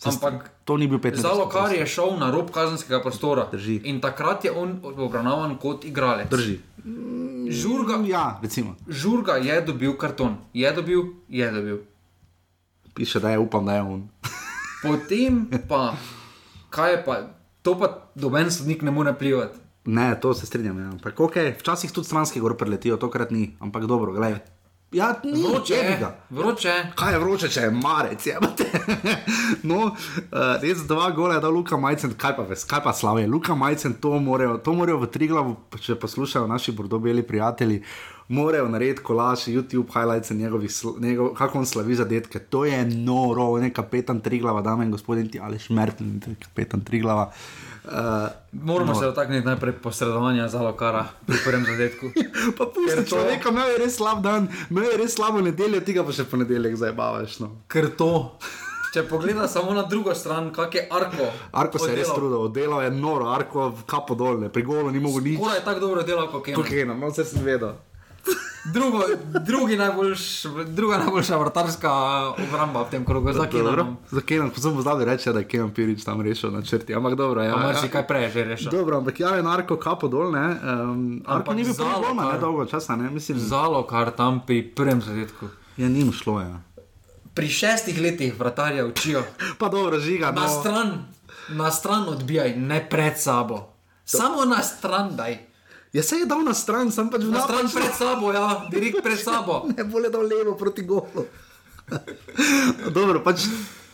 Ampak 0.00 0.48
to 0.64 0.76
ni 0.80 0.88
bil 0.88 1.00
15. 1.00 1.20
Zalo, 1.20 1.48
kar 1.48 1.72
je 1.76 1.84
šel 1.84 2.16
na 2.20 2.30
rob 2.32 2.52
kazenskega 2.52 3.02
prostora. 3.04 3.48
Drži. 3.52 3.80
In 3.84 4.00
takrat 4.00 4.46
je 4.48 4.52
on 4.52 4.78
obravnavan 4.84 5.58
kot 5.60 5.84
igralec. 5.84 6.30
Drži. 6.32 6.60
Žurga, 7.50 7.98
ja, 8.06 8.40
žurga 8.88 9.36
je 9.42 9.58
dobil 9.66 9.96
karton, 9.98 10.38
je 10.54 10.70
dobil, 10.72 11.02
je 11.28 11.50
dobil 11.50 11.80
piše, 12.94 13.20
da 13.20 13.30
je 13.30 13.38
upam, 13.38 13.66
da 13.66 13.74
je 13.74 13.82
on. 13.82 14.08
Potem 14.82 15.48
pa, 15.68 15.94
kaj 16.70 16.92
je 16.92 17.02
pa, 17.04 17.18
to 17.62 17.78
pa 17.78 17.90
doben 18.14 18.50
sodnik 18.50 18.82
ne 18.82 18.90
more 18.90 19.14
plivati. 19.18 19.58
Ne, 19.84 20.20
to 20.20 20.34
se 20.34 20.46
strinjam. 20.46 20.78
Ja. 20.78 20.88
Ampak, 20.90 21.18
okay, 21.18 21.52
včasih 21.58 21.92
tudi 21.92 22.06
stranski 22.06 22.40
gor 22.40 22.56
preletijo, 22.56 22.96
tokrat 22.96 23.30
ni, 23.30 23.56
ampak 23.60 23.84
dobro, 23.84 24.12
gledaj. 24.12 24.40
Ja, 24.92 25.14
ni 25.24 25.42
vroče, 25.42 25.74
je 25.74 26.06
vroče. 26.30 26.72
Kaj 26.94 27.12
je 27.12 27.18
vroče, 27.18 27.48
če 27.48 27.60
je 27.60 27.70
marec, 27.70 28.26
je 28.26 28.38
no, 29.70 29.84
uh, 29.86 29.92
res 30.62 30.82
dva 30.88 31.10
gola 31.14 31.36
je 31.36 31.44
dal 31.44 31.54
Luka 31.54 31.78
Majcen, 31.78 32.16
kaj 32.18 32.34
pa 32.36 32.42
veš, 32.48 32.64
kaj 32.66 32.82
pa 32.82 32.92
slave. 32.92 33.26
Luka 33.30 33.54
Majcen, 33.54 33.94
to 34.02 34.18
morajo, 34.18 34.56
to 34.58 34.74
morajo 34.74 34.98
v 35.04 35.10
tri 35.14 35.28
glavu, 35.30 35.54
če 35.78 35.94
poslušajo 35.94 36.50
naši 36.50 36.74
bordobeli 36.74 37.22
prijatelji 37.22 37.84
morajo 38.30 38.68
narediti 38.68 39.02
kolaž, 39.02 39.48
YouTube 39.48 39.92
highlights 39.92 40.30
njegovih, 40.30 40.70
njegov, 41.00 41.34
kako 41.34 41.58
on 41.58 41.66
slavi 41.66 41.94
za 41.94 42.04
detke. 42.04 42.38
To 42.38 42.64
je 42.64 42.84
noro, 42.84 43.58
ne 43.58 43.72
kapetan 43.74 44.20
Triglava, 44.20 44.62
dame 44.62 44.84
in 44.84 44.90
gospodin, 44.90 45.28
ti 45.28 45.40
ali 45.42 45.58
šmertni, 45.58 46.20
kapetan 46.38 46.80
Triglava. 46.80 47.32
Uh, 47.84 47.92
Moramo 48.52 48.92
no. 48.92 49.00
se 49.00 49.06
dotakniti 49.06 49.46
najprej 49.46 49.72
posredovanja 49.72 50.48
za 50.48 50.62
lokara 50.62 51.04
pri 51.26 51.36
prvem 51.44 51.64
zadetku. 51.64 52.06
pa 52.58 52.64
pusti 52.64 53.08
človeka, 53.08 53.42
to... 53.42 53.48
imel 53.48 53.70
je 53.70 53.78
res 53.78 53.96
slab 53.96 54.22
dan, 54.22 54.48
imel 54.70 54.84
je 54.84 54.96
res 54.96 55.14
slabo 55.14 55.40
nedeljo, 55.40 55.80
tega 55.80 56.04
pa 56.04 56.12
še 56.12 56.24
ponedeljek 56.24 56.76
zdaj 56.76 56.92
bavaš. 56.92 57.38
No. 57.40 57.50
Ker 57.72 57.90
to. 57.96 58.12
Če 58.94 59.06
pogledaš 59.10 59.50
samo 59.50 59.74
na 59.74 59.82
drugo 59.90 60.14
stran, 60.14 60.52
kak 60.54 60.74
je 60.74 60.86
Arko. 60.90 61.26
Arko 61.52 61.78
se 61.78 61.90
je 61.90 61.98
res 61.98 62.14
trudil, 62.14 62.48
delo 62.54 62.82
je 62.82 62.90
noro, 62.90 63.30
Arko 63.34 63.72
kapo 63.86 64.14
dolne, 64.14 64.50
pri 64.54 64.62
golu 64.66 64.90
ni 64.90 65.02
mogel 65.02 65.32
nič. 65.32 65.38
Mora 65.38 65.58
je 65.58 65.66
tako 65.66 65.88
dobro 65.88 66.02
delal 66.06 66.30
kot 66.30 66.44
Kenan. 66.46 66.62
Kot 66.62 66.70
Kenan, 66.70 66.98
no 67.00 67.10
se 67.14 67.24
sem 67.24 67.42
vedel. 67.46 67.78
Drugo, 68.64 69.02
drugi 69.40 69.76
najboljš, 69.76 70.42
druga 70.66 70.98
najboljša 70.98 71.36
vrtarska 71.36 71.92
obramba 72.28 72.82
v 72.82 72.90
tem 72.90 73.04
krogu, 73.04 73.32
za 73.32 73.46
Kenom. 73.46 73.96
Za 74.10 74.20
Kenom, 74.20 74.50
ko 74.50 74.60
sem 74.60 74.74
pozabil 74.76 75.04
reči, 75.08 75.32
da 75.32 75.38
je 75.38 75.48
Kenon 75.48 75.70
Pirič 75.74 76.04
tam 76.04 76.20
rešil 76.20 76.50
na 76.52 76.62
črti. 76.62 76.94
Ampak 76.94 77.14
dobro, 77.14 77.42
ja. 77.42 77.56
Ampak 77.56 77.78
si 77.80 77.88
kaj 77.88 78.06
prej 78.06 78.28
že 78.30 78.44
rešil. 78.44 78.70
Dobro, 78.70 78.98
ampak 78.98 79.20
ja 79.20 79.34
je 79.36 79.42
narko 79.42 79.76
kapo 79.76 80.08
dol, 80.08 80.30
ne. 80.32 80.60
Um, 80.60 81.22
Arko 81.26 81.54
ni 81.54 81.64
bil 81.64 81.74
prvi 81.74 82.04
doma, 82.06 82.32
ne 82.32 82.38
dolgo 82.38 82.66
časa, 82.68 82.96
ne. 82.96 83.10
Mislim, 83.10 83.38
Zalo, 83.38 83.82
kar 83.82 84.10
tam 84.12 84.44
pri 84.46 84.62
prvem 84.62 85.00
zadetku. 85.02 85.48
ja, 85.76 85.88
njim 85.88 86.12
šlo, 86.12 86.40
ja. 86.40 86.60
Pri 87.34 87.48
šestih 87.48 88.00
letih 88.00 88.38
vratarja 88.38 88.86
učijo. 88.86 89.22
Pa 89.58 89.68
dobro, 89.68 89.98
žiga, 89.98 90.30
Na 90.36 90.42
no. 90.42 90.60
stran, 90.60 91.06
na 91.48 91.70
stran 91.70 92.08
odbijaj, 92.08 92.56
ne 92.56 92.86
pred 92.90 93.18
sabo. 93.18 93.72
Samo 94.04 94.44
na 94.44 94.62
stran 94.62 95.16
daj. 95.16 95.49
Ja, 95.92 96.02
se 96.02 96.16
je 96.16 96.26
dal 96.26 96.40
na 96.40 96.54
stran, 96.54 96.88
sem 96.88 97.08
pač 97.08 97.24
Na 97.24 97.40
stran 97.40 97.66
pred 97.68 97.90
sabo, 97.92 98.30
ja, 98.30 98.66
direkt 98.68 99.02
pred 99.02 99.18
sabo. 99.28 99.66
Ne 99.68 99.82
bo 99.84 99.98
le 99.98 100.08
dal 100.08 100.22
levo 100.24 100.54
proti 100.54 100.82
golu. 100.82 101.26
dobro, 102.90 103.20
pač. 103.20 103.46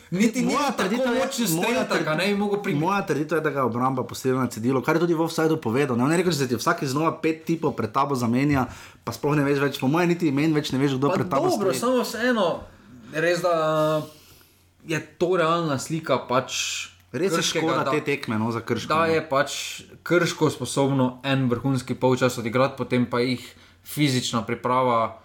Niti 0.08 0.38
ni 0.40 0.46
Moja 0.48 0.70
tako 0.70 0.78
trditev 0.84 1.08
je- 1.08 1.18
močen 1.18 1.46
moja 1.50 1.82
strelj, 1.82 2.04
da 2.04 2.14
ne 2.14 2.26
bi 2.26 2.34
mogel 2.36 2.60
pri 2.62 2.74
Moja 2.74 3.00
trditev 3.02 3.38
je, 3.38 3.42
da 3.42 3.50
ga 3.50 3.58
je 3.58 3.64
obramba 3.64 4.04
posebej 4.04 4.38
na 4.38 4.46
cedilu, 4.46 4.78
kar 4.78 4.94
je 4.94 5.00
tudi 5.00 5.14
v 5.14 5.20
offsajdu 5.20 5.56
povedal. 5.58 5.96
Ne, 5.96 6.04
on 6.04 6.12
je 6.12 6.18
rekel, 6.18 6.30
da 6.30 6.38
se 6.38 6.46
ti 6.46 6.54
vsak 6.54 6.84
znova 6.84 7.10
pet 7.16 7.42
tipov 7.42 7.72
pred 7.72 7.90
tabo 7.90 8.14
zamenja, 8.14 8.68
pa 9.02 9.10
sploh 9.10 9.34
ne 9.34 9.42
veš 9.42 9.58
več, 9.58 9.74
po 9.76 9.88
mojem 9.88 10.08
niti 10.08 10.28
imen 10.28 10.54
več 10.54 10.70
ne 10.70 10.78
veš, 10.78 10.94
kdo 10.94 11.08
Pa 11.08 11.16
pred 11.16 11.26
tabo 11.26 11.48
dobro, 11.48 11.74
stoji. 11.74 11.80
samo 11.80 12.00
vseeno, 12.00 12.46
res 13.14 13.40
da 13.40 13.54
je 14.84 15.00
to 15.16 15.30
realna 15.34 15.74
slika 15.76 16.20
pač. 16.20 16.86
Res 17.16 17.36
je 17.38 17.42
škoda 17.42 17.84
da- 17.84 17.90
te 17.90 18.00
tekme, 18.04 18.38
no, 18.38 18.50
za 18.52 18.60
krško. 18.60 18.88
Da 18.88 19.06
je 19.06 19.22
pač 19.28 19.82
krško 20.02 20.50
sposobno 20.50 21.20
en 21.24 21.48
vrhunski 21.48 21.94
polčas 21.94 22.38
odigrati, 22.38 22.76
potem 22.78 23.06
pa 23.06 23.20
jih 23.20 23.42
fizična 23.84 24.42
priprava 24.42 25.18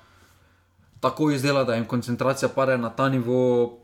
tako 1.02 1.32
izdela, 1.32 1.64
da 1.64 1.76
jim 1.76 1.86
koncentracija 1.86 2.50
pade 2.50 2.78
na 2.78 2.90
ta 2.90 3.10
nivo, 3.10 3.78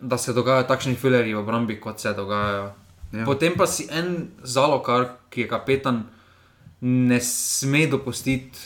da 0.00 0.18
se 0.18 0.32
dogajajo 0.32 0.64
takšni 0.64 0.94
filerji 0.94 1.34
v 1.34 1.38
obrambi, 1.38 1.80
kot 1.80 2.00
se 2.00 2.12
dogajajo. 2.12 2.64
Ja. 2.64 2.74
Ja. 3.12 3.24
Potem 3.24 3.54
pa 3.56 3.66
si 3.66 3.88
en 3.90 4.28
zalokar, 4.42 5.08
ki 5.32 5.40
je 5.40 5.48
kapetan, 5.48 6.02
ne 6.80 7.20
sme 7.20 7.86
dopustiti, 7.86 8.58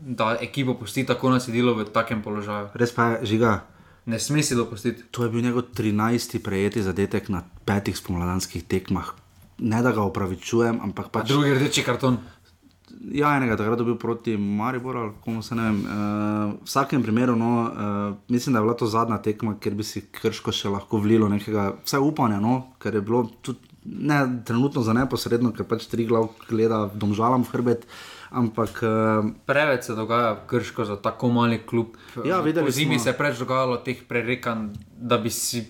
da 0.00 0.36
ekipo 0.40 0.74
pusti 0.74 1.04
tako 1.06 1.30
nasedilo 1.30 1.74
v 1.74 1.84
takem 1.84 2.22
položaju. 2.22 2.70
Res 2.74 2.92
pa 2.94 3.10
je, 3.10 3.34
žiga. 3.34 3.60
Ne 4.10 4.18
sme 4.18 4.42
si 4.42 4.58
dopustiti. 4.58 5.06
To 5.14 5.22
je 5.22 5.30
bil 5.30 5.42
njegov 5.42 5.70
13. 5.70 6.42
prejeti 6.42 6.82
zadetek 6.82 7.28
na 7.30 7.44
petih 7.64 7.94
spomladanskih 7.94 8.66
tekmah. 8.66 9.14
Ne 9.62 9.82
da 9.82 9.92
ga 9.94 10.02
upravičujem, 10.02 10.80
ampak 10.82 11.12
pač. 11.14 11.28
Drugi 11.30 11.54
rdeči 11.54 11.86
karton. 11.86 12.18
Ja, 13.14 13.36
enega 13.38 13.54
takrat 13.56 13.78
dobil 13.78 13.94
proti 13.94 14.34
Mariboru, 14.36 14.98
ali 14.98 15.12
komu 15.22 15.44
se 15.46 15.54
ne 15.54 15.62
vem. 15.62 15.78
Uh, 15.78 15.92
v 16.58 16.66
vsakem 16.66 17.04
primeru, 17.06 17.36
no, 17.38 17.52
uh, 17.62 18.16
mislim, 18.28 18.52
da 18.52 18.58
je 18.58 18.66
bila 18.66 18.74
to 18.74 18.90
zadnja 18.90 19.20
tekma, 19.22 19.54
kjer 19.62 19.78
bi 19.78 19.86
si 19.86 20.02
krško 20.10 20.52
še 20.52 20.72
lahko 20.74 20.98
vlilo 21.00 21.28
nekega, 21.30 21.70
vsaj 21.86 22.02
upanja, 22.02 22.40
no, 22.42 22.74
ker 22.82 22.98
je 22.98 23.04
bilo 23.06 23.22
tudi 23.46 23.70
ne 23.84 24.18
trenutno 24.44 24.82
za 24.82 24.92
neposredno, 24.92 25.54
ker 25.56 25.68
pač 25.70 25.86
tri 25.88 26.04
glav 26.10 26.32
gleda 26.50 26.88
domžalam 26.92 27.46
v 27.46 27.54
hrbet. 27.54 27.86
Ampak 28.30 28.82
uh, 28.82 29.30
Preveč 29.46 29.84
se 29.84 29.94
dogaja 29.94 30.36
krško 30.46 30.84
za 30.84 30.96
tako 30.96 31.28
mali 31.28 31.58
klub. 31.66 31.96
Ja, 32.24 32.40
videli 32.40 32.66
Po 32.66 32.70
zimi 32.70 32.98
smo. 32.98 33.02
se 33.04 33.10
je 33.10 33.16
preveč 33.18 33.38
dogajalo 33.38 33.76
teh 33.76 34.02
prerekanj, 34.08 34.68
da 34.96 35.18
bi 35.18 35.30
si 35.30 35.66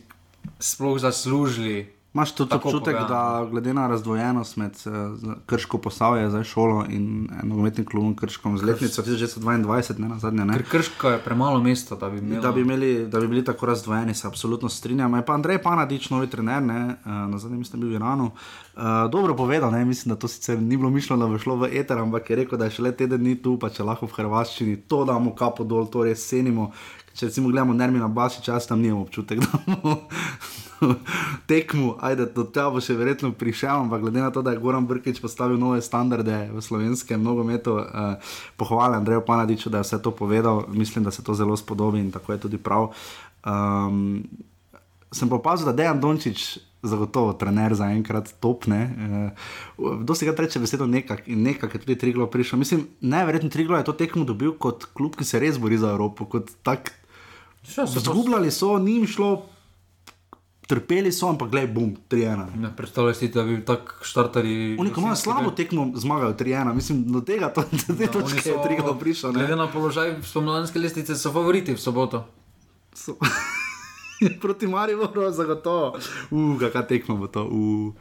sploh 0.59 0.99
zaslužili. 0.99 2.00
Imaš 2.15 2.33
tudi 2.35 2.51
Tako 2.51 2.69
občutek, 2.69 2.97
povedano. 2.97 3.45
da 3.45 3.51
glede 3.51 3.75
na 3.75 3.87
razdvojenost 3.87 4.57
med 4.57 4.73
uh, 4.87 5.33
Krško 5.47 5.79
posavje, 5.79 6.31
zdaj 6.31 6.45
šolo 6.45 6.85
in 6.89 7.29
eh, 7.33 7.47
nogometnim 7.47 7.87
klubom 7.87 8.17
Krškom 8.17 8.59
z 8.59 8.63
letnico 8.63 9.03
1922, 9.03 9.99
ne 9.99 10.09
na 10.09 10.19
zadnje. 10.19 10.45
Ne? 10.45 10.55
Ker 10.55 10.67
krško 10.71 11.09
je 11.09 11.19
premalo 11.19 11.61
mesta, 11.63 11.97
da 11.97 12.11
bi 12.11 12.19
imel. 12.19 12.43
Da 12.43 12.53
bi, 12.53 12.61
imeli, 12.61 13.07
da 13.07 13.21
bi 13.21 13.29
bili 13.29 13.45
tako 13.45 13.67
razdvojeni, 13.67 14.15
se 14.15 14.27
absolutno 14.27 14.69
strinjam. 14.69 15.15
Je 15.15 15.27
pa 15.27 15.35
Andrej 15.35 15.63
Panadič, 15.63 16.11
novi 16.11 16.27
trener, 16.27 16.63
ne, 16.63 16.97
uh, 17.05 17.13
na 17.31 17.39
zadnjem 17.39 17.63
je 17.63 17.79
bil 17.79 17.89
v 17.89 17.95
Iranu. 17.95 18.31
Uh, 18.77 18.83
dobro 19.11 19.37
povedal, 19.37 19.71
ne, 19.71 19.85
mislim, 19.85 20.15
da 20.15 20.19
to 20.19 20.29
sicer 20.29 20.63
ni 20.63 20.77
bilo 20.77 20.91
mišljeno, 20.91 21.27
da 21.27 21.33
bo 21.33 21.39
šlo 21.39 21.57
v 21.57 21.69
eter, 21.73 21.99
ampak 21.99 22.31
je 22.31 22.37
rekel, 22.37 22.59
da 22.59 22.65
je 22.65 22.71
še 22.71 22.83
le 22.83 22.93
teden 22.93 23.21
dni 23.21 23.37
tu, 23.43 23.59
pa 23.59 23.71
če 23.71 23.87
lahko 23.87 24.07
v 24.07 24.17
Hrvaščini 24.19 24.77
to 24.89 25.05
damo 25.05 25.35
kapo 25.35 25.65
dol, 25.65 25.87
to 25.87 26.03
res 26.05 26.27
cenimo. 26.27 26.73
Če 27.15 27.27
recimo 27.27 27.51
gledamo 27.51 27.75
Nermina 27.75 28.09
Basič, 28.09 28.49
jaz 28.49 28.69
tam 28.71 28.83
nimam 28.83 29.03
občutek, 29.03 29.41
da 29.45 29.59
bomo 29.67 29.97
tekmu, 31.51 31.97
ajde, 32.01 32.27
do 32.35 32.45
tega 32.45 32.71
bo 32.73 32.81
še 32.83 32.97
verjetno 32.99 33.33
prišel, 33.37 33.85
ampak 33.85 34.05
glede 34.05 34.23
na 34.23 34.31
to, 34.33 34.43
da 34.43 34.55
je 34.55 34.63
Goran 34.63 34.87
Brkič 34.89 35.21
postavil 35.23 35.61
nove 35.61 35.83
standarde 35.85 36.49
v 36.53 36.63
slovenskem 36.65 37.21
nogometu, 37.23 37.77
uh, 37.81 38.33
pohvale 38.61 38.97
Andreju 38.97 39.25
Panadiču, 39.27 39.73
da 39.73 39.81
je 39.81 39.89
vse 39.89 40.01
to 40.03 40.15
povedal, 40.15 40.65
mislim, 40.69 41.05
da 41.05 41.11
se 41.11 41.25
to 41.25 41.37
zelo 41.37 41.57
spodobi 41.57 42.01
in 42.01 42.11
tako 42.13 42.33
je 42.33 42.43
tudi 42.47 42.59
prav. 42.59 42.91
Um, 43.45 44.25
sem 45.13 45.29
pa 45.29 45.37
opazil, 45.37 45.69
da 45.69 45.77
Dejan 45.77 46.01
Dončić, 46.01 46.71
zagotovo 46.83 47.35
trener 47.37 47.75
za 47.77 47.91
enkrat 47.93 48.33
topne. 48.41 48.81
Uh, 49.77 50.01
Dosti 50.05 50.25
ga 50.25 50.33
reče 50.33 50.63
besedo 50.63 50.87
nekak 50.89 51.29
in 51.29 51.43
nekak 51.45 51.75
je 51.75 51.83
tudi 51.85 51.99
Triglo 51.99 52.27
prišel. 52.27 52.59
Mislim, 52.59 52.87
najverjetneje 53.01 53.53
Triglo 53.53 53.77
je 53.77 53.85
to 53.85 53.93
tekmo 53.93 54.25
dobil 54.25 54.57
kot 54.57 54.89
klub, 54.97 55.17
ki 55.17 55.29
se 55.29 55.41
res 55.41 55.61
bori 55.61 55.77
za 55.77 55.93
Evropo, 55.93 56.25
kot 56.25 56.49
tak. 56.65 56.95
Ja, 57.77 57.85
Zgubljali 57.85 58.49
so, 58.51 58.79
ni 58.81 58.97
jim 58.97 59.07
šlo, 59.07 59.50
trpeli 60.71 61.11
so, 61.11 61.27
ampak 61.27 61.51
gledaj, 61.51 61.69
bum, 61.69 61.97
3-1. 62.07 62.55
Ne 62.57 62.71
predstavljaj 62.77 63.15
si, 63.15 63.29
da 63.29 63.43
bi 63.43 63.59
tako 63.65 64.05
štartali. 64.05 64.77
Oni, 64.79 64.93
imajo 64.93 65.17
slabo 65.17 65.51
tekmo, 65.51 65.89
zmagajo 65.95 66.35
3-1. 66.35 66.75
Mislim, 66.75 67.05
do 67.09 67.21
tega, 67.21 67.51
to, 67.51 67.65
do 67.81 67.95
te 67.95 68.05
Ja, 68.05 68.11
točke 68.11 68.45
je 68.47 68.59
Triglo 68.63 68.95
prišel. 68.95 69.33
ne. 69.33 69.41
Glede 69.41 69.57
na 69.57 69.67
položaj 69.67 70.21
spomladanske 70.23 70.79
lestvice 70.79 71.17
so 71.17 71.33
favoriti 71.33 71.75
v 71.75 71.81
soboto. 71.81 72.25
So- 72.95 73.19
Proti 74.43 74.67
Mariboru, 74.67 75.31
zagotovo. 75.33 75.97
Uf, 76.31 76.61
kakšna 76.61 76.83
tekma 76.87 77.15
bo 77.17 77.27
to. 77.27 77.45
Uh. 77.45 77.95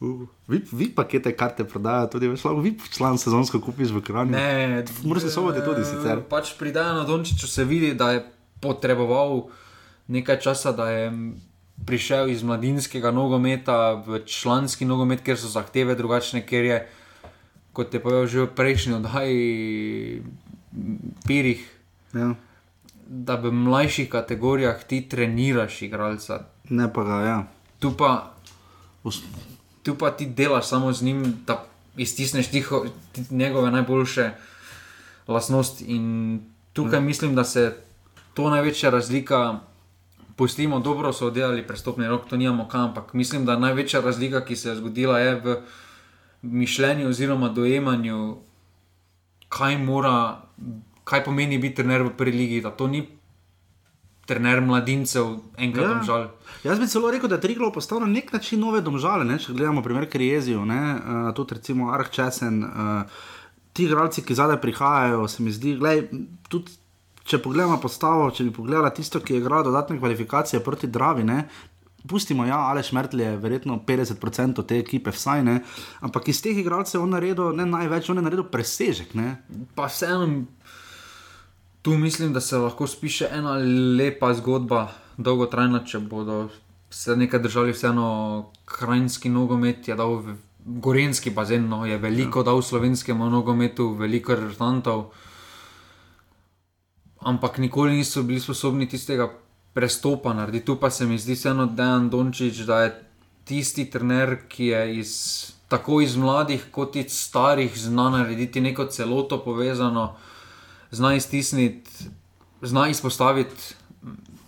Uh, 0.00 0.28
vi, 0.46 0.62
vi 0.72 0.86
pakete 0.88 1.32
karte 1.34 1.64
prodajajo 1.64 2.06
tudi, 2.06 2.28
veš, 2.28 2.44
lahko 2.44 2.60
vi 2.60 2.70
član 2.88 3.18
sezonsko 3.18 3.58
kupiš 3.60 3.90
v 3.90 4.00
Kranju. 4.00 4.30
Ne, 4.30 4.84
Moraš 5.02 5.22
se 5.22 5.30
soboti 5.30 5.58
tudi 5.60 5.82
sicer. 5.84 6.22
Pač 6.22 6.52
pri 6.54 6.70
Dajanu 6.72 7.02
Dončiću 7.04 7.48
se 7.48 7.64
vidi, 7.64 7.94
da 7.94 8.12
je 8.12 8.20
potreboval 8.62 9.48
nekaj 10.06 10.38
časa, 10.38 10.72
da 10.72 10.86
je 10.90 11.10
prišel 11.86 12.28
iz 12.30 12.42
mladinskega 12.42 13.10
nogometa 13.10 13.94
v 14.06 14.22
članski 14.26 14.84
nogomet, 14.84 15.22
ker 15.22 15.38
so 15.38 15.48
zahteve 15.48 15.94
drugačne, 15.94 16.42
ker 16.46 16.64
je, 16.64 16.78
kot 17.72 17.94
je 17.94 18.00
povedal 18.00 18.26
že 18.26 18.40
v 18.44 18.54
prejšnji 18.54 18.92
oddaji, 18.94 19.42
Pirih, 21.26 21.62
Ja. 22.14 22.34
da 23.08 23.36
v 23.36 23.52
mlajših 23.52 24.08
kategorijah 24.08 24.84
ti 24.84 25.08
treniraš 25.08 25.82
igralca. 25.82 26.44
Ne 26.68 26.92
pa 26.92 27.04
ga, 27.04 27.16
ja. 27.24 27.38
Tu 27.78 27.92
pa, 27.96 28.32
tu 29.82 29.94
pa 29.94 30.10
ti 30.10 30.26
delaš 30.26 30.68
samo 30.68 30.92
z 30.92 31.02
njim, 31.02 31.20
da 31.46 31.64
iztisneš 31.96 32.48
tiho, 32.48 32.84
ti, 33.12 33.24
njegove 33.30 33.70
najboljše 33.70 34.30
lastnosti. 35.28 35.84
In 35.84 36.40
tukaj 36.72 37.00
mislim, 37.00 37.34
da 37.34 37.44
se 37.44 37.76
to 38.34 38.50
največja 38.50 38.90
razlika. 38.90 39.60
Pustimo, 40.38 40.78
dobro 40.80 41.12
so 41.12 41.26
oddelali 41.26 41.66
prestopni 41.66 42.06
rok, 42.06 42.28
to 42.30 42.36
nimamo 42.36 42.68
kam, 42.68 42.90
ampak 42.90 43.14
mislim, 43.14 43.44
da 43.44 43.58
največja 43.58 44.00
razlika, 44.00 44.44
ki 44.44 44.56
se 44.56 44.68
je 44.68 44.76
zgodila, 44.76 45.18
je 45.18 45.34
v 45.40 45.56
mišljenju 46.42 47.08
oziroma 47.08 47.48
dojemanju, 47.48 48.36
kaj 49.48 49.78
mora, 49.78 50.42
kaj 51.04 51.24
pomeni 51.24 51.58
biti 51.58 51.80
trener 51.82 52.06
v 52.06 52.14
prvi 52.16 52.36
ligi. 52.36 52.60
Da 52.62 52.70
to 52.70 52.86
ni 52.86 53.02
trener 54.28 54.60
mladincev, 54.60 55.38
enkrat 55.56 55.90
Ja. 55.90 55.96
ja. 55.96 56.02
žal. 56.06 56.28
Jaz 56.64 56.78
bi 56.78 56.86
celo 56.86 57.10
rekel, 57.10 57.28
da 57.28 57.40
je 57.40 57.46
Triglo 57.48 57.72
postal 57.72 58.00
na 58.00 58.06
nek 58.06 58.32
način 58.32 58.60
nove 58.60 58.80
domžale. 58.80 59.24
Ne? 59.24 59.38
Če 59.42 59.56
gledamo 59.56 59.82
primer 59.82 60.06
Krijezijo, 60.10 60.62
uh, 60.62 61.34
tudi 61.34 61.58
recimo 61.58 61.90
Arh 61.92 62.10
Česen, 62.14 62.62
uh, 62.64 63.22
ti 63.72 63.88
igralci, 63.88 64.22
ki 64.22 64.34
zadaj 64.34 64.60
prihajajo, 64.60 65.26
se 65.28 65.42
mi 65.42 65.52
zdi, 65.52 65.74
gledaj, 65.80 66.08
tudi 66.48 66.77
če 67.28 67.40
pogledamo 67.44 67.76
postavo, 67.80 68.30
če 68.32 68.48
bi 68.48 68.54
pogledala 68.56 68.90
tisto, 68.94 69.20
ki 69.20 69.36
je 69.36 69.42
igral 69.42 69.64
dodatne 69.66 69.98
kvalifikacije 70.00 70.62
proti 70.64 70.88
Dravi. 70.88 71.26
Ne? 71.28 71.42
Pustimo, 72.08 72.46
ja, 72.48 72.56
Aleš 72.70 72.92
Mertl 72.96 73.20
je 73.20 73.34
verjetno 73.36 73.80
50% 73.86 74.64
te 74.66 74.78
ekipe, 74.80 75.12
vsaj 75.12 75.42
ne, 75.44 75.58
ampak 76.00 76.30
iz 76.32 76.40
teh 76.42 76.56
igralcev 76.56 77.02
on 77.02 77.12
naredil 77.12 77.52
ne 77.58 77.66
največ, 77.68 78.08
on 78.08 78.22
je 78.22 78.24
naredil 78.24 78.46
presežek. 78.48 79.12
Ne? 79.18 79.34
Pa 79.76 79.90
vseeno, 79.90 80.46
tu 81.82 81.98
mislim, 81.98 82.32
da 82.32 82.40
se 82.40 82.56
lahko 82.56 82.86
spiše 82.86 83.28
ena 83.34 83.58
lepa 83.98 84.32
zgodba, 84.38 84.86
dolgotrajna, 85.18 85.82
če 85.84 86.00
bodo 86.00 86.46
se 86.90 87.16
nekaj 87.16 87.42
držali, 87.44 87.74
vseeno 87.76 88.08
krajinski 88.64 89.28
nogomet 89.28 89.88
je 89.88 89.96
dal 89.98 90.22
gorenski 90.68 91.30
bazen, 91.30 91.68
no, 91.68 91.84
je 91.86 91.98
veliko 91.98 92.40
ja. 92.40 92.50
dal 92.50 92.62
slovenskemu 92.62 93.28
nogometu, 93.30 93.92
veliko 93.98 94.36
rezultantov, 94.36 95.10
ampak 97.20 97.58
nikoli 97.58 97.96
niso 97.96 98.22
bili 98.22 98.40
sposobni 98.40 98.88
tistega 98.88 99.28
prestopa 99.74 100.34
narediti. 100.34 100.66
Tu 100.66 100.76
pa 100.76 100.90
se 100.90 101.06
mi 101.06 101.18
zdi 101.18 101.34
vseeno 101.34 101.66
Dejan 101.66 102.10
Dončić, 102.10 102.56
da 102.66 102.82
je 102.82 103.04
tisti 103.44 103.90
trener, 103.90 104.38
ki 104.48 104.66
je 104.66 104.98
iz. 104.98 105.12
Tako 105.68 106.00
iz 106.00 106.16
mladih, 106.16 106.62
kot 106.72 106.96
iz 106.96 107.12
starih, 107.12 107.74
zna 107.76 108.10
narediti 108.10 108.60
neko 108.60 108.86
celoto 108.86 109.36
povezano 109.44 110.14
zna 110.90 111.14
iztisniti, 111.14 111.90
zna 112.62 112.88
izpostaviti 112.88 113.74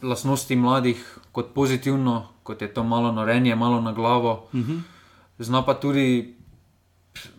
lastnosti 0.02 0.56
mladih 0.56 1.18
kot 1.32 1.54
pozitivno, 1.54 2.28
kot 2.42 2.62
je 2.62 2.74
to 2.74 2.84
malo 2.84 3.12
norenje, 3.12 3.54
malo 3.56 3.80
na 3.80 3.92
glavo. 3.92 4.48
Uh 4.52 4.60
-huh. 4.60 4.80
Zna 5.38 5.64
pa 5.64 5.74
tudi 5.74 6.36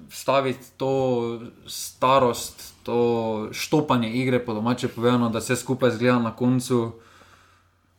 staviti 0.09 0.65
to 0.77 1.39
starost, 1.67 2.70
to 2.83 3.49
štopanje 3.51 4.09
igre, 4.13 4.39
po 4.45 4.53
domače 4.53 4.87
povedano, 4.87 5.29
da 5.29 5.41
se 5.41 5.55
skupaj 5.55 5.91
zgleda 5.91 6.19
na 6.19 6.35
koncu 6.35 6.91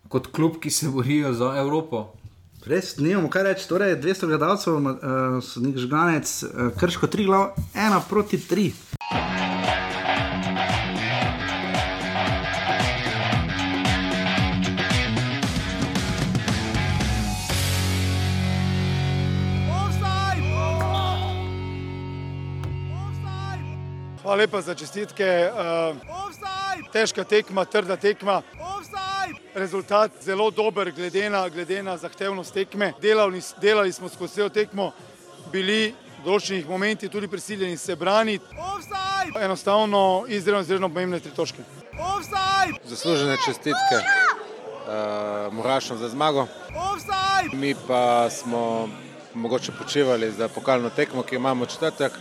kot 0.09 0.27
klub, 0.27 0.59
ki 0.61 0.71
se 0.71 0.89
borijo 0.89 1.33
za 1.33 1.55
Evropo. 1.57 2.13
Res, 2.67 2.97
nimamo 2.99 3.31
kaj 3.31 3.43
reči. 3.43 3.69
Torej, 3.69 3.97
200 3.99 4.27
gledalcev, 4.27 4.75
uh, 4.75 4.97
sodnik 5.43 5.79
žganec, 5.83 6.43
uh, 6.43 6.69
krško 6.79 7.07
3 7.07 7.27
glav, 7.27 7.49
1 7.75 8.01
proti 8.09 8.39
3. 8.39 8.71
Hvala 24.33 24.41
lepa 24.41 24.61
za 24.61 24.75
čestitke. 24.75 25.51
Uh, 25.53 25.97
težka 26.93 27.25
tekma, 27.25 27.65
trda 27.65 27.97
tekma. 28.01 28.41
Rezultat 29.55 30.11
zelo 30.25 30.51
dober, 30.51 30.89
glede 30.93 31.31
na, 31.31 31.49
glede 31.49 31.83
na 31.83 31.99
zahtevnost 32.01 32.55
tekme. 32.55 32.95
Delali, 33.03 33.43
delali 33.61 33.93
smo 33.93 34.09
skozi 34.09 34.35
celo 34.35 34.49
tekmo, 34.49 34.87
bili 35.53 35.93
v 35.93 36.25
določenih 36.25 36.65
momentih 36.65 37.13
tudi 37.13 37.29
prisiljeni 37.29 37.77
se 37.77 37.93
braniti. 37.93 38.57
Enostavno 39.37 40.25
izredno, 40.29 40.65
izredno 40.65 40.89
pomembne 40.89 41.21
tri 41.21 41.37
točke. 41.37 41.69
Zaslužene 42.89 43.37
čestitke 43.45 44.01
uh, 44.01 45.53
Murašom 45.53 46.01
za 46.01 46.09
zmago. 46.09 46.49
Offside! 46.73 47.53
Mi 47.53 47.77
pa 47.77 48.31
smo 48.33 48.89
mogoče 49.35 49.73
počivali 49.79 50.33
za 50.33 50.49
pokalno 50.49 50.91
tekmo, 50.91 51.23
ki 51.23 51.37
imamo 51.37 51.67
četrtek. 51.67 52.13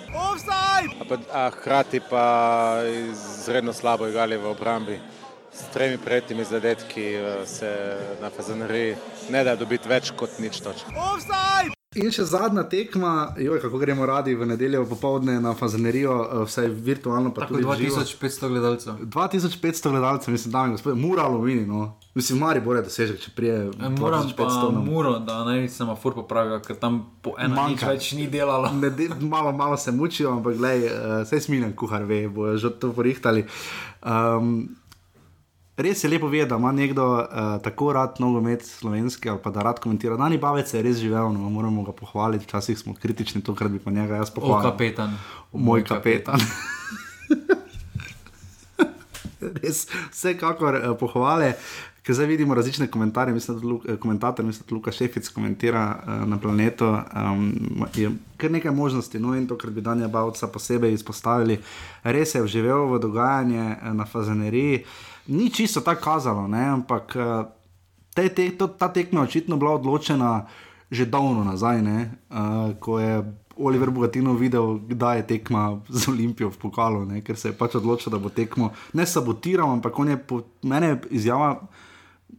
A 1.33 1.49
hkrati 1.49 2.01
pa 2.09 2.75
izredno 3.11 3.73
slabo 3.73 4.07
igrali 4.07 4.37
v 4.37 4.45
obrambi. 4.45 4.99
S 5.53 5.73
tremi 5.73 5.97
prednjimi 5.97 6.43
zadetki 6.43 7.13
eh, 7.13 7.45
se 7.45 7.97
na 8.21 8.29
Fazaneriji 8.29 8.95
ne 9.29 9.43
da 9.43 9.55
dobiti 9.55 9.89
več 9.89 10.11
kot 10.15 10.39
nič 10.39 10.61
točk. 10.61 10.87
In 11.99 12.07
še 12.07 12.23
zadnja 12.23 12.61
tekma, 12.71 13.33
joj, 13.35 13.57
kako 13.59 13.79
gremo 13.81 14.05
radi 14.07 14.31
v 14.31 14.45
nedeljo 14.47 14.85
popovdne 14.87 15.33
na 15.43 15.51
Fazanerijo, 15.59 16.13
eh, 16.23 16.43
vsaj 16.47 16.69
virtualno. 16.71 17.33
Tako 17.35 17.59
2500 17.59 18.47
gledalcev. 18.47 19.01
2500 19.11 19.91
gledalcev, 19.91 20.31
mislim, 20.31 20.53
da 20.53 20.63
je 20.63 20.71
gospod, 20.77 20.97
mora 20.97 21.25
alumini. 21.27 21.65
No. 21.65 21.97
Mislim, 22.15 22.39
mari 22.39 22.61
bore 22.63 22.79
dosežek, 22.81 23.19
če 23.19 23.31
prije. 23.35 23.57
E, 23.67 23.89
moram 23.99 24.31
pa 24.37 24.47
no. 24.71 24.85
muro, 24.85 25.17
da 25.19 25.43
naj 25.43 25.67
se 25.67 25.83
ma 25.83 25.97
fur 25.99 26.15
popravijo, 26.15 26.61
ker 26.63 26.79
tam 26.79 27.01
po 27.21 27.35
enem 27.37 27.59
manjka 27.59 27.91
več 27.91 28.13
ni 28.15 28.29
delalo. 28.31 28.71
Ne, 28.71 28.89
de, 28.89 29.09
malo, 29.19 29.51
malo 29.51 29.75
se 29.77 29.91
mučijo, 29.91 30.31
ampak 30.31 30.55
gledaj, 30.63 30.85
uh, 30.87 30.91
eh, 30.91 31.23
vse 31.25 31.41
smiljen 31.43 31.75
kuhar 31.75 32.07
ve, 32.07 32.21
bojo 32.31 32.55
že 32.55 32.71
to 32.79 32.93
porihtali. 32.95 33.43
Um, 33.99 34.77
Res 35.81 36.03
je 36.03 36.09
lepo 36.09 36.27
vedeti, 36.27 36.49
da 36.49 36.55
ima 36.55 36.71
nekdo 36.71 37.05
uh, 37.13 37.61
tako 37.63 37.93
rad 37.93 38.15
nogomet 38.19 38.65
slovenski 38.65 39.29
ali 39.29 39.39
pa 39.43 39.49
da 39.49 39.61
rad 39.61 39.79
komentira. 39.79 40.17
Dani 40.17 40.37
Bavec 40.37 40.73
je 40.73 40.81
res 40.81 40.97
živel, 40.97 41.33
no, 41.33 41.49
moramo 41.49 41.83
ga 41.83 41.91
pohvaliti. 41.91 42.45
Včasih 42.45 42.79
smo 42.79 42.93
kritični, 42.93 43.41
tokrat 43.41 43.71
bi 43.71 43.79
pa 43.79 43.91
njega 43.91 44.15
jaz 44.15 44.29
pohvalil. 44.29 44.61
Moj 44.61 44.71
kapetan. 44.71 45.17
Moj 45.53 45.83
kapetan. 45.83 46.39
res, 49.63 49.87
vsekakor 50.11 50.77
uh, 50.77 50.97
pohvale. 50.99 51.55
Ker 52.01 52.17
zdaj 52.17 52.27
vidimo 52.29 52.53
različne 52.57 52.87
komentarje, 52.87 53.33
mislim, 53.33 53.59
da 53.85 53.97
komentator, 53.97 54.45
mislim, 54.45 54.65
da 54.69 54.75
Luka 54.75 54.91
Šefic 54.91 55.29
komentira 55.29 55.97
uh, 55.97 56.27
na 56.29 56.37
planetu. 56.37 56.85
Um, 56.85 57.53
je 57.95 58.11
kar 58.37 58.51
nekaj 58.51 58.71
možnosti, 58.71 59.19
no 59.19 59.35
in 59.37 59.47
to, 59.47 59.57
kar 59.57 59.69
bi 59.69 59.81
Danja 59.81 60.07
Bavca 60.07 60.47
posebej 60.47 60.93
izpostavili. 60.93 61.59
Res 62.03 62.35
je 62.35 62.41
vživel 62.43 62.85
v 62.93 62.99
dogajanje 62.99 63.75
na 63.93 64.05
Fazaneriji. 64.05 64.83
Uh, 64.83 65.10
ni 65.31 65.49
čisto 65.49 65.81
tako 65.81 66.03
kazalo, 66.03 66.47
ne? 66.47 66.65
ampak 66.75 67.15
eh, 67.15 67.43
te, 68.15 68.29
te, 68.29 68.49
to, 68.57 68.67
ta 68.67 68.91
tekma 68.93 69.23
je 69.23 69.23
očitno 69.23 69.57
bila 69.57 69.79
odločena 69.79 70.47
že 70.91 71.05
davno 71.07 71.43
nazaj, 71.47 71.79
uh, 71.79 72.75
ko 72.79 72.99
je 72.99 73.23
Oliver 73.55 73.89
Bogatino 73.89 74.33
videl, 74.33 74.75
kdaj 74.75 75.17
je 75.17 75.27
tekma 75.27 75.79
z 75.99 76.11
Olimpijo 76.11 76.51
v 76.51 76.57
pokalu, 76.57 77.05
ne? 77.05 77.21
ker 77.23 77.39
se 77.39 77.49
je 77.49 77.55
pač 77.55 77.79
odločil, 77.79 78.11
da 78.11 78.19
bo 78.19 78.27
tekmo 78.27 78.73
ne 78.93 79.07
sabotiral, 79.07 79.71
ampak 79.71 79.99
on 79.99 80.11
je 80.11 80.17
po 80.19 80.43
meni 80.67 80.97
izjava. 81.09 81.63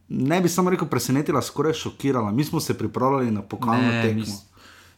Ne 0.08 0.40
bi 0.40 0.48
samo 0.48 0.68
rekel, 0.68 0.88
presenetila, 0.88 1.40
skoraj 1.40 1.72
šokirala. 1.80 2.32
Mi 2.32 2.44
smo 2.44 2.60
se 2.60 2.76
pripravljali 2.76 3.30
na 3.30 3.42
pokalno 3.42 3.88
tekmo. 4.02 4.20
Mis, 4.20 4.52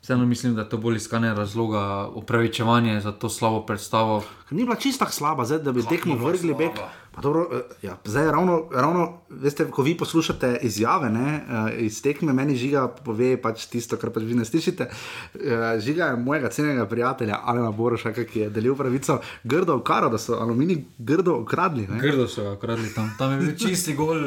Vseeno 0.04 0.26
mislim, 0.26 0.54
da 0.54 0.66
je 0.66 0.68
to 0.68 0.76
bolj 0.78 0.96
iskanje 0.96 1.30
razloga, 1.34 2.08
upravičevanje 2.14 3.00
za 3.00 3.12
to 3.12 3.28
slabo 3.28 3.62
predstavo. 3.66 4.22
Ni 4.50 4.64
bila 4.64 4.76
čisto 4.76 5.06
slaba, 5.10 5.44
zdaj, 5.44 5.58
da 5.58 5.72
bi 5.72 5.82
tekmo 5.88 6.16
vrgli 6.16 6.54
bek. 6.54 6.76
Dobro, 7.22 7.48
eh, 7.52 7.60
ja, 7.82 7.96
zdaj, 8.04 8.26
ravno, 8.30 8.68
ravno, 8.72 9.18
veste, 9.28 9.70
ko 9.70 9.82
vi 9.82 9.96
poslušate 9.96 10.58
izjave 10.62 11.10
ne, 11.10 11.34
eh, 11.34 11.76
iz 11.78 12.02
tekme, 12.02 12.32
meni 12.32 12.56
žiga 12.56 12.88
pove 12.88 13.36
pač 13.42 13.66
tisto, 13.66 13.96
kar 13.96 14.10
pač 14.10 14.22
vi 14.22 14.34
ne 14.34 14.44
slišite. 14.44 14.88
Eh, 15.34 15.80
žiga 15.80 16.04
je 16.04 16.16
mojega 16.16 16.48
cenjenega 16.48 16.86
prijatelja, 16.86 17.40
Alena 17.44 17.70
Boroša, 17.70 18.12
ki 18.12 18.40
je 18.40 18.50
delil 18.50 18.76
pravico, 18.76 19.20
grdo 19.44 19.76
ukaro, 19.76 20.08
da 20.08 20.18
so 20.18 20.38
alumini 20.40 20.84
grdo 20.98 21.38
ukradli. 21.42 21.86
Ne. 21.86 22.00
Grdo 22.00 22.28
so 22.28 22.52
ukradli 22.52 22.94
tam, 22.94 23.14
tam 23.18 23.32
je 23.32 23.38
bil 23.38 23.56
čisti 23.68 23.94
gol. 23.94 24.18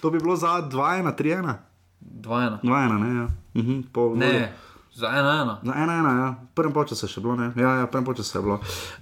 to 0.00 0.10
bi 0.10 0.18
bilo 0.18 0.36
za 0.36 0.60
2-1, 0.62 1.16
3-1. 1.16 1.54
2-1. 2.00 2.60
2-1, 2.62 3.00
ne. 3.00 3.16
Ja. 3.16 3.28
Mhm, 3.54 3.82
ne. 4.18 4.52
Za 4.94 5.08
ena, 5.08 5.42
ena. 5.42 5.60
Za 5.64 5.74
ena, 5.74 5.94
ena, 5.98 6.10
ja. 6.10 6.34
Prvem 6.54 6.86
času 6.86 7.06
je 7.06 7.10
še 7.10 7.20
bilo, 7.20 7.34
ne. 7.34 7.50
Ja, 7.58 7.82
ja 7.82 7.86
prvem 7.90 8.14
času 8.14 8.38
je 8.38 8.42
bilo. 8.42 8.58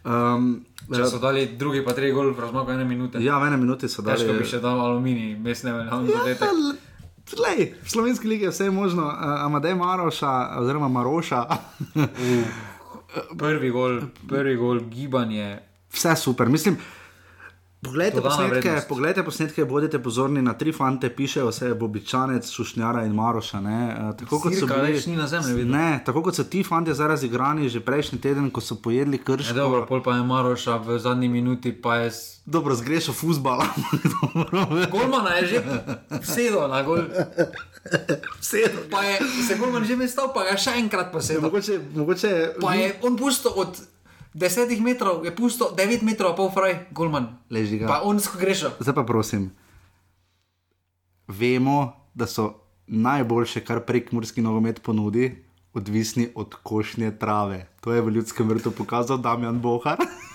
Um, 0.08 0.64
Če 0.88 1.04
so 1.04 1.20
dali 1.20 1.44
drugi, 1.60 1.82
pa 1.84 1.92
tri 1.92 2.14
gol, 2.16 2.32
v 2.32 2.40
razmaku 2.40 2.72
ene 2.72 2.86
minute. 2.88 3.20
Ja, 3.20 3.36
v 3.42 3.50
ene 3.50 3.58
minute 3.60 3.90
so 3.92 4.00
dali. 4.00 4.16
Težko 4.16 4.38
bi 4.40 4.48
še 4.48 4.62
dal 4.64 4.80
aluminij, 4.80 5.36
mesne 5.36 5.74
veljavne 5.76 6.08
ja, 6.08 6.22
zadete. 6.24 6.48
Lej, 7.36 7.60
v 7.76 7.92
slovenski 7.92 8.28
ligi 8.28 8.48
je 8.48 8.54
vse 8.54 8.70
možno, 8.72 9.04
uh, 9.04 9.44
Amadej 9.44 9.76
Maroša, 9.76 10.32
oziroma 10.62 10.88
Maroša. 10.88 11.42
uh, 12.00 12.08
prvi 13.36 13.68
gol, 13.76 14.00
prvi 14.32 14.56
gol, 14.56 14.80
gibanje. 14.88 15.60
Vse 15.92 16.16
super, 16.16 16.48
mislim. 16.48 16.80
Poglejte 17.82 18.20
posnetke, 18.22 18.72
poglejte 18.88 19.22
posnetke, 19.26 19.64
bodite 19.64 19.98
pozorni 19.98 20.42
na 20.42 20.52
tri 20.54 20.70
fante, 20.72 21.08
pišejo 21.10 21.48
vse, 21.48 21.72
Bobičanec, 21.74 22.46
Šušnjara 22.46 23.02
in 23.08 23.14
Maroša. 23.18 23.58
Uh, 23.58 24.12
tako 24.18 24.38
kot 24.44 24.54
so 24.54 24.68
bili 24.70 25.00
ni 25.06 25.16
na 25.16 25.26
zemlji. 25.26 25.64
Ne, 25.64 25.98
tako 26.06 26.22
kot 26.22 26.38
so 26.38 26.44
ti 26.44 26.62
fanti 26.62 26.94
zdaj 26.94 27.08
razigrani 27.08 27.68
že 27.68 27.80
prejšnji 27.82 28.20
teden, 28.22 28.50
ko 28.54 28.62
so 28.62 28.78
pojedli 28.78 29.18
krš. 29.18 29.50
Ja, 29.50 29.54
dobro, 29.64 29.82
pol 29.88 30.02
pa 30.02 30.14
je 30.14 30.22
Maroša 30.22 30.76
v 30.78 30.98
zadnji 31.02 31.28
minuti, 31.28 31.72
pa 31.74 31.96
je. 31.96 32.12
Dobro, 32.46 32.74
zgrešil 32.74 33.14
fusbala. 33.14 33.66
Golmana 34.94 35.42
je 35.42 35.46
že 35.46 35.58
sedel 36.22 36.70
na 36.70 36.82
gol. 36.86 37.02
Sedel. 38.40 38.86
Pa 38.90 39.02
je 39.02 39.18
se 39.46 39.58
Golman 39.58 39.82
že 39.84 39.98
mestal, 39.98 40.30
pa 40.30 40.46
je 40.46 40.58
še 40.58 40.78
enkrat 40.78 41.10
posedel. 41.10 41.42
Mogoče, 41.42 41.80
mogoče... 41.98 42.30
Pa 42.62 42.78
je 42.78 42.94
on 43.02 43.18
pusto 43.18 43.50
od 43.50 43.74
desetih 44.34 44.80
metrov, 44.82 45.24
je 45.24 45.32
pusto, 45.36 45.70
devet 45.76 46.02
metrov, 46.02 46.36
pol 46.36 46.50
fraj, 46.50 46.88
golman. 46.92 47.38
Leži 47.50 47.78
ga. 47.82 47.86
Pa 47.88 47.96
on 48.08 48.20
sko 48.20 48.40
greša. 48.40 48.76
Zdaj 48.80 48.94
pa 48.94 49.04
prosim. 49.04 49.50
Vemo, 51.28 51.92
da 52.14 52.26
so 52.26 52.52
najboljše, 52.86 53.64
kar 53.64 53.84
prek 53.86 54.12
morski 54.12 54.42
nogomet 54.42 54.82
ponudi, 54.82 55.44
odvisni 55.72 56.28
od 56.34 56.54
košnje 56.62 57.16
trave. 57.18 57.66
To 57.80 57.92
je 57.92 58.02
v 58.02 58.10
ljudskem 58.18 58.48
vrtu 58.48 58.70
pokazal 58.70 59.18
Damjan 59.18 59.60
Bohar. 59.60 60.00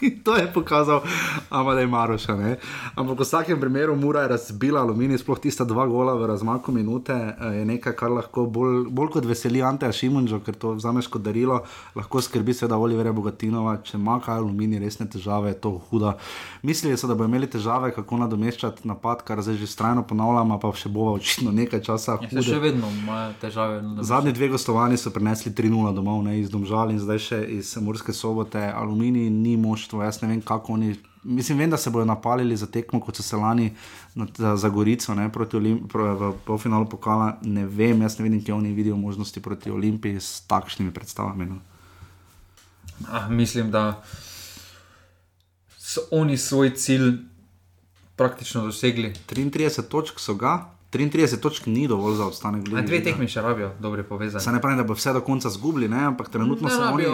to 0.24 0.36
je 0.36 0.46
pokazal 0.52 1.02
Amadej 1.50 1.86
Maroša. 1.86 2.36
Ne? 2.36 2.56
Ampak 2.96 3.18
v 3.18 3.22
vsakem 3.22 3.60
primeru 3.60 3.96
mora 3.96 4.22
je 4.22 4.28
razbila 4.28 4.80
aluminij, 4.80 5.18
sploh 5.18 5.38
tista 5.38 5.64
dva 5.64 5.86
gola 5.86 6.14
v 6.14 6.26
razmaku 6.26 6.72
minute, 6.72 7.12
eh, 7.12 7.58
je 7.58 7.64
nekaj, 7.64 7.96
kar 7.96 8.10
lahko 8.10 8.46
bolj, 8.46 8.88
bolj 8.90 9.10
kot 9.18 9.24
veseli 9.24 9.62
Anteja 9.62 9.92
Šimunža, 9.92 10.40
ker 10.44 10.54
to 10.54 10.74
vzameš 10.78 11.06
kot 11.06 11.22
darilo, 11.22 11.62
lahko 11.94 12.22
skrbi 12.22 12.54
seveda 12.54 12.78
Olivera 12.78 13.12
Bogatinova, 13.12 13.76
če 13.84 13.96
ima 13.98 14.18
kaj 14.20 14.40
aluminij, 14.42 14.80
resne 14.82 15.06
težave, 15.06 15.52
je 15.52 15.60
to 15.60 15.76
huda. 15.90 16.16
Mislili 16.62 16.96
so, 16.96 17.06
da 17.06 17.14
bo 17.14 17.24
imeli 17.24 17.46
težave, 17.50 17.92
kako 17.94 18.22
nadomeščati 18.24 18.88
napad, 18.88 19.22
kar 19.26 19.42
zdaj 19.42 19.60
že 19.60 19.66
strajno 19.66 20.06
ponavljamo, 20.08 20.58
pa 20.58 20.72
še 20.76 20.88
bo 20.92 21.12
očitno 21.14 21.52
nekaj 21.52 21.82
časa. 21.84 22.18
Ja, 22.30 22.42
še 22.42 22.58
vedno 22.62 22.90
imajo 23.02 23.32
težave. 23.40 23.80
Zadnji 24.02 24.32
dve 24.32 24.52
gostovani 24.54 24.96
so 24.96 25.12
prinesli 25.14 25.52
3-0 25.52 25.94
domov, 25.94 26.22
ne 26.24 26.38
iz 26.40 26.50
Domžal 26.50 26.92
in 26.92 27.00
zdaj 27.02 27.18
še 27.18 27.40
iz 27.58 27.72
Murske 27.80 28.12
sobote. 28.16 28.60
Aluminij 28.60 29.30
ni 29.30 29.56
moč 29.56 29.81
moštvo. 29.82 30.02
Jaz 30.02 30.22
ne 30.22 30.28
vem, 30.28 30.40
kako 30.40 30.72
oni. 30.72 30.96
Mislim, 31.24 31.58
vem, 31.58 31.70
da 31.70 31.76
se 31.76 31.90
bodo 31.90 32.04
napalili 32.04 32.56
za 32.56 32.66
tekmo, 32.66 33.00
kot 33.00 33.16
so 33.16 33.22
se 33.22 33.36
lani 33.36 33.72
za, 34.36 34.56
za 34.56 34.68
Gorico, 34.68 35.14
ne, 35.14 35.28
proti 35.32 35.56
Olimpiji, 35.56 35.88
v 35.94 36.32
polfinalu 36.46 36.88
pokala. 36.88 37.38
Ne 37.42 37.66
vem, 37.66 38.02
jaz 38.02 38.18
ne 38.18 38.24
vidim, 38.24 38.44
kje 38.44 38.54
oni 38.54 38.72
vidijo 38.72 38.96
možnosti 38.96 39.42
proti 39.42 39.70
Olimpiji 39.70 40.20
s 40.20 40.46
takšnimi 40.46 40.92
predstavami. 40.92 41.46
No. 41.46 41.60
Ah, 43.10 43.28
mislim, 43.28 43.70
da 43.70 44.02
so 45.78 46.00
oni 46.10 46.36
svoj 46.36 46.74
cilj 46.74 47.18
praktično 48.16 48.64
dosegli. 48.64 49.12
33 49.30 49.82
točk 49.88 50.20
so 50.20 50.34
ga, 50.34 50.70
33 50.92 51.40
točk 51.40 51.66
ni 51.66 51.88
dovolj 51.88 52.16
za 52.16 52.26
obstanek. 52.26 52.68
Dve 52.68 53.02
tekmi 53.02 53.28
še 53.28 53.42
rabijo, 53.42 53.72
dobro 53.80 54.02
povezani. 54.04 54.44
Se 54.44 54.52
ne 54.52 54.60
pravi, 54.60 54.76
da 54.76 54.84
bo 54.84 54.94
vse 54.94 55.12
do 55.12 55.20
konca 55.20 55.50
zgubili, 55.50 55.88
ne? 55.88 56.04
ampak 56.10 56.28
trenutno 56.28 56.68
ne 56.68 56.74
so 56.74 56.90
oni. 56.92 57.06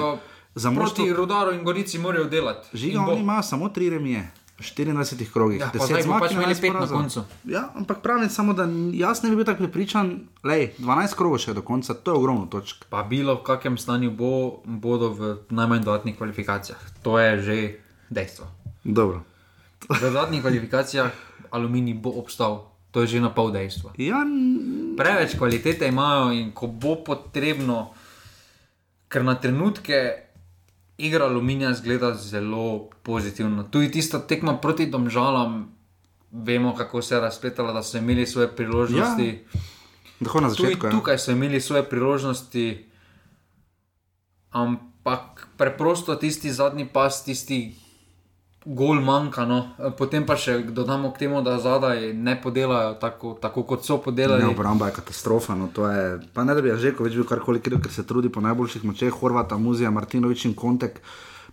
Za 0.54 0.70
proti 0.70 1.02
moštvo... 1.02 1.16
Rudaru 1.16 1.52
in 1.52 1.64
Gorici 1.64 1.98
morajo 1.98 2.24
delati. 2.24 2.68
Žiga, 2.72 3.00
oni 3.00 3.20
imajo 3.20 3.42
samo 3.42 3.68
tri 3.68 3.90
remije. 3.90 4.30
24 4.58 5.32
krogih, 5.32 5.60
ja, 5.60 5.70
10 5.74 6.02
zmag, 6.02 6.20
pač 6.20 6.32
imeli 6.34 6.54
5 6.54 6.74
na 6.74 6.86
koncu. 6.86 7.22
Ja, 7.46 7.68
ampak 7.78 8.02
pravim 8.02 8.26
samo, 8.30 8.52
da 8.52 8.66
jaz 8.92 9.22
ne 9.22 9.30
bi 9.30 9.36
bil 9.38 9.46
tako 9.46 9.62
pripričan, 9.68 10.26
da 10.42 10.58
12 10.58 11.14
krogov 11.14 11.38
še 11.38 11.54
do 11.54 11.62
konca, 11.62 11.94
to 11.94 12.10
je 12.10 12.18
ogromno 12.18 12.48
točk. 12.50 12.88
Pa 12.90 13.04
bilo 13.06 13.38
v 13.38 13.44
kakem 13.46 13.78
stanju 13.78 14.10
bo, 14.10 14.58
bodo 14.66 15.12
v 15.14 15.36
najmanj 15.54 15.86
dodatnih 15.86 16.18
kvalifikacijah. 16.18 16.80
To 17.06 17.18
je 17.22 17.30
že 17.42 17.56
dejstvo. 18.10 18.50
Dobro. 18.82 19.22
V 19.86 20.00
dodatnih 20.02 20.42
kvalifikacijah 20.42 21.14
aluminij 21.54 21.94
bo 21.94 22.18
obstal, 22.18 22.74
to 22.90 23.06
je 23.06 23.14
že 23.14 23.22
na 23.22 23.30
pol 23.30 23.54
dejstva. 23.54 23.94
Ja, 23.94 24.26
Preveč 24.98 25.38
kvalitete 25.38 25.86
imajo 25.86 26.34
in 26.34 26.50
ko 26.50 26.66
bo 26.66 26.98
potrebno, 27.06 27.94
ker 29.06 29.22
na 29.22 29.38
trenutke 29.38 30.27
igra 30.98 31.24
aluminija 31.24 31.74
zgleda 31.74 32.14
zelo 32.14 32.90
pozitivno. 33.02 33.62
Tu 33.62 33.80
je 33.80 33.90
tista 33.92 34.18
tekma 34.18 34.56
proti 34.56 34.86
domžalam, 34.86 35.74
vemo, 36.30 36.74
kako 36.74 37.02
se 37.02 37.14
je 37.14 37.20
razpletala, 37.20 37.72
da 37.72 37.82
so 37.82 37.98
imeli 37.98 38.26
svoje 38.26 38.48
priložnosti. 38.56 39.44
Ja. 39.54 39.60
Na 40.40 40.50
začetku, 40.50 40.80
Tuj, 40.80 40.90
tukaj 40.90 41.18
so 41.18 41.30
imeli 41.30 41.60
svoje 41.60 41.82
priložnosti, 41.82 42.86
ampak 44.50 45.48
preprosto 45.56 46.14
tisti 46.14 46.52
zadnji 46.52 46.88
pas, 46.92 47.24
tisti 47.24 47.76
gol 48.64 49.00
manjka. 49.00 49.44
No. 49.46 49.58
Potem 49.98 50.26
pa 50.26 50.36
še 50.36 50.58
dodamo 50.74 51.12
k 51.14 51.26
temu, 51.26 51.42
da 51.46 51.58
zadaj 51.62 52.12
ne 52.14 52.34
podelajo 52.40 52.96
tako, 53.00 53.36
tako 53.40 53.64
kot 53.68 53.86
so 53.86 54.00
podelali. 54.02 54.42
Ne, 54.42 54.52
obramba 54.52 54.90
je 54.90 54.98
katastrofa. 54.98 55.56
No, 55.58 55.70
je, 55.70 56.18
pa 56.34 56.44
ne 56.44 56.56
da 56.56 56.64
bi 56.64 56.74
že 56.74 56.94
več 56.98 57.14
bil 57.14 57.28
karkoli, 57.28 57.62
ker 57.62 57.78
se 57.90 58.06
trudi 58.06 58.32
po 58.32 58.42
najboljših 58.44 58.84
močeh, 58.84 59.14
Horvata, 59.14 59.58
Muzija, 59.58 59.90
Martinovič 59.94 60.48
in 60.50 60.54
Kontek. 60.58 61.00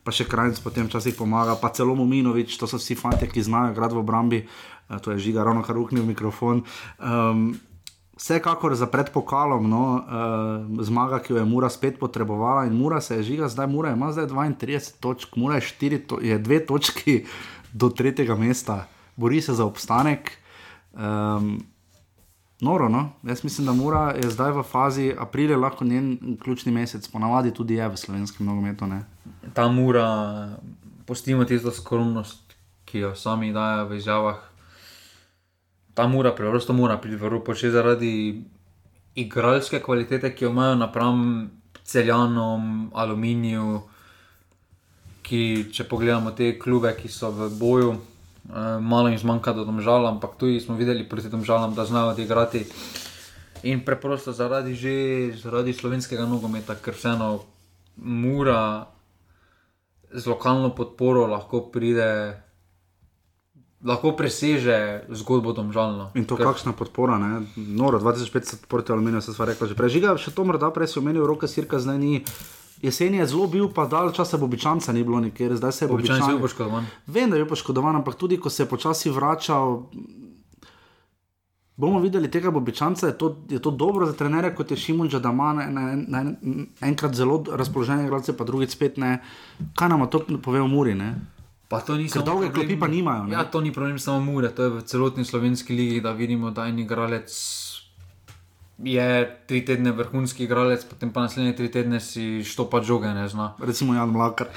Pa 0.06 0.14
še 0.14 0.28
krajnc 0.30 0.60
potem 0.62 0.86
včasih 0.86 1.16
pomaga, 1.18 1.56
pa 1.58 1.74
celo 1.74 1.96
Muminovič, 1.98 2.60
to 2.62 2.70
so 2.70 2.78
vsi 2.78 2.94
fanti, 2.94 3.26
ki 3.26 3.42
znajo 3.42 3.74
grad 3.74 3.90
v 3.90 4.04
obrambi, 4.04 4.40
to 5.02 5.16
je 5.16 5.18
žiga, 5.18 5.42
ravno 5.42 5.64
kar 5.66 5.80
uknil 5.82 6.06
mikrofon. 6.06 6.62
Um, 7.02 7.58
Vsekakor 8.16 8.76
za 8.76 8.88
predpokalom, 8.88 9.70
no, 9.70 9.84
uh, 10.00 10.84
zmaga, 10.84 11.20
ki 11.20 11.34
jo 11.34 11.40
je 11.40 11.46
Mura 11.46 11.70
spet 11.70 12.00
potrebovala, 12.00 12.64
in 12.66 12.74
Mura 12.74 13.02
se 13.02 13.18
je 13.18 13.24
žiga, 13.24 13.50
zdaj 13.52 13.68
Mura 13.68 13.92
ima 13.92 14.12
zdaj 14.12 14.26
32 14.26 14.94
točk, 15.00 15.36
Mura 15.36 15.60
je, 15.60 16.00
to, 16.08 16.20
je 16.22 16.38
dve 16.40 16.66
točki 16.66 17.26
do 17.74 17.90
tretjega 17.90 18.36
mesta, 18.36 18.88
bori 19.16 19.42
se 19.42 19.54
za 19.54 19.66
obstanek. 19.66 20.32
Um, 20.94 21.60
noro, 22.62 22.90
no, 22.90 23.10
jaz 23.24 23.44
mislim, 23.44 23.68
da 23.68 23.74
Mura 23.74 24.14
je 24.16 24.32
zdaj 24.32 24.52
v 24.52 24.64
fazi, 24.64 25.14
april 25.20 25.52
je 25.52 25.58
lahko 25.58 25.86
njen 25.86 26.38
ključni 26.44 26.72
mesec, 26.72 27.08
ponavadi 27.08 27.52
tudi 27.52 27.76
je 27.76 27.90
v 27.90 27.98
slovenskem 27.98 28.46
nogometu. 28.46 28.88
Ta 29.54 29.68
Mura, 29.68 30.50
postimo 31.06 31.44
tisto 31.44 31.72
skromnost, 31.72 32.56
ki 32.86 33.00
jo 33.00 33.16
sami 33.16 33.52
dajo 33.54 33.90
v 33.90 33.98
izjavah 34.00 34.55
ta 35.96 36.08
mora, 36.08 36.36
preprosto 36.36 36.74
mora 36.74 36.98
priti 37.00 37.16
v 37.16 37.24
Evropo, 37.24 37.56
še 37.56 37.72
zaradi 37.72 38.44
igralske 39.16 39.80
kvalitete, 39.80 40.34
ki 40.36 40.44
jo 40.44 40.52
imajo 40.52 40.76
napram 40.76 41.20
celjanom, 41.88 42.92
aluminiju. 42.94 43.80
Ki, 45.26 45.40
če 45.74 45.88
pogledamo 45.90 46.36
te 46.38 46.52
klube, 46.62 46.92
ki 47.00 47.10
so 47.10 47.32
v 47.34 47.48
boju, 47.58 47.96
eh, 47.96 48.78
malo 48.78 49.10
jim 49.10 49.18
zmanjka 49.18 49.56
do 49.58 49.64
domžal, 49.66 50.06
ampak 50.06 50.36
tu 50.38 50.52
smo 50.60 50.76
videli 50.76 51.08
proti 51.10 51.32
domžalam, 51.32 51.74
da 51.74 51.86
znajo 51.86 52.12
odigrati. 52.12 52.66
In 53.64 53.82
preprosto 53.82 54.36
zaradi, 54.36 54.76
že, 54.76 55.34
zaradi 55.42 55.74
slovenskega 55.74 56.28
nogometa, 56.30 56.76
ker 56.76 56.94
vseeno 56.94 57.40
mora 57.98 58.86
z 60.14 60.28
lokalno 60.28 60.76
podporo 60.76 61.26
lahko 61.26 61.72
pride 61.72 62.45
lahko 63.84 64.16
preseže 64.16 65.04
zgodbo 65.10 65.54
domžalno. 65.54 66.12
In 66.16 66.26
to, 66.26 66.38
Ker... 66.40 66.48
kakšna 66.48 66.74
podpora, 66.74 67.18
ne? 67.20 67.46
noro, 67.56 68.00
2500 68.00 68.66
proti 68.68 68.92
aluminiju, 68.92 69.22
se 69.22 69.34
stvar 69.34 69.52
rekla 69.52 69.68
že 69.68 69.76
prej. 69.76 69.98
Žiga, 70.00 70.16
še 70.22 70.32
to 70.32 70.46
morda 70.48 70.72
prej 70.72 70.94
si 70.94 71.00
omenil, 71.00 71.28
roke 71.28 71.48
sirka 71.48 71.80
zdaj 71.80 72.00
ni. 72.00 72.24
Jesen 72.84 73.16
je 73.16 73.26
zelo 73.26 73.48
bil, 73.48 73.70
pa 73.72 73.88
dal 73.88 74.12
časa 74.12 74.38
Bobičanca 74.38 74.94
ni 74.94 75.04
bilo 75.04 75.20
nikjer, 75.24 75.56
zdaj 75.56 75.72
se 75.72 75.86
je 75.86 75.90
Bobičanca. 75.90 76.20
Bobičanca 76.20 76.36
je 76.36 76.44
poškodovan. 76.44 76.88
Vem, 77.08 77.32
da 77.32 77.40
je 77.40 77.48
poškodovan, 77.48 77.96
ampak 77.96 78.16
tudi 78.20 78.38
ko 78.38 78.52
se 78.52 78.64
je 78.64 78.70
počasi 78.70 79.10
vračal. 79.10 79.88
Bomo 81.76 82.00
videli 82.00 82.32
tega 82.32 82.52
Bobičanca, 82.52 83.08
je 83.08 83.18
to, 83.18 83.36
je 83.50 83.60
to 83.60 83.72
dobro 83.72 84.06
za 84.06 84.14
trenere, 84.14 84.54
kot 84.56 84.72
je 84.72 84.78
Šimunča, 84.78 85.20
da 85.20 85.32
ima 85.32 85.54
na, 85.54 85.66
na, 85.68 85.84
na, 86.08 86.36
enkrat 86.82 87.16
zelo 87.16 87.44
razpoložene 87.52 88.06
igralce, 88.06 88.38
pa 88.38 88.44
drugič 88.44 88.76
spet 88.76 88.98
ne. 88.98 89.18
Kaj 89.76 89.90
nam 89.90 90.08
to 90.12 90.24
pove 90.44 90.62
o 90.62 90.68
Muri? 90.68 90.96
Ne? 90.96 91.16
Pa 91.76 91.84
to 91.84 92.00
ni 92.00 92.08
samo 92.08 92.24
dolge 92.26 92.56
klopi, 92.56 92.80
pa 92.80 92.88
nimajo. 92.88 93.28
Ja, 93.28 93.44
to 93.44 93.60
ni 93.60 93.74
problem 93.76 94.00
samo 94.00 94.24
mure, 94.24 94.48
to 94.56 94.64
je 94.64 94.70
v 94.70 94.82
celotni 94.88 95.26
slovenski 95.28 95.76
ligi, 95.76 96.00
da 96.00 96.16
vidimo, 96.16 96.52
da 96.52 96.72
en 96.72 96.80
igralec 96.80 97.28
je 98.80 99.38
tri 99.48 99.66
tedne 99.66 99.92
vrhunski 99.92 100.44
igralec, 100.48 100.86
potem 100.88 101.12
pa 101.12 101.22
naslednje 101.28 101.56
tri 101.56 101.68
tedne 101.72 102.00
si 102.00 102.44
štopa 102.48 102.80
žoge, 102.80 103.12
ne 103.12 103.28
zna. 103.28 103.60
Recimo 103.60 103.92
Jan 103.92 104.10
Mlakar. 104.10 104.48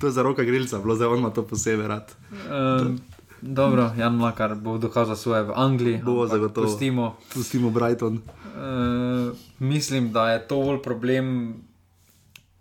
to 0.00 0.06
je 0.08 0.12
za 0.12 0.24
roka 0.24 0.40
grilca, 0.40 0.78
bilo 0.80 0.96
zdaj 0.96 1.08
on 1.08 1.18
ima 1.18 1.30
to 1.30 1.44
posebej 1.44 1.88
rad. 1.88 2.12
Um, 2.32 3.00
dobro, 3.44 3.92
Jan 3.92 4.16
Mlakar 4.16 4.54
bo 4.56 4.78
dokazal 4.80 5.16
svoje 5.20 5.42
v 5.42 5.52
Angliji. 5.52 6.00
Bo 6.00 6.24
zagotovo. 6.24 6.64
Pustimo, 6.64 7.16
pustimo 7.28 7.70
Brighton. 7.70 8.24
Uh, 8.56 9.36
mislim, 9.60 10.12
da 10.12 10.32
je 10.32 10.48
to 10.48 10.56
bolj 10.64 10.80
problem 10.80 11.54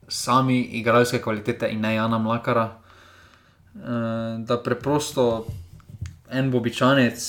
sami 0.08 0.62
igralske 0.62 1.22
kvalitete 1.22 1.70
in 1.72 1.82
ne 1.82 1.96
Jana 1.96 2.18
Mlakara. 2.18 2.78
Eh, 3.76 3.80
da 4.40 4.58
preprosto 4.64 5.46
en 6.32 6.52
bobičanec 6.52 7.20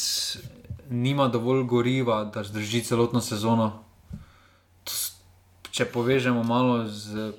nima 0.91 1.29
dovolj 1.29 1.63
goriva, 1.63 2.25
da 2.25 2.45
zdrži 2.45 2.83
celotno 2.83 3.21
sezono. 3.21 3.83
Če 5.71 5.85
povežemo 5.85 6.43
malo 6.43 6.85
z 6.89 7.33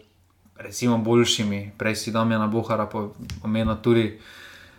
recimo 0.57 0.97
boljšimi, 0.97 1.72
prej 1.77 1.95
si 1.95 2.11
dam 2.11 2.31
je 2.31 2.38
na 2.38 2.47
Bohara, 2.47 2.89
pomeni 3.41 3.76
tudi. 3.84 4.19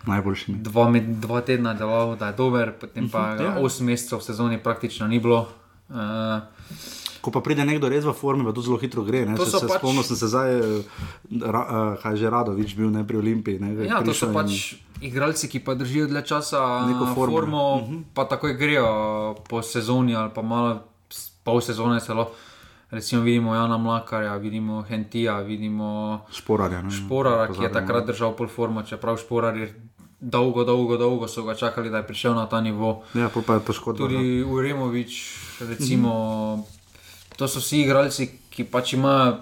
Najboljšimi. 0.06 0.58
Dva, 0.62 0.92
dva 1.00 1.40
tedna 1.40 1.74
delal, 1.74 2.16
da 2.16 2.26
je 2.26 2.32
dober, 2.32 2.72
potem 2.80 3.08
pa 3.08 3.18
uh 3.18 3.38
-huh, 3.38 3.44
ja. 3.44 3.58
osem 3.58 3.86
mesecev 3.86 4.18
v 4.18 4.22
sezoni 4.22 4.62
praktično 4.62 5.06
ni 5.06 5.18
bilo. 5.20 5.48
Uh, 5.88 5.96
ko 7.20 7.30
pa 7.34 7.40
pride 7.42 7.66
nekdo 7.66 7.90
res 7.90 8.06
v 8.06 8.14
formi, 8.14 8.46
pa 8.46 8.54
to 8.54 8.62
zelo 8.62 8.78
hitro 8.78 9.02
gre. 9.02 9.26
Se, 9.26 9.58
se 9.58 9.66
pač... 9.66 9.78
Spomnil 9.82 10.04
sem 10.06 10.18
se 10.18 10.28
zdaj, 10.30 10.50
eh, 10.54 11.42
ra, 11.42 11.62
uh, 11.62 11.94
kaj 11.98 12.14
že 12.14 12.30
rado, 12.30 12.54
več 12.54 12.74
bil 12.78 12.92
ne 12.94 13.02
pri 13.02 13.18
Olimpiji. 13.18 13.58
Ne, 13.58 13.74
ja, 13.86 14.00
to 14.06 14.14
so 14.14 14.30
pač 14.30 14.78
in... 14.78 15.10
igralci, 15.10 15.50
ki 15.50 15.62
pa 15.66 15.74
držijo 15.78 16.06
dlje 16.10 16.22
časa 16.30 16.86
neko 16.86 17.10
formo, 17.14 17.24
formo 17.26 17.62
uh 17.74 17.82
mhm. 17.82 17.96
-huh. 17.96 18.02
pa 18.14 18.24
takoj 18.24 18.54
grejo 18.54 18.86
po 19.48 19.62
sezoni 19.62 20.14
ali 20.14 20.30
pa 20.34 20.42
malo 20.42 20.82
pol 21.44 21.60
sezone 21.60 22.00
celo. 22.00 22.30
Recimo 22.90 23.20
vidimo 23.22 23.54
Jana 23.54 23.76
Mlakarja, 23.76 24.36
vidimo 24.36 24.82
Hentija, 24.82 25.44
vidimo 25.44 26.20
Šporarja, 26.32 26.82
ne, 26.82 26.90
Šporara, 26.90 27.52
ki 27.52 27.62
je 27.62 27.72
takrat 27.72 28.06
držal 28.06 28.32
pol 28.32 28.48
formo, 28.48 28.82
čeprav 28.82 29.16
Šporar 29.20 29.56
je 29.56 29.68
dolgo, 30.20 30.64
dolgo, 30.64 30.96
dolgo 30.96 31.28
so 31.28 31.44
ga 31.44 31.54
čakali, 31.54 31.90
da 31.90 31.96
je 31.96 32.06
prišel 32.06 32.34
na 32.34 32.46
ta 32.46 32.60
nivo. 32.60 33.02
Ja, 33.14 33.28
pa 33.46 33.54
je 33.54 33.60
to 33.60 33.72
škoda. 33.72 33.98
Tudi 33.98 34.42
Uremovič, 34.42 35.36
recimo. 35.60 36.08
-huh 36.08 36.77
to 37.38 37.48
so 37.48 37.60
vsi 37.62 37.84
igralci, 37.84 38.26
ki 38.50 38.64
pač 38.66 38.96
imajo 38.98 39.36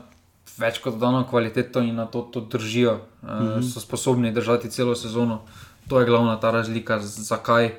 več 0.61 0.81
kot 0.85 0.99
dano 1.01 1.23
kvaliteto 1.29 1.81
in 1.81 1.97
na 1.97 2.05
to, 2.07 2.27
to 2.33 2.41
držijo, 2.41 3.01
mm 3.23 3.29
-hmm. 3.29 3.73
so 3.73 3.81
sposobni 3.81 4.33
držati 4.33 4.71
celo 4.71 4.95
sezono. 4.95 5.41
To 5.89 6.01
je 6.01 6.07
glavna 6.07 6.37
ta 6.41 6.51
razlika, 6.51 6.99
zakaj 7.01 7.75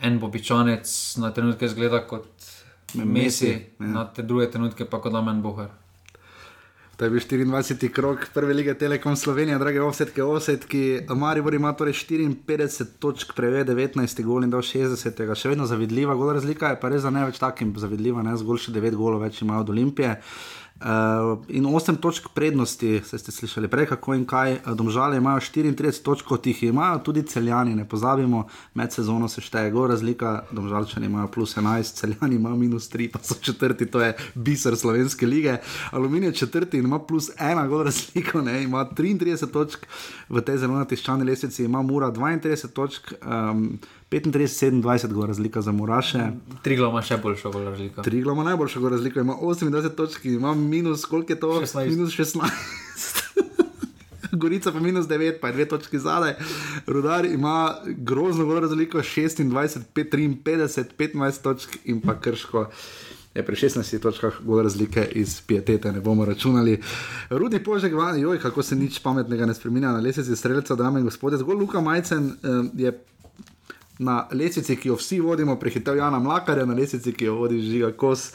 en 0.00 0.18
običajnec 0.22 1.16
na 1.16 1.30
trenutke 1.30 1.68
zgleda 1.68 2.06
kot 2.06 2.26
Messi, 2.94 3.50
ja. 3.80 3.86
na 3.86 4.04
te 4.04 4.22
druge 4.22 4.50
trenutke 4.50 4.84
pa 4.84 5.00
kot 5.00 5.14
Amen 5.14 5.42
Boher. 5.42 5.68
To 6.96 7.04
je 7.04 7.10
bil 7.10 7.20
24. 7.20 7.88
krok 7.88 8.26
prve 8.34 8.54
lige 8.54 8.74
Telekom 8.78 9.16
Slovenije, 9.16 9.58
drage 9.58 9.80
ovsetke, 9.80 10.22
ovsetki. 10.22 10.82
Maribor 11.16 11.54
ima 11.54 11.72
torej 11.72 11.92
54 11.92 12.84
točk, 12.98 13.32
preve 13.36 13.64
19 13.64 14.22
gol 14.22 14.44
in 14.44 14.50
do 14.52 14.60
60. 14.60 15.22
Še 15.34 15.54
vedno 15.54 15.66
zavidljiva, 15.66 16.14
gol 16.14 16.34
razlika 16.36 16.74
je 16.74 16.80
pa 16.80 16.92
res 16.92 17.02
za 17.02 17.10
ne 17.10 17.24
več 17.26 17.40
takim 17.40 17.72
zavidljiva, 17.76 18.22
ne 18.22 18.36
zgolj 18.36 18.66
še 18.66 18.76
9 18.76 18.98
golov 19.00 19.24
več 19.24 19.40
imajo 19.42 19.64
od 19.64 19.72
Olimpije. 19.72 20.18
Uh, 20.18 20.61
in 21.48 21.64
8 21.64 21.96
točk 21.96 22.28
prednosti, 22.34 23.00
se 23.04 23.18
ste 23.18 23.32
slišali 23.32 23.68
prej, 23.68 23.86
kako 23.86 24.14
in 24.14 24.24
kaj. 24.26 24.58
Domžale 24.74 25.16
imajo 25.16 25.40
34 25.40 26.02
točk, 26.02 26.26
kot 26.26 26.46
jih 26.46 26.62
imajo 26.62 26.98
tudi 26.98 27.22
celjani, 27.22 27.74
ne 27.74 27.88
pozabimo, 27.88 28.46
med 28.74 28.92
sezono 28.92 29.28
se 29.28 29.40
šteje 29.40 29.70
gor 29.70 29.90
razlika, 29.90 30.44
domžalčani 30.50 31.06
imajo 31.06 31.28
plus 31.28 31.56
11, 31.56 31.94
celjani 31.94 32.36
imajo 32.36 32.56
minus 32.56 32.90
3, 32.90 33.10
pa 33.12 33.18
so 33.22 33.34
četrti, 33.40 33.86
to 33.86 34.00
je 34.00 34.14
biser 34.34 34.76
slovenske 34.76 35.26
lige. 35.26 35.56
Aluminij 35.90 36.28
je 36.28 36.34
četrti 36.34 36.78
in 36.78 36.84
ima 36.84 36.98
plus 36.98 37.30
1, 37.38 37.68
gor 37.68 37.86
razliko, 37.86 38.40
ne, 38.40 38.62
ima 38.62 38.84
33 38.84 39.50
točk 39.52 39.86
v 40.28 40.40
tej 40.40 40.58
zelo 40.58 40.84
tiščani 40.84 41.24
lesnici, 41.24 41.64
ima 41.64 41.82
mura 41.82 42.10
32 42.10 42.72
točk. 42.72 43.12
Um, 43.22 43.78
35-27 44.12 45.12
go 45.12 45.26
razlika 45.26 45.62
za 45.62 45.72
Muraše. 45.72 46.30
Triglo 46.62 46.88
ima 46.88 47.02
še 47.02 47.16
boljšo 47.16 47.50
go 47.50 47.64
razliko. 47.64 48.02
Triglo 48.02 48.32
ima 48.32 48.44
najboljšo 48.44 48.80
go 48.80 48.88
razliko, 48.88 49.20
ima 49.20 49.36
28 49.42 49.96
točk, 49.96 50.24
ima 50.24 50.54
minus, 50.54 51.04
koliko 51.04 51.32
je 51.32 51.40
to? 51.40 51.60
16. 51.60 51.88
Minus 51.88 52.12
16. 52.12 52.42
Gorica 54.32 54.72
pa 54.72 54.80
minus 54.80 55.06
9, 55.06 55.40
pa 55.40 55.48
je 55.48 55.52
dve 55.52 55.68
točki 55.68 55.98
zadaj. 55.98 56.34
Rudar 56.86 57.24
ima 57.24 57.74
grozno 57.86 58.44
go 58.44 58.60
razliko, 58.60 58.98
26, 58.98 59.80
5, 59.94 60.42
53, 60.44 60.84
15 60.98 61.42
točk 61.42 61.76
in 61.84 62.00
pa 62.00 62.20
krško. 62.20 62.66
Je 63.34 63.46
pri 63.46 63.56
16 63.56 63.98
točkah 63.98 64.34
bolj 64.40 64.62
razlike 64.62 65.08
iz 65.14 65.40
pietete, 65.40 65.92
ne 65.92 66.00
bomo 66.00 66.24
računali. 66.24 66.80
Rudi 67.30 67.64
požek, 67.64 67.92
joj, 68.20 68.38
kako 68.38 68.62
se 68.62 68.76
nič 68.76 68.98
pametnega 68.98 69.46
ne 69.46 69.54
spremenja 69.54 69.92
na 69.92 70.00
lesnici 70.00 70.36
streljca, 70.36 70.74
dame 70.74 71.00
in 71.00 71.04
gospode. 71.04 71.36
Zgolj 71.36 71.56
Luka 71.56 71.80
Majcen 71.80 72.26
eh, 72.26 72.48
je 72.74 73.04
na 74.02 74.14
lesici, 74.32 74.74
ki 74.74 74.88
jo 74.88 74.96
vsi 74.96 75.20
vodimo, 75.20 75.54
prehitev 75.56 75.94
Jana 75.94 76.18
Mlakarja, 76.18 76.64
na 76.64 76.74
lesici, 76.74 77.12
ki 77.12 77.24
jo 77.24 77.36
vodi 77.36 77.60
Žiga 77.60 77.92
Kos, 77.94 78.32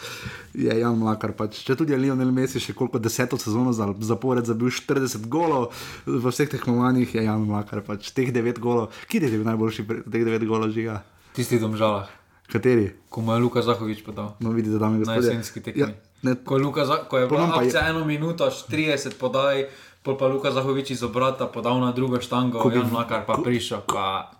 je 0.56 0.72
Jan 0.72 0.95
Mlakar. 0.95 1.34
Pač. 1.34 1.60
Če 1.61 1.76
tudi 1.76 1.91
je 1.91 1.99
Lionel 1.99 2.31
Messi 2.31 2.57
še 2.57 2.72
koliko 2.73 2.98
deseto 2.98 3.35
sezono 3.38 3.69
za, 3.72 3.89
zapored 4.02 4.41
zabil 4.44 4.69
40 4.69 5.27
golov, 5.27 5.76
v 6.06 6.23
vseh 6.23 6.48
tekmovanjih 6.49 7.11
je 7.11 7.22
Jan 7.22 7.44
Mlakar. 7.44 7.81
Pač. 7.81 8.10
Teh 8.11 8.31
devet 8.31 8.57
golov, 8.57 8.89
ki 9.06 9.19
je 9.19 9.30
bil 9.30 9.44
najboljši 9.45 9.81
teh 10.06 10.23
devet 10.23 10.45
golov 10.45 10.72
Žiga? 10.72 11.03
Tisti 11.31 11.57
domžalah. 11.57 12.07
Kateri? 12.48 12.88
Ko 13.07 13.19
mu 13.19 13.34
je 13.34 13.39
Luka 13.39 13.60
Zahovič 13.61 14.02
podal. 14.02 14.31
No, 14.39 14.49
vidite, 14.52 14.77
da 14.77 14.88
mi 14.88 14.95
Na 14.95 15.03
gospodje. 15.03 15.35
jesenski 15.35 15.60
tekmi. 15.61 15.81
Ja, 15.81 15.91
ne, 16.23 16.39
Ko 16.39 16.56
je, 16.56 16.64
Luka, 16.64 16.81
ko 17.03 17.18
je 17.18 17.27
bila 17.27 17.44
pa 17.45 17.60
je- 17.60 17.68
akcija 17.68 17.89
eno 17.89 18.02
minuto, 18.02 18.48
30 18.48 19.14
podaj, 19.14 19.68
pol 19.99 20.15
pa 20.15 20.26
Luka 20.26 20.48
Zahovič 20.49 20.89
iz 20.89 21.03
obrata 21.03 21.44
podal 21.45 21.76
na 21.77 21.91
drugo 21.91 22.15
štango, 22.18 22.57
Ko 22.57 22.69
bi- 22.69 22.77
Jan 22.77 22.88
Mlakar 22.88 23.26
pa 23.26 23.35
prišel. 23.35 23.84
Pa... 23.84 24.31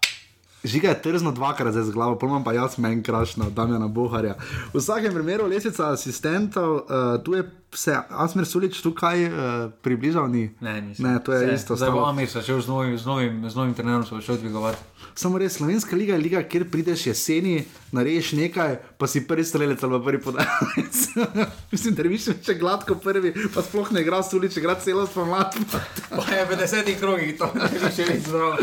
Žiga 0.64 0.90
je 0.90 1.02
trzno 1.02 1.32
dvakrat 1.32 1.72
zdaj 1.72 1.84
z 1.84 1.94
glavo, 1.94 2.18
pol 2.20 2.30
imam 2.30 2.44
pa 2.44 2.54
jaz 2.54 2.78
meni 2.78 3.04
krašno, 3.04 3.50
Damjana 3.50 3.88
Boharja. 3.88 4.36
V 4.74 4.82
vsakem 4.82 5.14
primeru 5.14 5.48
lesica 5.48 5.92
asistentov, 5.94 6.76
uh, 6.76 7.24
tu 7.24 7.38
je 7.38 7.46
se 7.76 7.98
Asmer 8.10 8.46
Sulič 8.46 8.82
tukaj 8.82 9.26
uh, 9.26 9.32
približal, 9.82 10.30
ni. 10.32 10.50
Ne, 10.62 10.82
nisem. 10.82 11.06
Ne, 11.06 11.20
to 11.20 11.34
je 11.34 11.48
Se, 11.48 11.54
isto. 11.54 11.76
Zdaj 11.76 11.92
bo 11.92 12.00
stalo. 12.00 12.10
Amir 12.10 12.30
šel 12.30 12.62
z 12.62 12.68
novim, 12.68 12.98
z 12.98 13.06
novim, 13.06 13.50
z 13.50 13.56
novim 13.56 13.74
trenerom, 13.74 14.06
se 14.06 14.16
bo 14.16 14.22
šel 14.22 14.38
dvigovati. 14.38 14.78
Samo 15.16 15.38
res, 15.38 15.58
slovenska 15.58 15.96
liga 15.96 16.14
je 16.14 16.22
liga, 16.22 16.42
kjer 16.44 16.70
prideš 16.72 17.08
jeseni, 17.08 17.66
narediš 17.92 18.32
nekaj, 18.38 18.78
pa 18.98 19.08
si 19.08 19.28
prvi 19.28 19.44
strelec 19.44 19.84
ali 19.84 19.98
pa 19.98 20.04
prvi 20.06 20.22
podajalec. 20.22 20.98
Mislim, 21.72 21.96
da 21.96 22.08
viš 22.08 22.30
če 22.46 22.58
gladko 22.58 22.96
prvi, 22.96 23.34
pa 23.54 23.62
sploh 23.62 23.92
ne 23.92 24.02
igra 24.02 24.24
Sulič, 24.24 24.58
igra 24.58 24.78
celost 24.80 25.14
pa 25.14 25.26
mlad. 25.26 25.58
Pa 26.10 26.26
je 26.34 26.46
v 26.46 26.60
desetih 26.62 27.00
krogih 27.00 27.36
to, 27.38 27.52
bi 27.54 27.92
še 27.94 28.10
več 28.10 28.30
zdrav. 28.30 28.62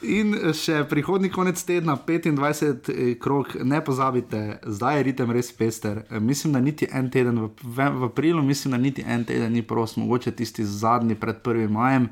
In 0.00 0.32
še 0.56 0.84
prihodni 0.88 1.28
konec 1.28 1.60
tedna, 1.68 1.96
25 1.96 3.18
krok, 3.20 3.52
ne 3.60 3.82
pozabite, 3.84 4.60
zdaj 4.64 4.96
je 4.96 5.06
ritem 5.10 5.32
res 5.36 5.50
pester. 5.52 6.04
E, 6.08 6.20
Mislim, 6.20 6.54
da 6.56 6.60
niti 6.60 6.88
en 6.88 7.10
teden, 7.12 7.40
v, 7.44 7.50
v, 7.62 7.88
v 8.00 8.08
aprilu, 8.08 8.42
mislim, 8.42 8.72
da 8.72 8.80
niti 8.80 9.04
en 9.04 9.24
teden 9.28 9.52
ni 9.52 9.62
prost, 9.62 9.98
mogoče 10.00 10.32
tisti 10.32 10.64
zadnji 10.64 11.18
pred 11.20 11.42
1. 11.44 11.68
majem. 11.68 12.08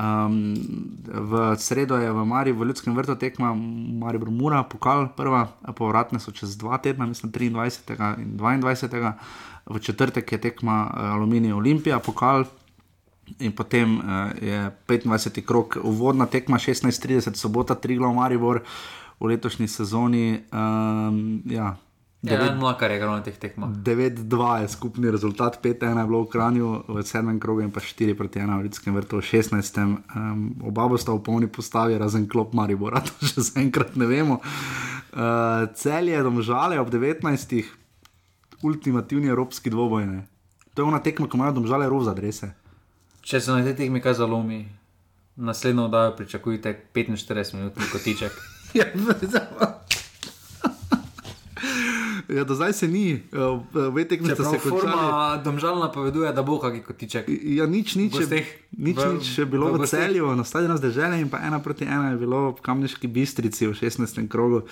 Um, 0.00 0.56
v 1.04 1.32
sredo 1.60 1.98
je 2.00 2.08
v 2.08 2.24
Mari, 2.24 2.54
v 2.56 2.64
Ljudskem 2.64 2.96
vrtu 2.96 3.18
tekma, 3.20 3.52
Maribor 3.52 4.30
Mura, 4.32 4.62
pokal, 4.64 5.10
prva, 5.12 5.44
povratne 5.76 6.16
so 6.16 6.32
čez 6.32 6.56
dva 6.56 6.80
tedna, 6.80 7.04
mislim 7.04 7.28
23. 7.28 8.16
in 8.22 8.40
22. 8.40 9.12
V 9.68 9.78
četrtek 9.78 10.32
je 10.32 10.40
tekma 10.40 10.88
eh, 10.88 11.04
Aluminij 11.12 11.52
Olimpija, 11.52 11.98
pokal, 12.00 12.48
In 13.38 13.52
potem 13.52 13.98
uh, 13.98 14.32
je 14.42 14.70
25. 14.88 15.44
krok, 15.46 15.78
uvodna 15.82 16.26
tekma 16.26 16.58
16:30, 16.58 17.34
sobota, 17.34 17.74
Triglav, 17.74 18.14
Maribor 18.14 18.62
v 19.20 19.26
letošnji 19.26 19.68
sezoni. 19.68 20.40
Um, 20.52 21.42
ja, 21.46 21.76
Ja, 22.20 22.36
Jan 22.36 22.58
Mlakar 22.60 22.90
je 22.90 22.96
igral 23.00 23.16
na 23.16 23.24
teh 23.24 23.32
tekmah. 23.32 23.72
9-2 23.80 24.56
je 24.60 24.68
skupni 24.68 25.08
rezultat, 25.08 25.56
5-1 25.64 26.00
je 26.00 26.04
bilo 26.04 26.20
v 26.20 26.28
Kranju 26.28 26.68
v 26.88 27.00
sedmem 27.00 27.40
krogu 27.40 27.64
in 27.64 27.72
pa 27.72 27.80
4 27.80 28.12
proti 28.12 28.44
1 28.44 28.60
v 28.60 28.68
Ljudskem 28.68 28.92
vrtu 28.92 29.22
v 29.22 29.24
16. 29.24 29.56
Um, 29.80 30.52
oba 30.60 30.84
bosta 30.84 31.16
v 31.16 31.24
polni 31.24 31.48
postavi, 31.48 31.96
razen 31.96 32.28
klop 32.28 32.52
Maribora, 32.52 33.00
to 33.08 33.16
še 33.24 33.40
zaenkrat 33.40 33.96
ne 33.96 34.04
vemo. 34.04 34.36
Uh, 35.16 35.64
cel 35.72 36.12
je 36.12 36.20
domžale 36.20 36.76
ob 36.76 36.92
19. 36.92 37.24
ultimativni 38.68 39.32
evropski 39.32 39.72
dvoboj. 39.72 40.20
To 40.76 40.84
je 40.84 40.86
ona 40.92 41.00
tekma, 41.00 41.24
ko 41.24 41.40
imajo 41.40 41.56
domžale 41.56 41.88
roza 41.88 42.12
adrese. 42.12 42.52
Če 43.30 43.38
se 43.38 43.52
na 43.54 43.62
tej 43.62 43.76
tekmi 43.78 44.00
kaj 44.02 44.16
zalomi, 44.18 44.64
naslednjo 45.38 45.84
oddajo 45.86 46.16
pričakujte 46.18 46.72
45 46.94 47.54
minut 47.54 47.78
kotiček. 47.92 48.32
Ja, 48.74 48.84
Ja, 52.30 52.44
do 52.44 52.54
zdaj 52.54 52.72
se 52.74 52.86
ni, 52.86 53.22
ve 53.72 54.04
tekme 54.04 54.28
sta 54.28 54.36
Čeprav 54.36 54.52
se 54.52 54.58
končali. 54.60 54.80
forma 54.82 55.02
domžal 55.38 55.78
napoveduje, 55.80 56.30
da 56.30 56.42
bo 56.42 56.58
kakšen 56.58 56.82
kotiček. 56.82 57.24
Ja, 57.28 57.66
nič, 57.66 57.94
nič, 57.94 58.12
gosteh. 58.14 58.46
nič, 58.72 58.96
V- 58.96 59.14
nič 59.14 59.26
je 59.34 59.44
bilo 59.44 59.66
v 59.68 59.78
v 59.78 59.84
celju, 59.84 60.30
na 60.30 60.42
stadionu 60.42 60.76
zdržene 60.76 61.18
in 61.18 61.26
pa 61.26 61.38
ena 61.40 61.58
proti 61.58 61.84
ena 61.84 62.10
je 62.10 62.18
bilo 62.18 62.52
v 62.52 62.60
Kamniški 62.60 63.06
bistrici 63.06 63.66
v 63.66 63.72
16. 63.72 63.98
krogu. 64.26 64.62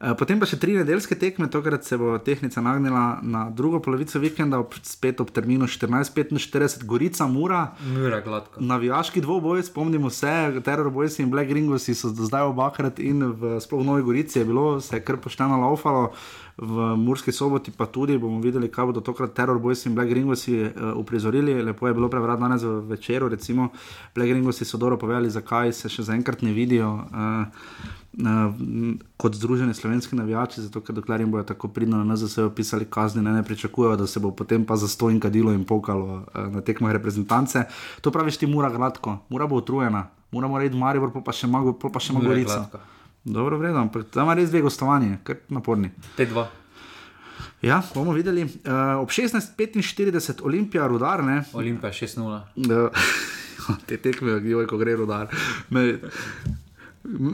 Eh, 0.00 0.10
Potem 0.14 0.36
pa 0.36 0.44
še 0.44 0.56
tri 0.56 0.74
nedeljske 0.74 1.14
tekme, 1.14 1.46
tokrat 1.46 1.82
se 1.82 1.94
bo 1.94 2.18
tehnica 2.18 2.58
nagnila 2.58 3.04
na 3.22 3.46
drugo 3.48 3.78
polovico 3.78 4.18
vikenda, 4.18 4.58
ob, 4.58 4.74
spet 4.76 5.20
ob 5.20 5.30
terminu 5.30 5.66
14:45, 5.66 6.42
Gorica, 6.82 7.26
Mura. 7.26 7.72
Mura 7.86 8.20
gladko. 8.20 8.58
Navijaški 8.58 9.20
dvoboj, 9.20 9.62
spomnimo 9.62 10.10
se, 10.10 10.28
Terror 10.60 10.88
Boys 10.88 11.18
in 11.18 11.28
Black 11.28 11.46
Ringosi 11.48 11.94
so 11.94 12.10
do 12.10 12.24
zdaj 12.24 12.42
obakrat 12.44 12.98
in 12.98 13.22
v 13.30 13.60
sploh 13.60 13.80
v 13.80 13.86
Novi 13.86 14.02
Gorici 14.02 14.38
je 14.38 14.44
bilo, 14.44 14.80
se 14.80 14.96
je 14.96 15.00
kar 15.00 15.16
pošteno 15.16 15.56
laufalo, 15.56 16.10
v 16.56 16.96
Murski 16.96 17.32
soboti 17.32 17.70
pa 17.70 17.86
tudi 17.86 18.18
bomo 18.18 18.38
videli, 18.40 18.68
kaj 18.70 18.86
bodo 18.86 19.00
tokrat 19.00 19.34
Terror 19.34 19.58
Boys 19.58 19.86
in 19.86 19.94
Black 19.94 20.12
Ringosi 20.12 20.62
uh, 20.62 20.94
uprizorili. 20.96 21.62
Lepo 21.62 21.88
je 21.88 21.94
bilo 21.94 22.08
prebrati 22.08 22.42
danes 22.42 22.62
v 22.62 22.80
večeru, 22.88 23.28
recimo 23.28 23.68
Black 24.14 24.32
Ringosi 24.32 24.64
so 24.64 24.78
dobro 24.78 24.98
povedali, 24.98 25.30
zakaj 25.30 25.72
se 25.72 25.88
še 25.88 26.02
zaenkrat 26.02 26.42
ne 26.42 26.52
vidijo. 26.52 26.94
Uh, 27.10 28.00
Uh, 28.14 28.54
kot 29.18 29.34
združeni 29.34 29.74
slovenski 29.74 30.14
navijači, 30.14 30.60
zato 30.62 30.78
ker 30.80 30.94
dokler 30.94 31.20
jim 31.20 31.32
bodo 31.34 31.42
tako 31.48 31.66
pridno 31.68 31.98
na 31.98 32.14
NZS 32.14 32.38
opisali 32.46 32.86
kazni, 32.86 33.22
ne, 33.22 33.32
ne 33.32 33.42
pričakujejo, 33.42 33.96
da 33.96 34.06
se 34.06 34.20
bo 34.20 34.30
potem 34.30 34.62
pa 34.64 34.76
za 34.76 34.86
sto 34.88 35.10
in 35.10 35.18
kadilo 35.20 35.50
in 35.52 35.64
pokalo 35.64 36.22
uh, 36.22 36.46
na 36.54 36.60
tekmah 36.62 36.92
reprezentance. 36.94 37.64
To 38.06 38.14
praviš 38.14 38.36
ti, 38.36 38.46
mora 38.46 38.70
gladko, 38.70 39.18
mora 39.28 39.50
bo 39.50 39.58
utrujena, 39.58 40.06
mora 40.30 40.48
mora 40.48 40.64
iti 40.64 40.78
Maribor, 40.78 41.10
pol 41.10 41.26
pa 41.26 41.34
še 41.34 41.50
ima, 41.50 41.66
pol 41.74 41.90
pa 41.90 41.98
še 41.98 42.14
ima 42.14 42.22
Mura 42.22 42.38
je 42.38 42.44
Gorica. 42.44 42.60
gladko. 42.70 42.93
Dobro, 43.24 43.58
vredno, 43.58 43.80
ampak 43.80 44.10
tam 44.12 44.26
ima 44.28 44.34
res 44.34 44.50
dve 44.50 44.60
gostovanje, 44.60 45.18
kar 45.24 45.36
naporni. 45.48 45.90
5-2. 46.18 46.44
Ja, 47.64 47.82
bomo 47.94 48.12
videli. 48.12 48.42
Uh, 48.44 49.00
ob 49.00 49.08
16:45 49.08 50.42
Olimpija, 50.44 50.86
rudar, 50.86 51.24
ne. 51.24 51.44
Olimpija 51.52 51.92
6-0. 51.92 52.40
Uh, 52.56 53.76
te 53.88 53.96
tekme, 53.96 54.36
joj, 54.44 54.66
ko 54.68 54.78
gre 54.78 54.96
rudar. 54.96 55.32
Me, 55.70 55.98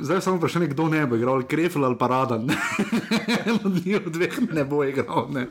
Zdaj 0.02 0.16
je 0.16 0.20
samo 0.20 0.36
vprašanje, 0.36 0.66
kdo 0.66 0.88
ne 0.88 1.06
bo 1.06 1.16
igral, 1.16 1.42
Krefel 1.42 1.84
ali 1.84 1.98
Paradan. 1.98 2.48
Od 3.64 3.86
njih 3.86 4.00
dveh 4.06 4.38
ne 4.52 4.64
bo 4.64 4.84
igral. 4.84 5.28
Ne. 5.30 5.46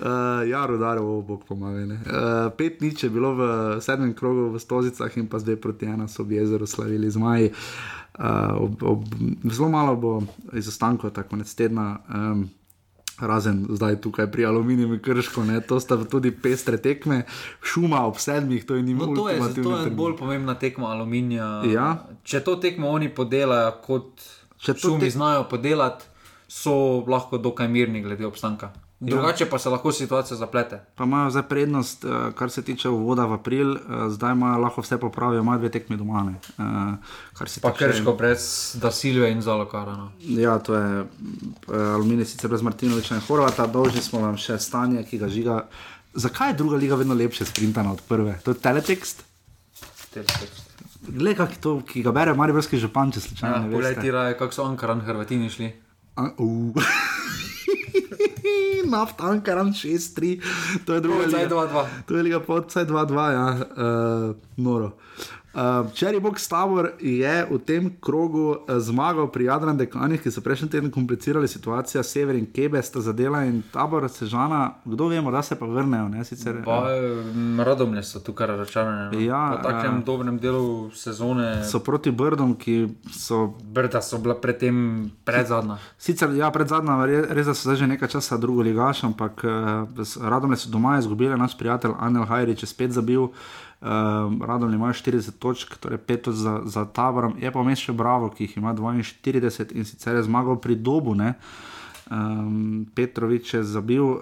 Uh, 0.00 0.48
ja, 0.48 0.66
rudar, 0.66 0.98
o 0.98 1.20
bog 1.22 1.44
pomaga. 1.44 1.84
Uh, 1.84 1.98
pet 2.58 2.80
nič 2.80 3.04
je 3.04 3.10
bilo 3.10 3.34
v 3.34 3.42
sedmem 3.80 4.14
krogu 4.14 4.48
v 4.48 4.60
Stozicah 4.60 5.12
in 5.16 5.28
pa 5.28 5.38
zdaj 5.38 5.60
proti 5.60 5.86
ena 5.86 6.08
so 6.08 6.24
v 6.24 6.40
jezeru 6.40 6.66
slavili 6.66 7.10
zmaji. 7.10 7.52
Uh, 8.18 8.64
ob, 8.64 8.82
ob, 8.82 9.04
zelo 9.44 9.68
malo 9.68 9.96
bo 9.96 10.22
izostankov, 10.52 11.12
tako 11.12 11.36
konec 11.36 11.54
tedna. 11.54 12.00
Um, 12.08 12.48
Razen 13.20 13.66
zdaj 13.70 14.00
tukaj 14.00 14.26
pri 14.26 14.44
Aluminiju 14.44 14.94
in 14.94 14.98
Krško, 14.98 15.44
ne, 15.44 15.60
to 15.60 15.80
sta 15.80 16.04
tudi 16.04 16.30
pestre 16.32 16.76
tekme, 16.76 17.22
šuma 17.62 18.06
ob 18.06 18.18
sedmih, 18.18 18.66
to 18.66 18.74
je 18.74 18.82
njim 18.82 18.98
No, 18.98 19.06
to 19.06 19.28
je, 19.28 19.38
to 19.54 19.76
je 19.78 19.90
bolj 19.90 20.16
pomembna 20.16 20.54
tekma 20.54 20.90
aluminija. 20.90 21.62
Ja. 21.64 22.06
Če 22.22 22.40
to 22.40 22.56
tekmo 22.56 22.88
oni 22.88 23.08
podelajo, 23.08 23.72
kot 23.82 24.20
Če 24.58 24.74
šumi 24.74 25.00
te- 25.00 25.10
znajo 25.10 25.44
podelati, 25.44 26.04
so 26.48 26.74
lahko 27.06 27.38
dokaj 27.38 27.68
mirni 27.68 28.02
glede 28.02 28.26
obstanka. 28.26 28.72
Drugače 29.00 29.46
pa 29.46 29.58
se 29.58 29.68
lahko 29.68 29.92
situacija 29.92 30.36
zaplete. 30.36 30.80
Pa 30.94 31.04
imajo 31.04 31.30
zdaj 31.30 31.42
prednost, 31.42 32.04
eh, 32.04 32.08
kar 32.34 32.50
se 32.50 32.62
tiče 32.62 32.88
uvoda 32.88 33.24
v 33.24 33.32
april, 33.32 33.74
eh, 33.74 33.80
zdaj 34.08 34.32
imajo 34.32 34.58
lahko 34.58 34.80
vse 34.80 34.98
popravijo, 34.98 35.40
imajo 35.40 35.58
dve 35.58 35.70
tekmi 35.70 35.96
doma. 35.96 36.22
ne. 36.22 36.34
Eh, 36.58 36.96
Kar 37.32 37.48
se 37.48 37.60
Pa 37.60 37.70
tiče- 37.70 37.88
krško 37.88 38.12
brez 38.12 38.44
Dasilve 38.74 39.30
in 39.30 39.42
Zalokara. 39.42 39.92
No. 39.92 40.12
Ja, 40.20 40.58
to 40.58 40.74
je 40.74 41.04
aluminij, 41.68 42.24
sicer 42.24 42.48
brez 42.48 42.62
Martinoviča 42.62 43.14
in 43.14 43.20
Horvata. 43.20 43.66
Dolžni 43.66 44.00
smo 44.00 44.20
vam 44.20 44.36
še 44.36 44.58
stanje, 44.58 45.04
ki 45.04 45.18
ga 45.18 45.28
žiga 45.28 45.62
Zakaj 46.14 46.50
je 46.50 46.54
druga 46.54 46.76
liga 46.76 46.94
vedno 46.94 47.14
lepše 47.14 47.44
sprintana 47.44 47.92
od 47.92 48.00
prve? 48.00 48.38
To 48.44 48.50
je 48.50 48.54
teletekst? 48.54 49.24
Glej, 51.08 51.34
kak 51.34 51.50
je 51.50 51.60
to, 51.60 51.82
ki 51.82 52.02
ga 52.02 52.12
bere 52.12 52.34
Mariborski 52.34 52.78
župan, 52.78 53.10
če 53.10 53.20
slučajno 53.20 53.56
Ja, 53.56 53.70
Poglej, 53.72 54.00
ti 54.00 54.10
raje, 54.10 54.38
kako 54.38 54.52
so 54.52 54.64
Ankaran 54.64 55.00
Hrvatini 55.00 55.50
šli. 55.50 55.72
A, 56.16 56.30
uh. 56.38 56.74
Naft 58.90 59.20
Ankaran 59.20 59.72
6-3, 59.72 60.42
to 60.84 60.94
je 60.94 61.00
druga 61.00 61.26
liga. 61.26 61.48
2-2. 61.48 61.84
To 62.06 62.16
je 62.16 62.22
liga 62.22 62.40
podsaj 62.40 62.84
2-2, 62.84 63.30
ja, 63.32 63.46
uh, 63.54 64.36
noro. 64.56 64.92
Uh, 65.54 65.86
Cherry 65.94 66.18
Box 66.20 66.48
Tower 66.48 66.98
je 66.98 67.46
v 67.46 67.58
tem 67.62 67.86
krogu 68.02 68.58
uh, 68.58 68.74
zmagal 68.82 69.30
pri 69.30 69.46
Jadran 69.46 69.78
Dekanih, 69.78 70.18
ki 70.18 70.26
so 70.26 70.42
prejšnji 70.42 70.66
teden 70.66 70.90
komplicirali 70.90 71.46
situacijo, 71.46 72.02
Sever 72.02 72.34
in 72.34 72.50
Kebe 72.50 72.82
sta 72.82 72.98
zadela 72.98 73.46
in 73.46 73.62
tabor 73.70 74.10
Sežana, 74.10 74.82
kdo 74.82 75.06
vemo, 75.14 75.30
da 75.30 75.46
se 75.46 75.54
pa 75.54 75.62
vrnejo. 75.62 76.10
Ne, 76.10 76.24
sicer, 76.26 76.58
Pa, 76.66 76.90
eh, 76.90 77.62
Radomlje 77.62 78.02
so 78.02 78.18
tukaj 78.18 78.50
razočarane. 78.50 79.14
no. 79.14 79.20
Ja, 79.22 79.54
po 79.54 79.70
takem 79.70 79.94
ja. 79.94 80.02
dobrem 80.02 80.38
delu 80.42 80.90
sezone. 80.90 81.62
so 81.62 81.78
proti 81.78 82.10
Brdom, 82.10 82.58
ki 82.58 82.90
so 83.14 83.54
Brda 83.62 84.02
so 84.02 84.18
bila 84.18 84.34
predtem 84.34 85.06
predzadnja. 85.24 85.78
Sicer, 85.98 86.34
ja, 86.34 86.50
pred 86.50 86.66
zadnja, 86.66 86.98
re- 87.06 87.30
res 87.30 87.46
da 87.46 87.54
so 87.54 87.70
zdaj 87.70 87.76
že 87.76 87.86
nekaj 87.86 88.08
časa 88.18 88.36
drugo 88.42 88.58
ligaš, 88.62 89.06
ampak 89.06 89.46
uh, 89.46 89.86
Radom 90.18 90.50
so 90.58 90.66
doma 90.66 90.98
izgubili, 90.98 91.38
naš 91.38 91.54
prijatelj 91.54 91.94
Anel 91.94 92.26
Hajrič 92.26 92.66
je 92.66 92.66
spet 92.66 92.90
zabil. 92.90 93.22
Uh, 93.22 93.63
Radom 93.80 94.74
ima 94.74 94.92
40 94.92 95.38
točk, 95.38 95.76
torej 95.76 95.98
5 95.98 96.22
točk 96.22 96.36
za, 96.36 96.60
za 96.64 96.84
taborom, 96.84 97.34
je 97.38 97.52
pa 97.52 97.60
vmes 97.60 97.78
še 97.78 97.92
Bravo, 97.92 98.30
ki 98.30 98.46
jih 98.46 98.56
ima 98.56 98.74
42 98.74 99.72
in 99.74 99.84
sicer 99.84 100.16
je 100.16 100.22
zmagal 100.24 100.60
pri 100.60 100.76
dobu. 100.76 101.14
Ne? 101.14 101.34
Um, 102.04 102.84
Petrovič 102.94 103.54
je 103.54 103.62
zabil, 103.64 104.04
uh, 104.04 104.20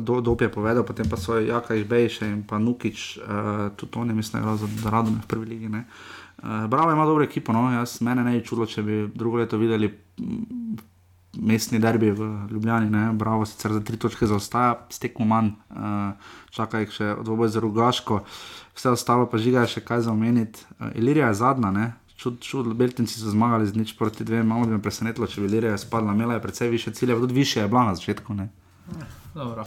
do, 0.00 0.20
dob 0.24 0.40
je 0.40 0.48
povedal, 0.48 0.88
potem 0.88 1.04
pa 1.04 1.20
so 1.20 1.36
Jaka 1.36 1.76
Išbejše 1.76 2.24
in 2.24 2.40
pa 2.48 2.56
Nukič, 2.56 3.20
uh, 3.20 3.68
tudi 3.76 4.00
oni 4.00 4.16
mislim, 4.16 4.40
da 4.80 4.90
radom 4.90 5.20
v 5.20 5.26
prvi 5.28 5.46
ligi. 5.46 5.68
ne. 5.68 5.84
Uh, 6.40 6.64
Bravo 6.68 6.92
ima 6.92 7.04
dobro 7.04 7.24
ekipo, 7.24 7.52
no? 7.52 7.68
jaz 7.72 8.00
mene 8.00 8.24
ne 8.24 8.38
bi 8.38 8.44
čulo, 8.44 8.66
če 8.66 8.82
bi 8.82 9.08
drugo 9.14 9.36
leto 9.36 9.60
videli 9.60 9.88
mm, 9.88 10.76
mestni 11.44 11.78
derbi 11.78 12.10
v 12.10 12.48
Ljubljani, 12.50 12.90
ne? 12.90 13.12
Bravo 13.12 13.44
sicer 13.44 13.72
za 13.72 13.84
tri 13.84 13.96
točke 14.00 14.26
zaostaja, 14.26 14.86
stekmo 14.88 15.28
manj, 15.28 15.52
uh, 15.76 16.16
čaka 16.56 16.80
jih 16.80 16.92
še 16.94 17.14
dvoboj 17.20 17.52
za 17.52 17.60
Rugaško, 17.60 18.24
vse 18.76 18.90
ostalo 18.90 19.28
pa 19.30 19.38
žiga 19.38 19.66
še 19.66 19.80
kaj 19.84 20.06
za 20.06 20.12
omeniti. 20.12 20.66
Uh, 20.78 20.90
Ilirija 20.94 21.30
je 21.32 21.40
zadnja, 21.40 21.70
ne? 21.74 21.92
Čud, 22.16 22.38
čud, 22.40 22.70
Beltinci 22.78 23.18
so 23.18 23.30
zmagali 23.30 23.66
z 23.66 23.74
nič 23.74 23.96
proti 23.98 24.24
dvema, 24.24 24.54
malo 24.54 24.68
bi 24.68 24.76
me 24.76 24.82
presenetilo, 24.82 25.26
če 25.26 25.42
bi 25.42 25.50
Ilirija 25.50 25.78
spadla, 25.78 26.14
imela 26.14 26.38
je 26.38 26.42
precej 26.42 26.70
više 26.70 26.94
cilje, 26.94 27.18
tudi 27.18 27.34
više 27.34 27.60
je 27.60 27.68
bila 27.68 27.84
na 27.84 27.94
začetku. 27.94 28.34
Ne? 28.34 28.48
Dobro. 29.34 29.66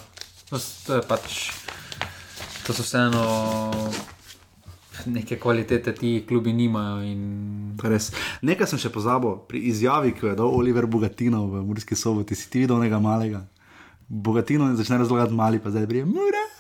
To, 0.50 0.60
to 0.88 0.96
je 0.96 1.02
pač. 1.08 1.52
To 2.68 2.74
so 2.74 2.84
vseeno 2.84 3.24
neke 5.06 5.40
kvalitete, 5.40 5.96
ti 5.96 6.26
klubi 6.28 6.54
nimajo. 6.54 7.04
In... 7.04 7.22
Res. 7.84 8.12
Nekaj 8.42 8.72
sem 8.72 8.82
še 8.82 8.92
pozabil 8.92 9.38
pri 9.48 9.62
izjavi, 9.72 10.14
ki 10.16 10.26
jo 10.26 10.32
je 10.32 10.40
dal 10.40 10.52
Oliver 10.52 10.88
Bogatino 10.88 11.46
v 11.52 11.64
Murski 11.68 11.96
soboti. 11.96 12.36
Si 12.36 12.50
ti 12.50 12.64
videl 12.64 12.80
nekega 12.82 13.00
malega? 13.04 13.44
Bogatino 14.08 14.72
začne 14.76 15.04
razlagati 15.04 15.36
mali, 15.36 15.60
pa 15.60 15.70
zdaj 15.70 15.88
brije. 15.88 16.06
Mura! 16.08 16.57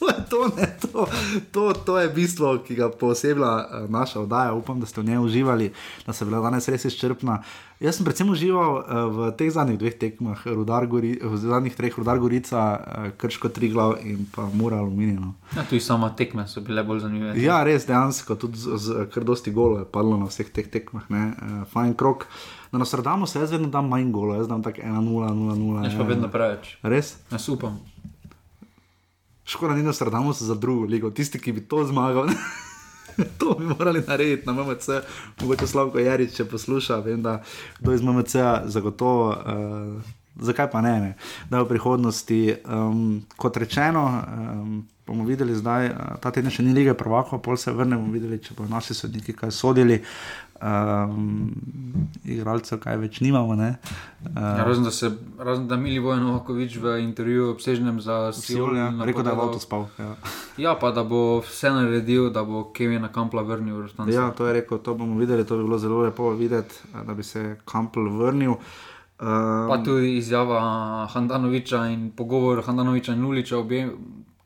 To 0.00 0.08
je 0.08 0.16
to, 0.30 0.48
ne, 0.56 0.66
to, 0.80 1.06
to, 1.52 1.72
to 1.72 1.98
je 1.98 2.08
bistvo, 2.08 2.58
ki 2.64 2.74
ga 2.74 2.88
posebej 2.88 3.88
naša 3.88 4.20
oddaja. 4.24 4.54
Upam, 4.56 4.80
da 4.80 4.86
ste 4.88 5.00
v 5.00 5.12
njej 5.12 5.18
uživali, 5.18 5.72
da 6.06 6.12
se 6.12 6.24
je 6.24 6.28
bila 6.28 6.40
danes 6.40 6.68
res 6.68 6.84
izčrpna. 6.88 7.42
Jaz 7.80 7.96
sem 7.96 8.04
predvsem 8.04 8.28
užival 8.28 8.80
uh, 8.80 8.84
v 9.08 9.28
teh 9.36 9.48
zadnjih 9.52 9.78
dveh 9.80 9.96
tekmah, 9.96 10.40
Gori, 10.88 11.16
v 11.16 11.36
zadnjih 11.36 11.76
treh, 11.76 11.92
Rudar 11.96 12.20
Gorica, 12.20 12.60
uh, 12.76 13.08
Krško 13.16 13.48
Triglav 13.48 14.00
in 14.04 14.24
pa 14.28 14.48
Mura 14.52 14.80
Aluminij. 14.80 15.16
No. 15.16 15.32
Ja, 15.56 15.64
tudi 15.64 15.80
sama 15.80 16.12
tekme 16.16 16.44
so 16.48 16.60
bile 16.60 16.84
bolj 16.84 17.04
zanimive. 17.04 17.36
Ja, 17.40 17.60
res 17.64 17.88
dejansko, 17.88 18.36
tudi 18.36 18.60
z, 18.60 18.76
z 18.76 19.06
kar 19.12 19.24
dosti 19.24 19.52
golo 19.52 19.80
je 19.80 19.88
padlo 19.88 20.20
na 20.20 20.28
vseh 20.28 20.48
teh 20.52 20.68
tekmah. 20.68 21.08
Uh, 21.08 21.64
fajn 21.72 21.96
krok. 21.96 22.28
Na 22.72 22.78
Nostradamu 22.78 23.26
se 23.26 23.40
jaz 23.40 23.52
vedno 23.52 23.72
dam 23.72 23.88
manj 23.88 24.12
golo, 24.12 24.36
jaz 24.36 24.48
dam 24.48 24.60
tako 24.60 24.84
1-0, 24.84 25.32
0-0. 25.32 25.84
Jaz 25.88 25.96
pa 25.96 26.04
vedno 26.04 26.28
preveč. 26.28 26.76
Res? 26.84 27.16
Jaz 27.32 27.48
upam. 27.48 27.80
Škoda 29.50 29.74
ni 29.74 29.82
Nostradamu 29.82 30.32
za 30.32 30.54
drugo 30.54 30.86
ligo, 30.86 31.10
tisti, 31.10 31.38
ki 31.38 31.52
bi 31.52 31.60
to 31.60 31.84
zmagal. 31.84 32.28
To 33.38 33.54
bi 33.58 33.64
morali 33.64 34.02
narediti 34.06 34.46
na 34.46 34.52
MMC, 34.52 34.88
mogoče 35.40 35.66
Slavko 35.66 35.98
Jarič, 35.98 36.36
če 36.36 36.44
posluša, 36.48 37.00
vem, 37.04 37.18
da 37.22 37.42
kdo 37.80 37.92
iz 37.92 38.02
MMC-a 38.02 38.62
zagotovo. 38.70 39.26
Uh, 39.28 40.19
zakaj 40.36 40.70
pa 40.70 40.80
ne, 40.80 41.00
ne? 41.00 41.14
da 41.50 41.62
v 41.62 41.68
prihodnosti, 41.68 42.54
um, 42.68 43.22
kot 43.36 43.56
rečeno, 43.56 44.04
um, 44.06 44.86
bomo 45.06 45.24
videli 45.24 45.54
zdaj, 45.54 45.90
uh, 45.90 46.14
ta 46.22 46.30
teden 46.30 46.50
še 46.50 46.62
ni 46.62 46.74
lige 46.76 46.94
prvako, 46.94 47.40
pol 47.42 47.56
se 47.56 47.72
vrnemo, 47.72 48.12
videli, 48.12 48.38
če 48.38 48.54
bodo 48.54 48.70
naši 48.70 48.94
sodniki 48.94 49.34
kaj 49.36 49.50
sodili. 49.50 50.00
Um, 50.60 51.54
igralcev 52.28 52.82
kaj 52.82 52.98
več 53.00 53.22
nimamo. 53.24 53.54
ne. 53.56 53.70
Ja, 54.36 54.60
razen, 54.60 54.84
da 54.84 54.90
se, 54.92 55.08
razen 55.38 55.64
da 55.68 55.78
Mili 55.80 55.98
Vojen 56.04 56.20
Novakovič 56.20 56.76
v 56.76 56.98
intervjuju 57.00 57.46
obsežnem 57.54 58.00
za 58.04 58.28
Sijol, 58.36 58.76
ja, 58.76 58.90
rekel, 59.00 59.24
da 59.24 59.32
je 59.32 59.38
v 59.38 59.46
avtu 59.46 59.62
spal. 59.62 59.86
Ja. 59.96 60.10
Ja, 60.60 60.74
pa 60.76 60.90
da 60.92 61.00
bo 61.00 61.40
vse 61.40 61.72
naredil, 61.72 62.28
da 62.28 62.44
bo 62.44 62.66
Kevina 62.76 63.08
Kampla 63.08 63.40
vrnil 63.40 63.78
v 63.78 63.86
Rostanco. 63.88 64.12
Ja, 64.12 64.28
to 64.36 64.50
je 64.50 64.58
rekel, 64.60 64.84
to 64.84 64.92
bomo 64.94 65.16
videli, 65.16 65.48
to 65.48 65.56
bi 65.56 65.64
bilo 65.64 65.80
zelo 65.80 66.04
lepo 66.04 66.34
videti, 66.36 66.76
eh, 66.92 67.06
da 67.08 67.16
bi 67.16 67.24
se 67.24 67.56
Kampel 67.64 68.12
vrnil. 68.20 68.60
Um, 69.20 69.68
Pa 69.68 69.76
tudi 69.84 70.16
izjava 70.16 70.60
Handanoviča 71.12 71.86
in 71.92 72.10
pogovor 72.16 72.62
Handanoviča 72.64 73.12
in 73.12 73.24
Luliča, 73.24 73.58
obe, 73.58 73.82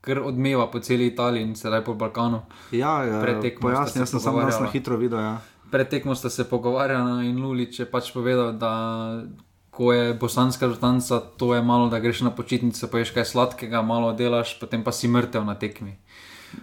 kar 0.01 0.18
odmeva 0.18 0.66
po 0.70 0.80
celi 0.80 1.06
Italiji 1.06 1.42
in 1.42 1.56
sedaj 1.56 1.84
po 1.84 1.94
Balkanu. 1.94 2.42
ja, 2.70 3.05
ja, 3.05 3.20
pojasni, 3.60 4.01
jaz 4.01 4.10
sem 4.10 4.20
samo 4.20 4.40
danes 4.40 4.60
na 4.60 4.66
hitro 4.66 4.96
videl. 4.96 5.20
Ja. 5.20 5.38
Pred 5.70 5.88
tekmo 5.88 6.14
sta 6.14 6.30
se 6.30 6.44
pogovarjala 6.44 7.22
in 7.22 7.38
Lulič 7.42 7.78
je 7.80 7.86
pač 7.86 8.12
povedal, 8.12 8.52
da 8.52 9.22
ko 9.70 9.92
je 9.92 10.14
bosanska 10.14 10.68
žrtanca, 10.68 11.20
to 11.20 11.55
je 11.55 11.62
malo, 11.62 11.88
da 11.88 11.98
greš 11.98 12.20
na 12.20 12.30
počitnice, 12.30 12.90
poješ 12.90 13.10
kaj 13.10 13.24
sladkega, 13.24 13.82
malo 13.82 14.12
delaš, 14.12 14.59
potem 14.60 14.84
pa 14.84 14.92
si 14.92 15.09
mrtev 15.09 15.44
na 15.44 15.55
tekmi. 15.55 15.98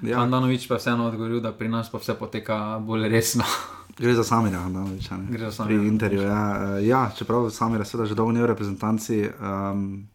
Ja. 0.04 0.20
Handanovič 0.24 0.68
pa 0.68 0.76
je 0.76 0.84
vseeno 0.84 1.08
odgovoril, 1.12 1.42
da 1.44 1.52
pri 1.52 1.68
nas 1.68 1.92
pa 1.92 2.00
vse 2.00 2.16
poteka 2.16 2.80
bolj 2.80 3.10
resno. 3.12 3.44
Gre 3.98 4.14
za 4.14 4.24
Samirja, 4.24 4.60
Handanoviča. 4.60 5.18
ne. 5.18 5.26
Gre 5.26 5.40
za 5.40 5.46
Pri 5.46 5.52
Samirja 5.52 5.84
intervjuju. 5.84 6.28
Ja, 6.28 6.78
Eh, 6.78 6.86
ja, 6.86 7.12
čeprav 7.18 7.50
Samir 7.50 7.80
je 7.82 7.86
seveda 7.86 8.08
že 8.08 8.16
dolgo 8.16 8.32
ne 8.32 8.42
v 8.42 8.46
reprezentanci. 8.46 9.30
Um, 9.42 10.08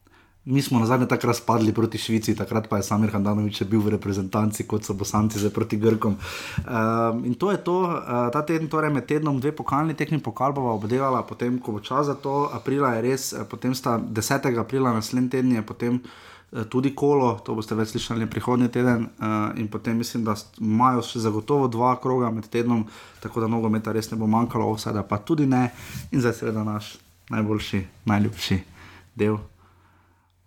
Mi 0.49 0.63
smo 0.63 0.79
na 0.79 0.87
zadnje 0.87 1.09
takrat 1.09 1.25
razpadli 1.25 1.73
proti 1.73 1.99
Švici, 1.99 2.37
takrat 2.37 2.69
pa 2.69 2.77
je 2.77 2.83
Samir 2.83 3.11
Handanovič 3.11 3.63
bil 3.63 3.81
v 3.81 3.89
reprezentanci, 3.89 4.63
kot 4.63 4.85
so 4.85 4.95
Bosanci 4.95 5.39
zdaj 5.39 5.51
proti 5.51 5.77
Grkom. 5.77 6.15
Um, 6.15 7.25
in 7.25 7.35
to 7.35 7.51
je 7.51 7.57
to, 7.57 7.83
uh, 7.83 8.31
ta 8.31 8.43
teden, 8.43 8.69
torej 8.69 8.95
med 8.95 9.07
tednom, 9.07 9.41
dve 9.41 9.51
pokalni 9.53 9.95
tekmi 9.95 10.23
pokal 10.23 10.53
bova 10.53 10.71
obdelala, 10.71 11.27
potem, 11.27 11.59
ko 11.59 11.73
bo 11.73 11.81
čas 11.81 12.07
za 12.07 12.15
to, 12.15 12.47
aprila 12.55 12.95
je 12.95 13.03
res, 13.03 13.33
eh, 13.33 13.43
potem 13.43 13.75
sta 13.75 13.99
10. 13.99 14.59
aprila 14.59 14.93
naslednji 14.93 15.31
teden 15.31 15.53
je 15.53 15.63
potem 15.63 15.95
eh, 15.95 16.36
tudi 16.65 16.95
kolo, 16.95 17.35
to 17.45 17.55
boste 17.55 17.77
več 17.77 17.93
slišali 17.93 18.29
prihodnji 18.31 18.69
teden, 18.73 19.09
uh, 19.19 19.51
in 19.61 19.69
potem 19.69 19.99
mislim, 19.99 20.25
da 20.25 20.37
imajo 20.61 21.03
še 21.05 21.21
zagotovo 21.21 21.69
dva 21.69 21.97
kroga 22.01 22.31
med 22.33 22.49
tednom, 22.49 22.87
tako 23.21 23.45
da 23.45 23.51
nogometa 23.51 23.93
res 23.93 24.11
ne 24.11 24.17
bo 24.17 24.29
manjkalo, 24.31 24.71
vsada 24.77 25.03
pa 25.05 25.19
tudi 25.19 25.47
ne, 25.47 25.69
in 26.11 26.25
zdaj 26.25 26.39
seveda 26.41 26.65
naš 26.65 26.97
najboljši, 27.31 27.83
najljubši 28.09 28.59
del. 29.19 29.39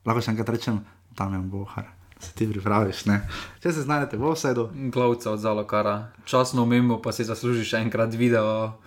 Lahko 0.07 0.23
še 0.23 0.33
enkrat 0.33 0.53
rečem, 0.55 0.81
tam 1.15 1.35
je 1.35 1.45
bohar. 1.51 1.89
Se 2.19 2.33
ti 2.35 2.47
pripraviš, 2.49 3.05
ne? 3.07 3.21
Če 3.63 3.71
se 3.71 3.85
znajdete 3.85 4.17
v 4.19 4.31
vsedu, 4.33 4.65
Glavca 4.91 5.31
od 5.31 5.39
Zalokara, 5.39 6.11
časno 6.27 6.65
omembo 6.65 6.97
pa 6.99 7.13
si 7.15 7.23
zaslužiš 7.23 7.75
še 7.75 7.83
enkrat 7.85 8.15
video 8.17 8.79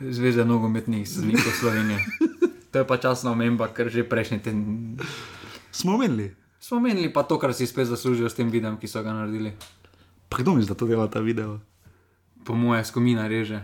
Zveze 0.00 0.46
nogometnih 0.48 1.04
sodnikov 1.04 1.52
Slovenije. 1.60 2.00
To 2.70 2.78
je 2.78 2.86
pa 2.86 2.96
časna 3.02 3.34
omemba, 3.34 3.66
ker 3.74 3.90
že 3.90 4.06
prejšnji 4.06 4.38
teden 4.46 4.94
smo 5.74 5.98
omenili. 5.98 6.30
Smo 6.70 6.80
menili, 6.80 7.12
pa 7.12 7.22
to, 7.22 7.34
kar 7.38 7.54
si 7.54 7.66
spet 7.66 7.86
zaslužijo 7.86 8.28
s 8.30 8.34
tem 8.38 8.50
videom, 8.50 8.76
ki 8.78 8.86
so 8.86 9.02
ga 9.02 9.10
naredili. 9.12 9.50
Pa 10.30 10.38
kdo 10.38 10.54
misli, 10.54 10.68
da 10.70 10.78
to 10.78 10.86
dela 10.86 11.10
ta 11.10 11.18
video? 11.20 11.58
Po 12.46 12.54
moje 12.54 12.84
skomina 12.84 13.26
reže. 13.26 13.58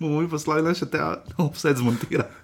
bomo 0.00 0.20
mi 0.20 0.28
poslali 0.28 0.62
le 0.66 0.74
še 0.74 0.90
te 0.90 0.98
vse 1.38 1.74
zmontirati. 1.78 2.34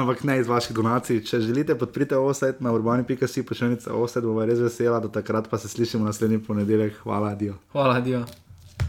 Ampak 0.00 0.24
ne 0.24 0.38
iz 0.40 0.48
vaših 0.48 0.72
donacij. 0.72 1.20
Če 1.28 1.40
želite 1.44 1.76
podprite 1.76 2.16
offset 2.16 2.64
na 2.64 2.72
urbani.si, 2.72 3.44
pošiljnica 3.44 3.92
offset, 3.92 4.24
bomo 4.24 4.48
res 4.48 4.64
vesela, 4.64 4.96
do 5.00 5.12
takrat 5.12 5.48
pa 5.52 5.60
se 5.60 5.68
slišimo 5.68 6.08
naslednji 6.08 6.40
ponedeljek. 6.40 6.96
Hvala, 7.04 7.34
Dio. 7.34 7.60
Hvala, 7.76 8.00
Dio. 8.00 8.24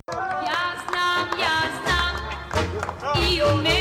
Ja 0.08 0.64
znam, 0.88 1.28
ja 1.44 1.68
znam 1.84 3.79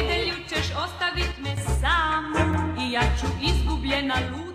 I 4.18 4.24
u 4.24 4.47